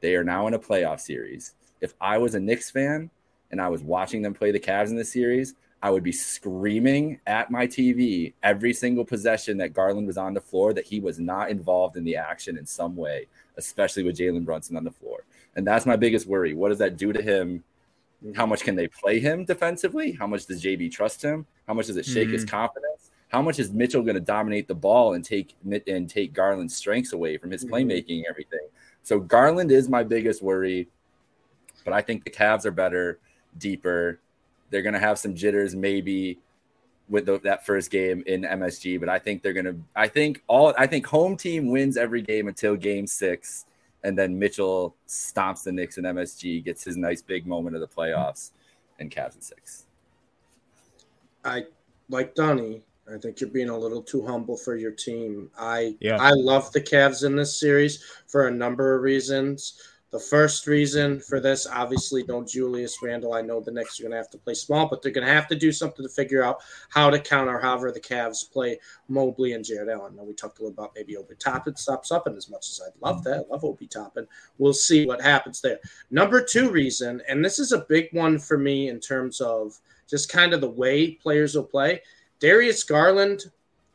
they 0.00 0.14
are 0.14 0.24
now 0.24 0.46
in 0.46 0.54
a 0.54 0.58
playoff 0.58 1.00
series. 1.00 1.54
If 1.80 1.94
I 2.00 2.18
was 2.18 2.34
a 2.34 2.40
Knicks 2.40 2.70
fan 2.70 3.10
and 3.50 3.60
I 3.60 3.68
was 3.68 3.82
watching 3.82 4.22
them 4.22 4.34
play 4.34 4.50
the 4.50 4.60
Cavs 4.60 4.88
in 4.88 4.96
this 4.96 5.12
series, 5.12 5.54
I 5.82 5.90
would 5.90 6.02
be 6.02 6.12
screaming 6.12 7.20
at 7.26 7.50
my 7.50 7.66
TV 7.66 8.32
every 8.42 8.72
single 8.72 9.04
possession 9.04 9.58
that 9.58 9.74
Garland 9.74 10.06
was 10.06 10.16
on 10.16 10.34
the 10.34 10.40
floor 10.40 10.72
that 10.72 10.86
he 10.86 11.00
was 11.00 11.18
not 11.18 11.50
involved 11.50 11.96
in 11.96 12.04
the 12.04 12.16
action 12.16 12.56
in 12.56 12.66
some 12.66 12.96
way, 12.96 13.26
especially 13.56 14.02
with 14.02 14.16
Jalen 14.16 14.44
Brunson 14.44 14.76
on 14.76 14.84
the 14.84 14.90
floor. 14.90 15.24
And 15.54 15.66
that's 15.66 15.86
my 15.86 15.96
biggest 15.96 16.26
worry. 16.26 16.54
What 16.54 16.70
does 16.70 16.78
that 16.78 16.96
do 16.96 17.12
to 17.12 17.22
him? 17.22 17.62
How 18.34 18.46
much 18.46 18.62
can 18.62 18.74
they 18.74 18.88
play 18.88 19.20
him 19.20 19.44
defensively? 19.44 20.12
How 20.12 20.26
much 20.26 20.46
does 20.46 20.62
JB 20.62 20.90
trust 20.90 21.22
him? 21.22 21.46
How 21.66 21.74
much 21.74 21.86
does 21.86 21.96
it 21.96 22.06
shake 22.06 22.24
mm-hmm. 22.24 22.32
his 22.32 22.44
confidence? 22.44 23.10
How 23.28 23.42
much 23.42 23.58
is 23.58 23.72
Mitchell 23.72 24.02
going 24.02 24.14
to 24.14 24.20
dominate 24.20 24.68
the 24.68 24.74
ball 24.74 25.14
and 25.14 25.24
take 25.24 25.54
and 25.64 26.08
take 26.08 26.32
Garland's 26.32 26.76
strengths 26.76 27.12
away 27.12 27.36
from 27.36 27.50
his 27.50 27.64
mm-hmm. 27.64 27.74
playmaking 27.74 28.18
and 28.18 28.26
everything? 28.26 28.66
So 29.06 29.20
Garland 29.20 29.70
is 29.70 29.88
my 29.88 30.02
biggest 30.02 30.42
worry, 30.42 30.88
but 31.84 31.94
I 31.94 32.02
think 32.02 32.24
the 32.24 32.30
Cavs 32.30 32.66
are 32.66 32.72
better, 32.72 33.20
deeper. 33.56 34.18
They're 34.70 34.82
going 34.82 34.94
to 34.94 34.98
have 34.98 35.16
some 35.16 35.32
jitters 35.32 35.76
maybe 35.76 36.40
with 37.08 37.26
the, 37.26 37.38
that 37.44 37.64
first 37.64 37.92
game 37.92 38.24
in 38.26 38.42
MSG, 38.42 38.98
but 38.98 39.08
I 39.08 39.20
think 39.20 39.44
they're 39.44 39.52
going 39.52 39.66
to. 39.66 39.76
I 39.94 40.08
think 40.08 40.42
all. 40.48 40.74
I 40.76 40.88
think 40.88 41.06
home 41.06 41.36
team 41.36 41.70
wins 41.70 41.96
every 41.96 42.20
game 42.20 42.48
until 42.48 42.74
Game 42.74 43.06
Six, 43.06 43.66
and 44.02 44.18
then 44.18 44.36
Mitchell 44.36 44.96
stomps 45.06 45.62
the 45.62 45.70
Knicks 45.70 45.98
in 45.98 46.04
MSG, 46.04 46.64
gets 46.64 46.82
his 46.82 46.96
nice 46.96 47.22
big 47.22 47.46
moment 47.46 47.76
of 47.76 47.82
the 47.82 47.86
playoffs, 47.86 48.50
and 48.98 49.08
Cavs 49.08 49.36
in 49.36 49.40
six. 49.40 49.86
I 51.44 51.66
like 52.08 52.34
Donnie. 52.34 52.82
I 53.12 53.18
think 53.18 53.40
you're 53.40 53.50
being 53.50 53.68
a 53.68 53.78
little 53.78 54.02
too 54.02 54.26
humble 54.26 54.56
for 54.56 54.76
your 54.76 54.90
team. 54.90 55.50
I 55.58 55.96
yeah. 56.00 56.16
I 56.20 56.30
love 56.30 56.72
the 56.72 56.80
Cavs 56.80 57.24
in 57.24 57.36
this 57.36 57.58
series 57.58 58.02
for 58.26 58.48
a 58.48 58.50
number 58.50 58.94
of 58.94 59.02
reasons. 59.02 59.80
The 60.12 60.20
first 60.20 60.66
reason 60.66 61.20
for 61.20 61.40
this, 61.40 61.66
obviously, 61.66 62.22
don't 62.22 62.48
Julius 62.48 63.02
Randle. 63.02 63.34
I 63.34 63.42
know 63.42 63.60
the 63.60 63.72
Knicks 63.72 63.98
are 63.98 64.04
going 64.04 64.12
to 64.12 64.16
have 64.16 64.30
to 64.30 64.38
play 64.38 64.54
small, 64.54 64.88
but 64.88 65.02
they're 65.02 65.12
going 65.12 65.26
to 65.26 65.32
have 65.32 65.48
to 65.48 65.56
do 65.56 65.72
something 65.72 66.04
to 66.04 66.08
figure 66.08 66.44
out 66.44 66.58
how 66.88 67.10
to 67.10 67.18
counter 67.18 67.58
however 67.58 67.90
the 67.90 68.00
Cavs 68.00 68.50
play 68.50 68.78
Mobley 69.08 69.52
and 69.52 69.64
Jarrett 69.64 69.88
Allen. 69.88 70.14
Now, 70.16 70.22
we 70.22 70.32
talked 70.32 70.60
a 70.60 70.62
little 70.62 70.72
about 70.72 70.92
maybe 70.94 71.16
Obi 71.16 71.34
Toppin 71.34 71.74
stops 71.74 72.12
up, 72.12 72.28
and 72.28 72.36
as 72.36 72.48
much 72.48 72.68
as 72.68 72.80
I'd 72.86 72.98
love 73.02 73.24
that, 73.24 73.46
I 73.50 73.52
love 73.52 73.64
Obi 73.64 73.88
Toppin, 73.88 74.28
we'll 74.58 74.72
see 74.72 75.06
what 75.06 75.20
happens 75.20 75.60
there. 75.60 75.80
Number 76.10 76.40
two 76.40 76.70
reason, 76.70 77.20
and 77.28 77.44
this 77.44 77.58
is 77.58 77.72
a 77.72 77.84
big 77.88 78.08
one 78.12 78.38
for 78.38 78.56
me 78.56 78.88
in 78.88 79.00
terms 79.00 79.40
of 79.40 79.76
just 80.08 80.30
kind 80.30 80.54
of 80.54 80.60
the 80.60 80.70
way 80.70 81.10
players 81.10 81.56
will 81.56 81.64
play– 81.64 82.00
Darius 82.38 82.84
Garland, 82.84 83.44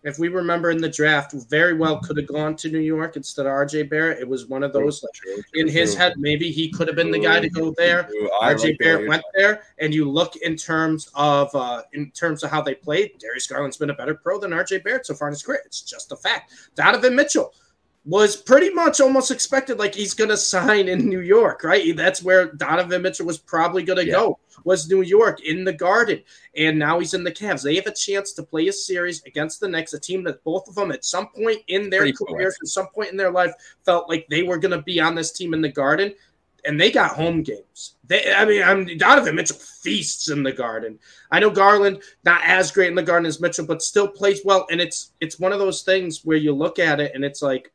if 0.04 0.18
we 0.18 0.30
remember 0.30 0.72
in 0.72 0.82
the 0.82 0.90
draft, 0.90 1.34
very 1.50 1.76
well 1.76 2.00
could 2.00 2.18
have 2.18 2.28
gone 2.28 2.56
to 2.56 2.70
New 2.70 2.80
York 2.80 3.16
instead 3.16 3.46
of 3.46 3.52
RJ 3.52 3.90
Barrett. 3.90 4.20
It 4.20 4.28
was 4.28 4.48
one 4.48 4.64
of 4.64 4.74
those 4.74 5.06
in 5.54 5.68
his 5.68 5.94
head, 5.96 6.14
maybe 6.18 6.52
he 6.52 6.72
could 6.72 6.88
have 6.88 6.96
been 6.96 7.12
the 7.12 7.20
guy 7.20 7.40
to 7.40 7.50
go 7.50 7.72
there. 7.78 8.10
RJ 8.42 8.80
Barrett 8.80 9.08
went 9.08 9.24
there, 9.36 9.62
and 9.78 9.94
you 9.94 10.10
look 10.10 10.36
in 10.38 10.56
terms 10.56 11.10
of 11.14 11.54
uh, 11.54 11.84
in 11.94 12.10
terms 12.12 12.44
of 12.44 12.50
how 12.50 12.62
they 12.62 12.74
played. 12.74 13.12
Darius 13.20 13.46
Garland's 13.48 13.78
been 13.78 13.92
a 13.92 13.96
better 13.96 14.16
pro 14.16 14.40
than 14.40 14.52
RJ 14.52 14.84
Barrett 14.84 15.06
so 15.06 15.14
far 15.14 15.28
in 15.28 15.34
his 15.34 15.44
career. 15.44 15.62
It's 15.66 15.82
just 15.82 16.12
a 16.12 16.16
fact. 16.16 16.52
Donovan 16.76 17.16
Mitchell 17.16 17.54
was 18.04 18.36
pretty 18.36 18.72
much 18.74 19.00
almost 19.00 19.30
expected 19.30 19.78
like 19.78 19.94
he's 19.94 20.16
going 20.16 20.30
to 20.30 20.38
sign 20.38 20.88
in 20.88 21.08
New 21.08 21.20
York, 21.20 21.64
right? 21.64 21.96
That's 21.96 22.24
where 22.24 22.52
Donovan 22.54 23.04
Mitchell 23.04 23.28
was 23.28 23.38
probably 23.38 23.84
going 23.84 24.00
to 24.00 24.06
yeah. 24.06 24.14
go, 24.14 24.40
was 24.64 24.90
New 24.90 25.04
York 25.04 25.42
in 25.42 25.64
the 25.64 25.74
Garden. 25.74 26.24
And 26.56 26.80
now 26.80 27.00
he's 27.00 27.14
in 27.14 27.24
the 27.24 27.32
Cavs. 27.32 27.62
They 27.62 27.76
have 27.76 27.86
a 27.86 27.94
chance 27.94 28.34
to 28.34 28.44
play 28.44 28.68
a 28.70 28.74
series 28.74 29.22
against 29.26 29.60
the 29.60 29.68
Knicks, 29.68 29.94
a 29.94 30.00
team 30.00 30.24
that 30.24 30.44
both 30.44 30.68
of 30.68 30.74
them 30.74 30.92
at 30.92 31.06
some 31.06 31.28
point 31.28 31.60
in 31.68 31.92
their 31.92 32.02
pretty 32.02 32.18
careers, 32.18 32.58
at 32.60 32.68
some 32.70 32.88
point 32.88 33.12
in 33.12 33.18
their 33.18 33.32
life, 33.32 33.54
felt 33.86 34.10
like 34.10 34.26
they 34.30 34.42
were 34.42 34.58
going 34.58 34.76
to 34.76 34.82
be 34.82 35.00
on 35.00 35.14
this 35.14 35.32
team 35.32 35.54
in 35.54 35.62
the 35.62 35.70
Garden. 35.70 36.12
And 36.66 36.80
they 36.80 36.92
got 36.92 37.16
home 37.16 37.42
games. 37.42 37.96
They, 38.06 38.32
I 38.32 38.46
mean, 38.46 38.62
I'm 38.62 38.86
Donovan 38.98 39.36
Mitchell 39.36 39.58
feasts 39.58 40.30
in 40.30 40.44
the 40.44 40.52
Garden. 40.52 41.00
I 41.32 41.40
know 41.40 41.50
Garland 41.50 42.04
not 42.24 42.42
as 42.44 42.72
great 42.72 42.90
in 42.90 42.96
the 42.96 43.04
Garden 43.04 43.26
as 43.26 43.42
Mitchell, 43.42 43.66
but 43.66 43.82
still 43.82 44.08
plays 44.08 44.42
well. 44.46 44.68
And 44.70 44.80
it's 44.80 45.14
it's 45.22 45.40
one 45.40 45.54
of 45.54 45.60
those 45.60 45.82
things 45.82 46.24
where 46.24 46.38
you 46.38 46.54
look 46.54 46.78
at 46.78 47.00
it 47.00 47.14
and 47.16 47.26
it's 47.26 47.42
like, 47.42 47.72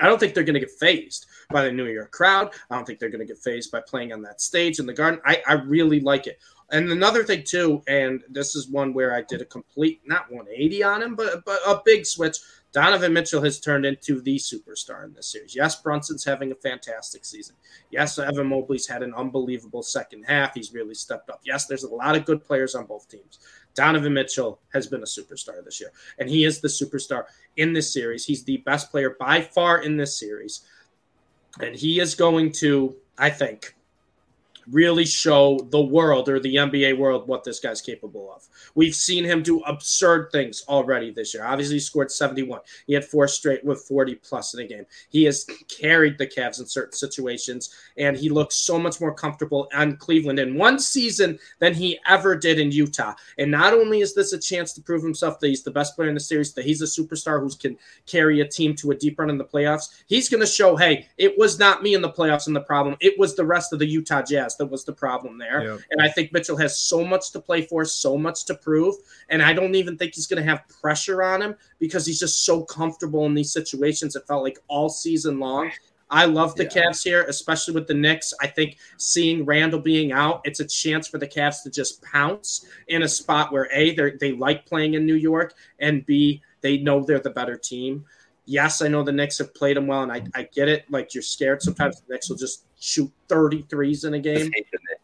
I 0.00 0.06
don't 0.06 0.18
think 0.18 0.34
they're 0.34 0.44
going 0.44 0.54
to 0.54 0.60
get 0.60 0.70
fazed 0.70 1.26
by 1.50 1.64
the 1.64 1.72
New 1.72 1.86
York 1.86 2.10
crowd. 2.10 2.52
I 2.70 2.76
don't 2.76 2.84
think 2.84 2.98
they're 2.98 3.08
going 3.08 3.26
to 3.26 3.32
get 3.32 3.38
fazed 3.38 3.70
by 3.70 3.80
playing 3.80 4.12
on 4.12 4.22
that 4.22 4.40
stage 4.40 4.78
in 4.78 4.86
the 4.86 4.92
garden. 4.92 5.20
I, 5.24 5.42
I 5.46 5.54
really 5.54 6.00
like 6.00 6.26
it. 6.26 6.38
And 6.70 6.90
another 6.90 7.22
thing 7.22 7.44
too, 7.44 7.82
and 7.86 8.22
this 8.28 8.56
is 8.56 8.68
one 8.68 8.92
where 8.92 9.14
I 9.14 9.22
did 9.22 9.40
a 9.40 9.44
complete 9.44 10.00
not 10.04 10.30
180 10.30 10.82
on 10.82 11.02
him, 11.02 11.14
but 11.14 11.44
but 11.44 11.60
a 11.66 11.80
big 11.84 12.04
switch. 12.04 12.38
Donovan 12.76 13.14
Mitchell 13.14 13.42
has 13.42 13.58
turned 13.58 13.86
into 13.86 14.20
the 14.20 14.36
superstar 14.36 15.02
in 15.06 15.14
this 15.14 15.32
series. 15.32 15.56
Yes, 15.56 15.80
Brunson's 15.80 16.26
having 16.26 16.52
a 16.52 16.56
fantastic 16.56 17.24
season. 17.24 17.56
Yes, 17.90 18.18
Evan 18.18 18.48
Mobley's 18.48 18.86
had 18.86 19.02
an 19.02 19.14
unbelievable 19.14 19.82
second 19.82 20.24
half. 20.24 20.52
He's 20.52 20.74
really 20.74 20.92
stepped 20.92 21.30
up. 21.30 21.40
Yes, 21.42 21.64
there's 21.64 21.84
a 21.84 21.94
lot 21.94 22.16
of 22.16 22.26
good 22.26 22.44
players 22.44 22.74
on 22.74 22.84
both 22.84 23.08
teams. 23.08 23.38
Donovan 23.74 24.12
Mitchell 24.12 24.60
has 24.74 24.86
been 24.86 25.00
a 25.00 25.06
superstar 25.06 25.64
this 25.64 25.80
year, 25.80 25.90
and 26.18 26.28
he 26.28 26.44
is 26.44 26.60
the 26.60 26.68
superstar 26.68 27.24
in 27.56 27.72
this 27.72 27.90
series. 27.90 28.26
He's 28.26 28.44
the 28.44 28.58
best 28.58 28.90
player 28.90 29.16
by 29.18 29.40
far 29.40 29.78
in 29.78 29.96
this 29.96 30.20
series, 30.20 30.66
and 31.62 31.74
he 31.74 31.98
is 31.98 32.14
going 32.14 32.52
to, 32.60 32.94
I 33.16 33.30
think, 33.30 33.74
really 34.70 35.04
show 35.04 35.58
the 35.70 35.80
world 35.80 36.28
or 36.28 36.40
the 36.40 36.56
NBA 36.56 36.98
world 36.98 37.28
what 37.28 37.44
this 37.44 37.60
guy's 37.60 37.80
capable 37.80 38.32
of. 38.34 38.46
We've 38.74 38.94
seen 38.94 39.24
him 39.24 39.42
do 39.42 39.60
absurd 39.60 40.30
things 40.32 40.64
already 40.68 41.10
this 41.10 41.34
year. 41.34 41.44
Obviously, 41.44 41.76
he 41.76 41.80
scored 41.80 42.10
71. 42.10 42.60
He 42.86 42.94
had 42.94 43.04
four 43.04 43.28
straight 43.28 43.64
with 43.64 43.80
40 43.82 44.16
plus 44.16 44.54
in 44.54 44.60
a 44.60 44.66
game. 44.66 44.86
He 45.08 45.24
has 45.24 45.46
carried 45.68 46.18
the 46.18 46.26
Cavs 46.26 46.60
in 46.60 46.66
certain 46.66 46.92
situations, 46.92 47.74
and 47.96 48.16
he 48.16 48.28
looks 48.28 48.56
so 48.56 48.78
much 48.78 49.00
more 49.00 49.14
comfortable 49.14 49.68
on 49.74 49.96
Cleveland 49.96 50.38
in 50.38 50.56
one 50.56 50.78
season 50.78 51.38
than 51.58 51.74
he 51.74 51.98
ever 52.06 52.36
did 52.36 52.58
in 52.58 52.72
Utah. 52.72 53.14
And 53.38 53.50
not 53.50 53.72
only 53.72 54.00
is 54.00 54.14
this 54.14 54.32
a 54.32 54.38
chance 54.38 54.72
to 54.74 54.82
prove 54.82 55.02
himself 55.02 55.40
that 55.40 55.48
he's 55.48 55.62
the 55.62 55.70
best 55.70 55.94
player 55.94 56.08
in 56.08 56.14
the 56.14 56.20
series, 56.20 56.54
that 56.54 56.64
he's 56.64 56.82
a 56.82 56.84
superstar 56.84 57.40
who 57.40 57.50
can 57.56 57.78
carry 58.06 58.40
a 58.40 58.48
team 58.48 58.74
to 58.76 58.90
a 58.90 58.94
deep 58.94 59.18
run 59.18 59.30
in 59.30 59.38
the 59.38 59.44
playoffs, 59.44 60.02
he's 60.06 60.28
going 60.28 60.40
to 60.40 60.46
show, 60.46 60.76
hey, 60.76 61.06
it 61.18 61.36
was 61.38 61.58
not 61.58 61.82
me 61.82 61.94
in 61.94 62.02
the 62.02 62.10
playoffs 62.10 62.46
and 62.46 62.56
the 62.56 62.60
problem. 62.60 62.96
It 63.00 63.18
was 63.18 63.36
the 63.36 63.44
rest 63.44 63.72
of 63.72 63.78
the 63.78 63.86
Utah 63.86 64.22
Jazz 64.22 64.55
that 64.56 64.66
was 64.66 64.84
the 64.84 64.92
problem 64.92 65.38
there. 65.38 65.64
Yeah. 65.64 65.78
And 65.90 66.02
I 66.02 66.08
think 66.08 66.32
Mitchell 66.32 66.56
has 66.56 66.78
so 66.78 67.04
much 67.04 67.30
to 67.32 67.40
play 67.40 67.62
for, 67.62 67.84
so 67.84 68.16
much 68.16 68.44
to 68.46 68.54
prove. 68.54 68.94
And 69.28 69.42
I 69.42 69.52
don't 69.52 69.74
even 69.74 69.96
think 69.96 70.14
he's 70.14 70.26
going 70.26 70.42
to 70.42 70.48
have 70.48 70.68
pressure 70.68 71.22
on 71.22 71.42
him 71.42 71.56
because 71.78 72.06
he's 72.06 72.20
just 72.20 72.44
so 72.44 72.64
comfortable 72.64 73.26
in 73.26 73.34
these 73.34 73.52
situations. 73.52 74.16
It 74.16 74.26
felt 74.26 74.42
like 74.42 74.58
all 74.68 74.88
season 74.88 75.38
long. 75.38 75.70
I 76.08 76.26
love 76.26 76.54
the 76.54 76.64
yeah. 76.64 76.84
Cavs 76.84 77.02
here, 77.02 77.24
especially 77.24 77.74
with 77.74 77.88
the 77.88 77.94
Knicks. 77.94 78.32
I 78.40 78.46
think 78.46 78.76
seeing 78.96 79.44
Randle 79.44 79.80
being 79.80 80.12
out, 80.12 80.40
it's 80.44 80.60
a 80.60 80.64
chance 80.64 81.08
for 81.08 81.18
the 81.18 81.26
Cavs 81.26 81.62
to 81.64 81.70
just 81.70 82.00
pounce 82.02 82.66
in 82.88 83.02
a 83.02 83.08
spot 83.08 83.52
where 83.52 83.68
A, 83.72 83.94
they 83.94 84.32
like 84.32 84.66
playing 84.66 84.94
in 84.94 85.04
New 85.04 85.16
York, 85.16 85.54
and 85.80 86.06
B, 86.06 86.42
they 86.60 86.78
know 86.78 87.02
they're 87.02 87.18
the 87.18 87.30
better 87.30 87.56
team. 87.56 88.04
Yes, 88.44 88.80
I 88.82 88.88
know 88.88 89.02
the 89.02 89.10
Knicks 89.10 89.38
have 89.38 89.52
played 89.54 89.76
them 89.76 89.88
well, 89.88 90.04
and 90.04 90.12
I, 90.12 90.22
I 90.34 90.48
get 90.54 90.68
it. 90.68 90.84
Like 90.88 91.12
you're 91.12 91.22
scared 91.22 91.60
sometimes 91.62 92.00
the 92.00 92.12
Knicks 92.12 92.30
will 92.30 92.36
just 92.36 92.65
shoot 92.78 93.10
33s 93.28 94.06
in 94.06 94.14
a 94.14 94.20
game. 94.20 94.50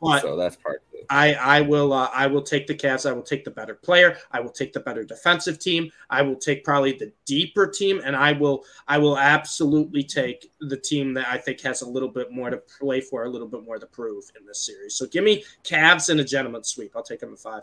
But- 0.00 0.22
so 0.22 0.36
that's 0.36 0.56
part. 0.56 0.82
I 1.10 1.34
I 1.34 1.60
will 1.60 1.92
uh, 1.92 2.10
I 2.12 2.26
will 2.26 2.42
take 2.42 2.66
the 2.66 2.74
Cavs. 2.74 3.08
I 3.08 3.12
will 3.12 3.22
take 3.22 3.44
the 3.44 3.50
better 3.50 3.74
player. 3.74 4.16
I 4.30 4.40
will 4.40 4.50
take 4.50 4.72
the 4.72 4.80
better 4.80 5.04
defensive 5.04 5.58
team. 5.58 5.90
I 6.10 6.22
will 6.22 6.36
take 6.36 6.64
probably 6.64 6.92
the 6.92 7.12
deeper 7.24 7.66
team, 7.66 8.00
and 8.04 8.16
I 8.16 8.32
will 8.32 8.64
I 8.88 8.98
will 8.98 9.18
absolutely 9.18 10.02
take 10.02 10.50
the 10.60 10.76
team 10.76 11.14
that 11.14 11.28
I 11.28 11.38
think 11.38 11.60
has 11.62 11.82
a 11.82 11.88
little 11.88 12.08
bit 12.08 12.32
more 12.32 12.50
to 12.50 12.56
play 12.56 13.00
for, 13.00 13.24
a 13.24 13.28
little 13.28 13.48
bit 13.48 13.64
more 13.64 13.78
to 13.78 13.86
prove 13.86 14.24
in 14.38 14.46
this 14.46 14.64
series. 14.64 14.94
So 14.94 15.06
give 15.06 15.24
me 15.24 15.44
Cavs 15.64 16.08
and 16.08 16.20
a 16.20 16.24
gentleman's 16.24 16.68
sweep. 16.68 16.92
I'll 16.96 17.02
take 17.02 17.20
them 17.20 17.30
in 17.30 17.36
five. 17.36 17.62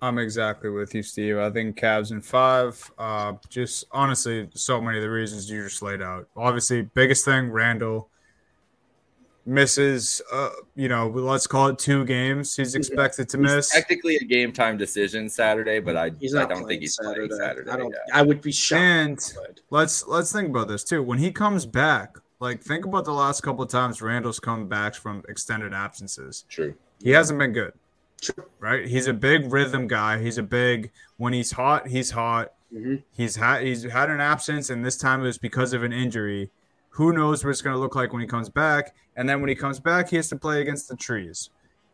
I'm 0.00 0.18
exactly 0.18 0.70
with 0.70 0.94
you, 0.94 1.02
Steve. 1.02 1.38
I 1.38 1.50
think 1.50 1.76
Cavs 1.76 2.12
in 2.12 2.20
five. 2.20 2.92
Uh, 2.96 3.34
just 3.48 3.86
honestly, 3.90 4.48
so 4.54 4.80
many 4.80 4.98
of 4.98 5.02
the 5.02 5.10
reasons 5.10 5.50
you 5.50 5.64
just 5.64 5.82
laid 5.82 6.00
out. 6.00 6.28
Obviously, 6.36 6.82
biggest 6.82 7.24
thing, 7.24 7.50
Randle 7.50 8.08
misses. 9.46 10.22
Uh, 10.32 10.50
you 10.74 10.88
know, 10.88 11.08
let's 11.08 11.46
call 11.46 11.68
it 11.68 11.78
two 11.78 12.04
games. 12.04 12.56
He's 12.56 12.74
expected 12.74 13.28
to 13.30 13.38
He's 13.38 13.42
miss. 13.54 13.70
technically 13.70 14.16
a 14.16 14.24
game 14.24 14.52
time 14.52 14.76
decision 14.76 15.28
Saturday, 15.28 15.80
but 15.80 15.96
I, 15.96 16.10
He's 16.20 16.34
I 16.34 16.44
don't 16.46 16.66
think 16.66 16.80
he's 16.82 16.96
Saturday. 16.96 17.28
playing 17.28 17.40
Saturday. 17.42 17.70
I 17.70 17.76
don't. 17.76 17.90
yeah. 17.90 18.14
I 18.18 18.22
would 18.22 18.40
be 18.40 18.52
shocked. 18.52 18.80
And 18.80 19.18
if 19.18 19.24
he 19.26 19.32
played. 19.34 19.60
let's 19.70 20.06
let's 20.06 20.32
think 20.32 20.48
about 20.48 20.68
this 20.68 20.84
too. 20.84 21.02
When 21.02 21.18
he 21.18 21.30
comes 21.32 21.66
back, 21.66 22.16
like 22.40 22.62
think 22.62 22.84
about 22.84 23.04
the 23.04 23.12
last 23.12 23.42
couple 23.42 23.62
of 23.64 23.70
times 23.70 24.00
Randle's 24.02 24.40
come 24.40 24.66
back 24.68 24.94
from 24.94 25.22
extended 25.28 25.72
absences. 25.74 26.44
True. 26.48 26.74
He 27.02 27.10
hasn't 27.10 27.38
been 27.38 27.52
good. 27.52 27.72
True. 28.20 28.44
Right? 28.60 28.86
He's 28.86 29.06
a 29.06 29.12
big 29.12 29.52
rhythm 29.52 29.86
guy. 29.86 30.18
He's 30.20 30.38
a 30.38 30.42
big 30.42 30.90
when 31.16 31.32
he's 31.32 31.52
hot, 31.52 31.88
he's 31.88 32.10
hot. 32.12 32.52
Mhm. 32.74 33.02
He's 33.12 33.36
had 33.36 33.62
he's 33.62 33.84
had 33.84 34.10
an 34.10 34.20
absence, 34.20 34.68
and 34.70 34.84
this 34.84 34.96
time 34.96 35.20
it 35.20 35.24
was 35.24 35.38
because 35.38 35.72
of 35.72 35.82
an 35.84 35.92
injury. 35.92 36.50
Who 36.94 37.12
knows 37.12 37.44
what 37.44 37.50
it's 37.50 37.60
going 37.62 37.74
to 37.74 37.80
look 37.80 37.96
like 37.96 38.12
when 38.12 38.22
he 38.22 38.28
comes 38.28 38.48
back? 38.48 38.94
And 39.16 39.28
then 39.28 39.40
when 39.40 39.48
he 39.48 39.54
comes 39.56 39.80
back, 39.80 40.08
he 40.10 40.16
has 40.16 40.28
to 40.28 40.36
play 40.36 40.60
against 40.60 40.88
the 40.88 40.94
trees. 40.96 41.50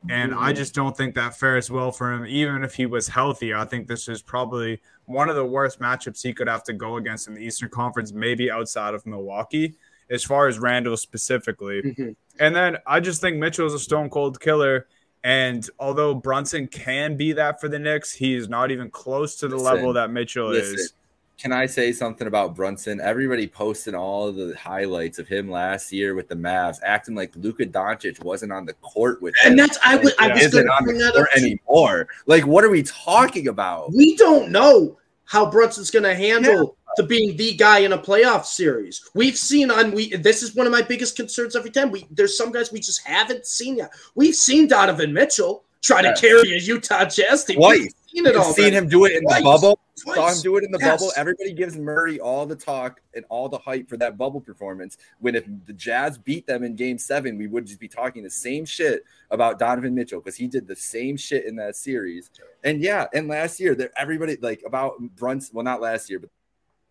And 0.09 0.35
I 0.35 0.53
Mhm. 0.53 0.57
just 0.57 0.75
don't 0.75 0.97
think 0.97 1.15
that 1.15 1.39
fares 1.39 1.71
well 1.71 1.91
for 1.93 2.13
him. 2.13 2.27
Even 2.27 2.63
if 2.65 2.75
he 2.75 2.87
was 2.87 3.09
healthy, 3.09 3.53
I 3.55 3.65
think 3.65 3.87
this 3.87 4.09
is 4.09 4.23
probably 4.23 4.81
one 5.07 5.29
of 5.31 5.37
the 5.37 5.45
worst 5.45 5.79
matchups 5.81 6.23
he 6.23 6.33
could 6.35 6.49
have 6.49 6.63
to 6.65 6.73
go 6.75 6.97
against 6.97 7.29
in 7.29 7.35
the 7.35 7.41
Eastern 7.41 7.69
Conference, 7.71 8.13
maybe 8.13 8.51
outside 8.51 8.95
of 8.95 9.05
Milwaukee, 9.07 9.75
as 10.11 10.23
far 10.25 10.49
as 10.49 10.59
Randle 10.59 10.97
specifically. 10.97 11.83
Mhm. 11.83 12.17
And 12.39 12.55
then 12.57 12.77
I 12.87 13.01
just 13.01 13.21
think 13.21 13.37
Mitchell 13.39 13.67
is 13.67 13.75
a 13.75 13.79
stone 13.79 14.09
cold 14.11 14.41
killer. 14.41 14.87
And 15.23 15.69
although 15.79 16.15
Brunson 16.15 16.67
can 16.67 17.17
be 17.19 17.33
that 17.33 17.61
for 17.61 17.69
the 17.69 17.79
Knicks, 17.79 18.13
he's 18.13 18.49
not 18.49 18.71
even 18.71 18.91
close 18.91 19.37
to 19.37 19.49
the 19.49 19.57
Listen, 19.57 19.75
level 19.75 19.93
that 19.95 20.11
Mitchell 20.11 20.49
listen. 20.49 20.75
is. 20.77 20.93
Can 21.41 21.53
I 21.53 21.65
say 21.65 21.91
something 21.93 22.27
about 22.27 22.55
Brunson? 22.55 23.01
Everybody 23.01 23.47
posted 23.47 23.95
all 23.95 24.31
the 24.31 24.55
highlights 24.59 25.19
of 25.19 25.27
him 25.27 25.51
last 25.51 25.91
year 25.91 26.15
with 26.15 26.29
the 26.29 26.35
Mavs, 26.35 26.77
acting 26.83 27.15
like 27.15 27.35
Luka 27.35 27.65
Doncic 27.65 28.23
wasn't 28.23 28.53
on 28.53 28.67
the 28.67 28.75
court 28.75 29.23
with 29.23 29.35
him. 29.39 29.53
And 29.53 29.59
that's 29.59 29.79
I 29.83 29.97
would 29.97 30.13
I 30.19 30.27
Yeah. 30.27 30.35
was 30.35 30.43
isn't 30.45 30.69
on 30.69 30.85
the 30.85 30.93
that 30.93 31.15
court 31.15 31.29
up. 31.33 31.39
anymore. 31.39 32.09
Like, 32.27 32.47
what 32.47 32.63
are 32.63 32.69
we 32.69 32.83
talking 32.83 33.49
about? 33.49 33.91
We 33.95 34.17
don't 34.17 34.51
know 34.51 34.99
how 35.25 35.51
Brunson's 35.51 35.91
going 35.91 36.03
to 36.03 36.15
handle 36.15 36.77
to 36.97 37.05
being 37.05 37.35
the 37.39 37.55
guy 37.55 37.79
in 37.79 37.93
a 37.95 37.99
playoff 37.99 38.45
series. 38.45 39.09
We've 39.15 39.37
seen 39.37 39.71
on 39.71 39.93
we. 39.93 40.15
This 40.17 40.43
is 40.43 40.55
one 40.55 40.67
of 40.67 40.73
my 40.73 40.83
biggest 40.83 41.17
concerns 41.17 41.57
every 41.57 41.71
time. 41.71 41.91
We 41.91 42.07
there's 42.11 42.37
some 42.37 42.53
guys 42.53 42.71
we 42.71 42.81
just 42.81 43.07
haven't 43.07 43.47
seen 43.47 43.77
yet. 43.79 43.93
We've 44.15 44.35
seen 44.35 44.67
Donovan 44.67 45.15
Mitchell 45.15 45.65
try 45.81 46.03
to 46.03 46.15
carry 46.21 46.53
a 46.53 46.59
Utah 46.59 47.07
Jazz 47.07 47.47
team. 47.47 47.57
Twice. 47.57 47.95
Seen 48.13 48.27
it 48.27 48.37
all. 48.37 48.53
seen 48.53 48.73
him 48.73 48.89
do 48.89 49.05
it 49.05 49.13
in 49.13 49.23
Twice. 49.23 49.39
the 49.39 49.45
bubble. 49.45 49.81
Twice. 50.03 50.17
Saw 50.17 50.29
him 50.33 50.43
do 50.43 50.57
it 50.57 50.65
in 50.65 50.71
the 50.73 50.79
Yes. 50.81 51.01
bubble. 51.01 51.13
Everybody 51.17 51.53
gives 51.53 51.77
Murray 51.77 52.19
all 52.19 52.45
the 52.47 52.57
talk 52.57 53.01
and 53.15 53.25
all 53.29 53.49
the 53.49 53.59
hype 53.59 53.89
for 53.89 53.97
that 53.99 54.19
bubble 54.19 54.41
performance. 54.41 54.97
When 55.21 55.35
if 55.35 55.45
the 55.67 55.73
Jazz 55.73 56.19
beat 56.19 56.47
them 56.47 56.65
in 56.65 56.75
Game 56.75 56.99
Seven, 56.99 57.39
we 57.39 57.47
would 57.47 57.67
just 57.67 57.79
be 57.79 57.89
talking 57.89 58.23
the 58.23 58.31
same 58.31 58.65
shit 58.65 59.05
about 59.31 59.59
Donovan 59.59 59.95
Mitchell 59.95 60.21
because 60.21 60.37
he 60.37 60.49
did 60.49 60.67
the 60.67 60.75
same 60.77 61.17
shit 61.17 61.45
in 61.45 61.55
that 61.57 61.77
series. 61.77 62.31
And 62.65 62.81
yeah, 62.81 63.07
and 63.15 63.29
last 63.29 63.61
year, 63.61 63.77
everybody 63.97 64.37
like 64.41 64.63
about 64.67 64.99
Brunson. 65.17 65.55
Well, 65.55 65.65
not 65.65 65.81
last 65.81 66.11
year, 66.11 66.19
but 66.19 66.31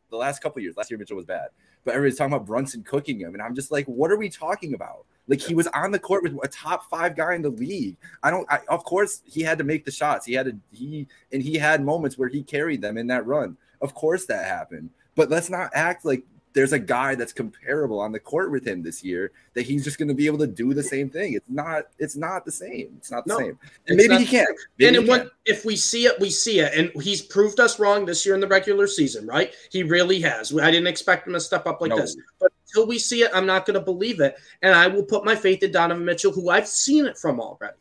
the 0.09 0.17
last 0.17 0.41
couple 0.41 0.61
years. 0.61 0.77
Last 0.77 0.89
year, 0.89 0.97
Mitchell 0.97 1.17
was 1.17 1.25
bad, 1.25 1.49
but 1.85 1.95
everybody's 1.95 2.17
talking 2.17 2.33
about 2.33 2.45
Brunson 2.45 2.83
cooking 2.83 3.19
him, 3.19 3.33
and 3.33 3.41
I'm 3.41 3.55
just 3.55 3.71
like, 3.71 3.85
what 3.85 4.11
are 4.11 4.17
we 4.17 4.29
talking 4.29 4.73
about? 4.73 5.05
Like 5.29 5.41
he 5.41 5.53
was 5.53 5.67
on 5.67 5.91
the 5.91 5.99
court 5.99 6.23
with 6.23 6.37
a 6.43 6.47
top 6.47 6.89
five 6.89 7.15
guy 7.15 7.35
in 7.35 7.43
the 7.43 7.49
league. 7.49 7.97
I 8.23 8.31
don't. 8.31 8.51
I, 8.51 8.61
of 8.67 8.83
course, 8.83 9.21
he 9.25 9.41
had 9.41 9.59
to 9.59 9.63
make 9.63 9.85
the 9.85 9.91
shots. 9.91 10.25
He 10.25 10.33
had 10.33 10.47
to. 10.47 10.57
He 10.71 11.07
and 11.31 11.43
he 11.43 11.55
had 11.55 11.85
moments 11.85 12.17
where 12.17 12.29
he 12.29 12.41
carried 12.41 12.81
them 12.81 12.97
in 12.97 13.07
that 13.07 13.27
run. 13.27 13.55
Of 13.79 13.93
course, 13.93 14.25
that 14.25 14.45
happened. 14.45 14.89
But 15.15 15.29
let's 15.29 15.51
not 15.51 15.69
act 15.75 16.03
like 16.03 16.23
there's 16.53 16.73
a 16.73 16.79
guy 16.79 17.13
that's 17.15 17.31
comparable 17.31 17.99
on 17.99 18.11
the 18.11 18.19
court 18.19 18.51
with 18.51 18.65
him 18.65 18.81
this 18.81 19.03
year 19.03 19.31
that 19.53 19.63
he's 19.63 19.83
just 19.83 19.99
going 19.99 20.07
to 20.07 20.13
be 20.15 20.25
able 20.25 20.39
to 20.39 20.47
do 20.47 20.73
the 20.73 20.81
same 20.81 21.09
thing. 21.09 21.33
It's 21.33 21.49
not. 21.49 21.83
It's 21.99 22.15
not 22.15 22.43
the 22.43 22.51
same. 22.51 22.93
It's 22.97 23.11
not 23.11 23.25
the 23.25 23.33
No, 23.33 23.39
same. 23.39 23.59
And 23.87 23.97
maybe 23.97 24.17
he 24.17 24.25
can. 24.25 24.47
and 24.47 24.57
Maybe 24.79 24.95
then 24.97 25.05
he 25.05 25.07
can. 25.07 25.29
if 25.45 25.63
we 25.63 25.75
see 25.75 26.05
it, 26.05 26.19
we 26.19 26.29
see 26.29 26.59
it. 26.59 26.73
And 26.73 27.03
he's 27.03 27.21
proved 27.21 27.59
us 27.59 27.79
wrong 27.79 28.05
this 28.05 28.25
year 28.25 28.35
in 28.35 28.41
the 28.41 28.47
regular 28.47 28.87
season, 28.87 29.27
right? 29.27 29.53
He 29.71 29.83
really 29.83 30.19
has. 30.21 30.57
I 30.57 30.71
didn't 30.71 30.87
expect 30.87 31.27
him 31.27 31.33
to 31.33 31.39
step 31.39 31.67
up 31.67 31.81
like 31.81 31.89
No. 31.89 31.97
this. 31.97 32.17
But 32.39 32.51
until 32.67 32.87
we 32.87 32.99
see 32.99 33.21
it, 33.23 33.31
I'm 33.33 33.45
not 33.45 33.65
going 33.65 33.75
to 33.75 33.79
believe 33.85 34.19
it. 34.19 34.35
And 34.61 34.73
I 34.73 34.87
will 34.87 35.03
put 35.03 35.23
my 35.25 35.35
faith 35.35 35.63
in 35.63 35.71
Donovan 35.71 36.05
Mitchell, 36.05 36.31
who 36.31 36.49
I've 36.49 36.67
seen 36.67 37.05
it 37.05 37.17
from 37.17 37.39
already. 37.39 37.77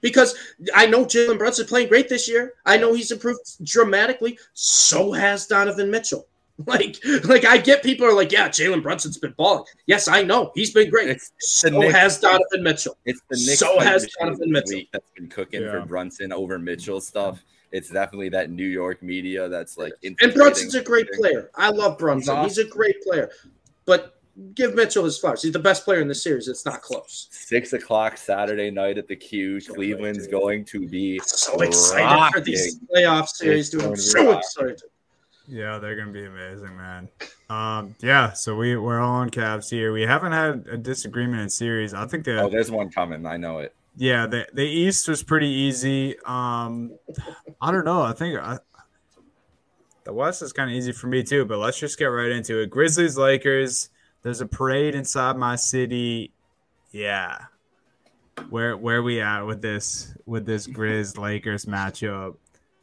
Because 0.00 0.36
I 0.76 0.86
know 0.86 1.04
Jalen 1.04 1.38
Brunson 1.38 1.66
playing 1.66 1.88
great 1.88 2.08
this 2.08 2.28
year. 2.28 2.54
I 2.64 2.76
know 2.76 2.94
he's 2.94 3.10
improved 3.10 3.64
dramatically. 3.64 4.38
So 4.52 5.10
has 5.10 5.48
Donovan 5.48 5.90
Mitchell. 5.90 6.27
Like, 6.66 6.96
like 7.24 7.44
I 7.44 7.56
get 7.58 7.84
people 7.84 8.04
are 8.04 8.12
like, 8.12 8.32
yeah, 8.32 8.48
Jalen 8.48 8.82
Brunson's 8.82 9.16
been 9.16 9.32
balling. 9.36 9.62
Yes, 9.86 10.08
I 10.08 10.22
know 10.24 10.50
he's 10.56 10.72
been 10.72 10.90
great. 10.90 11.08
It's, 11.08 11.30
So 11.38 11.68
Knicks- 11.68 11.94
has 11.94 12.18
Donovan 12.18 12.62
Mitchell. 12.64 12.98
it's 13.04 13.20
the 13.30 13.36
Knicks 13.36 13.60
So 13.60 13.78
has 13.78 14.02
machine 14.02 14.14
Donovan 14.20 14.50
Mitchell. 14.50 14.80
that's 14.92 15.10
been 15.16 15.28
cooking 15.28 15.62
Yeah. 15.62 15.70
for 15.70 15.86
Brunson 15.86 16.32
over 16.32 16.58
Mitchell 16.58 17.00
stuff. 17.00 17.44
It's 17.70 17.90
definitely 17.90 18.30
that 18.30 18.50
New 18.50 18.66
York 18.66 19.02
media 19.04 19.48
that's 19.48 19.78
like. 19.78 19.92
And 20.02 20.16
Brunson's 20.34 20.74
a 20.74 20.82
great 20.82 21.06
player. 21.12 21.50
I 21.54 21.68
love 21.70 21.96
Brunson. 21.96 22.38
He's 22.42 22.56
He's 22.56 22.66
a 22.66 22.68
great 22.68 23.00
player. 23.02 23.30
But 23.84 24.16
give 24.54 24.74
Mitchell 24.74 25.04
his 25.04 25.16
flowers. 25.18 25.42
He's 25.42 25.52
the 25.52 25.58
best 25.60 25.84
player 25.84 26.00
in 26.00 26.08
the 26.08 26.14
series. 26.14 26.48
It's 26.48 26.64
not 26.66 26.82
close. 26.82 27.28
Six 27.30 27.72
o'clock 27.72 28.16
Saturday 28.16 28.70
night 28.72 28.98
at 28.98 29.06
the 29.06 29.16
Q. 29.16 29.60
Cleveland's 29.60 30.24
dude. 30.24 30.30
going 30.32 30.64
to 30.66 30.88
be 30.88 31.20
So 31.24 31.60
excited 31.60 32.32
for 32.34 32.40
these 32.40 32.80
playoff 32.80 33.28
series, 33.28 33.70
dude. 33.70 33.82
I'm 33.84 33.94
so 33.96 34.22
going 34.24 34.38
excited. 34.38 34.82
Yeah, 35.48 35.78
they're 35.78 35.96
gonna 35.96 36.12
be 36.12 36.24
amazing, 36.26 36.76
man. 36.76 37.08
Um, 37.48 37.94
yeah, 38.00 38.32
so 38.32 38.54
we 38.54 38.76
we're 38.76 39.00
all 39.00 39.14
on 39.16 39.30
Cavs 39.30 39.70
here. 39.70 39.92
We 39.92 40.02
haven't 40.02 40.32
had 40.32 40.66
a 40.70 40.76
disagreement 40.76 41.40
in 41.40 41.48
series. 41.48 41.94
I 41.94 42.06
think 42.06 42.28
Oh, 42.28 42.50
there's 42.50 42.70
one 42.70 42.90
coming. 42.90 43.24
I 43.26 43.38
know 43.38 43.58
it. 43.60 43.74
yeah 43.96 44.26
the 44.26 44.46
the 44.52 44.64
East 44.66 45.08
was 45.08 45.22
pretty 45.22 45.48
easy. 45.48 46.16
Um, 46.26 46.92
I 47.60 47.70
don't 47.72 47.86
know. 47.86 48.02
I 48.02 48.12
think 48.12 48.38
I, 48.38 48.58
the 50.04 50.12
West 50.12 50.42
is 50.42 50.52
kind 50.52 50.70
of 50.70 50.76
easy 50.76 50.92
for 50.92 51.06
me 51.06 51.22
too. 51.22 51.44
But 51.46 51.58
let's 51.58 51.78
just 51.78 51.98
get 51.98 52.06
right 52.06 52.30
into 52.30 52.60
it. 52.60 52.68
Grizzlies 52.70 53.16
Lakers. 53.16 53.88
There's 54.22 54.40
a 54.42 54.46
parade 54.46 54.94
inside 54.94 55.36
my 55.38 55.56
city. 55.56 56.32
Yeah, 56.90 57.38
where 58.50 58.76
where 58.76 59.02
we 59.02 59.20
at 59.22 59.42
with 59.42 59.62
this 59.62 60.14
with 60.26 60.44
this 60.44 60.66
Grizz 60.66 61.16
Lakers 61.18 61.64
matchup? 61.64 62.34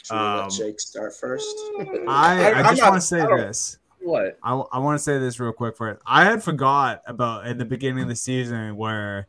Should 0.06 0.14
we 0.14 0.20
let 0.20 0.44
Um, 0.44 0.50
Jake 0.52 0.80
start 0.80 1.16
first? 1.16 1.56
I, 2.08 2.52
I 2.52 2.54
I'm 2.60 2.76
just 2.76 2.82
want 2.84 2.96
to 2.96 3.02
say 3.02 3.22
I 3.22 3.38
this. 3.38 3.80
What? 4.02 4.38
I, 4.44 4.54
I 4.54 4.78
want 4.78 5.00
to 5.00 5.04
say 5.04 5.18
this 5.18 5.40
real 5.40 5.52
quick 5.52 5.76
for 5.76 5.90
it. 5.90 6.00
I 6.06 6.26
had 6.26 6.44
forgot 6.44 7.02
about 7.08 7.48
at 7.48 7.58
the 7.58 7.66
beginning 7.66 8.04
of 8.04 8.10
the 8.10 8.16
season 8.16 8.78
where 8.78 9.28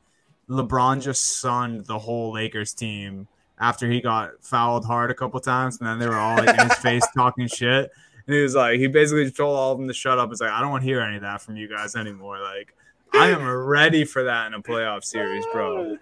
LeBron 0.50 1.00
just 1.00 1.40
sunned 1.40 1.86
the 1.86 1.98
whole 1.98 2.32
Lakers 2.32 2.74
team 2.74 3.26
after 3.58 3.90
he 3.90 4.02
got 4.02 4.32
fouled 4.42 4.84
hard 4.84 5.10
a 5.10 5.14
couple 5.14 5.40
times, 5.40 5.78
and 5.80 5.88
then 5.88 5.98
they 5.98 6.06
were 6.06 6.18
all 6.18 6.36
like 6.36 6.50
in 6.50 6.68
his 6.68 6.78
face 6.78 7.06
talking 7.16 7.48
shit. 7.48 7.90
And 8.26 8.36
he 8.36 8.42
was 8.42 8.54
like, 8.54 8.78
he 8.78 8.86
basically 8.86 9.30
told 9.30 9.56
all 9.56 9.72
of 9.72 9.78
them 9.78 9.88
to 9.88 9.94
shut 9.94 10.18
up. 10.18 10.30
It's 10.30 10.42
like, 10.42 10.50
I 10.50 10.60
don't 10.60 10.70
want 10.70 10.82
to 10.82 10.86
hear 10.86 11.00
any 11.00 11.16
of 11.16 11.22
that 11.22 11.40
from 11.40 11.56
you 11.56 11.68
guys 11.68 11.96
anymore. 11.96 12.38
Like, 12.38 12.74
I 13.14 13.30
am 13.30 13.48
ready 13.48 14.04
for 14.04 14.24
that 14.24 14.48
in 14.48 14.52
a 14.52 14.60
playoff 14.60 15.04
series, 15.04 15.46
bro. 15.54 15.96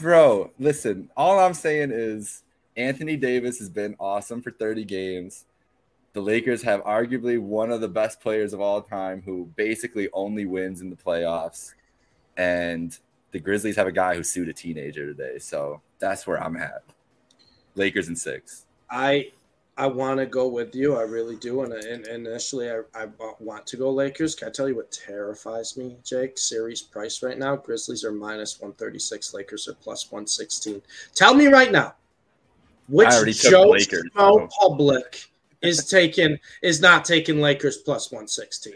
Bro, 0.00 0.52
listen. 0.60 1.10
All 1.16 1.40
I'm 1.40 1.54
saying 1.54 1.90
is 1.92 2.43
Anthony 2.76 3.16
Davis 3.16 3.58
has 3.58 3.68
been 3.68 3.94
awesome 4.00 4.42
for 4.42 4.50
30 4.50 4.84
games. 4.84 5.44
The 6.12 6.20
Lakers 6.20 6.62
have 6.62 6.82
arguably 6.84 7.40
one 7.40 7.70
of 7.70 7.80
the 7.80 7.88
best 7.88 8.20
players 8.20 8.52
of 8.52 8.60
all 8.60 8.82
time 8.82 9.22
who 9.24 9.50
basically 9.56 10.08
only 10.12 10.44
wins 10.44 10.80
in 10.80 10.90
the 10.90 10.96
playoffs. 10.96 11.74
And 12.36 12.96
the 13.32 13.40
Grizzlies 13.40 13.76
have 13.76 13.86
a 13.86 13.92
guy 13.92 14.14
who 14.14 14.22
sued 14.22 14.48
a 14.48 14.52
teenager 14.52 15.06
today. 15.06 15.38
So 15.38 15.80
that's 15.98 16.26
where 16.26 16.42
I'm 16.42 16.56
at. 16.56 16.82
Lakers 17.74 18.08
in 18.08 18.16
six. 18.16 18.66
I 18.90 19.32
I 19.76 19.88
want 19.88 20.20
to 20.20 20.26
go 20.26 20.46
with 20.46 20.72
you. 20.72 20.94
I 20.96 21.02
really 21.02 21.34
do. 21.34 21.62
And, 21.62 21.72
and, 21.72 22.06
initially, 22.06 22.70
I, 22.70 22.82
I 22.94 23.08
want 23.40 23.66
to 23.66 23.76
go 23.76 23.90
Lakers. 23.90 24.36
Can 24.36 24.46
I 24.46 24.50
tell 24.52 24.68
you 24.68 24.76
what 24.76 24.92
terrifies 24.92 25.76
me, 25.76 25.96
Jake? 26.04 26.38
Series 26.38 26.80
price 26.80 27.24
right 27.24 27.36
now. 27.36 27.56
Grizzlies 27.56 28.04
are 28.04 28.12
minus 28.12 28.60
136. 28.60 29.34
Lakers 29.34 29.66
are 29.66 29.74
plus 29.74 30.12
116. 30.12 30.80
Tell 31.16 31.34
me 31.34 31.48
right 31.48 31.72
now, 31.72 31.94
which 32.88 33.08
I 33.08 33.16
already 33.16 33.32
took 33.32 33.50
Joe 33.50 33.68
Lakers, 33.68 34.04
so- 34.14 34.48
Public 34.60 35.30
is 35.62 35.86
taking 35.86 36.38
is 36.62 36.80
not 36.80 37.04
taking 37.04 37.40
Lakers 37.40 37.78
plus 37.78 38.10
116. 38.12 38.74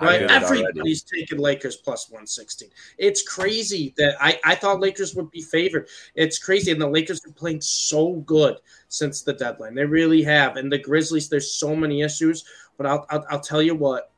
Right? 0.00 0.22
Everybody's 0.22 1.02
taking 1.02 1.38
Lakers 1.38 1.74
plus 1.74 2.08
116. 2.08 2.68
It's 2.98 3.22
crazy 3.22 3.94
that 3.98 4.14
I, 4.20 4.38
I 4.44 4.54
thought 4.54 4.78
Lakers 4.78 5.16
would 5.16 5.28
be 5.32 5.42
favored. 5.42 5.88
It's 6.14 6.38
crazy. 6.38 6.70
And 6.70 6.80
the 6.80 6.88
Lakers 6.88 7.24
have 7.24 7.34
played 7.34 7.64
so 7.64 8.14
good 8.20 8.58
since 8.88 9.22
the 9.22 9.32
deadline. 9.32 9.74
They 9.74 9.84
really 9.84 10.22
have. 10.22 10.56
And 10.56 10.70
the 10.70 10.78
Grizzlies, 10.78 11.28
there's 11.28 11.50
so 11.50 11.74
many 11.74 12.02
issues. 12.02 12.44
But 12.76 12.86
I'll, 12.86 13.06
I'll, 13.10 13.26
I'll 13.28 13.40
tell 13.40 13.60
you 13.60 13.74
what, 13.74 14.12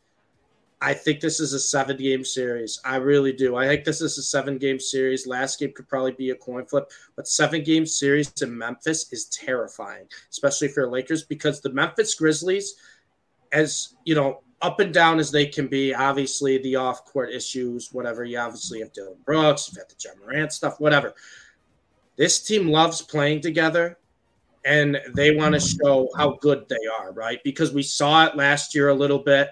I 0.83 0.95
think 0.95 1.21
this 1.21 1.41
is 1.41 1.53
a 1.53 1.61
seven 1.61 1.99
game 1.99 2.25
series. 2.25 2.81
I 2.85 2.97
really 2.97 3.33
do. 3.33 3.57
I 3.57 3.67
think 3.67 3.85
this 3.85 4.01
is 4.01 4.17
a 4.17 4.23
seven 4.23 4.57
game 4.57 4.81
series. 4.81 5.27
Last 5.27 5.61
game 5.61 5.73
could 5.75 5.89
probably 5.89 6.13
be 6.13 6.31
a 6.31 6.35
coin 6.35 6.65
flip, 6.65 6.91
but 7.17 7.29
seven 7.29 7.63
game 7.63 7.85
series 7.85 8.33
in 8.41 8.57
Memphis 8.57 9.13
is 9.13 9.27
terrifying, 9.27 10.07
especially 10.31 10.69
for 10.69 10.89
Lakers 10.89 11.23
because 11.23 11.61
the 11.61 11.73
Memphis 11.73 12.15
Grizzlies, 12.15 12.77
as 13.53 13.95
you 14.05 14.15
know, 14.15 14.43
up 14.63 14.81
and 14.81 14.93
down 14.93 15.19
as 15.19 15.31
they 15.31 15.47
can 15.47 15.67
be, 15.67 15.95
obviously 15.95 16.59
the 16.59 16.77
off 16.77 17.05
court 17.05 17.31
issues, 17.31 17.93
whatever. 17.93 18.25
You 18.25 18.39
obviously 18.39 18.81
have 18.81 18.93
Dillon 18.93 19.17
Brooks, 19.25 19.69
you've 19.69 19.79
had 19.79 19.89
the 19.91 19.97
Ja 20.03 20.11
Morant 20.25 20.53
stuff, 20.53 20.81
whatever. 20.81 21.15
This 22.17 22.41
team 22.41 22.69
loves 22.69 23.03
playing 23.03 23.43
together 23.43 23.99
and 24.65 24.99
they 25.15 25.35
want 25.35 25.55
to 25.55 25.61
show 25.61 26.09
how 26.17 26.39
good 26.41 26.69
they 26.69 26.87
are, 27.01 27.13
right? 27.13 27.43
Because 27.45 27.73
we 27.73 27.83
saw 27.83 28.27
it 28.27 28.37
last 28.37 28.75
year 28.75 28.89
a 28.89 28.95
little 28.95 29.19
bit 29.19 29.51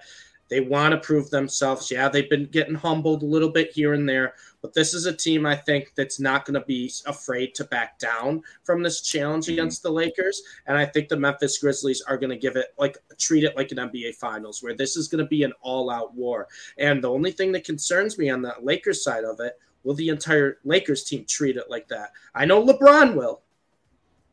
they 0.49 0.59
want 0.59 0.91
to 0.91 0.97
prove 0.97 1.29
themselves. 1.29 1.89
Yeah, 1.89 2.09
they've 2.09 2.29
been 2.29 2.45
getting 2.45 2.75
humbled 2.75 3.23
a 3.23 3.27
little 3.27 3.49
bit 3.49 3.71
here 3.71 3.93
and 3.93 4.07
there, 4.07 4.33
but 4.61 4.73
this 4.73 4.93
is 4.93 5.05
a 5.05 5.15
team 5.15 5.45
I 5.45 5.55
think 5.55 5.93
that's 5.95 6.19
not 6.19 6.45
going 6.45 6.59
to 6.59 6.65
be 6.65 6.91
afraid 7.05 7.55
to 7.55 7.63
back 7.65 7.99
down 7.99 8.41
from 8.63 8.83
this 8.83 9.01
challenge 9.01 9.45
mm-hmm. 9.45 9.53
against 9.53 9.83
the 9.83 9.91
Lakers. 9.91 10.41
And 10.65 10.77
I 10.77 10.85
think 10.85 11.07
the 11.07 11.17
Memphis 11.17 11.59
Grizzlies 11.59 12.01
are 12.01 12.17
going 12.17 12.31
to 12.31 12.37
give 12.37 12.55
it 12.55 12.73
like 12.77 12.97
treat 13.17 13.43
it 13.43 13.55
like 13.55 13.71
an 13.71 13.77
NBA 13.77 14.15
Finals, 14.15 14.61
where 14.61 14.75
this 14.75 14.97
is 14.97 15.07
going 15.07 15.23
to 15.23 15.29
be 15.29 15.43
an 15.43 15.53
all-out 15.61 16.13
war. 16.15 16.47
And 16.77 17.03
the 17.03 17.09
only 17.09 17.31
thing 17.31 17.51
that 17.53 17.63
concerns 17.63 18.17
me 18.17 18.29
on 18.29 18.41
the 18.41 18.55
Lakers 18.61 19.03
side 19.03 19.23
of 19.23 19.39
it, 19.39 19.59
will 19.83 19.93
the 19.93 20.09
entire 20.09 20.57
Lakers 20.63 21.03
team 21.03 21.25
treat 21.27 21.57
it 21.57 21.69
like 21.69 21.87
that? 21.87 22.11
I 22.35 22.45
know 22.45 22.65
LeBron 22.65 23.15
will. 23.15 23.41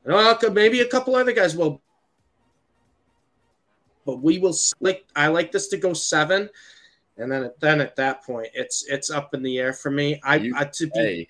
I 0.07 0.11
know 0.11 0.51
maybe 0.51 0.81
a 0.81 0.89
couple 0.89 1.17
other 1.17 1.33
guys 1.33 1.57
will, 1.57 1.83
but 4.07 4.22
we 4.22 4.38
will 4.38 4.54
like 4.80 5.04
I 5.14 5.26
like 5.26 5.52
this 5.52 5.68
to 5.68 5.76
go 5.76 5.92
seven, 5.92 6.48
and 7.18 7.30
then 7.30 7.50
then 7.61 7.80
at 7.82 7.96
that 7.96 8.24
point 8.24 8.48
it's 8.54 8.86
it's 8.86 9.11
up 9.11 9.34
in 9.34 9.42
the 9.42 9.59
air 9.59 9.74
for 9.74 9.90
me. 9.90 10.18
I, 10.24 10.50
I 10.57 10.64
to 10.64 10.86
be 10.86 11.28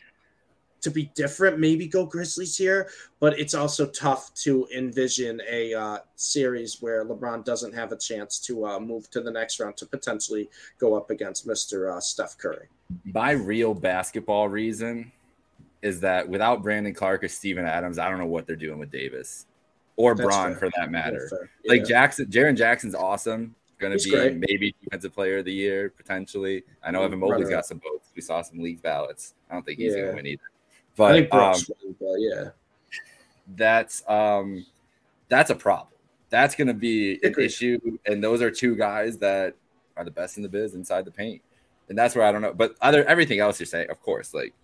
to 0.83 0.91
be 0.91 1.11
different, 1.17 1.59
maybe 1.59 1.89
go 1.89 2.07
Grizzlies 2.07 2.57
here, 2.57 2.89
but 3.19 3.37
it's 3.41 3.55
also 3.55 3.87
tough 3.87 4.33
to 4.35 4.69
envision 4.77 5.41
a 5.51 5.75
uh, 5.75 5.99
series 6.15 6.81
where 6.81 7.05
LeBron 7.05 7.45
doesn't 7.45 7.75
have 7.75 7.91
a 7.91 7.97
chance 7.97 8.39
to 8.41 8.67
uh, 8.67 8.79
move 8.79 9.11
to 9.11 9.21
the 9.21 9.31
next 9.31 9.59
round 9.59 9.77
to 9.79 9.87
potentially 9.87 10.49
go 10.79 10.95
up 10.95 11.11
against 11.11 11.47
Mister 11.47 11.91
uh, 11.91 11.99
Steph 11.99 12.39
Curry. 12.39 12.69
My 13.05 13.33
real 13.33 13.75
basketball 13.75 14.49
reason 14.49 15.11
is 15.83 16.01
that 16.01 16.29
without 16.29 16.63
Brandon 16.63 16.95
Clarke 16.95 17.25
or 17.25 17.29
Steven 17.29 17.65
Adams, 17.65 17.99
I 17.99 18.09
don't 18.09 18.19
know 18.19 18.27
what 18.27 18.47
they're 18.47 18.55
doing 18.55 18.79
with 18.79 18.91
Davis 18.91 19.47
or 19.97 20.15
That's 20.15 20.27
Braun 20.27 20.51
fair. 20.51 20.59
for 20.59 20.71
that 20.77 20.91
matter. 20.91 21.29
Yeah. 21.65 21.73
Like 21.73 21.87
Jackson, 21.87 22.27
Jaren 22.27 22.57
Jackson's 22.57 22.95
awesome. 22.95 23.55
Going 23.79 23.97
to 23.97 24.03
be 24.03 24.11
great. 24.11 24.37
maybe 24.37 24.75
defensive 24.83 25.15
player 25.15 25.39
of 25.39 25.45
the 25.45 25.53
year 25.53 25.91
potentially. 25.91 26.65
I 26.83 26.91
know 26.91 27.03
Evan 27.03 27.19
Mobley's 27.19 27.51
got 27.51 27.67
some 27.67 27.79
votes. 27.81 28.09
We 28.15 28.23
saw 28.23 28.41
some 28.41 28.59
league 28.59 28.81
ballots. 28.81 29.35
I 29.51 29.55
don't 29.55 29.67
think 29.67 29.79
he's 29.79 29.93
yeah. 29.93 30.01
going 30.01 30.11
to 30.11 30.17
win 30.17 30.27
either. 30.27 30.43
But, 30.97 31.33
um, 31.33 31.61
but 32.01 32.15
yeah, 32.19 32.45
that's 33.55 34.03
um, 34.09 34.65
that's 35.29 35.51
a 35.51 35.55
problem. 35.55 35.93
That's 36.31 36.55
going 36.55 36.69
to 36.69 36.75
be 36.75 37.21
an 37.23 37.35
issue, 37.39 37.79
and 38.07 38.25
those 38.25 38.41
are 38.41 38.51
two 38.51 38.77
guys 38.77 39.19
that 39.19 39.55
are 39.97 40.05
the 40.05 40.11
best 40.11 40.39
in 40.39 40.43
the 40.43 40.49
biz 40.49 40.75
inside 40.75 41.05
the 41.05 41.11
paint, 41.11 41.43
and 41.91 41.99
that's 41.99 42.17
where 42.17 42.25
I 42.25 42.33
don't 42.33 42.43
know. 42.43 42.55
But 42.55 42.77
other 42.81 43.05
everything 43.05 43.41
else 43.41 43.61
you're 43.61 43.67
saying, 43.67 43.91
of 43.91 44.01
course, 44.01 44.33
like 44.33 44.55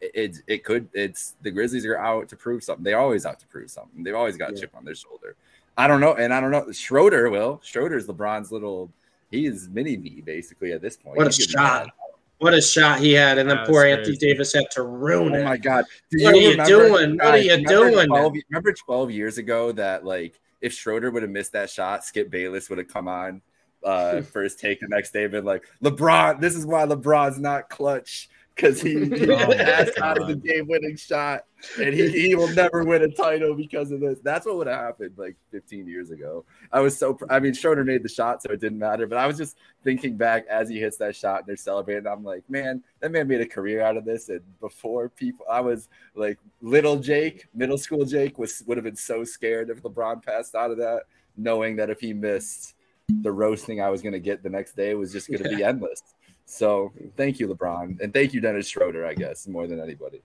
it, 0.00 0.38
it 0.46 0.64
could 0.64 0.88
it's 0.92 1.34
the 1.42 1.50
Grizzlies 1.50 1.84
are 1.86 1.98
out 1.98 2.28
to 2.28 2.36
prove 2.36 2.62
something. 2.62 2.84
They 2.84 2.94
always 2.94 3.26
out 3.26 3.40
to 3.40 3.46
prove 3.46 3.70
something. 3.70 4.02
They've 4.02 4.14
always 4.14 4.36
got 4.36 4.52
a 4.52 4.54
chip 4.54 4.74
on 4.76 4.84
their 4.84 4.94
shoulder. 4.94 5.36
I 5.76 5.86
don't 5.86 6.00
know, 6.00 6.14
and 6.14 6.32
I 6.32 6.40
don't 6.40 6.50
know. 6.50 6.70
Schroeder 6.72 7.30
will. 7.30 7.60
Schroeder's 7.62 8.06
LeBron's 8.06 8.50
little. 8.50 8.90
He 9.30 9.46
is 9.46 9.68
mini 9.68 9.96
me 9.96 10.22
basically 10.24 10.72
at 10.72 10.80
this 10.80 10.96
point. 10.96 11.16
What 11.16 11.28
a 11.28 11.32
shot! 11.32 11.90
What 12.38 12.54
a 12.54 12.62
shot 12.62 13.00
he 13.00 13.12
had, 13.12 13.38
and 13.38 13.50
then 13.50 13.58
poor 13.66 13.82
crazy. 13.82 13.98
Anthony 13.98 14.16
Davis 14.16 14.52
had 14.52 14.70
to 14.72 14.82
ruin 14.82 15.34
it. 15.34 15.40
Oh 15.40 15.44
my 15.44 15.56
god! 15.56 15.84
Do 16.10 16.22
what 16.24 16.36
you 16.36 16.50
are 16.50 16.52
you 16.52 16.64
doing? 16.64 17.16
What 17.16 17.34
are 17.34 17.38
you 17.38 17.50
remember 17.50 17.68
doing? 17.68 18.06
12, 18.08 18.32
remember 18.50 18.72
twelve 18.72 19.10
years 19.10 19.38
ago 19.38 19.72
that 19.72 20.04
like 20.04 20.40
if 20.60 20.72
Schroeder 20.72 21.10
would 21.10 21.22
have 21.22 21.30
missed 21.30 21.52
that 21.52 21.70
shot, 21.70 22.04
Skip 22.04 22.30
Bayless 22.30 22.68
would 22.68 22.78
have 22.78 22.88
come 22.88 23.08
on 23.08 23.42
uh, 23.84 24.20
for 24.32 24.42
his 24.42 24.56
take 24.56 24.80
the 24.80 24.88
next 24.88 25.12
day, 25.12 25.24
and 25.24 25.32
been 25.32 25.44
like, 25.44 25.64
LeBron, 25.82 26.40
this 26.40 26.54
is 26.54 26.66
why 26.66 26.84
LeBron's 26.86 27.38
not 27.38 27.68
clutch 27.68 28.28
because 28.58 28.80
he, 28.80 29.04
he 29.04 29.30
oh 29.30 29.86
out 30.02 30.20
of 30.20 30.26
the 30.26 30.34
game 30.34 30.66
winning 30.66 30.96
shot 30.96 31.44
and 31.80 31.94
he, 31.94 32.08
he 32.10 32.34
will 32.34 32.52
never 32.54 32.82
win 32.82 33.02
a 33.02 33.08
title 33.08 33.54
because 33.54 33.92
of 33.92 34.00
this. 34.00 34.18
That's 34.20 34.46
what 34.46 34.56
would 34.56 34.66
have 34.66 34.80
happened 34.80 35.12
like 35.16 35.36
15 35.52 35.86
years 35.86 36.10
ago. 36.10 36.44
I 36.72 36.80
was 36.80 36.98
so, 36.98 37.16
I 37.30 37.38
mean, 37.38 37.54
Schroeder 37.54 37.84
made 37.84 38.02
the 38.02 38.08
shot, 38.08 38.42
so 38.42 38.50
it 38.50 38.60
didn't 38.60 38.80
matter, 38.80 39.06
but 39.06 39.16
I 39.16 39.28
was 39.28 39.36
just 39.36 39.56
thinking 39.84 40.16
back 40.16 40.44
as 40.48 40.68
he 40.68 40.80
hits 40.80 40.96
that 40.96 41.14
shot 41.14 41.40
and 41.40 41.46
they're 41.46 41.56
celebrating. 41.56 42.08
I'm 42.08 42.24
like, 42.24 42.42
man, 42.50 42.82
that 42.98 43.12
man 43.12 43.28
made 43.28 43.40
a 43.40 43.46
career 43.46 43.80
out 43.80 43.96
of 43.96 44.04
this. 44.04 44.28
And 44.28 44.40
before 44.58 45.08
people, 45.08 45.46
I 45.48 45.60
was 45.60 45.88
like, 46.16 46.38
little 46.60 46.98
Jake, 46.98 47.46
middle 47.54 47.78
school 47.78 48.04
Jake 48.04 48.38
was 48.38 48.64
would 48.66 48.76
have 48.76 48.84
been 48.84 48.96
so 48.96 49.22
scared 49.22 49.70
if 49.70 49.82
LeBron 49.82 50.24
passed 50.24 50.56
out 50.56 50.72
of 50.72 50.78
that, 50.78 51.02
knowing 51.36 51.76
that 51.76 51.90
if 51.90 52.00
he 52.00 52.12
missed, 52.12 52.74
the 53.22 53.32
roasting 53.32 53.80
I 53.80 53.88
was 53.88 54.02
going 54.02 54.12
to 54.12 54.20
get 54.20 54.42
the 54.42 54.50
next 54.50 54.76
day 54.76 54.94
was 54.94 55.12
just 55.12 55.28
going 55.28 55.42
to 55.42 55.50
yeah. 55.50 55.56
be 55.56 55.64
endless. 55.64 56.02
So 56.50 56.92
thank 57.18 57.38
you, 57.38 57.46
LeBron, 57.46 58.00
and 58.00 58.12
thank 58.12 58.32
you, 58.32 58.40
Dennis 58.40 58.66
Schroeder. 58.66 59.04
I 59.04 59.12
guess 59.12 59.46
more 59.46 59.66
than 59.66 59.80
anybody. 59.80 60.22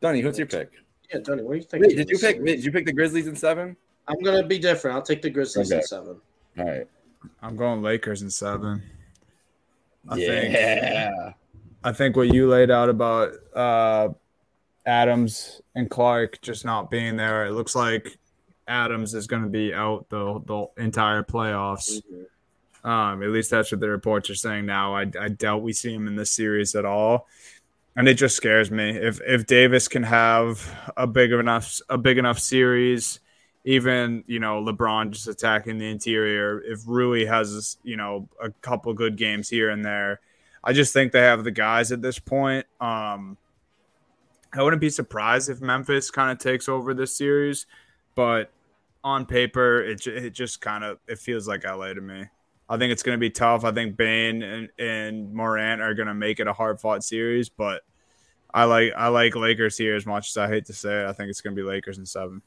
Donnie, 0.00 0.22
who's 0.22 0.38
your 0.38 0.46
pick? 0.46 0.72
Yeah, 1.12 1.20
Donnie, 1.22 1.42
what 1.42 1.52
do 1.52 1.58
you 1.58 1.64
think? 1.64 1.82
Wait, 1.84 1.94
did 1.94 2.08
you 2.08 2.18
pick? 2.18 2.42
Did 2.42 2.64
you 2.64 2.72
pick 2.72 2.86
the 2.86 2.92
Grizzlies 2.92 3.26
in 3.26 3.36
seven? 3.36 3.76
I'm 4.08 4.18
gonna 4.20 4.46
be 4.46 4.58
different. 4.58 4.96
I'll 4.96 5.02
take 5.02 5.20
the 5.20 5.28
Grizzlies 5.28 5.70
okay. 5.70 5.80
in 5.80 5.86
seven. 5.86 6.16
All 6.58 6.64
right. 6.64 6.86
I'm 7.42 7.54
going 7.54 7.82
Lakers 7.82 8.22
in 8.22 8.30
seven. 8.30 8.82
I 10.08 10.16
yeah. 10.16 11.10
Think, 11.10 11.34
I 11.84 11.92
think 11.92 12.16
what 12.16 12.32
you 12.32 12.48
laid 12.48 12.70
out 12.70 12.88
about 12.88 13.34
uh, 13.54 14.08
Adams 14.86 15.60
and 15.74 15.90
Clark 15.90 16.40
just 16.40 16.64
not 16.64 16.90
being 16.90 17.16
there, 17.16 17.44
it 17.44 17.52
looks 17.52 17.76
like 17.76 18.16
Adams 18.68 19.12
is 19.12 19.26
going 19.26 19.42
to 19.42 19.50
be 19.50 19.74
out 19.74 20.08
the 20.08 20.40
the 20.46 20.82
entire 20.82 21.22
playoffs. 21.22 21.98
Mm-hmm. 21.98 22.22
Um, 22.84 23.22
at 23.22 23.30
least 23.30 23.50
that's 23.50 23.70
what 23.72 23.80
the 23.80 23.88
reports 23.88 24.30
are 24.30 24.34
saying 24.34 24.66
now. 24.66 24.94
I, 24.94 25.10
I 25.20 25.28
doubt 25.28 25.62
we 25.62 25.72
see 25.72 25.92
him 25.92 26.06
in 26.06 26.16
this 26.16 26.30
series 26.30 26.74
at 26.74 26.84
all, 26.84 27.26
and 27.96 28.08
it 28.08 28.14
just 28.14 28.36
scares 28.36 28.70
me. 28.70 28.90
If 28.90 29.20
if 29.26 29.46
Davis 29.46 29.88
can 29.88 30.04
have 30.04 30.74
a 30.96 31.06
big 31.06 31.32
enough 31.32 31.80
a 31.88 31.98
big 31.98 32.18
enough 32.18 32.38
series, 32.38 33.20
even 33.64 34.24
you 34.26 34.38
know 34.38 34.62
LeBron 34.62 35.10
just 35.10 35.28
attacking 35.28 35.78
the 35.78 35.90
interior. 35.90 36.62
If 36.62 36.80
Rui 36.86 37.26
has 37.26 37.78
you 37.82 37.96
know 37.96 38.28
a 38.42 38.50
couple 38.50 38.92
good 38.94 39.16
games 39.16 39.48
here 39.48 39.70
and 39.70 39.84
there, 39.84 40.20
I 40.62 40.72
just 40.72 40.92
think 40.92 41.12
they 41.12 41.20
have 41.20 41.44
the 41.44 41.50
guys 41.50 41.92
at 41.92 42.00
this 42.00 42.18
point. 42.18 42.66
Um, 42.80 43.36
I 44.52 44.62
wouldn't 44.62 44.80
be 44.80 44.90
surprised 44.90 45.50
if 45.50 45.60
Memphis 45.60 46.10
kind 46.10 46.30
of 46.30 46.38
takes 46.38 46.68
over 46.68 46.94
this 46.94 47.14
series, 47.16 47.66
but 48.14 48.50
on 49.04 49.26
paper, 49.26 49.82
it 49.82 50.06
it 50.06 50.30
just 50.30 50.60
kind 50.60 50.84
of 50.84 50.98
it 51.06 51.18
feels 51.18 51.46
like 51.46 51.64
LA 51.64 51.92
to 51.92 52.00
me. 52.00 52.26
I 52.68 52.76
think 52.76 52.92
it's 52.92 53.02
going 53.02 53.16
to 53.16 53.20
be 53.20 53.30
tough. 53.30 53.64
I 53.64 53.72
think 53.72 53.96
Bane 53.96 54.42
and, 54.42 54.68
and 54.78 55.32
Morant 55.32 55.80
are 55.80 55.94
going 55.94 56.08
to 56.08 56.14
make 56.14 56.38
it 56.38 56.46
a 56.46 56.52
hard 56.52 56.80
fought 56.80 57.02
series, 57.02 57.48
but 57.48 57.82
I 58.52 58.64
like 58.64 58.92
I 58.96 59.08
like 59.08 59.34
Lakers 59.36 59.76
here 59.76 59.94
as 59.94 60.06
much 60.06 60.28
as 60.28 60.36
I 60.36 60.48
hate 60.48 60.66
to 60.66 60.72
say 60.72 61.02
it. 61.02 61.06
I 61.06 61.12
think 61.12 61.30
it's 61.30 61.40
going 61.40 61.54
to 61.56 61.62
be 61.62 61.66
Lakers 61.66 61.98
in 61.98 62.06
seven. 62.06 62.42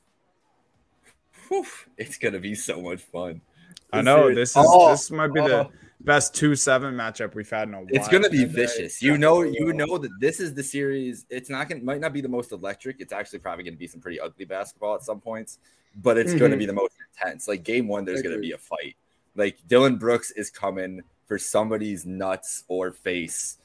Whew, 1.47 1.65
it's 1.97 2.17
going 2.17 2.33
to 2.33 2.39
be 2.39 2.55
so 2.55 2.81
much 2.81 3.01
fun. 3.01 3.41
This 3.69 3.81
I 3.93 4.01
know 4.01 4.21
series. 4.21 4.35
this 4.35 4.49
is 4.51 4.65
oh, 4.67 4.89
this 4.91 5.11
might 5.11 5.33
be 5.33 5.41
oh. 5.41 5.47
the 5.47 5.69
best 6.01 6.33
two 6.33 6.55
seven 6.55 6.95
matchup 6.95 7.35
we've 7.35 7.49
had 7.49 7.67
in 7.67 7.73
a 7.73 7.77
while. 7.77 7.87
It's 7.89 8.07
going 8.07 8.23
to 8.23 8.29
be 8.29 8.45
vicious. 8.45 9.01
You 9.01 9.17
know, 9.17 9.41
you 9.41 9.73
know 9.73 9.97
that 9.97 10.11
this 10.19 10.39
is 10.39 10.53
the 10.53 10.63
series. 10.63 11.25
It's 11.29 11.49
not 11.49 11.67
going 11.67 11.83
might 11.83 11.99
not 11.99 12.13
be 12.13 12.21
the 12.21 12.29
most 12.29 12.51
electric. 12.51 12.97
It's 12.99 13.13
actually 13.13 13.39
probably 13.39 13.63
going 13.63 13.73
to 13.73 13.79
be 13.79 13.87
some 13.87 14.01
pretty 14.01 14.19
ugly 14.19 14.45
basketball 14.45 14.95
at 14.95 15.03
some 15.03 15.19
points, 15.19 15.59
but 15.95 16.17
it's 16.17 16.31
mm-hmm. 16.31 16.39
going 16.39 16.51
to 16.51 16.57
be 16.57 16.65
the 16.65 16.73
most 16.73 16.95
intense. 17.13 17.47
Like 17.47 17.63
game 17.63 17.87
one, 17.87 18.05
there's 18.05 18.21
going 18.21 18.35
to 18.35 18.41
be 18.41 18.53
a 18.53 18.57
fight. 18.57 18.95
Like 19.35 19.57
Dillon 19.67 19.97
Brooks 19.97 20.31
is 20.31 20.49
coming 20.49 21.03
for 21.25 21.37
somebody's 21.37 22.05
nuts 22.05 22.63
or 22.67 22.91
face 22.91 23.57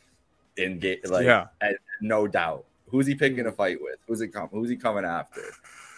in 0.56 0.78
game. 0.78 0.98
Like, 1.04 1.26
yeah. 1.26 1.46
no 2.00 2.26
doubt. 2.26 2.64
Who's 2.88 3.06
he 3.06 3.14
picking 3.14 3.46
a 3.46 3.52
fight 3.52 3.78
with? 3.80 3.98
Who's 4.06 4.20
it 4.20 4.28
come? 4.28 4.48
Who's 4.52 4.70
he 4.70 4.76
coming 4.76 5.04
after? 5.04 5.42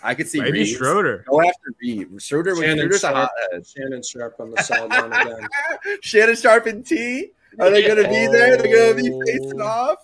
I 0.02 0.14
could 0.14 0.28
see 0.28 0.40
maybe 0.40 0.60
Reaves. 0.60 0.70
Schroeder. 0.76 1.24
Go 1.28 1.40
after 1.40 1.74
Reaves. 1.80 2.24
Schroeder 2.24 2.54
with 2.54 2.64
Shannon 2.64 2.92
Sharpe, 2.98 3.30
Shannon 3.66 4.02
Sharpe 4.02 4.40
on 4.40 4.50
the 4.52 4.62
sideline 4.62 5.12
again. 5.12 5.48
Shannon 6.02 6.36
Sharpe 6.36 6.66
and 6.66 6.86
T. 6.86 7.32
Are 7.58 7.70
they 7.70 7.82
going 7.82 8.02
to 8.02 8.08
be 8.08 8.26
there? 8.26 8.56
They're 8.56 8.72
going 8.72 8.96
to 8.96 9.02
be 9.02 9.10
facing 9.26 9.60
oh. 9.60 9.64
off. 9.64 9.98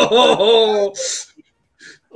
Oh, 0.00 0.94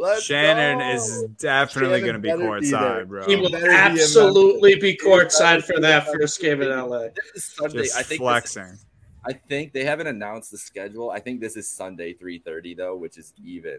Let's 0.02 0.22
Shannon 0.24 0.78
go. 0.78 0.90
is 0.94 1.22
definitely 1.38 2.00
going 2.00 2.14
to 2.14 2.18
be 2.18 2.28
better 2.28 2.40
be 2.40 2.44
courtside, 2.70 3.06
bro. 3.08 3.24
He 3.24 3.36
will 3.36 3.50
better 3.50 3.66
be 3.68 3.72
absolutely 3.72 4.74
be 4.74 4.98
Memphis. 5.00 5.02
He 5.04 5.08
courtside 5.08 5.64
for 5.64 5.78
that 5.80 6.06
first 6.12 6.40
game 6.40 6.60
in 6.60 6.70
LA. 6.70 7.08
This 7.34 7.36
is 7.36 7.44
Sunday. 7.44 7.82
Just 7.84 7.96
I 7.96 8.02
think 8.02 8.08
this- 8.08 8.18
flexing. 8.18 8.78
I 9.24 9.32
think 9.34 9.72
they 9.72 9.84
haven't 9.84 10.08
announced 10.08 10.50
the 10.50 10.58
schedule. 10.58 11.10
I 11.12 11.20
think 11.20 11.40
this 11.40 11.56
is 11.56 11.68
Sunday 11.68 12.12
3:30 12.14 12.76
though, 12.76 12.96
which 12.96 13.16
is 13.16 13.32
even. 13.44 13.78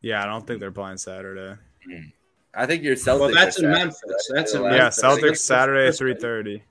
Yeah, 0.00 0.22
I 0.22 0.26
don't 0.26 0.46
think 0.46 0.60
they're 0.60 0.70
playing 0.70 0.98
Saturday. 0.98 1.58
I 2.54 2.66
think 2.66 2.84
your 2.84 2.94
Celtics. 2.94 3.18
Well, 3.20 3.34
that's 3.34 3.58
in 3.58 3.64
Saturday, 3.64 3.78
Memphis. 3.80 4.02
right? 4.30 4.36
That's 4.36 4.54
in 4.54 4.62
Yeah, 4.62 4.70
Memphis. 4.70 5.02
Celtics 5.02 5.38
Saturday 5.38 5.80
at 5.80 5.86
first 5.88 5.98
three 5.98 6.12
game. 6.12 6.20
thirty. 6.20 6.62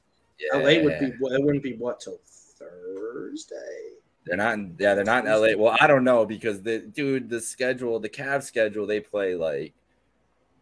LA 0.53 0.59
would 0.81 0.93
Yeah. 0.93 0.99
be. 1.01 1.05
It 1.07 1.15
wouldn't 1.19 1.63
be 1.63 1.73
what 1.73 1.99
till 1.99 2.21
Thursday. 2.57 3.96
They're 4.27 4.37
not. 4.37 4.53
In, 4.55 4.75
yeah, 4.79 4.93
they're 4.93 5.03
not 5.03 5.25
in 5.25 5.31
LA. 5.31 5.57
Well, 5.57 5.77
I 5.79 5.87
don't 5.87 6.03
know 6.03 6.25
because 6.25 6.61
the 6.61 6.79
dude, 6.79 7.29
the 7.29 7.41
schedule, 7.41 7.99
the 7.99 8.09
Cavs 8.09 8.43
schedule, 8.43 8.85
they 8.85 8.99
play 8.99 9.35
like 9.35 9.73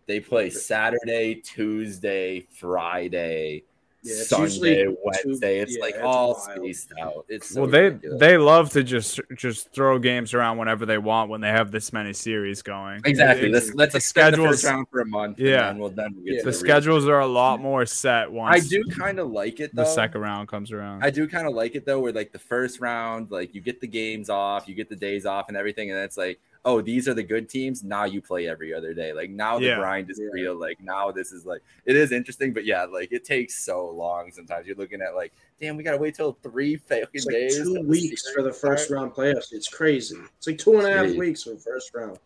they 0.07 0.19
play 0.19 0.49
Saturday, 0.49 1.35
Tuesday, 1.35 2.47
Friday, 2.51 3.63
Yeah, 4.05 4.13
it's 4.13 4.29
Sunday, 4.29 4.43
usually 4.45 4.75
two- 4.83 4.97
Wednesday. 5.03 5.59
It's 5.59 5.75
yeah, 5.75 5.81
like 5.81 5.95
it's 5.95 6.03
all 6.03 6.33
wild. 6.47 6.57
spaced 6.59 6.93
out. 6.99 7.25
It's 7.27 7.49
so 7.49 7.61
Well, 7.61 7.69
they 7.69 7.83
ridiculous. 7.85 8.19
they 8.19 8.37
love 8.37 8.69
to 8.71 8.83
just 8.83 9.19
just 9.35 9.71
throw 9.73 9.97
games 9.99 10.33
around 10.33 10.57
whenever 10.57 10.85
they 10.85 10.97
want 10.97 11.29
when 11.29 11.41
they 11.41 11.49
have 11.49 11.71
this 11.71 11.91
many 11.91 12.13
series 12.13 12.61
going. 12.61 13.01
exactly. 13.05 13.47
It- 13.47 13.51
Let's 13.53 13.73
let's 13.73 13.93
the 13.93 13.97
extend 13.97 14.33
the 14.33 14.37
schedules- 14.37 14.61
first 14.61 14.63
round 14.65 14.87
for 14.91 15.01
a 15.01 15.05
month. 15.05 15.37
and 15.39 15.47
Yeah. 15.47 15.67
then 15.67 15.79
we'll 15.79 15.89
then 15.89 16.13
we'll 16.15 16.23
get 16.25 16.33
Yeah. 16.35 16.39
the 16.41 16.45
the, 16.45 16.53
schedules 16.53 17.07
are 17.07 17.19
a 17.19 17.27
lot 17.27 17.59
more 17.61 17.85
set 17.85 18.31
Once 18.31 18.55
I 18.55 18.59
do 18.67 18.83
kind 18.85 19.19
of 19.19 19.31
like 19.31 19.59
it 19.59 19.71
though. 19.75 19.83
the 19.83 19.89
second 19.89 20.21
round 20.21 20.47
comes 20.47 20.71
around. 20.71 21.03
I 21.03 21.09
do 21.09 21.27
kind 21.27 21.47
of 21.47 21.53
like 21.53 21.75
it 21.75 21.85
though, 21.85 21.99
where 21.99 22.13
like 22.13 22.31
the 22.31 22.39
first 22.39 22.79
round, 22.79 23.31
like 23.31 23.55
you 23.55 23.61
get 23.61 23.81
the 23.81 23.87
games 23.87 24.29
off, 24.29 24.67
you 24.67 24.75
get 24.75 24.89
the 24.89 24.95
days 24.95 25.25
off 25.25 25.47
and 25.47 25.57
everything, 25.57 25.89
and 25.91 25.99
it's 25.99 26.17
like, 26.17 26.39
oh, 26.67 26.81
these 26.81 27.07
are 27.07 27.13
the 27.13 27.23
good 27.23 27.47
teams. 27.47 27.83
Now 27.83 28.05
you 28.05 28.21
play 28.21 28.47
every 28.47 28.73
other 28.73 28.93
day. 28.93 29.13
Like 29.13 29.29
now 29.29 29.59
the 29.59 29.65
Yeah. 29.67 29.75
grind 29.77 30.09
is 30.09 30.19
Yeah. 30.19 30.29
real. 30.33 30.55
Like 30.55 30.81
now 30.81 31.11
this 31.11 31.31
is 31.31 31.45
like 31.45 31.61
it 31.85 31.95
is 31.95 32.11
interesting, 32.11 32.53
but 32.53 32.65
yeah, 32.65 32.83
like 32.85 33.11
it 33.11 33.23
takes 33.23 33.53
so 33.63 33.87
long. 33.91 34.31
Sometimes 34.31 34.65
you're 34.65 34.75
looking 34.75 35.01
at 35.01 35.13
like, 35.15 35.31
damn, 35.61 35.77
we 35.77 35.83
gotta 35.83 35.97
wait 35.97 36.15
till 36.15 36.33
three 36.41 36.75
fucking 36.77 37.07
It's 37.13 37.25
like 37.27 37.35
days. 37.35 37.57
two 37.61 37.81
weeks 37.87 38.31
for 38.33 38.41
the 38.41 38.51
first 38.51 38.89
round 38.89 39.13
playoffs. 39.13 39.53
It's 39.53 39.67
crazy. 39.69 40.17
It's 40.37 40.47
like 40.47 40.57
two 40.57 40.73
and 40.79 40.87
a 40.87 40.91
half 40.91 41.05
Jeez. 41.05 41.17
weeks 41.19 41.43
for 41.43 41.51
the 41.51 41.59
first 41.59 41.93
round. 41.93 42.17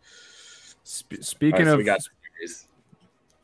Sp- 0.82 1.20
speaking 1.22 1.60
right, 1.60 1.66
so 1.66 1.72
of 1.74 1.78
we 1.78 1.84
got 1.84 2.00
series. 2.02 2.66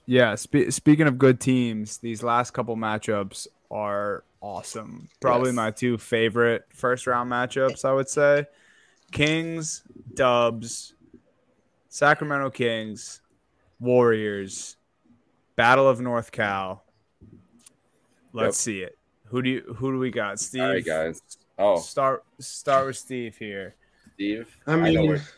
yeah, 0.07 0.35
spe- 0.35 0.71
speaking 0.71 1.07
of 1.07 1.19
good 1.19 1.39
teams, 1.41 1.99
these 1.99 2.23
last 2.23 2.53
couple 2.53 2.75
matchups 2.77 3.47
are 3.71 4.25
awesome. 4.41 5.09
Probably 5.21 5.49
Yes. 5.51 5.57
my 5.57 5.71
two 5.71 5.99
favorite 5.99 6.65
first 6.71 7.07
round 7.07 7.31
matchups, 7.31 7.85
I 7.85 7.93
would 7.93 8.09
say. 8.09 8.47
Kings, 9.13 9.83
Dubs, 10.15 10.95
Sacramento 11.89 12.51
Kings, 12.51 13.21
Warriors, 13.81 14.77
Battle 15.57 15.89
of 15.89 16.01
North 16.01 16.33
Cal. 16.33 16.85
Let's 18.33 18.59
Yep. 18.67 18.75
see 18.75 18.83
it. 18.83 18.99
Who 19.27 19.43
do 19.43 19.51
you 19.51 19.75
who 19.77 19.93
do 19.93 19.99
we 19.99 20.11
got? 20.11 20.39
Steve. 20.39 20.63
All 20.63 20.69
right, 20.69 20.85
guys. 20.85 21.21
Oh, 21.59 21.79
Start 21.81 22.25
start 22.39 22.87
with 22.89 22.97
Steve 22.97 23.37
here. 23.39 23.75
Steve. 24.15 24.55
I 24.67 24.77
mean, 24.77 25.07
where 25.07 25.17
it's 25.17 25.25
at. 25.25 25.33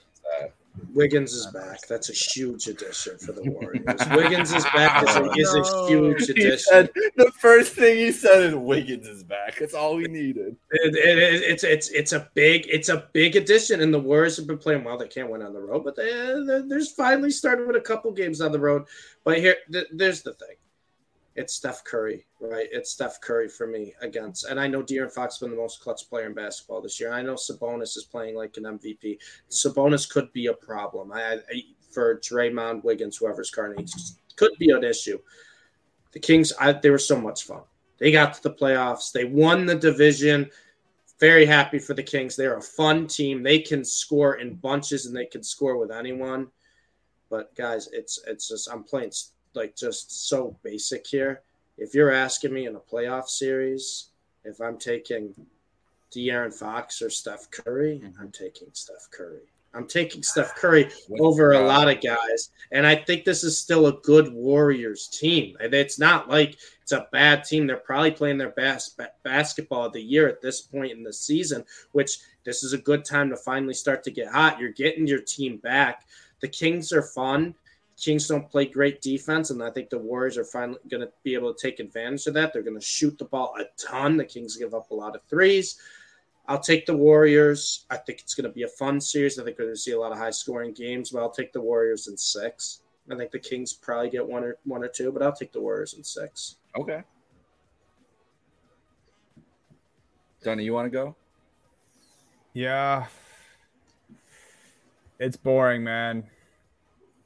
Wiggins 0.92 1.32
is 1.32 1.46
back. 1.48 1.80
That's 1.88 2.10
a 2.10 2.12
huge 2.12 2.66
addition 2.68 3.18
for 3.18 3.32
the 3.32 3.42
Warriors. 3.50 4.00
Wiggins 4.10 4.52
is 4.52 4.64
back 4.64 5.02
is 5.08 5.16
a, 5.16 5.30
is 5.36 5.54
a 5.54 5.86
huge 5.88 6.28
addition. 6.28 6.58
said 6.58 6.90
the 7.16 7.30
first 7.40 7.74
thing 7.74 7.96
he 7.96 8.12
said 8.12 8.42
is 8.42 8.54
Wiggins 8.54 9.06
is 9.06 9.22
back. 9.22 9.56
That's 9.58 9.74
all 9.74 9.96
we 9.96 10.04
needed. 10.04 10.56
It, 10.70 10.94
it, 10.94 11.18
it- 11.18 11.42
it's 11.48 11.64
it's 11.64 11.88
it's 11.90 12.12
a 12.12 12.28
big 12.34 12.66
it's 12.68 12.88
a 12.88 13.08
big 13.12 13.36
addition, 13.36 13.80
and 13.80 13.92
the 13.94 13.98
Warriors 14.00 14.36
have 14.36 14.46
been 14.46 14.58
playing 14.58 14.84
well. 14.84 14.98
They 14.98 15.08
can't 15.08 15.30
win 15.30 15.42
on 15.42 15.52
the 15.52 15.60
road, 15.60 15.84
but 15.84 15.96
they 15.96 16.10
they're, 16.46 16.62
they're 16.62 16.84
finally 16.96 17.30
started 17.30 17.66
with 17.66 17.76
a 17.76 17.80
couple 17.80 18.12
games 18.12 18.40
on 18.40 18.52
the 18.52 18.60
road. 18.60 18.84
But 19.24 19.38
here, 19.38 19.56
th- 19.72 19.86
there's 19.92 20.22
the 20.22 20.34
thing: 20.34 20.56
it's 21.38 21.54
Steph 21.54 21.84
Curry, 21.84 22.26
right? 22.40 22.66
It's 22.72 22.90
Steph 22.90 23.20
Curry 23.20 23.48
for 23.48 23.68
me 23.68 23.94
against, 24.00 24.44
and 24.44 24.58
I 24.58 24.66
know 24.66 24.82
De'Aaron 24.82 25.12
Fox 25.12 25.36
has 25.36 25.38
been 25.38 25.50
the 25.50 25.62
most 25.62 25.80
clutch 25.80 26.08
player 26.10 26.26
in 26.26 26.34
basketball 26.34 26.82
this 26.82 26.98
year. 26.98 27.12
I 27.12 27.22
know 27.22 27.34
Sabonis 27.34 27.96
is 27.96 28.08
playing 28.10 28.34
like 28.34 28.56
an 28.56 28.64
MVP. 28.64 29.18
Sabonis 29.48 30.10
could 30.10 30.32
be 30.32 30.46
a 30.46 30.54
problem. 30.54 31.12
I, 31.12 31.34
I 31.34 31.62
for 31.92 32.18
Draymond, 32.18 32.82
Wiggins, 32.82 33.16
whoever's 33.16 33.50
guarding, 33.50 33.86
could 34.36 34.50
be 34.58 34.70
an 34.70 34.82
issue. 34.82 35.18
The 36.12 36.18
Kings, 36.18 36.52
I, 36.60 36.72
they 36.72 36.90
were 36.90 36.98
so 36.98 37.20
much 37.20 37.44
fun. 37.44 37.62
They 37.98 38.10
got 38.10 38.34
to 38.34 38.42
the 38.42 38.54
playoffs. 38.54 39.12
They 39.12 39.24
won 39.24 39.64
the 39.64 39.76
division. 39.76 40.50
Very 41.20 41.46
happy 41.46 41.78
for 41.78 41.94
the 41.94 42.02
Kings. 42.02 42.34
They're 42.34 42.56
a 42.56 42.62
fun 42.62 43.06
team. 43.06 43.44
They 43.44 43.60
can 43.60 43.84
score 43.84 44.34
in 44.34 44.54
bunches 44.54 45.06
and 45.06 45.16
they 45.16 45.26
can 45.26 45.42
score 45.44 45.78
with 45.78 45.92
anyone. 45.92 46.48
But 47.30 47.54
guys, 47.54 47.88
it's 47.92 48.20
it's 48.26 48.48
just 48.48 48.70
I'm 48.70 48.82
playing 48.84 49.12
like 49.54 49.76
just 49.76 50.28
so 50.28 50.56
basic 50.62 51.06
here. 51.06 51.42
If 51.76 51.94
you're 51.94 52.12
asking 52.12 52.52
me 52.52 52.66
in 52.66 52.76
a 52.76 52.80
playoff 52.80 53.28
series, 53.28 54.08
if 54.44 54.60
I'm 54.60 54.78
taking 54.78 55.34
De'Aaron 56.12 56.52
Fox 56.52 57.02
or 57.02 57.10
Steph 57.10 57.50
Curry, 57.50 58.00
mm-hmm. 58.02 58.20
I'm 58.20 58.30
taking 58.30 58.68
Steph 58.72 59.08
Curry. 59.10 59.42
I'm 59.74 59.86
taking 59.86 60.22
Steph 60.22 60.54
Curry 60.56 60.90
over 61.20 61.52
a 61.52 61.66
lot 61.66 61.88
of 61.88 62.00
guys. 62.00 62.50
And 62.72 62.86
I 62.86 62.96
think 62.96 63.24
this 63.24 63.44
is 63.44 63.58
still 63.58 63.86
a 63.86 64.00
good 64.00 64.32
Warriors 64.32 65.08
team. 65.08 65.56
It's 65.60 65.98
not 65.98 66.28
like 66.28 66.56
it's 66.82 66.92
a 66.92 67.08
bad 67.12 67.44
team. 67.44 67.66
They're 67.66 67.76
probably 67.76 68.10
playing 68.10 68.38
their 68.38 68.50
best 68.50 68.96
ba- 68.96 69.12
basketball 69.22 69.86
of 69.86 69.92
the 69.92 70.02
year 70.02 70.26
at 70.28 70.40
this 70.40 70.60
point 70.60 70.92
in 70.92 71.02
the 71.02 71.12
season, 71.12 71.64
which 71.92 72.18
this 72.44 72.62
is 72.62 72.72
a 72.72 72.78
good 72.78 73.04
time 73.04 73.30
to 73.30 73.36
finally 73.36 73.74
start 73.74 74.02
to 74.04 74.10
get 74.10 74.28
hot. 74.28 74.58
You're 74.58 74.72
getting 74.72 75.06
your 75.06 75.20
team 75.20 75.58
back. 75.58 76.06
The 76.40 76.48
Kings 76.48 76.92
are 76.92 77.02
fun. 77.02 77.54
Kings 78.00 78.28
don't 78.28 78.48
play 78.48 78.64
great 78.66 79.00
defense, 79.02 79.50
and 79.50 79.62
I 79.62 79.70
think 79.70 79.90
the 79.90 79.98
Warriors 79.98 80.38
are 80.38 80.44
finally 80.44 80.78
going 80.88 81.00
to 81.00 81.10
be 81.24 81.34
able 81.34 81.52
to 81.52 81.60
take 81.60 81.80
advantage 81.80 82.26
of 82.28 82.34
that. 82.34 82.52
They're 82.52 82.62
going 82.62 82.78
to 82.78 82.84
shoot 82.84 83.18
the 83.18 83.24
ball 83.24 83.54
a 83.58 83.64
ton. 83.76 84.16
The 84.16 84.24
Kings 84.24 84.56
give 84.56 84.72
up 84.72 84.90
a 84.90 84.94
lot 84.94 85.16
of 85.16 85.22
threes. 85.28 85.80
I'll 86.46 86.60
take 86.60 86.86
the 86.86 86.96
Warriors. 86.96 87.86
I 87.90 87.96
think 87.96 88.20
it's 88.20 88.34
going 88.34 88.48
to 88.48 88.54
be 88.54 88.62
a 88.62 88.68
fun 88.68 89.00
series. 89.00 89.38
I 89.38 89.44
think 89.44 89.58
we're 89.58 89.66
going 89.66 89.74
to 89.74 89.80
see 89.80 89.92
a 89.92 90.00
lot 90.00 90.12
of 90.12 90.18
high 90.18 90.30
scoring 90.30 90.72
games, 90.72 91.10
but 91.10 91.20
I'll 91.20 91.30
take 91.30 91.52
the 91.52 91.60
Warriors 91.60 92.06
in 92.06 92.16
six. 92.16 92.82
I 93.10 93.16
think 93.16 93.32
the 93.32 93.38
Kings 93.38 93.72
probably 93.72 94.10
get 94.10 94.26
one 94.26 94.44
or 94.44 94.58
one 94.64 94.84
or 94.84 94.88
two, 94.88 95.10
but 95.10 95.20
I'll 95.20 95.34
take 95.34 95.52
the 95.52 95.60
Warriors 95.60 95.94
in 95.94 96.04
six. 96.04 96.56
Okay. 96.78 97.02
Donnie, 100.44 100.62
you 100.62 100.72
want 100.72 100.86
to 100.86 100.90
go? 100.90 101.16
Yeah. 102.52 103.06
It's 105.18 105.36
boring, 105.36 105.82
man. 105.82 106.24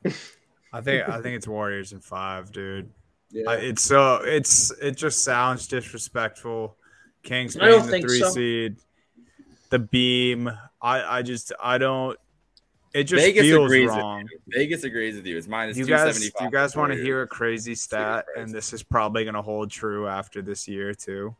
I 0.73 0.81
think 0.81 1.09
I 1.09 1.21
think 1.21 1.37
it's 1.37 1.47
Warriors 1.47 1.93
in 1.93 2.01
five, 2.01 2.53
dude. 2.53 2.91
Yeah, 3.35 3.49
I, 3.49 3.55
it's 3.55 3.83
so 3.83 4.17
it's 4.17 4.71
it 4.73 4.95
just 4.95 5.25
sounds 5.25 5.67
disrespectful. 5.67 6.77
Kings 7.23 7.57
being 7.57 7.87
the 7.87 8.01
three 8.03 8.19
so. 8.19 8.29
seed, 8.29 8.77
the 9.71 9.79
beam. 9.79 10.51
I 10.83 11.03
I 11.03 11.23
just 11.23 11.51
I 11.59 11.79
don't. 11.79 12.19
It 12.93 13.05
just 13.05 13.25
Vegas 13.25 13.45
feels 13.45 13.65
agrees 13.65 13.89
with 13.89 13.97
wrong. 13.97 14.29
Vegas 14.49 14.85
agrees 14.85 15.17
with 15.17 15.25
you. 15.25 15.39
It's 15.39 15.49
minus 15.49 15.79
You 15.79 15.87
guys, 15.87 16.15
seventy 16.15 16.29
five. 16.29 16.45
you 16.45 16.51
guys 16.51 16.77
want 16.77 16.93
to 16.93 17.03
hear 17.03 17.23
a 17.23 17.27
crazy 17.27 17.75
stat? 17.75 18.27
And 18.37 18.53
this 18.53 18.75
is 18.75 18.83
probably 18.83 19.25
going 19.25 19.33
to 19.33 19.41
hold 19.41 19.71
true 19.71 20.07
after 20.07 20.43
this 20.43 20.69
year 20.69 20.93
too. 20.93 21.35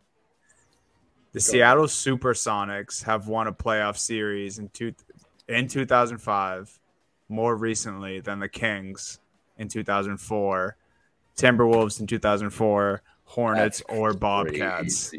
The 1.33 1.41
Go 1.41 1.43
Seattle 1.43 1.85
SuperSonics 1.85 3.05
have 3.05 3.29
won 3.29 3.49
a 3.49 3.53
playoff 3.53 3.99
series 3.99 4.59
in 4.59 4.71
two 4.71 4.95
in 5.47 5.69
2005, 5.69 6.81
more 7.29 7.55
recently 7.55 8.21
than 8.21 8.39
the 8.39 8.49
Kings 8.49 9.19
in 9.59 9.69
2004, 9.69 10.77
Timberwolves 11.37 12.01
in 12.01 12.07
2004, 12.07 13.03
Hornets 13.25 13.83
or 13.89 14.13
Bobcats. 14.13 15.13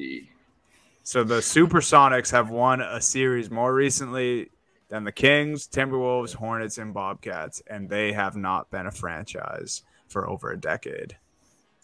So 1.04 1.24
the 1.24 1.40
Supersonics 1.40 2.32
have 2.32 2.50
won 2.50 2.82
a 2.82 3.02
series 3.02 3.52
more 3.52 3.74
recently 3.74 4.50
than 4.90 5.04
the 5.04 5.12
Kings, 5.12 5.68
Timberwolves, 5.68 6.34
Hornets, 6.34 6.78
and 6.78 6.94
Bobcats, 6.94 7.62
and 7.68 7.90
they 7.90 8.14
have 8.14 8.36
not 8.36 8.70
been 8.70 8.86
a 8.86 8.92
franchise 8.92 9.82
for 10.08 10.30
over 10.30 10.52
a 10.52 10.60
decade. 10.60 11.18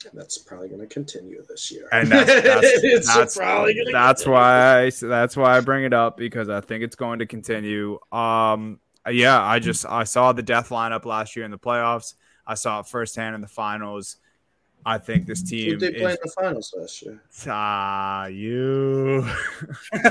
And 0.10 0.18
that's 0.18 0.38
probably 0.38 0.70
going 0.70 0.82
to 0.82 0.88
continue 0.88 1.44
this 1.50 1.72
year. 1.72 1.90
And 1.92 2.08
that's 2.08 2.32
that's 2.42 2.68
It's 2.84 3.14
that's, 3.14 3.36
probably 3.36 3.74
gonna 3.74 3.92
that's 3.92 4.26
why 4.26 4.86
I, 4.86 4.92
that's 4.92 5.36
why 5.36 5.58
I 5.58 5.60
bring 5.60 5.84
it 5.84 5.94
up 5.94 6.16
because 6.16 6.48
I 6.48 6.62
think 6.62 6.84
it's 6.84 6.96
going 6.96 7.20
to 7.20 7.26
continue. 7.26 8.00
Um, 8.12 8.80
yeah, 9.10 9.42
I 9.42 9.60
just 9.60 9.86
I 9.86 10.06
saw 10.06 10.32
the 10.32 10.44
death 10.44 10.70
lineup 10.70 11.04
last 11.04 11.36
year 11.36 11.44
in 11.44 11.52
the 11.52 11.60
playoffs. 11.60 12.14
I 12.50 12.56
saw 12.56 12.80
it 12.80 12.88
firsthand 12.88 13.36
in 13.36 13.42
the 13.42 13.48
finals. 13.48 14.18
I 14.84 14.98
think 14.98 15.28
this 15.28 15.42
Who 15.42 15.48
team 15.48 15.80
they 15.80 15.92
play 15.92 16.14
in 16.14 16.18
the 16.24 16.32
finals 16.32 16.74
last 16.76 17.04
year? 17.04 17.22
ah 17.48 18.26
you. 18.26 19.24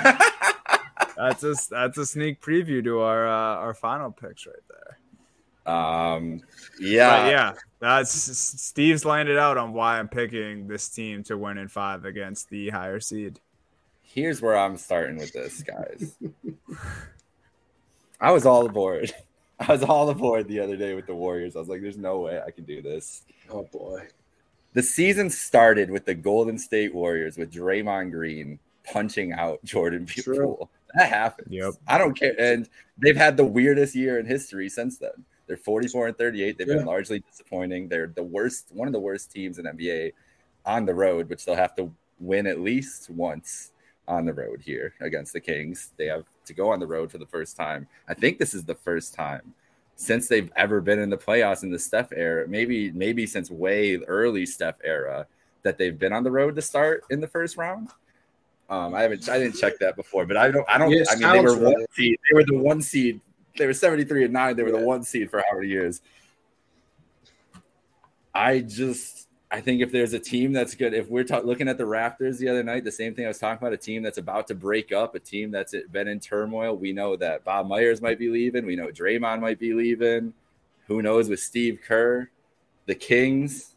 that's 1.17 1.43
a 1.43 1.55
that's 1.69 1.99
a 1.99 2.07
sneak 2.07 2.41
preview 2.41 2.83
to 2.85 3.01
our 3.01 3.27
uh, 3.27 3.57
our 3.57 3.75
final 3.75 4.13
picks 4.13 4.47
right 4.47 4.55
there. 4.69 5.75
um, 5.75 6.43
But 6.79 6.81
yeah, 6.81 7.29
yeah, 7.29 7.53
that's 7.81 8.13
Steve's 8.13 9.05
landed 9.05 9.37
out 9.37 9.59
on 9.59 9.73
why 9.73 9.99
I'm 9.99 10.09
picking 10.09 10.69
this 10.69 10.89
team 10.89 11.25
to 11.25 11.37
win 11.37 11.59
in 11.59 11.67
five 11.67 12.05
against 12.05 12.51
the 12.51 12.69
higher 12.69 13.01
seed. 13.01 13.41
Here's 14.03 14.41
where 14.41 14.57
I'm 14.57 14.77
starting 14.77 15.17
with 15.17 15.33
this, 15.33 15.63
guys. 15.63 16.17
I 18.21 18.31
was 18.31 18.47
all 18.47 18.65
aboard. 18.65 19.13
I 19.69 19.73
was 19.73 19.83
all 19.83 20.09
aboard 20.11 20.47
the 20.49 20.61
other 20.61 20.77
day 20.77 20.95
with 20.95 21.07
the 21.07 21.15
Warriors. 21.15 21.57
I 21.57 21.59
was 21.61 21.69
like, 21.69 21.81
"There's 21.83 21.97
no 21.99 22.21
way 22.21 22.41
I 22.45 22.51
can 22.51 22.65
do 22.65 22.81
this." 22.83 23.23
Oh 23.51 23.65
boy. 23.73 24.07
The 24.75 24.83
season 24.83 25.31
started 25.31 25.91
with 25.91 26.05
the 26.05 26.15
Golden 26.15 26.59
State 26.59 26.95
Warriors 26.95 27.37
with 27.37 27.53
Draymond 27.53 28.13
Green 28.13 28.59
punching 28.85 29.33
out 29.33 29.63
Jordan 29.65 30.07
True. 30.07 30.37
Poole. 30.37 30.71
That 30.95 31.09
happened. 31.09 31.49
Yep. 31.51 31.75
I 31.87 31.99
don't 31.99 32.15
care. 32.19 32.35
And 32.39 32.69
they've 32.99 33.17
had 33.17 33.37
the 33.37 33.45
weirdest 33.45 33.95
year 33.95 34.19
in 34.19 34.27
history 34.27 34.69
since 34.69 34.99
then. 34.99 35.25
They're 35.47 35.57
44 35.57 36.09
and 36.09 36.19
38. 36.19 36.59
They've 36.59 36.69
Yeah. 36.69 36.77
been 36.77 36.87
largely 36.87 37.21
disappointing. 37.21 37.89
They're 37.89 38.07
the 38.07 38.23
worst, 38.23 38.69
one 38.73 38.87
of 38.87 38.93
the 38.93 39.01
worst 39.01 39.33
teams 39.33 39.59
in 39.59 39.67
NBA 39.67 40.13
on 40.65 40.85
the 40.87 40.95
road, 40.95 41.29
which 41.29 41.45
they'll 41.45 41.55
have 41.57 41.75
to 41.77 41.93
win 42.21 42.47
at 42.47 42.61
least 42.61 43.11
once 43.11 43.73
on 44.07 44.27
the 44.27 44.33
road 44.35 44.61
here 44.63 44.95
against 45.01 45.33
the 45.33 45.41
Kings. 45.41 45.93
They 45.97 46.07
have 46.07 46.25
to 46.49 46.55
go 46.55 46.71
on 46.71 46.81
the 46.81 46.87
road 46.87 47.11
for 47.11 47.19
the 47.19 47.27
first 47.27 47.57
time. 47.57 47.87
I 48.09 48.15
think 48.15 48.39
this 48.39 48.53
is 48.53 48.65
the 48.65 48.75
first 48.75 49.15
time 49.15 49.55
since 49.97 50.29
they've 50.29 50.51
ever 50.57 50.81
been 50.81 50.99
in 50.99 51.11
the 51.11 51.17
playoffs 51.17 51.63
in 51.63 51.71
the 51.71 51.79
Steph 51.79 52.13
era, 52.13 52.47
maybe 52.47 52.91
maybe 52.93 53.27
since 53.27 53.51
way 53.51 53.97
early 53.97 54.47
Steph 54.47 54.77
era 54.85 55.27
that 55.63 55.77
they've 55.77 55.99
been 55.99 56.13
on 56.13 56.23
the 56.23 56.31
road 56.31 56.55
to 56.57 56.63
start 56.63 57.05
in 57.11 57.21
the 57.21 57.27
first 57.27 57.57
round. 57.57 57.89
Um, 58.71 58.95
I 58.95 59.03
haven't 59.03 59.29
I 59.29 59.39
didn't 59.39 59.57
check 59.57 59.79
that 59.79 59.97
before, 59.97 60.27
but 60.27 60.37
I 60.37 60.51
don't 60.51 60.69
I 60.69 60.79
don't 60.79 60.91
Yeah, 60.91 61.05
I 61.11 61.17
mean 61.17 61.33
they 61.33 61.41
were 61.41 61.59
one 61.59 61.87
seed. 61.93 62.19
They 62.29 62.35
were 62.35 62.45
the 62.45 62.59
one 62.59 62.83
seed. 62.83 63.21
They 63.57 63.67
were 63.67 63.75
73 63.75 64.25
and 64.25 64.33
9. 64.33 64.57
They 64.57 64.63
were 64.63 64.71
the 64.71 64.79
one 64.79 65.03
seed 65.03 65.31
for 65.31 65.39
how 65.39 65.57
many 65.57 65.69
years? 65.69 66.01
I 68.33 68.61
just 68.61 69.28
I 69.51 69.61
think 69.63 69.81
if 69.81 69.91
there's 69.91 70.13
a 70.13 70.19
team 70.19 70.53
that's 70.53 70.75
good, 70.75 70.93
if 70.93 71.09
we're 71.09 71.25
ta- 71.25 71.39
looking 71.39 71.69
at 71.69 71.79
the 71.79 71.85
Raptors 71.85 72.37
the 72.39 72.49
other 72.49 72.63
night, 72.63 72.85
the 72.85 72.93
same 72.93 73.15
thing 73.15 73.25
I 73.25 73.29
was 73.29 73.39
talking 73.39 73.59
about, 73.67 73.73
a 73.73 73.79
team 73.79 74.03
that's 74.03 74.19
about 74.19 74.47
to 74.49 74.55
break 74.55 74.93
up, 74.93 75.15
a 75.15 75.19
team 75.19 75.51
that's 75.51 75.75
been 75.91 76.07
in 76.07 76.21
turmoil. 76.21 76.77
We 76.77 76.93
know 76.93 77.17
that 77.17 77.45
Bob 77.45 77.67
Myers 77.67 78.03
might 78.03 78.19
be 78.19 78.29
leaving. 78.29 78.67
We 78.67 78.77
know 78.77 78.89
Draymond 78.89 79.41
might 79.41 79.59
be 79.59 79.73
leaving. 79.73 80.35
Who 80.87 81.01
knows 81.01 81.31
with 81.31 81.41
Steve 81.41 81.81
Kerr, 81.83 82.29
the 82.85 82.95
Kings, 82.95 83.75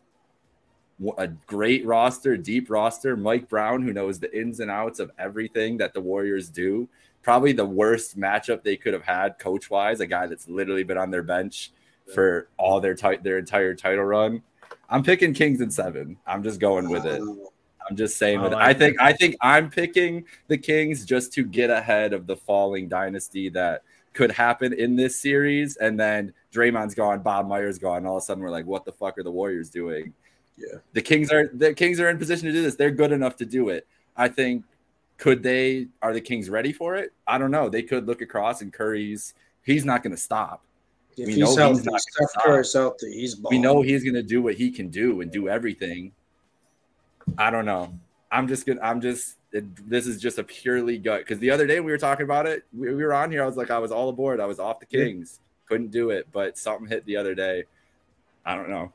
a 1.18 1.28
great 1.28 1.86
roster, 1.86 2.36
deep 2.36 2.70
roster. 2.70 3.16
Mike 3.16 3.48
Brown, 3.48 3.82
who 3.82 3.94
knows 3.94 4.20
the 4.20 4.38
ins 4.38 4.60
and 4.60 4.70
outs 4.70 5.00
of 5.00 5.12
everything 5.18 5.78
that 5.78 5.94
the 5.94 6.02
Warriors 6.02 6.50
do. 6.50 6.90
Probably 7.22 7.54
the 7.54 7.66
worst 7.66 8.20
matchup 8.20 8.64
they 8.64 8.76
could 8.76 8.94
have 8.94 9.04
had 9.04 9.40
coach 9.40 9.70
wise. 9.70 10.02
A 10.02 10.06
guy 10.06 10.28
that's 10.28 10.50
literally 10.50 10.84
been 10.84 10.98
on 10.98 11.12
their 11.12 11.24
bench 11.24 11.72
for 12.14 12.50
all 12.58 12.82
their 12.82 12.96
ti- 12.96 13.18
their 13.24 13.38
entire 13.38 13.74
title 13.74 14.04
run. 14.04 14.44
I'm 14.92 15.04
picking 15.04 15.34
Kings 15.34 15.62
in 15.62 15.72
seven. 15.72 16.18
I'm 16.28 16.44
just 16.44 16.60
going 16.60 16.90
with 16.90 17.06
it. 17.06 17.22
Oh. 17.24 17.52
I'm 17.90 17.96
just 17.96 18.18
saying 18.18 18.40
I 18.40 18.44
with 18.44 18.52
it. 18.52 18.56
like 18.56 18.64
I 18.64 18.74
think 18.74 18.98
I 19.02 19.14
think 19.14 19.36
I'm 19.42 19.70
picking 19.70 20.26
the 20.48 20.58
Kings 20.58 21.06
just 21.06 21.34
to 21.34 21.44
get 21.44 21.70
ahead 21.70 22.14
of 22.14 22.28
the 22.28 22.36
falling 22.36 22.88
dynasty 22.88 23.50
that 23.50 23.84
could 24.14 24.32
happen 24.32 24.74
in 24.74 24.96
this 24.96 25.20
series. 25.20 25.78
And 25.78 26.00
then 26.00 26.34
Draymond's 26.54 26.94
gone, 26.94 27.22
Bob 27.22 27.48
Myers 27.48 27.80
gone. 27.80 28.06
All 28.06 28.18
of 28.18 28.24
a 28.24 28.26
sudden 28.26 28.44
we're 28.44 28.50
like, 28.50 28.66
what 28.66 28.86
the 28.86 28.92
fuck 28.92 29.18
are 29.18 29.24
the 29.24 29.32
Warriors 29.32 29.70
doing? 29.70 30.14
Yeah. 30.58 30.80
The 30.94 31.02
Kings 31.02 31.32
are 31.32 31.50
the 31.54 31.74
Kings 31.74 32.00
are 32.00 32.10
in 32.10 32.18
position 32.18 32.48
to 32.48 32.54
do 32.54 32.62
this. 32.62 32.76
They're 32.76 32.92
good 32.92 33.12
enough 33.12 33.38
to 33.38 33.46
do 33.46 33.70
it. 33.70 33.88
I 34.18 34.28
think 34.28 34.66
could 35.18 35.42
they 35.42 35.88
are 36.02 36.14
the 36.14 36.22
Kings 36.22 36.50
ready 36.50 36.74
for 36.74 36.96
it? 36.96 37.14
I 37.26 37.38
don't 37.38 37.52
know. 37.52 37.70
They 37.70 37.84
could 37.84 38.08
look 38.08 38.22
across 38.22 38.62
and 38.62 38.74
Curry's 38.74 39.34
he's 39.64 39.86
not 39.86 40.04
gonna 40.04 40.18
stop. 40.18 40.64
If 41.18 41.28
We 41.28 41.34
he's 41.34 41.38
know 41.40 41.48
he's 41.48 41.58
healthy, 41.58 41.90
not 41.90 42.02
Steph. 42.02 42.44
Curry's 42.44 42.74
healthy. 42.74 43.12
He's 43.14 43.40
We 43.50 43.60
know 43.60 43.82
he's 43.82 44.04
gonna 44.04 44.24
do 44.24 44.42
what 44.42 44.56
he 44.56 44.72
can 44.72 44.90
do 44.90 45.22
and 45.22 45.32
do 45.32 45.50
everything. 45.50 46.14
I 47.38 47.50
don't 47.50 47.66
know. 47.66 47.94
I'm 48.32 48.48
just 48.48 48.66
gonna. 48.66 48.82
I'm 48.82 49.02
just. 49.02 49.36
It, 49.52 49.90
this 49.90 50.08
is 50.08 50.22
just 50.22 50.40
a 50.40 50.44
purely 50.44 50.98
gut 50.98 51.20
because 51.20 51.40
the 51.40 51.52
other 51.52 51.68
day 51.68 51.82
we 51.82 51.92
were 51.92 51.98
talking 51.98 52.24
about 52.24 52.46
it. 52.46 52.64
We, 52.74 52.94
we 52.94 53.04
were 53.04 53.14
on 53.14 53.32
here. 53.32 53.44
I 53.44 53.46
was 53.46 53.58
like, 53.58 53.70
I 53.70 53.80
was 53.80 53.92
all 53.92 54.10
aboard. 54.10 54.40
I 54.40 54.46
was 54.46 54.60
off 54.60 54.80
the. 54.80 54.86
Kings. 54.86 55.40
Couldn't 55.68 55.92
do 55.92 56.10
it, 56.10 56.28
but 56.32 56.58
something 56.58 56.88
hit 56.88 57.06
the 57.06 57.18
other 57.18 57.36
day. 57.36 57.66
I 58.46 58.56
don't 58.56 58.70
know. 58.70 58.92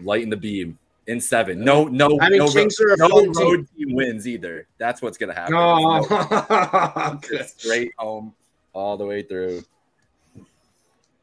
Lighten 0.00 0.30
the 0.30 0.36
beam 0.36 0.78
in 1.06 1.20
seven. 1.20 1.64
No, 1.64 1.84
no, 1.84 2.18
I 2.20 2.28
mean, 2.28 2.40
no, 2.40 2.48
Kings 2.48 2.78
a 2.80 2.96
no 2.96 3.26
road 3.26 3.66
team 3.76 3.94
wins 3.94 4.26
either. 4.26 4.66
That's 4.78 5.00
what's 5.00 5.16
gonna 5.16 5.34
happen. 5.34 5.54
Oh, 5.54 6.00
no, 6.10 7.20
No, 7.38 7.42
straight 7.46 7.92
home 7.98 8.34
all 8.72 8.96
the 8.96 9.06
way 9.06 9.22
through. 9.22 9.62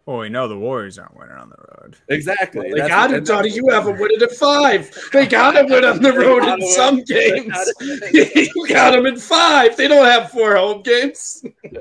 Well, 0.06 0.18
we 0.18 0.28
know 0.28 0.50
the 0.50 0.58
Warriors 0.58 1.00
aren't 1.00 1.16
winning 1.18 1.36
on 1.36 1.50
the 1.50 1.56
road. 1.56 1.96
Exactly. 2.10 2.64
They 2.72 2.82
That's- 2.82 2.90
got 2.90 3.12
it, 3.12 3.18
and 3.18 3.26
Donnie. 3.26 3.52
You 3.52 3.70
have 3.70 3.86
them 3.86 3.98
winning 3.98 4.22
at 4.22 4.32
five. 4.34 4.94
They 5.14 5.26
got 5.26 5.52
to 5.52 5.64
win 5.64 5.86
on 5.86 6.02
the 6.02 6.12
road 6.12 6.44
in 6.44 6.68
some 6.72 7.04
They 7.08 7.32
games. 7.32 7.74
you 8.56 8.68
got 8.68 8.92
them 8.92 9.06
in 9.06 9.18
five. 9.18 9.78
They 9.78 9.88
don't 9.88 10.06
have 10.06 10.30
four 10.30 10.58
home 10.58 10.82
games. 10.82 11.46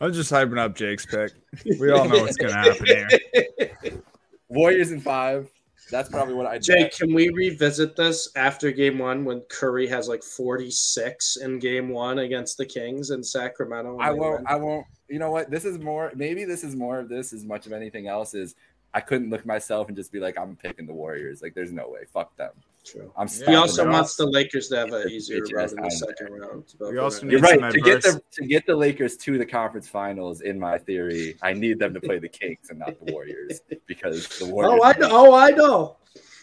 I'm 0.00 0.12
just 0.12 0.30
hyping 0.30 0.58
up 0.58 0.74
Jake's 0.74 1.06
pick. 1.06 1.32
We 1.80 1.90
all 1.90 2.06
know 2.06 2.20
what's 2.20 2.36
going 2.36 2.52
to 2.52 2.58
happen 2.58 2.84
here. 2.84 4.02
Warriors 4.48 4.90
in 4.90 5.00
five. 5.00 5.50
That's 5.90 6.08
probably 6.08 6.34
what 6.34 6.46
I 6.46 6.58
Jake, 6.58 6.92
can 6.92 7.12
we 7.12 7.28
revisit 7.28 7.94
this 7.94 8.28
after 8.36 8.70
game 8.70 8.98
one 8.98 9.24
when 9.24 9.40
Curry 9.42 9.86
has 9.88 10.08
like 10.08 10.22
46 10.22 11.36
in 11.36 11.58
game 11.58 11.88
one 11.90 12.20
against 12.20 12.56
the 12.56 12.66
Kings 12.66 13.10
in 13.10 13.22
Sacramento? 13.22 13.98
I 14.00 14.10
won't. 14.10 14.38
win? 14.38 14.46
I 14.46 14.56
won't. 14.56 14.86
You 15.08 15.18
know 15.18 15.30
what? 15.30 15.50
This 15.50 15.64
is 15.64 15.78
more. 15.78 16.10
Maybe 16.14 16.44
this 16.44 16.64
is 16.64 16.74
more 16.74 16.98
of 16.98 17.08
this 17.08 17.32
as 17.32 17.44
much 17.44 17.66
of 17.66 17.72
anything 17.72 18.08
else. 18.08 18.34
Is 18.34 18.54
I 18.94 19.00
couldn't 19.00 19.30
look 19.30 19.44
myself 19.44 19.88
and 19.88 19.96
just 19.96 20.12
be 20.12 20.20
like, 20.20 20.38
I'm 20.38 20.56
picking 20.56 20.86
the 20.86 20.92
Warriors. 20.92 21.42
Like, 21.42 21.54
there's 21.54 21.72
no 21.72 21.88
way. 21.88 22.00
Fuck 22.12 22.36
them. 22.36 22.52
True. 22.84 23.10
I'm. 23.16 23.28
He 23.28 23.54
also 23.54 23.82
them. 23.84 23.92
wants 23.92 24.14
the 24.16 24.26
Lakers 24.26 24.68
to 24.68 24.76
have 24.76 24.92
an 24.92 25.08
easier 25.08 25.40
bitch 25.40 25.54
run 25.54 25.70
in 25.70 25.82
the 25.84 25.90
second 25.90 26.32
round. 26.34 26.64
It's 26.64 26.76
We 26.78 26.98
also 26.98 27.20
winning. 27.26 27.30
You're 27.32 27.40
right. 27.40 27.60
some 27.60 27.70
To 27.72 27.80
get 27.80 28.02
the 28.02 28.22
to 28.32 28.46
get 28.46 28.66
the 28.66 28.76
Lakers 28.76 29.16
to 29.18 29.38
the 29.38 29.46
conference 29.46 29.88
finals, 29.88 30.42
in 30.42 30.58
my 30.60 30.76
theory, 30.78 31.36
I 31.40 31.54
need 31.54 31.78
them 31.78 31.94
to 31.94 32.00
play 32.00 32.18
the 32.18 32.28
Kings 32.28 32.68
and 32.68 32.78
not 32.78 32.94
the 33.04 33.10
Warriors 33.12 33.60
because 33.86 34.28
the 34.38 34.46
Warriors. 34.50 34.80
Oh, 34.80 34.84
I 34.84 34.92
know. 34.98 35.08
Oh, 35.10 35.34
I 35.34 35.50
know. 35.50 35.96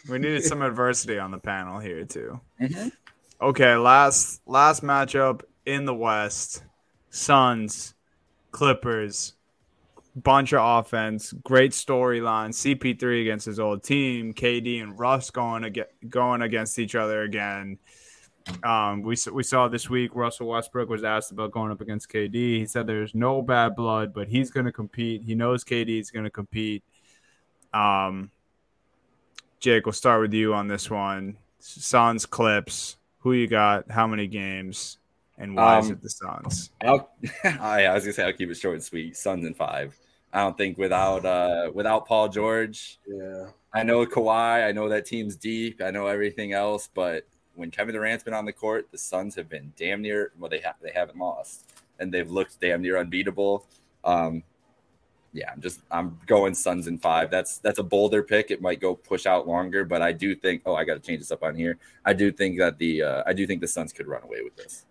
We 0.08 0.18
needed 0.18 0.42
some 0.42 0.62
adversity 0.62 1.16
on 1.18 1.30
the 1.30 1.38
panel 1.38 1.78
here, 1.78 2.04
too. 2.04 2.40
Mhm. 2.60 2.90
Okay, 3.40 3.76
last 3.76 4.40
last 4.46 4.82
matchup 4.82 5.42
in 5.64 5.84
the 5.84 5.94
West. 5.94 6.64
Suns, 7.10 7.94
Clippers, 8.50 9.34
bunch 10.16 10.52
of 10.52 10.60
offense, 10.62 11.32
great 11.32 11.72
storyline. 11.72 12.50
CP3 12.50 13.22
against 13.22 13.46
his 13.46 13.58
old 13.58 13.82
team, 13.82 14.34
KD 14.34 14.82
and 14.82 14.98
Russ 14.98 15.30
going 15.30 15.64
ag- 15.64 15.86
going 16.08 16.42
against 16.42 16.78
each 16.78 16.94
other 16.94 17.22
again. 17.22 17.78
Um, 18.64 19.02
we 19.02 19.16
we 19.32 19.42
saw 19.42 19.68
this 19.68 19.88
week 19.88 20.14
Russell 20.14 20.48
Westbrook 20.48 20.88
was 20.88 21.04
asked 21.04 21.30
about 21.30 21.52
going 21.52 21.70
up 21.70 21.80
against 21.80 22.10
KD. 22.10 22.34
He 22.34 22.66
said 22.66 22.86
there's 22.86 23.14
no 23.14 23.40
bad 23.40 23.76
blood, 23.76 24.12
but 24.12 24.28
he's 24.28 24.50
going 24.50 24.66
to 24.66 24.72
compete. 24.72 25.22
He 25.22 25.34
knows 25.34 25.64
KD 25.64 26.00
is 26.00 26.10
going 26.10 26.24
to 26.24 26.30
compete. 26.30 26.82
Um, 27.72 28.30
Jake, 29.60 29.86
we'll 29.86 29.92
start 29.92 30.20
with 30.20 30.34
you 30.34 30.54
on 30.54 30.66
this 30.66 30.90
one. 30.90 31.36
Suns, 31.60 32.26
Clips. 32.26 32.96
Who 33.20 33.32
you 33.32 33.46
got? 33.46 33.88
How 33.90 34.08
many 34.08 34.26
games? 34.26 34.98
And 35.38 35.56
why 35.56 35.78
is 35.78 35.86
Um, 35.86 35.92
it 35.92 36.02
the 36.02 36.10
Suns? 36.10 36.70
I'll, 36.82 37.10
I, 37.44 37.86
I 37.86 37.94
was 37.94 38.04
gonna 38.04 38.12
say 38.12 38.24
I'll 38.24 38.32
keep 38.32 38.50
it 38.50 38.54
short 38.56 38.74
and 38.74 38.84
sweet. 38.84 39.16
Suns 39.16 39.44
in 39.46 39.54
five. 39.54 39.98
I 40.32 40.40
don't 40.40 40.56
think 40.56 40.78
without 40.78 41.24
uh 41.24 41.70
without 41.74 42.06
Paul 42.06 42.28
George, 42.28 42.98
Yeah. 43.06 43.48
I 43.74 43.82
know 43.82 44.04
Kawhi, 44.06 44.66
I 44.66 44.72
know 44.72 44.88
that 44.88 45.06
team's 45.06 45.36
deep, 45.36 45.80
I 45.82 45.90
know 45.90 46.06
everything 46.06 46.52
else, 46.52 46.88
but 46.92 47.26
when 47.54 47.70
Kevin 47.70 47.94
Durant's 47.94 48.24
been 48.24 48.34
on 48.34 48.44
the 48.46 48.52
court, 48.52 48.88
the 48.92 48.98
Suns 48.98 49.34
have 49.36 49.48
been 49.48 49.72
damn 49.76 50.00
near 50.02 50.32
well, 50.38 50.48
they 50.50 50.60
have 50.60 50.76
they 50.82 50.92
haven't 50.92 51.18
lost, 51.18 51.70
and 51.98 52.12
they've 52.12 52.30
looked 52.30 52.60
damn 52.60 52.80
near 52.82 52.96
unbeatable. 52.98 53.66
Um, 54.04 54.42
yeah, 55.34 55.50
I'm 55.52 55.60
just 55.62 55.80
I'm 55.90 56.18
going 56.26 56.54
Suns 56.54 56.86
in 56.86 56.98
five. 56.98 57.30
That's 57.30 57.58
that's 57.58 57.78
a 57.78 57.82
bolder 57.82 58.22
pick. 58.22 58.50
It 58.50 58.60
might 58.60 58.80
go 58.80 58.94
push 58.94 59.26
out 59.26 59.48
longer, 59.48 59.84
but 59.84 60.02
I 60.02 60.12
do 60.12 60.34
think. 60.34 60.62
Oh, 60.66 60.74
I 60.74 60.84
got 60.84 60.94
to 60.94 61.00
change 61.00 61.20
this 61.20 61.30
up 61.30 61.42
on 61.42 61.54
here. 61.56 61.78
I 62.04 62.12
do 62.12 62.30
think 62.30 62.58
that 62.58 62.78
the 62.78 63.02
uh, 63.02 63.22
I 63.26 63.32
do 63.32 63.46
think 63.46 63.60
the 63.62 63.68
Suns 63.68 63.92
could 63.94 64.06
run 64.06 64.22
away 64.22 64.42
with 64.42 64.56
this 64.56 64.84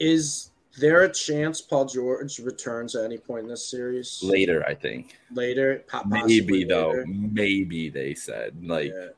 Is 0.00 0.50
there 0.78 1.02
a 1.02 1.12
chance 1.12 1.60
Paul 1.60 1.86
George 1.86 2.38
returns 2.38 2.94
at 2.94 3.04
any 3.04 3.18
point 3.18 3.44
in 3.44 3.48
this 3.48 3.66
series? 3.68 4.20
later. 4.22 4.64
I 4.66 4.74
think 4.74 5.16
Later? 5.32 5.84
Possibly 5.88 6.20
maybe 6.40 6.64
though, 6.64 6.90
later? 6.90 7.06
maybe 7.08 7.88
they 7.90 8.14
said 8.14 8.54
like 8.64 8.92
Yeah. 8.92 9.08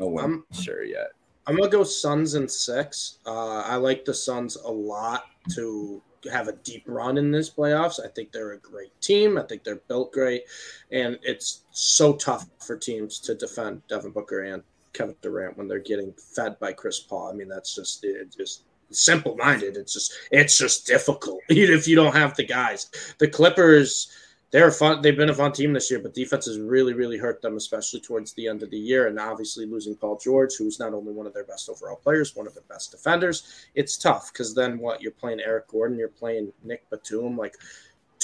no 0.00 0.06
one's 0.08 0.22
I'm- 0.24 0.62
sure 0.62 0.82
yet. 0.84 1.10
I'm 1.46 1.56
gonna 1.56 1.68
go 1.70 1.84
Suns 1.84 2.34
and 2.34 2.50
six. 2.50 3.18
Uh, 3.26 3.58
I 3.60 3.76
like 3.76 4.04
the 4.06 4.14
Suns 4.14 4.56
a 4.56 4.70
lot 4.70 5.24
to 5.54 6.00
have 6.32 6.48
a 6.48 6.52
deep 6.54 6.84
run 6.86 7.18
in 7.18 7.30
this 7.30 7.50
playoffs. 7.50 8.02
I 8.02 8.08
think 8.08 8.32
they're 8.32 8.52
a 8.52 8.58
great 8.58 8.98
team. 9.02 9.36
I 9.36 9.42
think 9.42 9.62
they're 9.62 9.76
built 9.76 10.10
great, 10.10 10.44
and 10.90 11.18
it's 11.22 11.64
so 11.70 12.14
tough 12.14 12.48
for 12.60 12.78
teams 12.78 13.18
to 13.20 13.34
defend 13.34 13.86
Devin 13.88 14.12
Booker 14.12 14.40
and 14.40 14.62
Kevin 14.94 15.16
Durant 15.20 15.58
when 15.58 15.68
they're 15.68 15.80
getting 15.80 16.14
fed 16.14 16.58
by 16.58 16.72
Chris 16.72 16.98
Paul. 16.98 17.28
I 17.28 17.34
mean, 17.34 17.48
that's 17.48 17.74
just 17.74 18.02
it. 18.04 18.34
Just 18.34 18.62
simple 18.94 19.36
minded. 19.36 19.76
It's 19.76 19.92
just 19.92 20.12
it's 20.30 20.58
just 20.58 20.86
difficult 20.86 21.40
if 21.48 21.88
you 21.88 21.96
don't 21.96 22.14
have 22.14 22.36
the 22.36 22.44
guys. 22.44 22.90
The 23.18 23.28
Clippers. 23.28 24.10
They're 24.50 24.70
fun. 24.70 25.02
They've 25.02 25.16
been 25.16 25.30
a 25.30 25.34
fun 25.34 25.50
team 25.50 25.72
this 25.72 25.90
year, 25.90 25.98
but 25.98 26.14
defense 26.14 26.46
has 26.46 26.60
really, 26.60 26.92
really 26.92 27.18
hurt 27.18 27.42
them, 27.42 27.56
especially 27.56 28.00
towards 28.00 28.34
the 28.34 28.46
end 28.46 28.62
of 28.62 28.70
the 28.70 28.78
year. 28.78 29.08
And 29.08 29.18
obviously, 29.18 29.66
losing 29.66 29.96
Paul 29.96 30.16
George, 30.16 30.54
who's 30.56 30.78
not 30.78 30.94
only 30.94 31.12
one 31.12 31.26
of 31.26 31.34
their 31.34 31.42
best 31.42 31.68
overall 31.68 31.96
players, 31.96 32.36
one 32.36 32.46
of 32.46 32.54
their 32.54 32.62
best 32.68 32.92
defenders, 32.92 33.66
it's 33.74 33.96
tough 33.96 34.32
because 34.32 34.54
then 34.54 34.78
what? 34.78 35.02
You're 35.02 35.10
playing 35.10 35.40
Eric 35.40 35.66
Gordon, 35.66 35.98
you're 35.98 36.06
playing 36.06 36.52
Nick 36.62 36.88
Batum, 36.88 37.36
like 37.36 37.56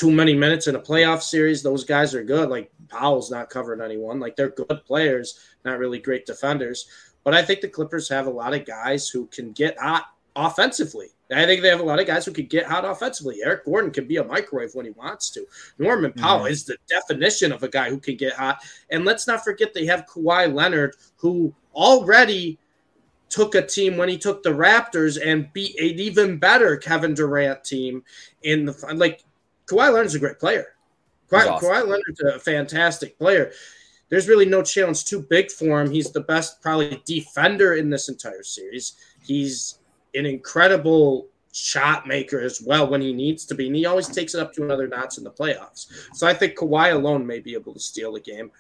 too 0.00 0.10
many 0.10 0.34
minutes 0.34 0.66
in 0.66 0.76
a 0.76 0.80
playoff 0.80 1.20
series. 1.20 1.62
Those 1.62 1.84
guys 1.84 2.14
are 2.14 2.24
good. 2.24 2.48
Like 2.48 2.70
Powell's 2.88 3.30
not 3.30 3.50
covering 3.50 3.80
anyone. 3.80 4.20
Like 4.20 4.36
they're 4.36 4.48
good 4.48 4.82
players, 4.86 5.40
not 5.64 5.78
really 5.78 5.98
great 5.98 6.26
defenders. 6.26 6.86
But 7.22 7.34
I 7.34 7.42
think 7.42 7.60
the 7.60 7.68
Clippers 7.68 8.08
have 8.08 8.26
a 8.26 8.30
lot 8.30 8.54
of 8.54 8.64
guys 8.64 9.08
who 9.08 9.26
can 9.26 9.52
get 9.52 9.78
hot 9.78 10.06
offensively. 10.36 11.08
I 11.32 11.46
think 11.46 11.62
they 11.62 11.68
have 11.68 11.80
a 11.80 11.84
lot 11.84 12.00
of 12.00 12.06
guys 12.06 12.24
who 12.24 12.32
could 12.32 12.50
get 12.50 12.66
hot 12.66 12.84
offensively. 12.84 13.38
Eric 13.44 13.64
Gordon 13.64 13.92
can 13.92 14.06
be 14.08 14.16
a 14.16 14.24
microwave 14.24 14.74
when 14.74 14.84
he 14.84 14.90
wants 14.92 15.30
to. 15.30 15.46
Norman 15.78 16.12
Powell 16.12 16.40
mm-hmm. 16.40 16.52
is 16.52 16.64
the 16.64 16.76
definition 16.88 17.52
of 17.52 17.62
a 17.62 17.68
guy 17.68 17.88
who 17.88 18.00
can 18.00 18.16
get 18.16 18.32
hot. 18.32 18.58
And 18.90 19.04
let's 19.04 19.28
not 19.28 19.44
forget 19.44 19.72
they 19.72 19.86
have 19.86 20.06
Kawhi 20.06 20.52
Leonard, 20.52 20.96
who 21.16 21.54
already 21.74 22.58
took 23.28 23.54
a 23.54 23.64
team 23.64 23.96
when 23.96 24.08
he 24.08 24.18
took 24.18 24.42
the 24.42 24.50
Raptors 24.50 25.24
and 25.24 25.52
beat 25.52 25.78
an 25.78 26.00
even 26.00 26.38
better 26.38 26.76
Kevin 26.76 27.14
Durant 27.14 27.62
team 27.62 28.02
in 28.42 28.64
the 28.64 28.92
like 28.94 29.22
Kawhi 29.66 29.92
Leonard's 29.92 30.16
a 30.16 30.18
great 30.18 30.40
player. 30.40 30.74
Kawhi, 31.30 31.48
awesome. 31.48 31.68
Kawhi 31.68 31.82
Leonard's 31.82 32.20
a 32.22 32.40
fantastic 32.40 33.16
player. 33.18 33.52
There's 34.08 34.26
really 34.26 34.46
no 34.46 34.62
challenge 34.62 35.04
too 35.04 35.22
big 35.22 35.52
for 35.52 35.80
him. 35.80 35.88
He's 35.88 36.10
the 36.10 36.22
best 36.22 36.60
probably 36.60 37.00
defender 37.04 37.74
in 37.74 37.88
this 37.88 38.08
entire 38.08 38.42
series. 38.42 38.94
He's 39.22 39.78
an 40.14 40.26
incredible 40.26 41.28
shot 41.52 42.06
maker 42.06 42.40
as 42.40 42.60
well 42.60 42.88
when 42.88 43.00
he 43.00 43.12
needs 43.12 43.44
to 43.46 43.54
be, 43.54 43.66
and 43.66 43.76
he 43.76 43.86
always 43.86 44.08
takes 44.08 44.34
it 44.34 44.40
up 44.40 44.52
to 44.54 44.62
another 44.62 44.86
notch 44.86 45.18
in 45.18 45.24
the 45.24 45.30
playoffs. 45.30 45.86
So 46.14 46.26
I 46.26 46.34
think 46.34 46.56
Kawhi 46.56 46.92
alone 46.92 47.26
may 47.26 47.40
be 47.40 47.54
able 47.54 47.74
to 47.74 47.80
steal 47.80 48.12
the 48.12 48.20
game. 48.20 48.50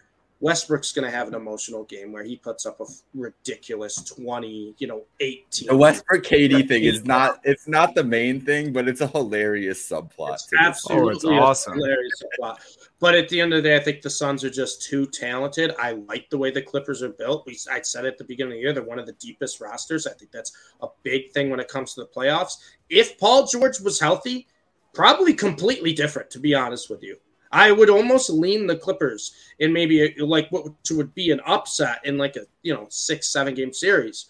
Westbrook's 0.40 0.90
going 0.92 1.04
to 1.04 1.14
have 1.14 1.28
an 1.28 1.34
emotional 1.34 1.84
game 1.84 2.12
where 2.12 2.24
he 2.24 2.34
puts 2.34 2.64
up 2.64 2.80
a 2.80 2.86
ridiculous 3.14 3.96
20, 3.96 4.74
you 4.78 4.86
know, 4.86 5.02
18. 5.20 5.68
The 5.68 5.76
Westbrook 5.76 6.24
KD 6.24 6.66
thing 6.66 6.84
is 6.84 7.04
not 7.04 7.40
it's 7.44 7.68
not 7.68 7.94
the 7.94 8.02
main 8.02 8.40
thing, 8.40 8.72
but 8.72 8.88
it's 8.88 9.02
a 9.02 9.06
hilarious 9.06 9.86
subplot. 9.86 10.34
It's 10.34 10.50
absolutely 10.58 11.08
oh, 11.08 11.12
it's 11.14 11.24
awesome. 11.24 11.74
hilarious 11.74 12.22
subplot. 12.22 12.56
But 13.00 13.14
at 13.14 13.28
the 13.28 13.40
end 13.40 13.52
of 13.52 13.62
the 13.62 13.68
day, 13.68 13.76
I 13.76 13.80
think 13.80 14.00
the 14.00 14.10
Suns 14.10 14.42
are 14.42 14.50
just 14.50 14.82
too 14.82 15.06
talented. 15.06 15.74
I 15.78 15.92
like 15.92 16.30
the 16.30 16.38
way 16.38 16.50
the 16.50 16.62
Clippers 16.62 17.02
are 17.02 17.10
built. 17.10 17.44
We, 17.46 17.58
I 17.70 17.82
said 17.82 18.06
at 18.06 18.16
the 18.16 18.24
beginning 18.24 18.52
of 18.52 18.56
the 18.56 18.60
year, 18.60 18.72
they're 18.72 18.82
one 18.82 18.98
of 18.98 19.06
the 19.06 19.12
deepest 19.14 19.60
rosters. 19.60 20.06
I 20.06 20.12
think 20.14 20.30
that's 20.30 20.52
a 20.80 20.88
big 21.02 21.32
thing 21.32 21.50
when 21.50 21.60
it 21.60 21.68
comes 21.68 21.94
to 21.94 22.00
the 22.00 22.08
playoffs. 22.08 22.54
If 22.88 23.18
Paul 23.18 23.46
George 23.46 23.80
was 23.80 24.00
healthy, 24.00 24.46
probably 24.94 25.34
completely 25.34 25.92
different, 25.92 26.30
to 26.30 26.38
be 26.38 26.54
honest 26.54 26.88
with 26.88 27.02
you. 27.02 27.16
I 27.52 27.72
would 27.72 27.90
almost 27.90 28.30
lean 28.30 28.66
the 28.66 28.76
Clippers 28.76 29.34
in 29.58 29.72
maybe 29.72 30.02
a, 30.02 30.24
like 30.24 30.50
what 30.50 30.66
would 30.90 31.14
be 31.14 31.30
an 31.30 31.40
upset 31.46 32.00
in 32.04 32.16
like 32.16 32.36
a 32.36 32.46
you 32.62 32.72
know 32.72 32.86
six 32.88 33.28
seven 33.28 33.54
game 33.54 33.72
series. 33.72 34.26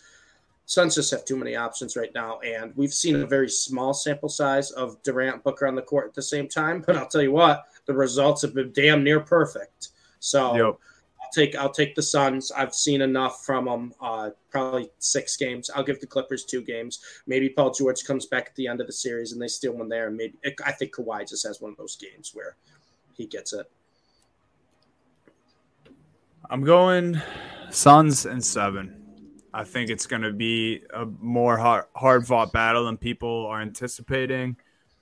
Suns 0.67 0.95
just 0.95 1.11
have 1.11 1.25
too 1.25 1.37
many 1.37 1.57
options 1.57 1.97
right 1.97 2.15
now, 2.15 2.39
and 2.41 2.73
we've 2.77 2.95
seen 2.95 3.17
a 3.17 3.27
very 3.27 3.49
small 3.49 3.93
sample 3.93 4.29
size 4.29 4.71
of 4.71 5.03
Durant 5.03 5.43
Booker 5.43 5.67
on 5.67 5.75
the 5.75 5.83
court 5.83 6.07
at 6.07 6.15
the 6.15 6.23
same 6.23 6.47
time. 6.47 6.81
But 6.87 6.97
I'll 6.97 7.09
tell 7.09 7.23
you 7.23 7.33
what, 7.33 7.65
the 7.87 7.93
results 7.93 8.43
have 8.43 8.55
been 8.55 8.73
damn 8.73 9.03
near 9.03 9.19
perfect. 9.19 9.89
So 10.21 10.55
yep. 10.55 10.79
I'll 11.21 11.31
take 11.35 11.57
I'll 11.57 11.73
take 11.73 11.95
the 11.95 12.03
Suns. 12.03 12.53
I've 12.53 12.75
seen 12.75 13.03
enough 13.03 13.45
from 13.45 13.65
them. 13.65 13.95
Uh, 14.01 14.31
probably 14.51 14.91
six 14.99 15.37
games. 15.37 15.71
I'll 15.75 15.83
give 15.83 16.01
the 16.01 16.07
Clippers 16.07 16.45
two 16.45 16.63
games. 16.63 17.01
Maybe 17.27 17.49
Paul 17.49 17.73
George 17.73 18.05
comes 18.05 18.27
back 18.27 18.47
at 18.47 18.55
the 18.55 18.69
end 18.69 18.81
of 18.81 18.87
the 18.87 18.93
series 18.93 19.33
and 19.33 19.43
they 19.43 19.49
steal 19.49 19.73
one 19.73 19.89
there. 19.89 20.07
And 20.07 20.17
maybe 20.17 20.39
I 20.65 20.73
think 20.73 20.95
Kawhi 20.95 21.29
just 21.29 21.47
has 21.47 21.61
one 21.61 21.73
of 21.73 21.77
those 21.77 21.97
games 21.97 22.31
where 22.33 22.57
he 23.21 23.27
gets 23.27 23.53
it. 23.53 23.71
I'm 26.49 26.65
going 26.65 27.21
Suns 27.71 28.25
and 28.25 28.43
seven. 28.43 28.97
I 29.53 29.65
think 29.65 29.91
it's 29.91 30.07
going 30.07 30.23
to 30.23 30.33
be 30.33 30.83
a 30.95 31.05
more 31.05 31.57
hard, 31.59 32.27
fought 32.27 32.53
battle 32.53 32.87
than 32.87 32.97
people 32.97 33.47
are 33.47 33.61
anticipating. 33.61 34.57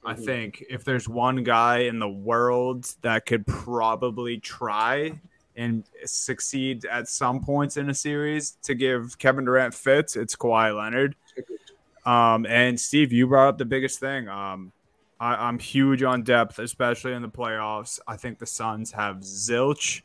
I 0.04 0.14
mm-hmm. 0.14 0.24
think 0.24 0.64
if 0.68 0.84
there's 0.84 1.08
one 1.08 1.44
guy 1.44 1.80
in 1.80 1.98
the 1.98 2.08
world 2.08 2.92
that 3.02 3.24
could 3.24 3.46
probably 3.46 4.38
try 4.38 5.20
and 5.56 5.84
succeed 6.04 6.84
at 6.86 7.08
some 7.08 7.40
points 7.42 7.76
in 7.76 7.88
a 7.90 7.94
series 7.94 8.52
to 8.62 8.74
give 8.74 9.18
Kevin 9.18 9.44
Durant 9.44 9.74
fits, 9.74 10.16
it's 10.16 10.34
Kawhi 10.34 10.76
Leonard. 10.76 11.14
Um, 12.04 12.46
and 12.46 12.80
Steve, 12.80 13.12
you 13.12 13.26
brought 13.26 13.48
up 13.48 13.58
the 13.58 13.64
biggest 13.64 14.00
thing. 14.00 14.28
Um, 14.28 14.72
I, 15.20 15.48
am 15.48 15.58
huge 15.58 16.02
on 16.02 16.22
depth, 16.22 16.58
especially 16.58 17.12
in 17.12 17.22
the 17.22 17.28
playoffs. 17.28 17.98
I 18.06 18.16
think 18.16 18.38
the 18.38 18.46
Suns 18.46 18.92
have 18.92 19.16
zilch. 19.16 20.02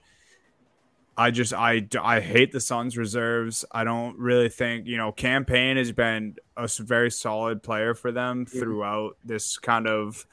I 1.15 1.30
just 1.30 1.53
I 1.53 1.88
I 2.02 2.19
hate 2.19 2.52
the 2.52 2.60
Suns 2.60 2.98
reserves. 2.98 3.65
I 3.72 3.84
don't 3.84 4.18
really 4.18 4.49
think 4.49 4.88
you 4.88 4.98
know 4.98 5.11
Cam 5.11 5.45
Payne 5.45 5.77
has 5.77 5.91
been 5.91 6.38
a 6.57 6.68
very 6.80 7.11
solid 7.11 7.61
player 7.61 7.94
for 7.94 8.11
them 8.11 8.45
mm-hmm. 8.45 8.60
throughout 8.60 9.18
this 9.23 9.60
kind 9.60 9.88
of 9.88 10.26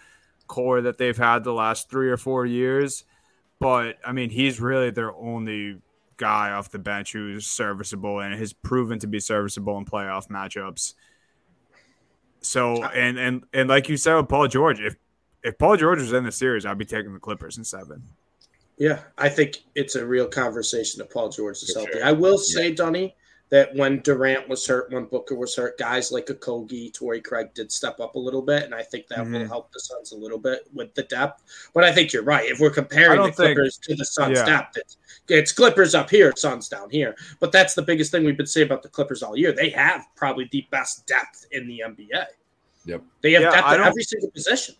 core 0.46 0.80
that 0.80 0.98
they've 0.98 1.16
had 1.16 1.44
the 1.44 1.52
last 1.52 1.90
three 1.90 2.08
or 2.08 2.16
four 2.16 2.46
years. 2.46 3.04
But 3.58 3.98
I 4.04 4.12
mean, 4.12 4.30
he's 4.30 4.60
really 4.60 4.90
their 4.90 5.12
only 5.14 5.76
guy 6.16 6.50
off 6.50 6.70
the 6.70 6.78
bench 6.78 7.12
who's 7.12 7.46
serviceable 7.46 8.20
and 8.20 8.34
has 8.34 8.52
proven 8.52 8.98
to 9.00 9.06
be 9.06 9.20
serviceable 9.20 9.76
in 9.78 9.84
playoff 9.84 10.28
matchups. 10.28 10.94
So 12.42 12.82
and 12.84 13.18
and 13.18 13.44
and 13.52 13.68
like 13.68 13.88
you 13.88 13.96
said 13.96 14.16
with 14.16 14.28
Paul 14.28 14.48
George, 14.48 14.80
if 14.80 14.96
if 15.42 15.58
Paul 15.58 15.76
George 15.76 16.00
was 16.00 16.12
in 16.12 16.24
the 16.24 16.32
series, 16.32 16.66
I'd 16.66 16.78
be 16.78 16.84
taking 16.84 17.12
the 17.12 17.20
Clippers 17.20 17.58
in 17.58 17.64
seven. 17.64 18.02
Yeah, 18.78 19.00
I 19.18 19.28
think 19.28 19.58
it's 19.74 19.94
a 19.94 20.06
real 20.06 20.26
conversation 20.26 21.02
if 21.02 21.10
Paul 21.10 21.28
George 21.28 21.62
is 21.62 21.74
healthy. 21.74 21.92
Sure. 21.92 22.04
I 22.04 22.12
will 22.12 22.38
say, 22.38 22.70
yeah. 22.70 22.74
Dunny, 22.74 23.14
that 23.50 23.74
when 23.74 24.00
Durant 24.00 24.48
was 24.48 24.66
hurt, 24.66 24.90
when 24.90 25.04
Booker 25.04 25.34
was 25.34 25.54
hurt, 25.54 25.76
guys 25.76 26.10
like 26.10 26.26
Okogie, 26.26 26.92
Torrey 26.94 27.20
Craig 27.20 27.52
did 27.52 27.70
step 27.70 28.00
up 28.00 28.14
a 28.14 28.18
little 28.18 28.40
bit, 28.40 28.62
and 28.62 28.74
I 28.74 28.82
think 28.82 29.08
that 29.08 29.18
mm-hmm. 29.18 29.34
will 29.34 29.46
help 29.48 29.72
the 29.72 29.80
Suns 29.80 30.12
a 30.12 30.16
little 30.16 30.38
bit 30.38 30.66
with 30.72 30.94
the 30.94 31.02
depth. 31.02 31.42
But 31.74 31.84
I 31.84 31.92
think 31.92 32.12
you're 32.12 32.22
right. 32.22 32.48
If 32.48 32.58
we're 32.58 32.70
comparing 32.70 33.20
the 33.22 33.32
Clippers 33.32 33.76
to 33.78 33.94
the 33.94 34.04
Suns' 34.04 34.38
yeah. 34.38 34.46
depth, 34.46 34.78
it's, 34.78 34.96
it's 35.28 35.52
Clippers 35.52 35.94
up 35.94 36.10
here, 36.10 36.32
Suns 36.36 36.68
down 36.68 36.90
here. 36.90 37.16
But 37.38 37.52
that's 37.52 37.74
the 37.74 37.82
biggest 37.82 38.10
thing 38.10 38.24
we've 38.24 38.36
been 38.36 38.46
saying 38.46 38.66
about 38.66 38.82
the 38.82 38.88
Clippers 38.88 39.22
all 39.22 39.36
year. 39.36 39.52
They 39.52 39.70
have 39.70 40.06
probably 40.16 40.48
the 40.52 40.66
best 40.70 41.06
depth 41.06 41.46
in 41.52 41.66
the 41.66 41.82
NBA. 41.86 42.24
Yep. 42.86 43.02
They 43.22 43.32
have 43.32 43.42
yeah, 43.42 43.50
depth 43.50 43.68
at 43.68 43.80
every 43.80 44.02
single 44.02 44.30
position. 44.30 44.74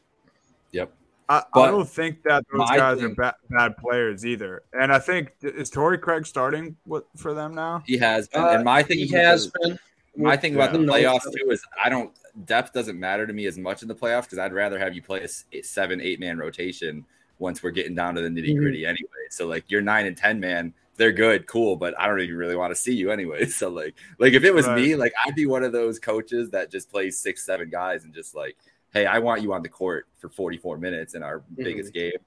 Yep. 0.72 0.92
I, 1.28 1.44
I, 1.54 1.66
don't 1.66 1.88
think 1.88 2.24
that 2.24 2.44
those 2.52 2.68
guys 2.70 2.98
thing, 2.98 3.12
are 3.12 3.14
bad, 3.14 3.34
bad, 3.50 3.76
players 3.76 4.26
either. 4.26 4.64
And 4.72 4.92
I 4.92 4.98
think 4.98 5.32
is 5.42 5.70
Torrey 5.70 5.96
Craig 5.96 6.26
starting 6.26 6.76
with, 6.86 7.04
for 7.16 7.34
them 7.34 7.54
now? 7.54 7.84
He 7.86 7.96
has 7.98 8.26
been. 8.26 8.42
Uh, 8.42 8.48
and 8.48 8.64
my 8.64 8.82
thing 8.82 8.98
he 8.98 9.08
has 9.08 9.46
been. 9.46 9.78
My 10.16 10.36
thing 10.36 10.56
about 10.56 10.72
the 10.72 10.80
playoffs 10.80 11.22
too 11.22 11.50
is 11.50 11.62
I 11.82 11.88
don't 11.88 12.12
depth 12.46 12.72
doesn't 12.72 12.98
matter 12.98 13.28
to 13.28 13.32
me 13.32 13.46
as 13.46 13.56
much 13.56 13.82
in 13.82 13.88
the 13.88 13.94
playoffs 13.94 14.22
because 14.22 14.38
I'd 14.38 14.52
rather 14.52 14.76
have 14.76 14.92
you 14.92 15.02
play 15.02 15.22
a 15.52 15.62
seven 15.62 16.00
eight 16.00 16.18
man 16.18 16.36
rotation 16.36 17.06
once 17.40 17.62
we're 17.62 17.70
getting 17.70 17.94
down 17.94 18.14
to 18.14 18.20
the 18.20 18.28
nitty 18.28 18.56
gritty 18.56 18.82
mm-hmm. 18.82 18.90
anyway. 18.90 19.26
So 19.30 19.46
like 19.46 19.70
your 19.70 19.80
nine 19.80 20.06
and 20.06 20.16
ten 20.16 20.38
man, 20.38 20.72
they're 20.96 21.12
good, 21.12 21.46
cool, 21.46 21.76
but 21.76 21.98
I 21.98 22.06
don't 22.06 22.20
even 22.20 22.36
really 22.36 22.56
want 22.56 22.70
to 22.70 22.80
see 22.80 22.94
you 22.94 23.10
anyway. 23.10 23.46
So 23.50 23.68
like 23.68 23.94
like 24.18 24.34
if 24.34 24.44
it 24.44 24.54
was 24.54 24.66
right. 24.66 24.80
me, 24.80 24.94
like 24.94 25.12
I'd 25.26 25.34
be 25.34 25.46
one 25.46 25.64
of 25.64 25.72
those 25.72 25.98
coaches 25.98 26.50
that 26.50 26.70
just 26.70 26.90
plays 26.90 27.18
six 27.18 27.44
seven 27.44 27.68
guys 27.70 28.04
and 28.04 28.14
just 28.14 28.34
like 28.34 28.56
hey, 28.92 29.06
I 29.06 29.18
want 29.18 29.42
you 29.42 29.52
on 29.52 29.62
the 29.62 29.68
court 29.68 30.06
for 30.18 30.28
44 30.28 30.78
minutes 30.78 31.14
in 31.14 31.22
our 31.22 31.40
mm-hmm. 31.40 31.62
biggest 31.62 31.92
game. 31.92 32.18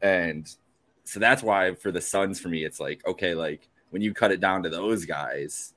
And 0.00 0.52
so 1.04 1.20
that's 1.20 1.42
why 1.42 1.74
for 1.74 1.90
the 1.90 2.00
Suns, 2.00 2.40
for 2.40 2.48
me, 2.48 2.64
it's 2.64 2.80
like, 2.80 3.06
okay, 3.06 3.34
like 3.34 3.68
when 3.90 4.02
you 4.02 4.14
cut 4.14 4.32
it 4.32 4.40
down 4.40 4.62
to 4.62 4.70
those 4.70 5.04
guys, 5.04 5.74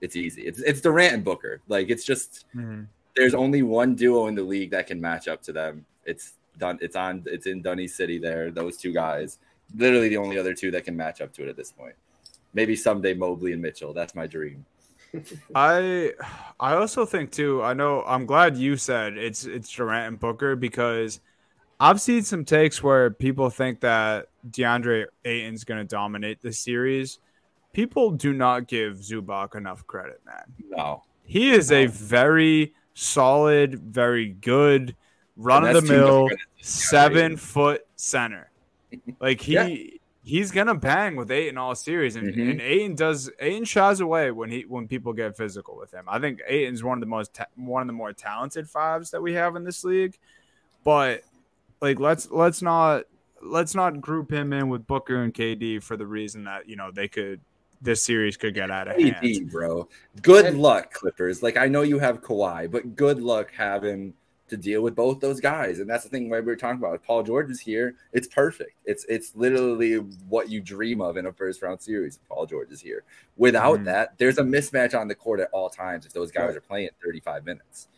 it's 0.00 0.16
easy. 0.16 0.42
It's 0.42 0.60
it's 0.60 0.80
Durant 0.80 1.14
and 1.14 1.24
Booker. 1.24 1.60
Like 1.68 1.88
it's 1.88 2.04
just 2.04 2.44
mm-hmm. 2.54 2.82
there's 3.16 3.34
only 3.34 3.62
one 3.62 3.94
duo 3.94 4.26
in 4.26 4.34
the 4.34 4.42
league 4.42 4.70
that 4.72 4.86
can 4.86 5.00
match 5.00 5.26
up 5.26 5.42
to 5.44 5.52
them. 5.52 5.86
It's 6.04 6.34
done. 6.58 6.78
It's 6.80 6.96
on. 6.96 7.22
It's 7.26 7.46
in 7.46 7.62
Dunny 7.62 7.86
City. 7.88 8.18
There, 8.18 8.50
those 8.50 8.76
two 8.76 8.92
guys. 8.92 9.38
Literally 9.74 10.08
the 10.08 10.16
only 10.16 10.38
other 10.38 10.54
two 10.54 10.70
that 10.70 10.84
can 10.84 10.96
match 10.96 11.20
up 11.20 11.32
to 11.34 11.42
it 11.42 11.48
at 11.48 11.56
this 11.56 11.72
point. 11.72 11.94
Maybe 12.54 12.76
someday 12.76 13.14
Mobley 13.14 13.52
and 13.52 13.60
Mitchell. 13.60 13.92
That's 13.92 14.14
my 14.14 14.26
dream. 14.26 14.64
I 15.54 16.12
I 16.58 16.74
also 16.74 17.04
think 17.04 17.30
too. 17.32 17.62
I 17.62 17.74
know 17.74 18.02
I'm 18.06 18.26
glad 18.26 18.56
you 18.56 18.76
said 18.76 19.16
it's 19.16 19.44
it's 19.44 19.70
Durant 19.70 20.08
and 20.08 20.20
Booker 20.20 20.56
because 20.56 21.20
I've 21.78 22.00
seen 22.00 22.22
some 22.22 22.44
takes 22.44 22.82
where 22.82 23.10
people 23.10 23.50
think 23.50 23.80
that 23.80 24.28
DeAndre 24.50 25.06
Ayton's 25.24 25.64
going 25.64 25.80
to 25.80 25.84
dominate 25.84 26.40
the 26.40 26.52
series. 26.52 27.18
People 27.72 28.10
do 28.12 28.32
not 28.32 28.66
give 28.66 28.94
Zubac 28.96 29.54
enough 29.54 29.86
credit, 29.86 30.20
man. 30.24 30.44
No, 30.70 31.02
he 31.24 31.52
is 31.52 31.70
no. 31.70 31.78
a 31.78 31.86
very 31.86 32.74
solid, 32.94 33.78
very 33.78 34.30
good 34.30 34.96
run 35.36 35.66
of 35.66 35.74
the 35.74 35.82
mill 35.82 36.28
seven 36.60 37.36
foot 37.36 37.86
center. 37.96 38.50
Like 39.20 39.40
he. 39.40 39.52
Yeah 39.52 39.96
he's 40.26 40.50
gonna 40.50 40.74
bang 40.74 41.16
with 41.16 41.30
Ayton 41.30 41.56
all 41.56 41.74
series, 41.74 42.16
and, 42.16 42.28
mm-hmm. 42.28 42.50
and 42.50 42.60
Ayton 42.60 42.94
does 42.96 43.30
Ayton 43.38 43.64
shies 43.64 44.00
away 44.00 44.30
when 44.32 44.50
he 44.50 44.62
when 44.62 44.86
people 44.86 45.14
get 45.14 45.36
physical 45.36 45.76
with 45.76 45.94
him. 45.94 46.04
I 46.08 46.18
think 46.18 46.40
Ayton's 46.46 46.84
one 46.84 46.98
of 46.98 47.00
the 47.00 47.06
most 47.06 47.32
ta- 47.32 47.46
one 47.54 47.80
of 47.80 47.86
the 47.86 47.94
more 47.94 48.12
talented 48.12 48.68
fives 48.68 49.12
that 49.12 49.22
we 49.22 49.32
have 49.34 49.56
in 49.56 49.64
this 49.64 49.84
league, 49.84 50.18
but 50.84 51.22
like 51.80 51.98
let's 51.98 52.30
let's 52.30 52.60
not 52.60 53.04
let's 53.42 53.74
not 53.74 54.00
group 54.00 54.30
him 54.30 54.52
in 54.52 54.68
with 54.68 54.86
Booker 54.86 55.22
and 55.22 55.32
KD 55.32 55.82
for 55.82 55.96
the 55.96 56.06
reason 56.06 56.44
that 56.44 56.68
you 56.68 56.76
know 56.76 56.90
they 56.90 57.08
could 57.08 57.40
this 57.80 58.02
series 58.02 58.36
could 58.36 58.54
get 58.54 58.70
out 58.70 58.88
of 58.88 58.96
KD, 58.96 59.34
hand, 59.34 59.50
bro. 59.50 59.88
Good 60.22 60.56
luck, 60.56 60.92
Clippers. 60.92 61.42
Like 61.42 61.56
I 61.56 61.68
know 61.68 61.82
you 61.82 61.98
have 62.00 62.20
Kawhi, 62.20 62.70
but 62.70 62.96
good 62.96 63.22
luck 63.22 63.52
having 63.56 64.12
to 64.48 64.56
deal 64.56 64.82
with 64.82 64.94
both 64.94 65.20
those 65.20 65.40
guys. 65.40 65.80
And 65.80 65.88
that's 65.88 66.04
the 66.04 66.10
thing 66.10 66.28
we 66.28 66.40
were 66.40 66.56
talking 66.56 66.78
about. 66.78 66.94
If 66.94 67.02
Paul 67.02 67.22
George 67.22 67.50
is 67.50 67.60
here, 67.60 67.96
it's 68.12 68.26
perfect. 68.26 68.72
It's 68.84 69.04
it's 69.08 69.34
literally 69.34 69.96
what 70.28 70.48
you 70.48 70.60
dream 70.60 71.00
of 71.00 71.16
in 71.16 71.26
a 71.26 71.32
first 71.32 71.62
round 71.62 71.80
series. 71.80 72.16
If 72.16 72.28
Paul 72.28 72.46
George 72.46 72.70
is 72.70 72.80
here. 72.80 73.04
Without 73.36 73.80
mm. 73.80 73.84
that, 73.86 74.18
there's 74.18 74.38
a 74.38 74.42
mismatch 74.42 74.98
on 74.98 75.08
the 75.08 75.14
court 75.14 75.40
at 75.40 75.48
all 75.52 75.68
times 75.68 76.06
if 76.06 76.12
those 76.12 76.30
guys 76.30 76.48
right. 76.48 76.56
are 76.56 76.60
playing 76.60 76.90
35 77.04 77.44
minutes. 77.44 77.88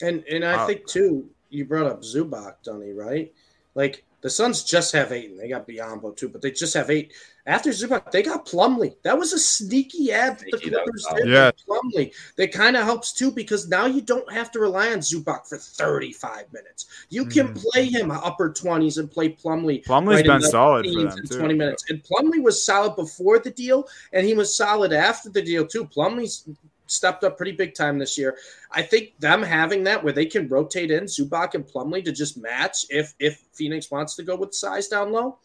And 0.00 0.24
and 0.24 0.44
I 0.44 0.66
think 0.66 0.86
too, 0.86 1.28
you 1.50 1.64
brought 1.64 1.86
up 1.86 2.02
Zubac, 2.02 2.56
Dunny, 2.64 2.92
right? 2.92 3.32
Like 3.74 4.04
the 4.22 4.30
Suns 4.30 4.64
just 4.64 4.92
have 4.92 5.12
eight, 5.12 5.30
and 5.30 5.38
they 5.38 5.48
got 5.48 5.68
Biyombo 5.68 6.16
too, 6.16 6.28
but 6.28 6.42
they 6.42 6.50
just 6.50 6.74
have 6.74 6.90
eight. 6.90 7.12
After 7.44 7.70
Zubac, 7.70 8.12
they 8.12 8.22
got 8.22 8.46
Plumlee. 8.46 8.94
That 9.02 9.18
was 9.18 9.32
a 9.32 9.38
sneaky 9.38 10.12
ad 10.12 10.38
the 10.38 10.58
Clippers 10.58 11.06
did. 11.16 11.28
Yeah, 11.28 11.50
Plumlee. 11.68 12.12
That 12.36 12.52
kind 12.52 12.76
of 12.76 12.84
helps 12.84 13.12
too 13.12 13.32
because 13.32 13.68
now 13.68 13.86
you 13.86 14.00
don't 14.00 14.30
have 14.32 14.52
to 14.52 14.60
rely 14.60 14.92
on 14.92 14.98
Zubac 14.98 15.48
for 15.48 15.58
35 15.58 16.52
minutes. 16.52 16.86
You 17.10 17.26
can 17.26 17.48
mm. 17.48 17.60
play 17.60 17.86
him 17.86 18.12
upper 18.12 18.50
20s 18.50 18.98
and 18.98 19.10
play 19.10 19.30
Plumlee. 19.30 19.84
Plumlee's 19.84 20.16
right 20.18 20.26
been 20.26 20.42
solid 20.42 20.86
for 20.86 21.02
them 21.02 21.26
too. 21.26 21.38
20 21.38 21.54
minutes, 21.54 21.90
and 21.90 22.00
Plumlee 22.04 22.42
was 22.42 22.64
solid 22.64 22.94
before 22.94 23.40
the 23.40 23.50
deal, 23.50 23.88
and 24.12 24.24
he 24.24 24.34
was 24.34 24.56
solid 24.56 24.92
after 24.92 25.28
the 25.28 25.42
deal 25.42 25.66
too. 25.66 25.84
Plumlee's 25.84 26.48
stepped 26.86 27.24
up 27.24 27.36
pretty 27.36 27.52
big 27.52 27.74
time 27.74 27.98
this 27.98 28.16
year. 28.16 28.36
I 28.70 28.82
think 28.82 29.18
them 29.18 29.42
having 29.42 29.82
that 29.84 30.02
where 30.04 30.12
they 30.12 30.26
can 30.26 30.46
rotate 30.46 30.92
in 30.92 31.04
Zubac 31.04 31.54
and 31.54 31.66
Plumlee 31.66 32.04
to 32.04 32.12
just 32.12 32.36
match 32.36 32.86
if 32.88 33.14
if 33.18 33.42
Phoenix 33.52 33.90
wants 33.90 34.14
to 34.16 34.22
go 34.22 34.36
with 34.36 34.54
size 34.54 34.86
down 34.86 35.10
low, 35.10 35.38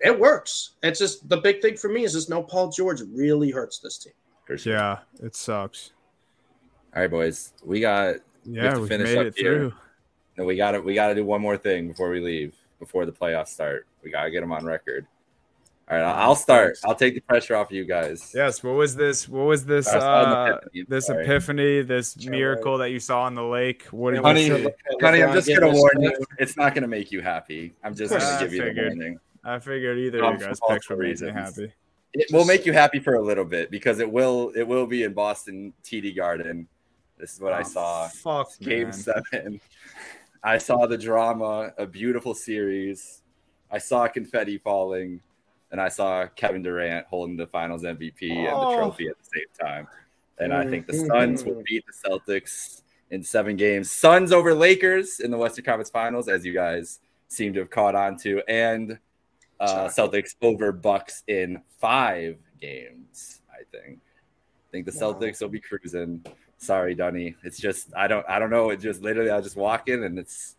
it 0.00 0.18
works. 0.18 0.72
It's 0.82 0.98
just 0.98 1.28
the 1.28 1.36
big 1.36 1.60
thing 1.60 1.76
for 1.76 1.88
me 1.88 2.04
is 2.04 2.12
just 2.12 2.30
no 2.30 2.42
Paul 2.42 2.68
George 2.70 3.00
really 3.12 3.50
hurts 3.50 3.78
this 3.78 3.98
team. 3.98 4.12
Yeah, 4.64 4.98
it 5.22 5.36
sucks. 5.36 5.92
All 6.94 7.02
right, 7.02 7.10
boys, 7.10 7.52
we 7.64 7.78
got 7.80 8.16
yeah, 8.44 8.76
we 8.76 8.88
finish 8.88 9.14
up 9.14 9.34
here. 9.36 9.54
Through. 9.54 9.72
No, 10.36 10.44
we 10.44 10.56
got 10.56 10.72
to 10.72 10.80
we 10.80 10.94
got 10.94 11.08
to 11.08 11.14
do 11.14 11.24
one 11.24 11.40
more 11.40 11.56
thing 11.56 11.88
before 11.88 12.10
we 12.10 12.20
leave. 12.20 12.54
Before 12.78 13.04
the 13.04 13.12
playoffs 13.12 13.48
start, 13.48 13.86
we 14.02 14.10
got 14.10 14.24
to 14.24 14.30
get 14.30 14.40
them 14.40 14.52
on 14.52 14.64
record. 14.64 15.06
All 15.90 15.96
right, 15.96 16.04
I'll 16.04 16.36
start. 16.36 16.78
I'll 16.84 16.94
take 16.94 17.14
the 17.14 17.20
pressure 17.20 17.56
off 17.56 17.66
of 17.66 17.72
you 17.76 17.84
guys. 17.84 18.32
Yes. 18.34 18.62
What 18.62 18.74
was 18.74 18.94
this? 18.94 19.28
What 19.28 19.46
was 19.46 19.66
this? 19.66 19.86
Uh, 19.88 20.58
epiphany, 20.60 20.84
this 20.88 21.06
sorry. 21.06 21.24
epiphany, 21.24 21.82
this 21.82 22.16
miracle 22.24 22.78
that 22.78 22.90
you 22.90 23.00
saw 23.00 23.26
in 23.26 23.34
the 23.34 23.42
lake. 23.42 23.82
What 23.90 24.14
did 24.14 24.22
honey, 24.22 24.48
honey, 25.00 25.22
I'm 25.22 25.34
just 25.34 25.48
gonna 25.48 25.72
warn 25.72 26.00
you. 26.00 26.12
It's 26.38 26.56
not 26.56 26.74
gonna 26.74 26.88
make 26.88 27.12
you 27.12 27.20
happy. 27.20 27.74
I'm 27.84 27.94
just 27.94 28.12
gonna 28.12 28.38
give 28.40 28.54
you 28.54 28.72
the 28.72 28.82
warning. 28.82 29.18
I 29.44 29.58
figured 29.58 29.98
either 29.98 30.24
of 30.24 30.40
you 30.40 30.46
guys 30.46 30.60
picks 30.68 30.88
would 30.88 30.98
make 30.98 31.20
me 31.20 31.30
happy. 31.30 31.72
It 32.12 32.26
will 32.32 32.44
make 32.44 32.66
you 32.66 32.72
happy 32.72 32.98
for 32.98 33.14
a 33.14 33.22
little 33.22 33.44
bit 33.44 33.70
because 33.70 34.00
it 34.00 34.10
will. 34.10 34.52
It 34.56 34.66
will 34.66 34.86
be 34.86 35.04
in 35.04 35.12
Boston 35.12 35.72
TD 35.84 36.16
Garden. 36.16 36.66
This 37.18 37.34
is 37.34 37.40
what 37.40 37.52
oh, 37.52 37.56
I 37.56 37.62
saw. 37.62 38.08
Fuck, 38.08 38.58
Game 38.60 38.84
man. 38.84 38.92
seven. 38.92 39.60
I 40.42 40.58
saw 40.58 40.86
the 40.86 40.98
drama, 40.98 41.72
a 41.78 41.86
beautiful 41.86 42.34
series. 42.34 43.22
I 43.70 43.78
saw 43.78 44.08
confetti 44.08 44.58
falling 44.58 45.20
and 45.70 45.80
I 45.80 45.88
saw 45.88 46.26
Kevin 46.26 46.62
Durant 46.62 47.06
holding 47.06 47.36
the 47.36 47.46
Finals 47.46 47.82
MVP 47.82 48.30
and 48.30 48.46
the 48.46 48.52
oh. 48.52 48.76
trophy 48.76 49.08
at 49.08 49.16
the 49.18 49.28
same 49.34 49.66
time. 49.66 49.86
And 50.38 50.52
I 50.52 50.66
think 50.66 50.86
the 50.86 50.94
mm-hmm. 50.94 51.06
Suns 51.06 51.44
will 51.44 51.62
beat 51.66 51.84
the 51.86 52.08
Celtics 52.08 52.82
in 53.10 53.22
seven 53.22 53.56
games. 53.56 53.90
Suns 53.90 54.32
over 54.32 54.54
Lakers 54.54 55.20
in 55.20 55.30
the 55.30 55.36
Western 55.36 55.64
Conference 55.64 55.90
Finals, 55.90 56.28
as 56.28 56.44
you 56.44 56.54
guys 56.54 57.00
seem 57.28 57.52
to 57.52 57.60
have 57.60 57.70
caught 57.70 57.94
on 57.94 58.16
to, 58.18 58.42
and 58.48 58.98
uh, 59.60 59.88
Celtics 59.88 60.34
over 60.42 60.72
Bucks 60.72 61.22
in 61.28 61.62
five 61.78 62.38
games. 62.60 63.40
I 63.50 63.62
think. 63.70 63.98
I 63.98 64.70
think 64.72 64.86
the 64.86 64.98
wow. 64.98 65.12
Celtics 65.12 65.40
will 65.40 65.48
be 65.48 65.60
cruising. 65.60 66.24
Sorry, 66.58 66.94
Dunny. 66.94 67.36
It's 67.44 67.58
just 67.58 67.94
I 67.96 68.08
don't 68.08 68.26
I 68.28 68.38
don't 68.38 68.50
know. 68.50 68.70
It 68.70 68.80
just 68.80 69.02
literally 69.02 69.30
I 69.30 69.40
just 69.40 69.56
walk 69.56 69.88
in 69.88 70.04
and 70.04 70.18
it's 70.18 70.56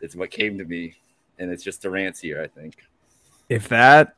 it's 0.00 0.14
what 0.14 0.30
came 0.30 0.58
to 0.58 0.64
me, 0.64 0.94
and 1.38 1.50
it's 1.50 1.64
just 1.64 1.82
Durant's 1.82 2.20
here. 2.20 2.40
I 2.42 2.46
think. 2.48 2.76
If 3.48 3.68
that 3.68 4.16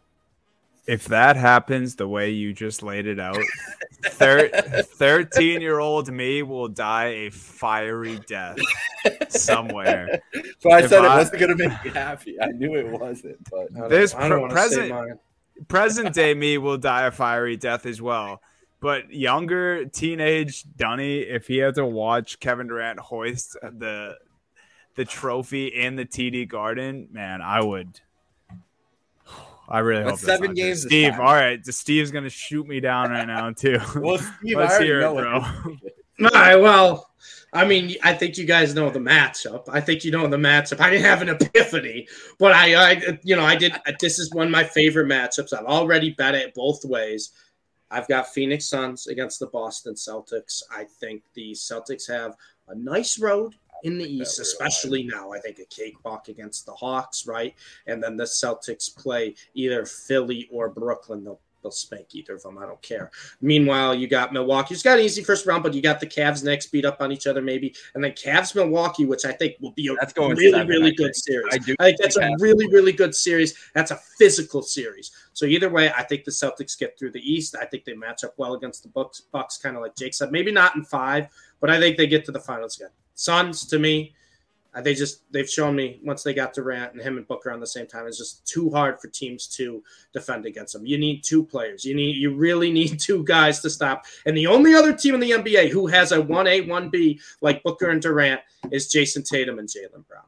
if 0.86 1.06
that 1.06 1.36
happens 1.36 1.96
the 1.96 2.06
way 2.06 2.30
you 2.30 2.52
just 2.52 2.82
laid 2.82 3.06
it 3.06 3.18
out, 3.18 3.38
13 4.04 5.60
year 5.60 5.80
old 5.80 6.12
me 6.12 6.42
will 6.42 6.68
die 6.68 7.06
a 7.06 7.30
fiery 7.30 8.20
death 8.26 8.58
somewhere. 9.32 10.22
So 10.58 10.70
I 10.70 10.80
if 10.80 10.90
said 10.90 11.04
I, 11.04 11.14
it 11.14 11.18
wasn't 11.18 11.40
going 11.40 11.56
to 11.56 11.68
make 11.68 11.84
me 11.84 11.90
happy. 11.90 12.40
I 12.40 12.46
knew 12.48 12.74
it 12.76 12.90
wasn't, 12.90 13.38
but 13.50 13.88
this 13.88 14.14
pre- 14.14 14.48
present, 14.48 15.20
present 15.68 16.14
day 16.14 16.34
me 16.34 16.58
will 16.58 16.78
die 16.78 17.06
a 17.06 17.10
fiery 17.10 17.56
death 17.56 17.86
as 17.86 18.00
well. 18.02 18.40
But 18.80 19.12
younger 19.12 19.84
teenage 19.84 20.64
Dunny, 20.76 21.20
if 21.20 21.46
he 21.46 21.58
had 21.58 21.74
to 21.76 21.86
watch 21.86 22.40
Kevin 22.40 22.66
Durant 22.66 22.98
hoist 22.98 23.56
the 23.62 24.16
the 24.94 25.04
trophy 25.04 25.68
in 25.68 25.96
the 25.96 26.04
TD 26.04 26.48
Garden, 26.48 27.08
man, 27.12 27.42
I 27.42 27.62
would 27.62 28.00
I 29.68 29.80
really 29.80 30.04
but 30.04 30.10
hope 30.10 30.20
seven 30.20 30.54
games. 30.54 30.82
Steve, 30.82 31.14
all 31.14 31.34
right, 31.34 31.64
Steve's 31.66 32.10
gonna 32.10 32.30
shoot 32.30 32.66
me 32.66 32.80
down 32.80 33.10
right 33.10 33.26
now 33.26 33.50
too. 33.50 33.78
well, 33.96 34.18
Steve, 34.18 34.56
let's 34.56 34.78
hear 34.78 35.00
it, 35.00 35.14
bro. 35.14 35.44
all 36.20 36.30
right, 36.32 36.56
well, 36.56 37.10
I 37.52 37.64
mean, 37.64 37.96
I 38.02 38.12
think 38.12 38.36
you 38.36 38.44
guys 38.44 38.74
know 38.74 38.90
the 38.90 38.98
matchup. 38.98 39.64
I 39.68 39.80
think 39.80 40.04
you 40.04 40.10
know 40.10 40.26
the 40.26 40.36
matchup. 40.36 40.80
I 40.80 40.90
didn't 40.90 41.06
have 41.06 41.22
an 41.22 41.28
epiphany, 41.30 42.06
but 42.38 42.52
I, 42.52 42.92
I, 42.92 43.18
you 43.22 43.36
know, 43.36 43.44
I 43.44 43.56
did. 43.56 43.72
This 44.00 44.18
is 44.18 44.32
one 44.32 44.46
of 44.46 44.52
my 44.52 44.64
favorite 44.64 45.08
matchups. 45.08 45.52
I've 45.52 45.64
already 45.64 46.10
bet 46.10 46.34
it 46.34 46.54
both 46.54 46.84
ways. 46.84 47.32
I've 47.90 48.08
got 48.08 48.28
Phoenix 48.28 48.66
Suns 48.66 49.06
against 49.06 49.38
the 49.40 49.46
Boston 49.46 49.94
Celtics. 49.94 50.62
I 50.70 50.84
think 50.84 51.22
the 51.34 51.52
Celtics 51.52 52.08
have 52.08 52.36
a 52.68 52.74
nice 52.74 53.18
road 53.18 53.54
in 53.84 53.96
the 53.98 54.04
East, 54.04 54.40
especially 54.40 55.04
now. 55.04 55.32
I 55.32 55.38
think 55.38 55.58
a 55.58 55.64
cakewalk 55.66 56.28
against 56.28 56.66
the 56.66 56.72
Hawks, 56.72 57.26
right? 57.26 57.54
And 57.86 58.02
then 58.02 58.16
the 58.16 58.24
Celtics 58.24 58.94
play 58.94 59.34
either 59.54 59.86
Philly 59.86 60.48
or 60.50 60.68
Brooklyn. 60.68 61.24
They'll 61.24 61.40
they'll 61.66 61.72
spank 61.72 62.14
either 62.14 62.36
of 62.36 62.42
them. 62.42 62.58
I 62.58 62.66
don't 62.66 62.80
care. 62.80 63.10
Meanwhile, 63.40 63.96
you 63.96 64.06
got 64.06 64.32
Milwaukee. 64.32 64.74
It's 64.74 64.84
got 64.84 64.98
an 65.00 65.04
easy 65.04 65.24
first 65.24 65.46
round, 65.46 65.64
but 65.64 65.74
you 65.74 65.82
got 65.82 65.98
the 65.98 66.06
Cavs 66.06 66.44
next 66.44 66.68
beat 66.68 66.84
up 66.84 67.00
on 67.00 67.10
each 67.10 67.26
other, 67.26 67.42
maybe, 67.42 67.74
and 67.94 68.04
then 68.04 68.12
Cavs 68.12 68.54
Milwaukee, 68.54 69.04
which 69.04 69.24
I 69.24 69.32
think 69.32 69.56
will 69.60 69.72
be 69.72 69.88
a 69.88 69.94
that's 69.94 70.12
going 70.12 70.36
really 70.36 70.52
seven, 70.52 70.68
really 70.68 70.94
good 70.94 71.16
series. 71.16 71.52
I, 71.52 71.58
do 71.58 71.74
I 71.80 71.84
think 71.86 71.98
that's 72.00 72.16
a 72.16 72.30
really 72.38 72.68
really 72.68 72.92
good 72.92 73.14
series. 73.14 73.58
That's 73.74 73.90
a 73.90 73.96
physical 74.18 74.62
series. 74.62 75.10
So 75.32 75.44
either 75.44 75.68
way, 75.68 75.90
I 75.90 76.04
think 76.04 76.24
the 76.24 76.30
Celtics 76.30 76.78
get 76.78 76.96
through 76.98 77.10
the 77.10 77.20
East. 77.20 77.56
I 77.60 77.64
think 77.64 77.84
they 77.84 77.94
match 77.94 78.22
up 78.22 78.34
well 78.36 78.54
against 78.54 78.84
the 78.84 78.88
Bucks. 78.88 79.22
Bucks, 79.32 79.58
kind 79.58 79.76
of 79.76 79.82
like 79.82 79.96
Jake 79.96 80.14
said, 80.14 80.30
maybe 80.30 80.52
not 80.52 80.76
in 80.76 80.84
five, 80.84 81.26
but 81.60 81.68
I 81.68 81.80
think 81.80 81.96
they 81.96 82.06
get 82.06 82.24
to 82.26 82.32
the 82.32 82.40
finals 82.40 82.76
again. 82.76 82.90
Suns 83.14 83.66
to 83.66 83.78
me, 83.78 84.14
Uh, 84.76 84.82
they 84.82 84.94
just 84.94 85.22
they've 85.32 85.48
shown 85.48 85.74
me 85.74 85.98
once 86.04 86.22
they 86.22 86.34
got 86.34 86.52
Durant 86.52 86.92
and 86.92 87.00
him 87.00 87.16
and 87.16 87.26
Booker 87.26 87.50
on 87.50 87.60
the 87.60 87.66
same 87.66 87.86
time, 87.86 88.06
it's 88.06 88.18
just 88.18 88.46
too 88.46 88.70
hard 88.70 89.00
for 89.00 89.08
teams 89.08 89.46
to 89.56 89.82
defend 90.12 90.44
against 90.44 90.74
them. 90.74 90.84
You 90.84 90.98
need 90.98 91.24
two 91.24 91.42
players. 91.42 91.84
You 91.84 91.94
need 91.94 92.16
you 92.16 92.34
really 92.34 92.70
need 92.80 93.00
two 93.00 93.24
guys 93.24 93.60
to 93.60 93.70
stop. 93.70 94.04
And 94.26 94.36
the 94.36 94.46
only 94.46 94.74
other 94.74 94.92
team 94.92 95.14
in 95.14 95.20
the 95.20 95.30
NBA 95.30 95.70
who 95.70 95.86
has 95.86 96.12
a 96.12 96.20
one 96.20 96.46
A 96.46 96.60
one 96.62 96.90
B 96.90 97.18
like 97.40 97.62
Booker 97.62 97.88
and 97.88 98.02
Durant 98.02 98.42
is 98.70 98.92
Jayson 98.92 99.22
Tatum 99.22 99.58
and 99.58 99.68
Jaylen 99.68 100.06
Brown. 100.06 100.24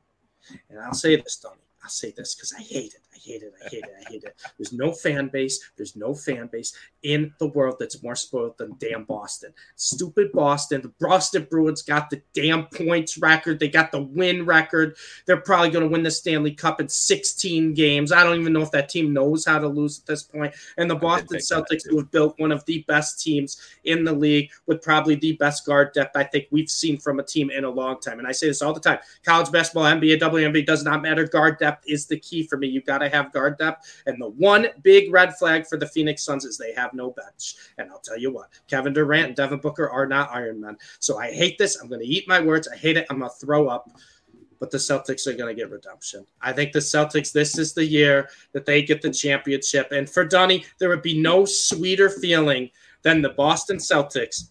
And 0.70 0.80
I'll 0.80 0.94
say 0.94 1.16
this, 1.16 1.36
Tony. 1.36 1.56
I'll 1.82 1.90
say 1.90 2.12
this 2.16 2.34
because 2.34 2.54
I 2.54 2.62
hate 2.62 2.94
it 2.94 3.02
hate 3.18 3.42
it. 3.42 3.52
I 3.64 3.68
hate 3.68 3.84
it. 3.84 3.94
I 4.06 4.10
hate 4.10 4.24
it. 4.24 4.36
There's 4.56 4.72
no 4.72 4.92
fan 4.92 5.28
base. 5.28 5.70
There's 5.76 5.96
no 5.96 6.14
fan 6.14 6.48
base 6.50 6.74
in 7.02 7.32
the 7.38 7.48
world 7.48 7.76
that's 7.78 8.02
more 8.02 8.16
spoiled 8.16 8.58
than 8.58 8.76
damn 8.78 9.04
Boston. 9.04 9.52
Stupid 9.76 10.32
Boston. 10.32 10.82
The 10.82 10.92
Boston 11.00 11.46
Bruins 11.50 11.82
got 11.82 12.10
the 12.10 12.22
damn 12.34 12.66
points 12.66 13.18
record. 13.18 13.58
They 13.58 13.68
got 13.68 13.92
the 13.92 14.02
win 14.02 14.44
record. 14.44 14.96
They're 15.26 15.40
probably 15.40 15.70
going 15.70 15.84
to 15.84 15.90
win 15.90 16.02
the 16.02 16.10
Stanley 16.10 16.52
Cup 16.52 16.80
in 16.80 16.88
16 16.88 17.74
games. 17.74 18.12
I 18.12 18.24
don't 18.24 18.40
even 18.40 18.52
know 18.52 18.62
if 18.62 18.70
that 18.72 18.88
team 18.88 19.12
knows 19.12 19.44
how 19.44 19.58
to 19.58 19.68
lose 19.68 19.98
at 20.00 20.06
this 20.06 20.22
point. 20.22 20.54
And 20.76 20.90
the 20.90 20.96
Boston 20.96 21.38
Celtics, 21.38 21.88
who 21.88 21.98
have 21.98 22.10
built 22.10 22.38
one 22.38 22.52
of 22.52 22.64
the 22.64 22.84
best 22.88 23.22
teams 23.22 23.60
in 23.84 24.04
the 24.04 24.12
league 24.12 24.50
with 24.66 24.82
probably 24.82 25.14
the 25.14 25.32
best 25.32 25.64
guard 25.64 25.92
depth 25.92 26.16
I 26.16 26.24
think 26.24 26.46
we've 26.50 26.70
seen 26.70 26.98
from 26.98 27.20
a 27.20 27.22
team 27.22 27.50
in 27.50 27.64
a 27.64 27.70
long 27.70 28.00
time. 28.00 28.18
And 28.18 28.26
I 28.26 28.32
say 28.32 28.48
this 28.48 28.62
all 28.62 28.72
the 28.72 28.80
time 28.80 28.98
college 29.24 29.50
basketball, 29.50 29.84
NBA, 29.84 30.20
WNBA 30.20 30.66
does 30.66 30.84
not 30.84 31.02
matter. 31.02 31.26
Guard 31.26 31.58
depth 31.58 31.84
is 31.86 32.06
the 32.06 32.18
key 32.18 32.46
for 32.46 32.56
me. 32.56 32.68
You've 32.68 32.86
got 32.86 32.98
to 32.98 33.07
have 33.08 33.32
guard 33.32 33.58
depth. 33.58 34.02
And 34.06 34.20
the 34.20 34.28
one 34.28 34.68
big 34.82 35.12
red 35.12 35.36
flag 35.36 35.66
for 35.66 35.76
the 35.76 35.86
Phoenix 35.86 36.22
Suns 36.22 36.44
is 36.44 36.58
they 36.58 36.72
have 36.74 36.94
no 36.94 37.10
bench. 37.10 37.56
And 37.78 37.90
I'll 37.90 38.00
tell 38.00 38.18
you 38.18 38.32
what, 38.32 38.50
Kevin 38.68 38.92
Durant 38.92 39.26
and 39.28 39.36
Devin 39.36 39.58
Booker 39.58 39.88
are 39.88 40.06
not 40.06 40.30
Iron 40.32 40.60
Men. 40.60 40.76
So 40.98 41.18
I 41.18 41.32
hate 41.32 41.58
this. 41.58 41.76
I'm 41.80 41.88
going 41.88 42.00
to 42.00 42.06
eat 42.06 42.28
my 42.28 42.40
words. 42.40 42.68
I 42.68 42.76
hate 42.76 42.96
it. 42.96 43.06
I'm 43.10 43.18
going 43.18 43.30
to 43.30 43.46
throw 43.46 43.68
up. 43.68 43.90
But 44.60 44.72
the 44.72 44.78
Celtics 44.78 45.26
are 45.28 45.34
going 45.34 45.54
to 45.54 45.60
get 45.60 45.70
redemption. 45.70 46.26
I 46.40 46.52
think 46.52 46.72
the 46.72 46.80
Celtics, 46.80 47.32
this 47.32 47.58
is 47.58 47.74
the 47.74 47.84
year 47.84 48.28
that 48.52 48.66
they 48.66 48.82
get 48.82 49.02
the 49.02 49.10
championship. 49.12 49.92
And 49.92 50.10
for 50.10 50.24
Dunny, 50.24 50.64
there 50.80 50.88
would 50.88 51.02
be 51.02 51.20
no 51.20 51.44
sweeter 51.44 52.10
feeling 52.10 52.70
than 53.02 53.22
the 53.22 53.28
Boston 53.30 53.76
Celtics 53.76 54.48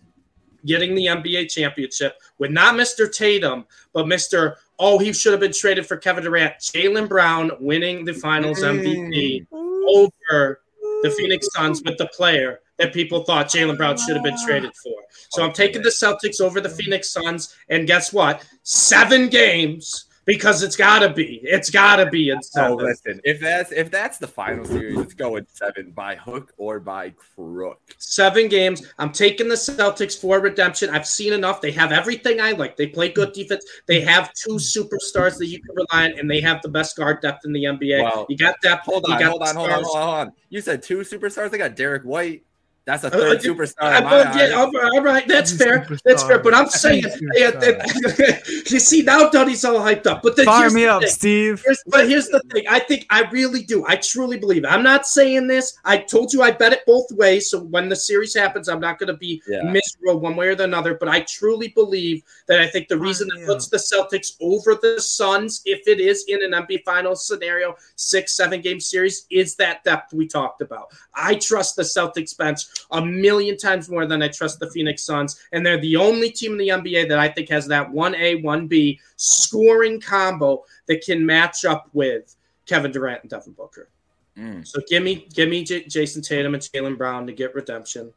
getting 0.65 0.95
the 0.95 1.07
NBA 1.07 1.49
championship 1.49 2.19
with 2.37 2.51
not 2.51 2.75
Mr. 2.75 3.11
Tatum, 3.11 3.65
but 3.93 4.05
Mr 4.05 4.55
oh, 4.79 4.97
he 4.97 5.13
should 5.13 5.31
have 5.31 5.39
been 5.39 5.53
traded 5.53 5.85
for 5.85 5.97
Kevin 5.97 6.23
Durant. 6.23 6.55
Jaylen 6.59 7.07
Brown 7.07 7.51
winning 7.59 8.05
the 8.05 8.13
finals 8.13 8.61
MVP 8.61 9.47
mm. 9.47 9.83
over 9.95 10.61
the 11.03 11.11
Phoenix 11.17 11.47
Suns 11.53 11.81
with 11.83 11.97
the 11.97 12.07
player 12.07 12.61
that 12.77 12.93
people 12.93 13.23
thought 13.23 13.47
Jaylen 13.47 13.77
Brown 13.77 13.97
should 13.97 14.15
have 14.15 14.23
been 14.23 14.37
traded 14.45 14.71
for. 14.75 14.93
So 15.29 15.43
I'm 15.43 15.53
taking 15.53 15.81
the 15.81 15.89
Celtics 15.89 16.41
over 16.41 16.61
the 16.61 16.69
Phoenix 16.69 17.11
Suns. 17.11 17.55
And 17.69 17.87
guess 17.87 18.13
what? 18.13 18.45
Seven 18.63 19.29
games 19.29 20.06
because 20.27 20.61
it's 20.61 20.75
got 20.75 20.99
to 20.99 21.09
be. 21.09 21.39
It's 21.41 21.71
got 21.71 21.95
to 21.95 22.05
be 22.05 22.29
in 22.29 22.37
Oh, 22.37 22.41
seven. 22.41 22.77
listen, 22.77 23.21
if 23.23 23.39
that's 23.39 23.71
if 23.71 23.89
that's 23.89 24.19
the 24.19 24.27
final 24.27 24.65
series, 24.65 24.99
it's 24.99 25.13
going 25.15 25.47
seven 25.49 25.91
by 25.91 26.15
hook 26.15 26.53
or 26.57 26.79
by 26.79 27.11
crook. 27.11 27.79
Seven 27.97 28.49
games. 28.49 28.85
I'm 28.99 29.11
taking 29.11 29.47
the 29.47 29.55
Celtics 29.55 30.19
for 30.19 30.39
redemption. 30.41 30.89
I've 30.91 31.07
seen 31.07 31.31
enough. 31.33 31.61
They 31.61 31.71
have 31.71 31.91
everything 31.91 32.39
I 32.41 32.51
like. 32.51 32.75
They 32.77 32.87
play 32.87 33.09
good 33.09 33.31
defense. 33.31 33.65
They 33.87 34.01
have 34.01 34.31
two 34.33 34.55
superstars 34.57 35.37
that 35.37 35.47
you 35.47 35.59
can 35.61 35.73
rely 35.75 36.11
on, 36.11 36.19
and 36.19 36.29
they 36.29 36.41
have 36.41 36.61
the 36.61 36.69
best 36.69 36.97
guard 36.97 37.21
depth 37.21 37.45
in 37.45 37.53
the 37.53 37.63
NBA. 37.63 38.25
You 38.29 38.37
got 38.37 38.55
depth. 38.61 38.85
Hold 38.85 39.05
you 39.07 39.13
on, 39.13 39.19
got 39.19 39.29
hold 39.29 39.43
on, 39.43 39.55
hold 39.55 39.69
on, 39.69 39.83
hold 39.83 39.95
on, 39.95 40.01
hold 40.07 40.27
on. 40.27 40.33
You 40.49 40.59
said 40.61 40.83
two 40.83 40.99
superstars. 40.99 41.51
They 41.51 41.57
got 41.57 41.75
Derrick 41.77 42.03
White. 42.03 42.43
That's 42.87 43.03
a 43.03 43.07
Uh, 43.07 43.09
third 43.11 43.37
uh, 43.37 43.41
superstar. 43.41 43.75
I- 43.81 43.99
but, 44.01 44.35
yeah, 44.37 44.55
all 44.55 44.71
right, 44.71 44.91
all 44.93 45.03
right, 45.03 45.27
that's 45.27 45.51
He's 45.51 45.59
fair. 45.61 45.85
That's 46.05 46.23
fair. 46.23 46.39
But 46.39 46.53
I'm 46.53 46.67
saying, 46.69 47.03
yeah, 47.35 47.85
you 48.47 48.79
see, 48.79 49.01
now 49.01 49.29
Dunny's 49.29 49.65
all 49.65 49.75
hyped 49.79 50.07
up. 50.07 50.21
But 50.23 50.37
then 50.37 50.45
Fire 50.45 50.61
here's 50.61 50.73
me 50.73 50.83
the 50.85 50.93
up, 50.93 51.01
thing. 51.01 51.09
Steve. 51.11 51.61
Here's, 51.65 51.83
but 51.87 52.07
here's 52.07 52.29
the 52.29 52.39
thing. 52.53 52.63
I 52.69 52.79
think 52.79 53.05
I 53.09 53.23
really 53.29 53.61
do. 53.63 53.85
I 53.85 53.97
truly 53.97 54.37
believe. 54.39 54.63
it. 54.63 54.67
I'm 54.67 54.83
not 54.83 55.05
saying 55.05 55.47
this. 55.47 55.77
I 55.83 55.97
told 55.97 56.31
you 56.31 56.41
I 56.41 56.51
bet 56.51 56.71
it 56.71 56.79
both 56.87 57.11
ways. 57.11 57.49
So 57.49 57.59
when 57.59 57.89
the 57.89 57.95
series 57.95 58.33
happens, 58.33 58.69
I'm 58.69 58.79
not 58.79 58.99
going 58.99 59.07
to 59.07 59.17
be 59.17 59.41
Yeah. 59.49 59.63
miserable 59.63 60.21
one 60.21 60.37
way 60.37 60.47
or 60.47 60.55
the 60.55 60.67
other. 60.75 60.93
But 60.93 61.09
I 61.09 61.19
truly 61.21 61.67
believe 61.67 62.23
that 62.47 62.61
I 62.61 62.67
think 62.67 62.87
the 62.87 62.97
reason 62.97 63.27
that 63.35 63.45
puts 63.45 63.67
the 63.67 63.77
Celtics 63.77 64.37
over 64.39 64.75
the 64.81 65.01
Suns, 65.01 65.61
if 65.65 65.85
it 65.89 65.99
is 65.99 66.23
in 66.29 66.41
an 66.41 66.51
NBA 66.53 66.83
Finals 66.85 67.27
scenario, 67.27 67.75
six, 67.97 68.31
seven 68.37 68.61
game 68.61 68.79
series, 68.79 69.25
is 69.29 69.55
that 69.55 69.83
depth 69.83 70.13
we 70.13 70.25
talked 70.25 70.61
about. 70.61 70.87
I 71.13 71.35
trust 71.35 71.75
the 71.75 71.83
Celtics 71.83 72.37
bench 72.37 72.61
a 72.91 73.05
million 73.05 73.57
times 73.57 73.89
more 73.89 74.05
than 74.05 74.21
I 74.21 74.27
trust 74.27 74.59
the 74.59 74.69
Phoenix 74.69 75.03
Suns. 75.03 75.39
And 75.51 75.65
they're 75.65 75.79
the 75.79 75.95
only 75.95 76.29
team 76.31 76.53
in 76.53 76.57
the 76.57 76.69
NBA 76.69 77.09
that 77.09 77.19
I 77.19 77.27
think 77.27 77.49
has 77.49 77.67
that 77.67 77.89
1A, 77.91 78.43
1B 78.43 78.99
scoring 79.15 79.99
combo 79.99 80.63
that 80.87 81.03
can 81.03 81.25
match 81.25 81.65
up 81.65 81.89
with 81.93 82.35
Kevin 82.65 82.91
Durant 82.91 83.23
and 83.23 83.29
Devin 83.29 83.53
Booker. 83.53 83.89
Mm. 84.37 84.67
So 84.67 84.81
give 84.87 85.03
me 85.03 85.27
give 85.33 85.49
me 85.49 85.63
J- 85.63 85.85
Jayson 85.85 86.21
Tatum 86.21 86.53
and 86.53 86.61
Jaylen 86.61 86.97
Brown 86.97 87.25
to 87.27 87.33
get 87.33 87.55
redemption. 87.55 88.13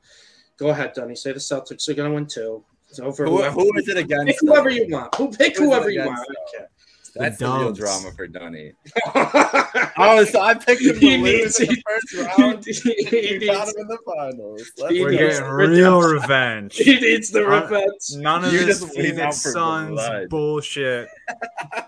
Go 0.59 0.69
ahead, 0.69 0.93
Dunny. 0.95 1.17
Say 1.17 1.33
the 1.33 1.39
Celtics 1.39 1.89
are 1.89 1.95
going 1.95 2.11
to 2.11 2.15
win 2.15 2.27
two. 2.27 2.63
It's 2.91 3.01
over. 3.01 3.25
Who, 3.25 3.43
who 3.43 3.79
is 3.79 3.89
it 3.89 3.97
against? 3.97 4.27
pick 4.27 4.37
whoever 4.41 4.69
you 4.69 4.87
want. 4.91 5.15
Who 5.15 5.31
pick 5.31 5.57
Who 5.57 5.65
is 5.65 5.71
it 5.71 5.73
whoever 5.73 5.91
you 5.91 6.05
want. 6.05 6.19
I 6.19 6.25
don't 6.25 6.69
That's 7.15 7.39
The 7.39 7.47
the, 7.47 7.59
real 7.59 7.73
drama 7.73 8.11
for 8.17 8.27
Dunny. 8.27 8.73
care. 9.13 9.67
Oh, 10.03 10.25
so 10.25 10.41
I 10.41 10.55
picked 10.55 10.81
him 10.81 10.95
to 10.95 10.99
He 11.01 11.17
lose 11.19 11.59
needs- 11.59 11.61
in 11.61 11.67
the 11.67 11.83
first 11.87 12.39
round. 12.39 12.65
he, 13.11 13.35
You 13.35 13.47
got 13.47 13.69
him 13.69 13.75
in 13.79 13.87
the 13.89 13.99
finals. 14.07 14.71
Let's 14.79 14.95
He 14.95 15.03
We're 15.03 15.11
needs- 15.11 15.39
getting 15.41 15.51
real 15.53 16.01
revenge. 16.01 16.77
he 16.79 16.99
needs 17.01 17.31
the 17.31 17.45
Uh, 17.47 17.63
revenge. 17.63 18.01
None 18.15 18.45
of 18.45 18.53
You 18.53 18.65
this 18.65 18.81
just 18.81 18.97
leave 18.97 19.13
out 19.19 19.35
Phoenix 19.35 19.43
Suns 19.53 19.91
blood. 19.91 20.29
bullshit. 20.31 21.09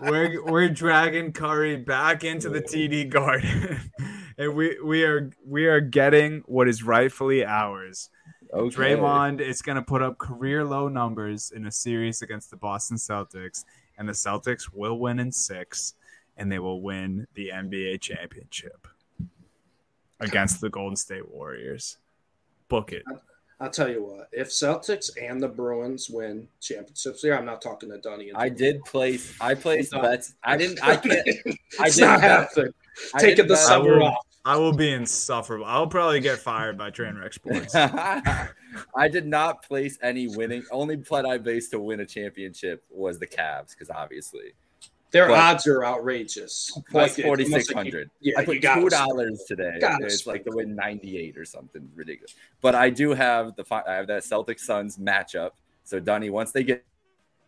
we're 0.01 0.43
we're 0.45 0.69
dragging 0.69 1.31
Curry 1.33 1.77
back 1.77 2.23
into 2.23 2.49
the 2.49 2.61
TD 2.61 3.09
Garden, 3.09 3.79
and 4.37 4.53
we 4.55 4.77
we 4.83 5.03
are 5.03 5.31
we 5.45 5.65
are 5.65 5.81
getting 5.81 6.43
what 6.45 6.67
is 6.67 6.83
rightfully 6.83 7.45
ours. 7.45 8.09
Okay. 8.53 8.75
Draymond 8.75 9.41
is 9.41 9.63
going 9.63 9.77
to 9.77 9.81
put 9.81 10.03
up 10.03 10.19
career 10.19 10.63
low 10.63 10.87
numbers 10.87 11.51
in 11.55 11.65
a 11.65 11.71
series 11.71 12.21
against 12.21 12.51
the 12.51 12.57
Boston 12.57 12.97
Celtics, 12.97 13.65
and 13.97 14.07
the 14.07 14.13
Celtics 14.13 14.69
will 14.73 14.97
win 14.99 15.19
in 15.19 15.31
six, 15.31 15.93
and 16.37 16.51
they 16.51 16.59
will 16.59 16.81
win 16.81 17.27
the 17.35 17.49
NBA 17.53 18.01
championship 18.01 18.87
against 20.19 20.61
the 20.61 20.69
Golden 20.69 20.95
State 20.95 21.29
Warriors. 21.29 21.97
Book 22.69 22.91
it. 22.93 23.03
I'll 23.59 23.69
tell 23.69 23.89
you 23.89 24.03
what. 24.03 24.27
If 24.31 24.49
Celtics 24.49 25.09
and 25.21 25.41
the 25.41 25.47
Bruins 25.47 26.09
win 26.09 26.47
championships 26.59 27.21
here, 27.21 27.35
I'm 27.35 27.45
not 27.45 27.61
talking 27.61 27.89
to 27.91 27.97
Dunny. 27.97 28.31
I 28.33 28.49
did 28.49 28.83
place. 28.83 29.35
I 29.39 29.53
placed 29.53 29.91
bets. 29.91 30.33
I 30.43 30.57
didn't. 30.57 30.83
I 30.83 30.95
can't. 30.97 31.27
I 31.79 31.85
it's 31.87 31.95
did 31.95 32.01
not 32.05 32.21
bet- 32.21 32.29
happening. 32.29 32.73
I 33.13 33.19
Taking 33.19 33.35
didn't 33.37 33.47
the 33.49 33.53
bet- 33.55 33.63
summer 33.63 34.01
off. 34.01 34.25
I 34.45 34.57
will 34.57 34.73
be 34.73 34.91
insufferable. 34.91 35.65
I'll 35.65 35.87
probably 35.87 36.19
get 36.19 36.37
fired 36.37 36.77
by 36.77 36.91
Trainwreck 36.91 37.33
Sports. 37.33 37.73
I 38.95 39.07
did 39.09 39.25
not 39.25 39.63
place 39.63 39.97
any 40.01 40.27
winning. 40.27 40.63
Only 40.71 40.97
bet 40.97 41.25
I 41.25 41.37
based 41.37 41.71
to 41.71 41.79
win 41.79 42.01
a 42.01 42.05
championship 42.05 42.83
was 42.89 43.19
the 43.19 43.27
Cavs 43.27 43.69
because 43.71 43.89
obviously 43.89 44.53
Their 45.11 45.27
But- 45.27 45.37
odds 45.39 45.67
are 45.67 45.85
outrageous. 45.85 46.77
plus 46.89 47.11
Like, 47.11 47.19
it's 47.19 47.25
forty 47.25 47.43
almost 47.45 47.67
six 47.67 47.75
like. 47.75 47.93
Yeah, 48.19 48.39
I 48.39 48.45
put 48.45 48.61
got 48.61 48.75
two 48.75 48.89
dollars 48.89 49.43
today. 49.47 49.77
Gotta 49.79 50.05
It's 50.05 50.27
like 50.27 50.43
to 50.45 50.51
win 50.53 50.75
ninety 50.75 51.17
eight 51.17 51.37
or 51.37 51.45
something 51.45 51.89
ridiculous. 51.95 52.35
But 52.61 52.75
I 52.75 52.89
do 52.89 53.13
have 53.13 53.55
the 53.55 53.63
I 53.87 53.93
have 53.93 54.07
that 54.07 54.23
Celtics 54.23 54.61
Suns 54.61 54.97
matchup. 54.97 55.51
So 55.85 55.99
Dunny, 55.99 56.29
once 56.29 56.51
they 56.51 56.63
get 56.63 56.83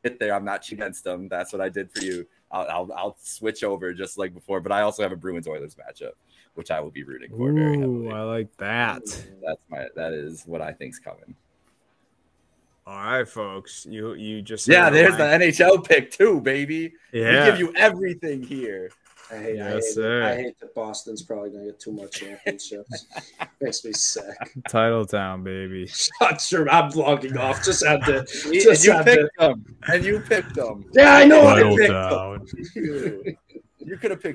get 0.05 0.19
there, 0.19 0.33
I'm 0.33 0.45
not 0.45 0.69
against 0.71 1.03
them. 1.03 1.27
That's 1.27 1.51
what 1.51 1.61
I 1.61 1.69
did 1.69 1.91
for 1.91 2.03
you. 2.03 2.25
I'll, 2.51 2.67
I'll 2.69 2.93
I'll 2.95 3.17
switch 3.19 3.63
over 3.63 3.93
just 3.93 4.17
like 4.17 4.33
before. 4.33 4.61
But 4.61 4.71
I 4.71 4.81
also 4.81 5.03
have 5.03 5.11
a 5.11 5.15
Bruins 5.15 5.47
Oilers 5.47 5.75
matchup, 5.75 6.11
which 6.53 6.71
I 6.71 6.79
will 6.79 6.91
be 6.91 7.03
rooting 7.03 7.29
for 7.31 7.51
very 7.51 7.79
heavily. 7.79 8.11
I 8.11 8.21
like 8.21 8.55
that. 8.57 9.03
That's 9.43 9.61
my 9.69 9.87
that 9.95 10.13
is 10.13 10.43
what 10.45 10.61
I 10.61 10.71
think's 10.73 10.99
coming. 10.99 11.35
All 12.87 12.97
right, 12.97 13.27
folks. 13.27 13.85
You 13.89 14.13
you 14.13 14.41
just 14.41 14.67
Yeah, 14.67 14.85
heard 14.85 14.93
there's 14.93 15.17
the 15.17 15.23
NHL 15.23 15.83
pick 15.87 16.11
too, 16.11 16.39
baby. 16.39 16.93
yeah. 17.11 17.45
We 17.45 17.51
give 17.51 17.59
you 17.59 17.73
everything 17.75 18.43
here. 18.43 18.91
I 19.31 19.37
hate, 19.37 19.59
I, 19.61 19.73
Yes, 19.73 19.73
hate 19.87 19.93
sir. 19.93 20.23
I 20.23 20.35
hate 20.35 20.59
that 20.59 20.75
Boston's 20.75 21.23
probably 21.23 21.49
going 21.49 21.65
to 21.65 21.71
get 21.71 21.79
two 21.79 21.91
more 21.91 22.07
championships. 22.07 23.05
Makes 23.61 23.83
me 23.85 23.93
sick. 23.93 24.23
Title 24.69 25.05
town, 25.05 25.43
baby. 25.43 25.89
I'm 26.21 26.37
sure 26.39 26.69
I'm 26.69 26.89
logging 26.91 27.37
off. 27.37 27.63
Just 27.63 27.85
had 27.85 28.03
to. 28.05 28.19
And 28.19 28.27
Just 28.53 28.85
you 28.85 28.91
had 28.91 29.05
to. 29.05 29.15
picked 29.15 29.37
them, 29.39 29.65
and 29.87 30.03
you 30.05 30.19
picked 30.19 30.53
them. 30.55 30.85
Yeah, 30.93 31.13
I 31.15 31.25
know 31.25 31.47
I 31.47 31.55
Title 31.55 31.75
picked 31.77 31.91
them. 31.91 32.09
town. 32.09 33.37
You 33.79 33.97
could 33.97 34.09
have 34.11 34.21
picked 34.21 34.33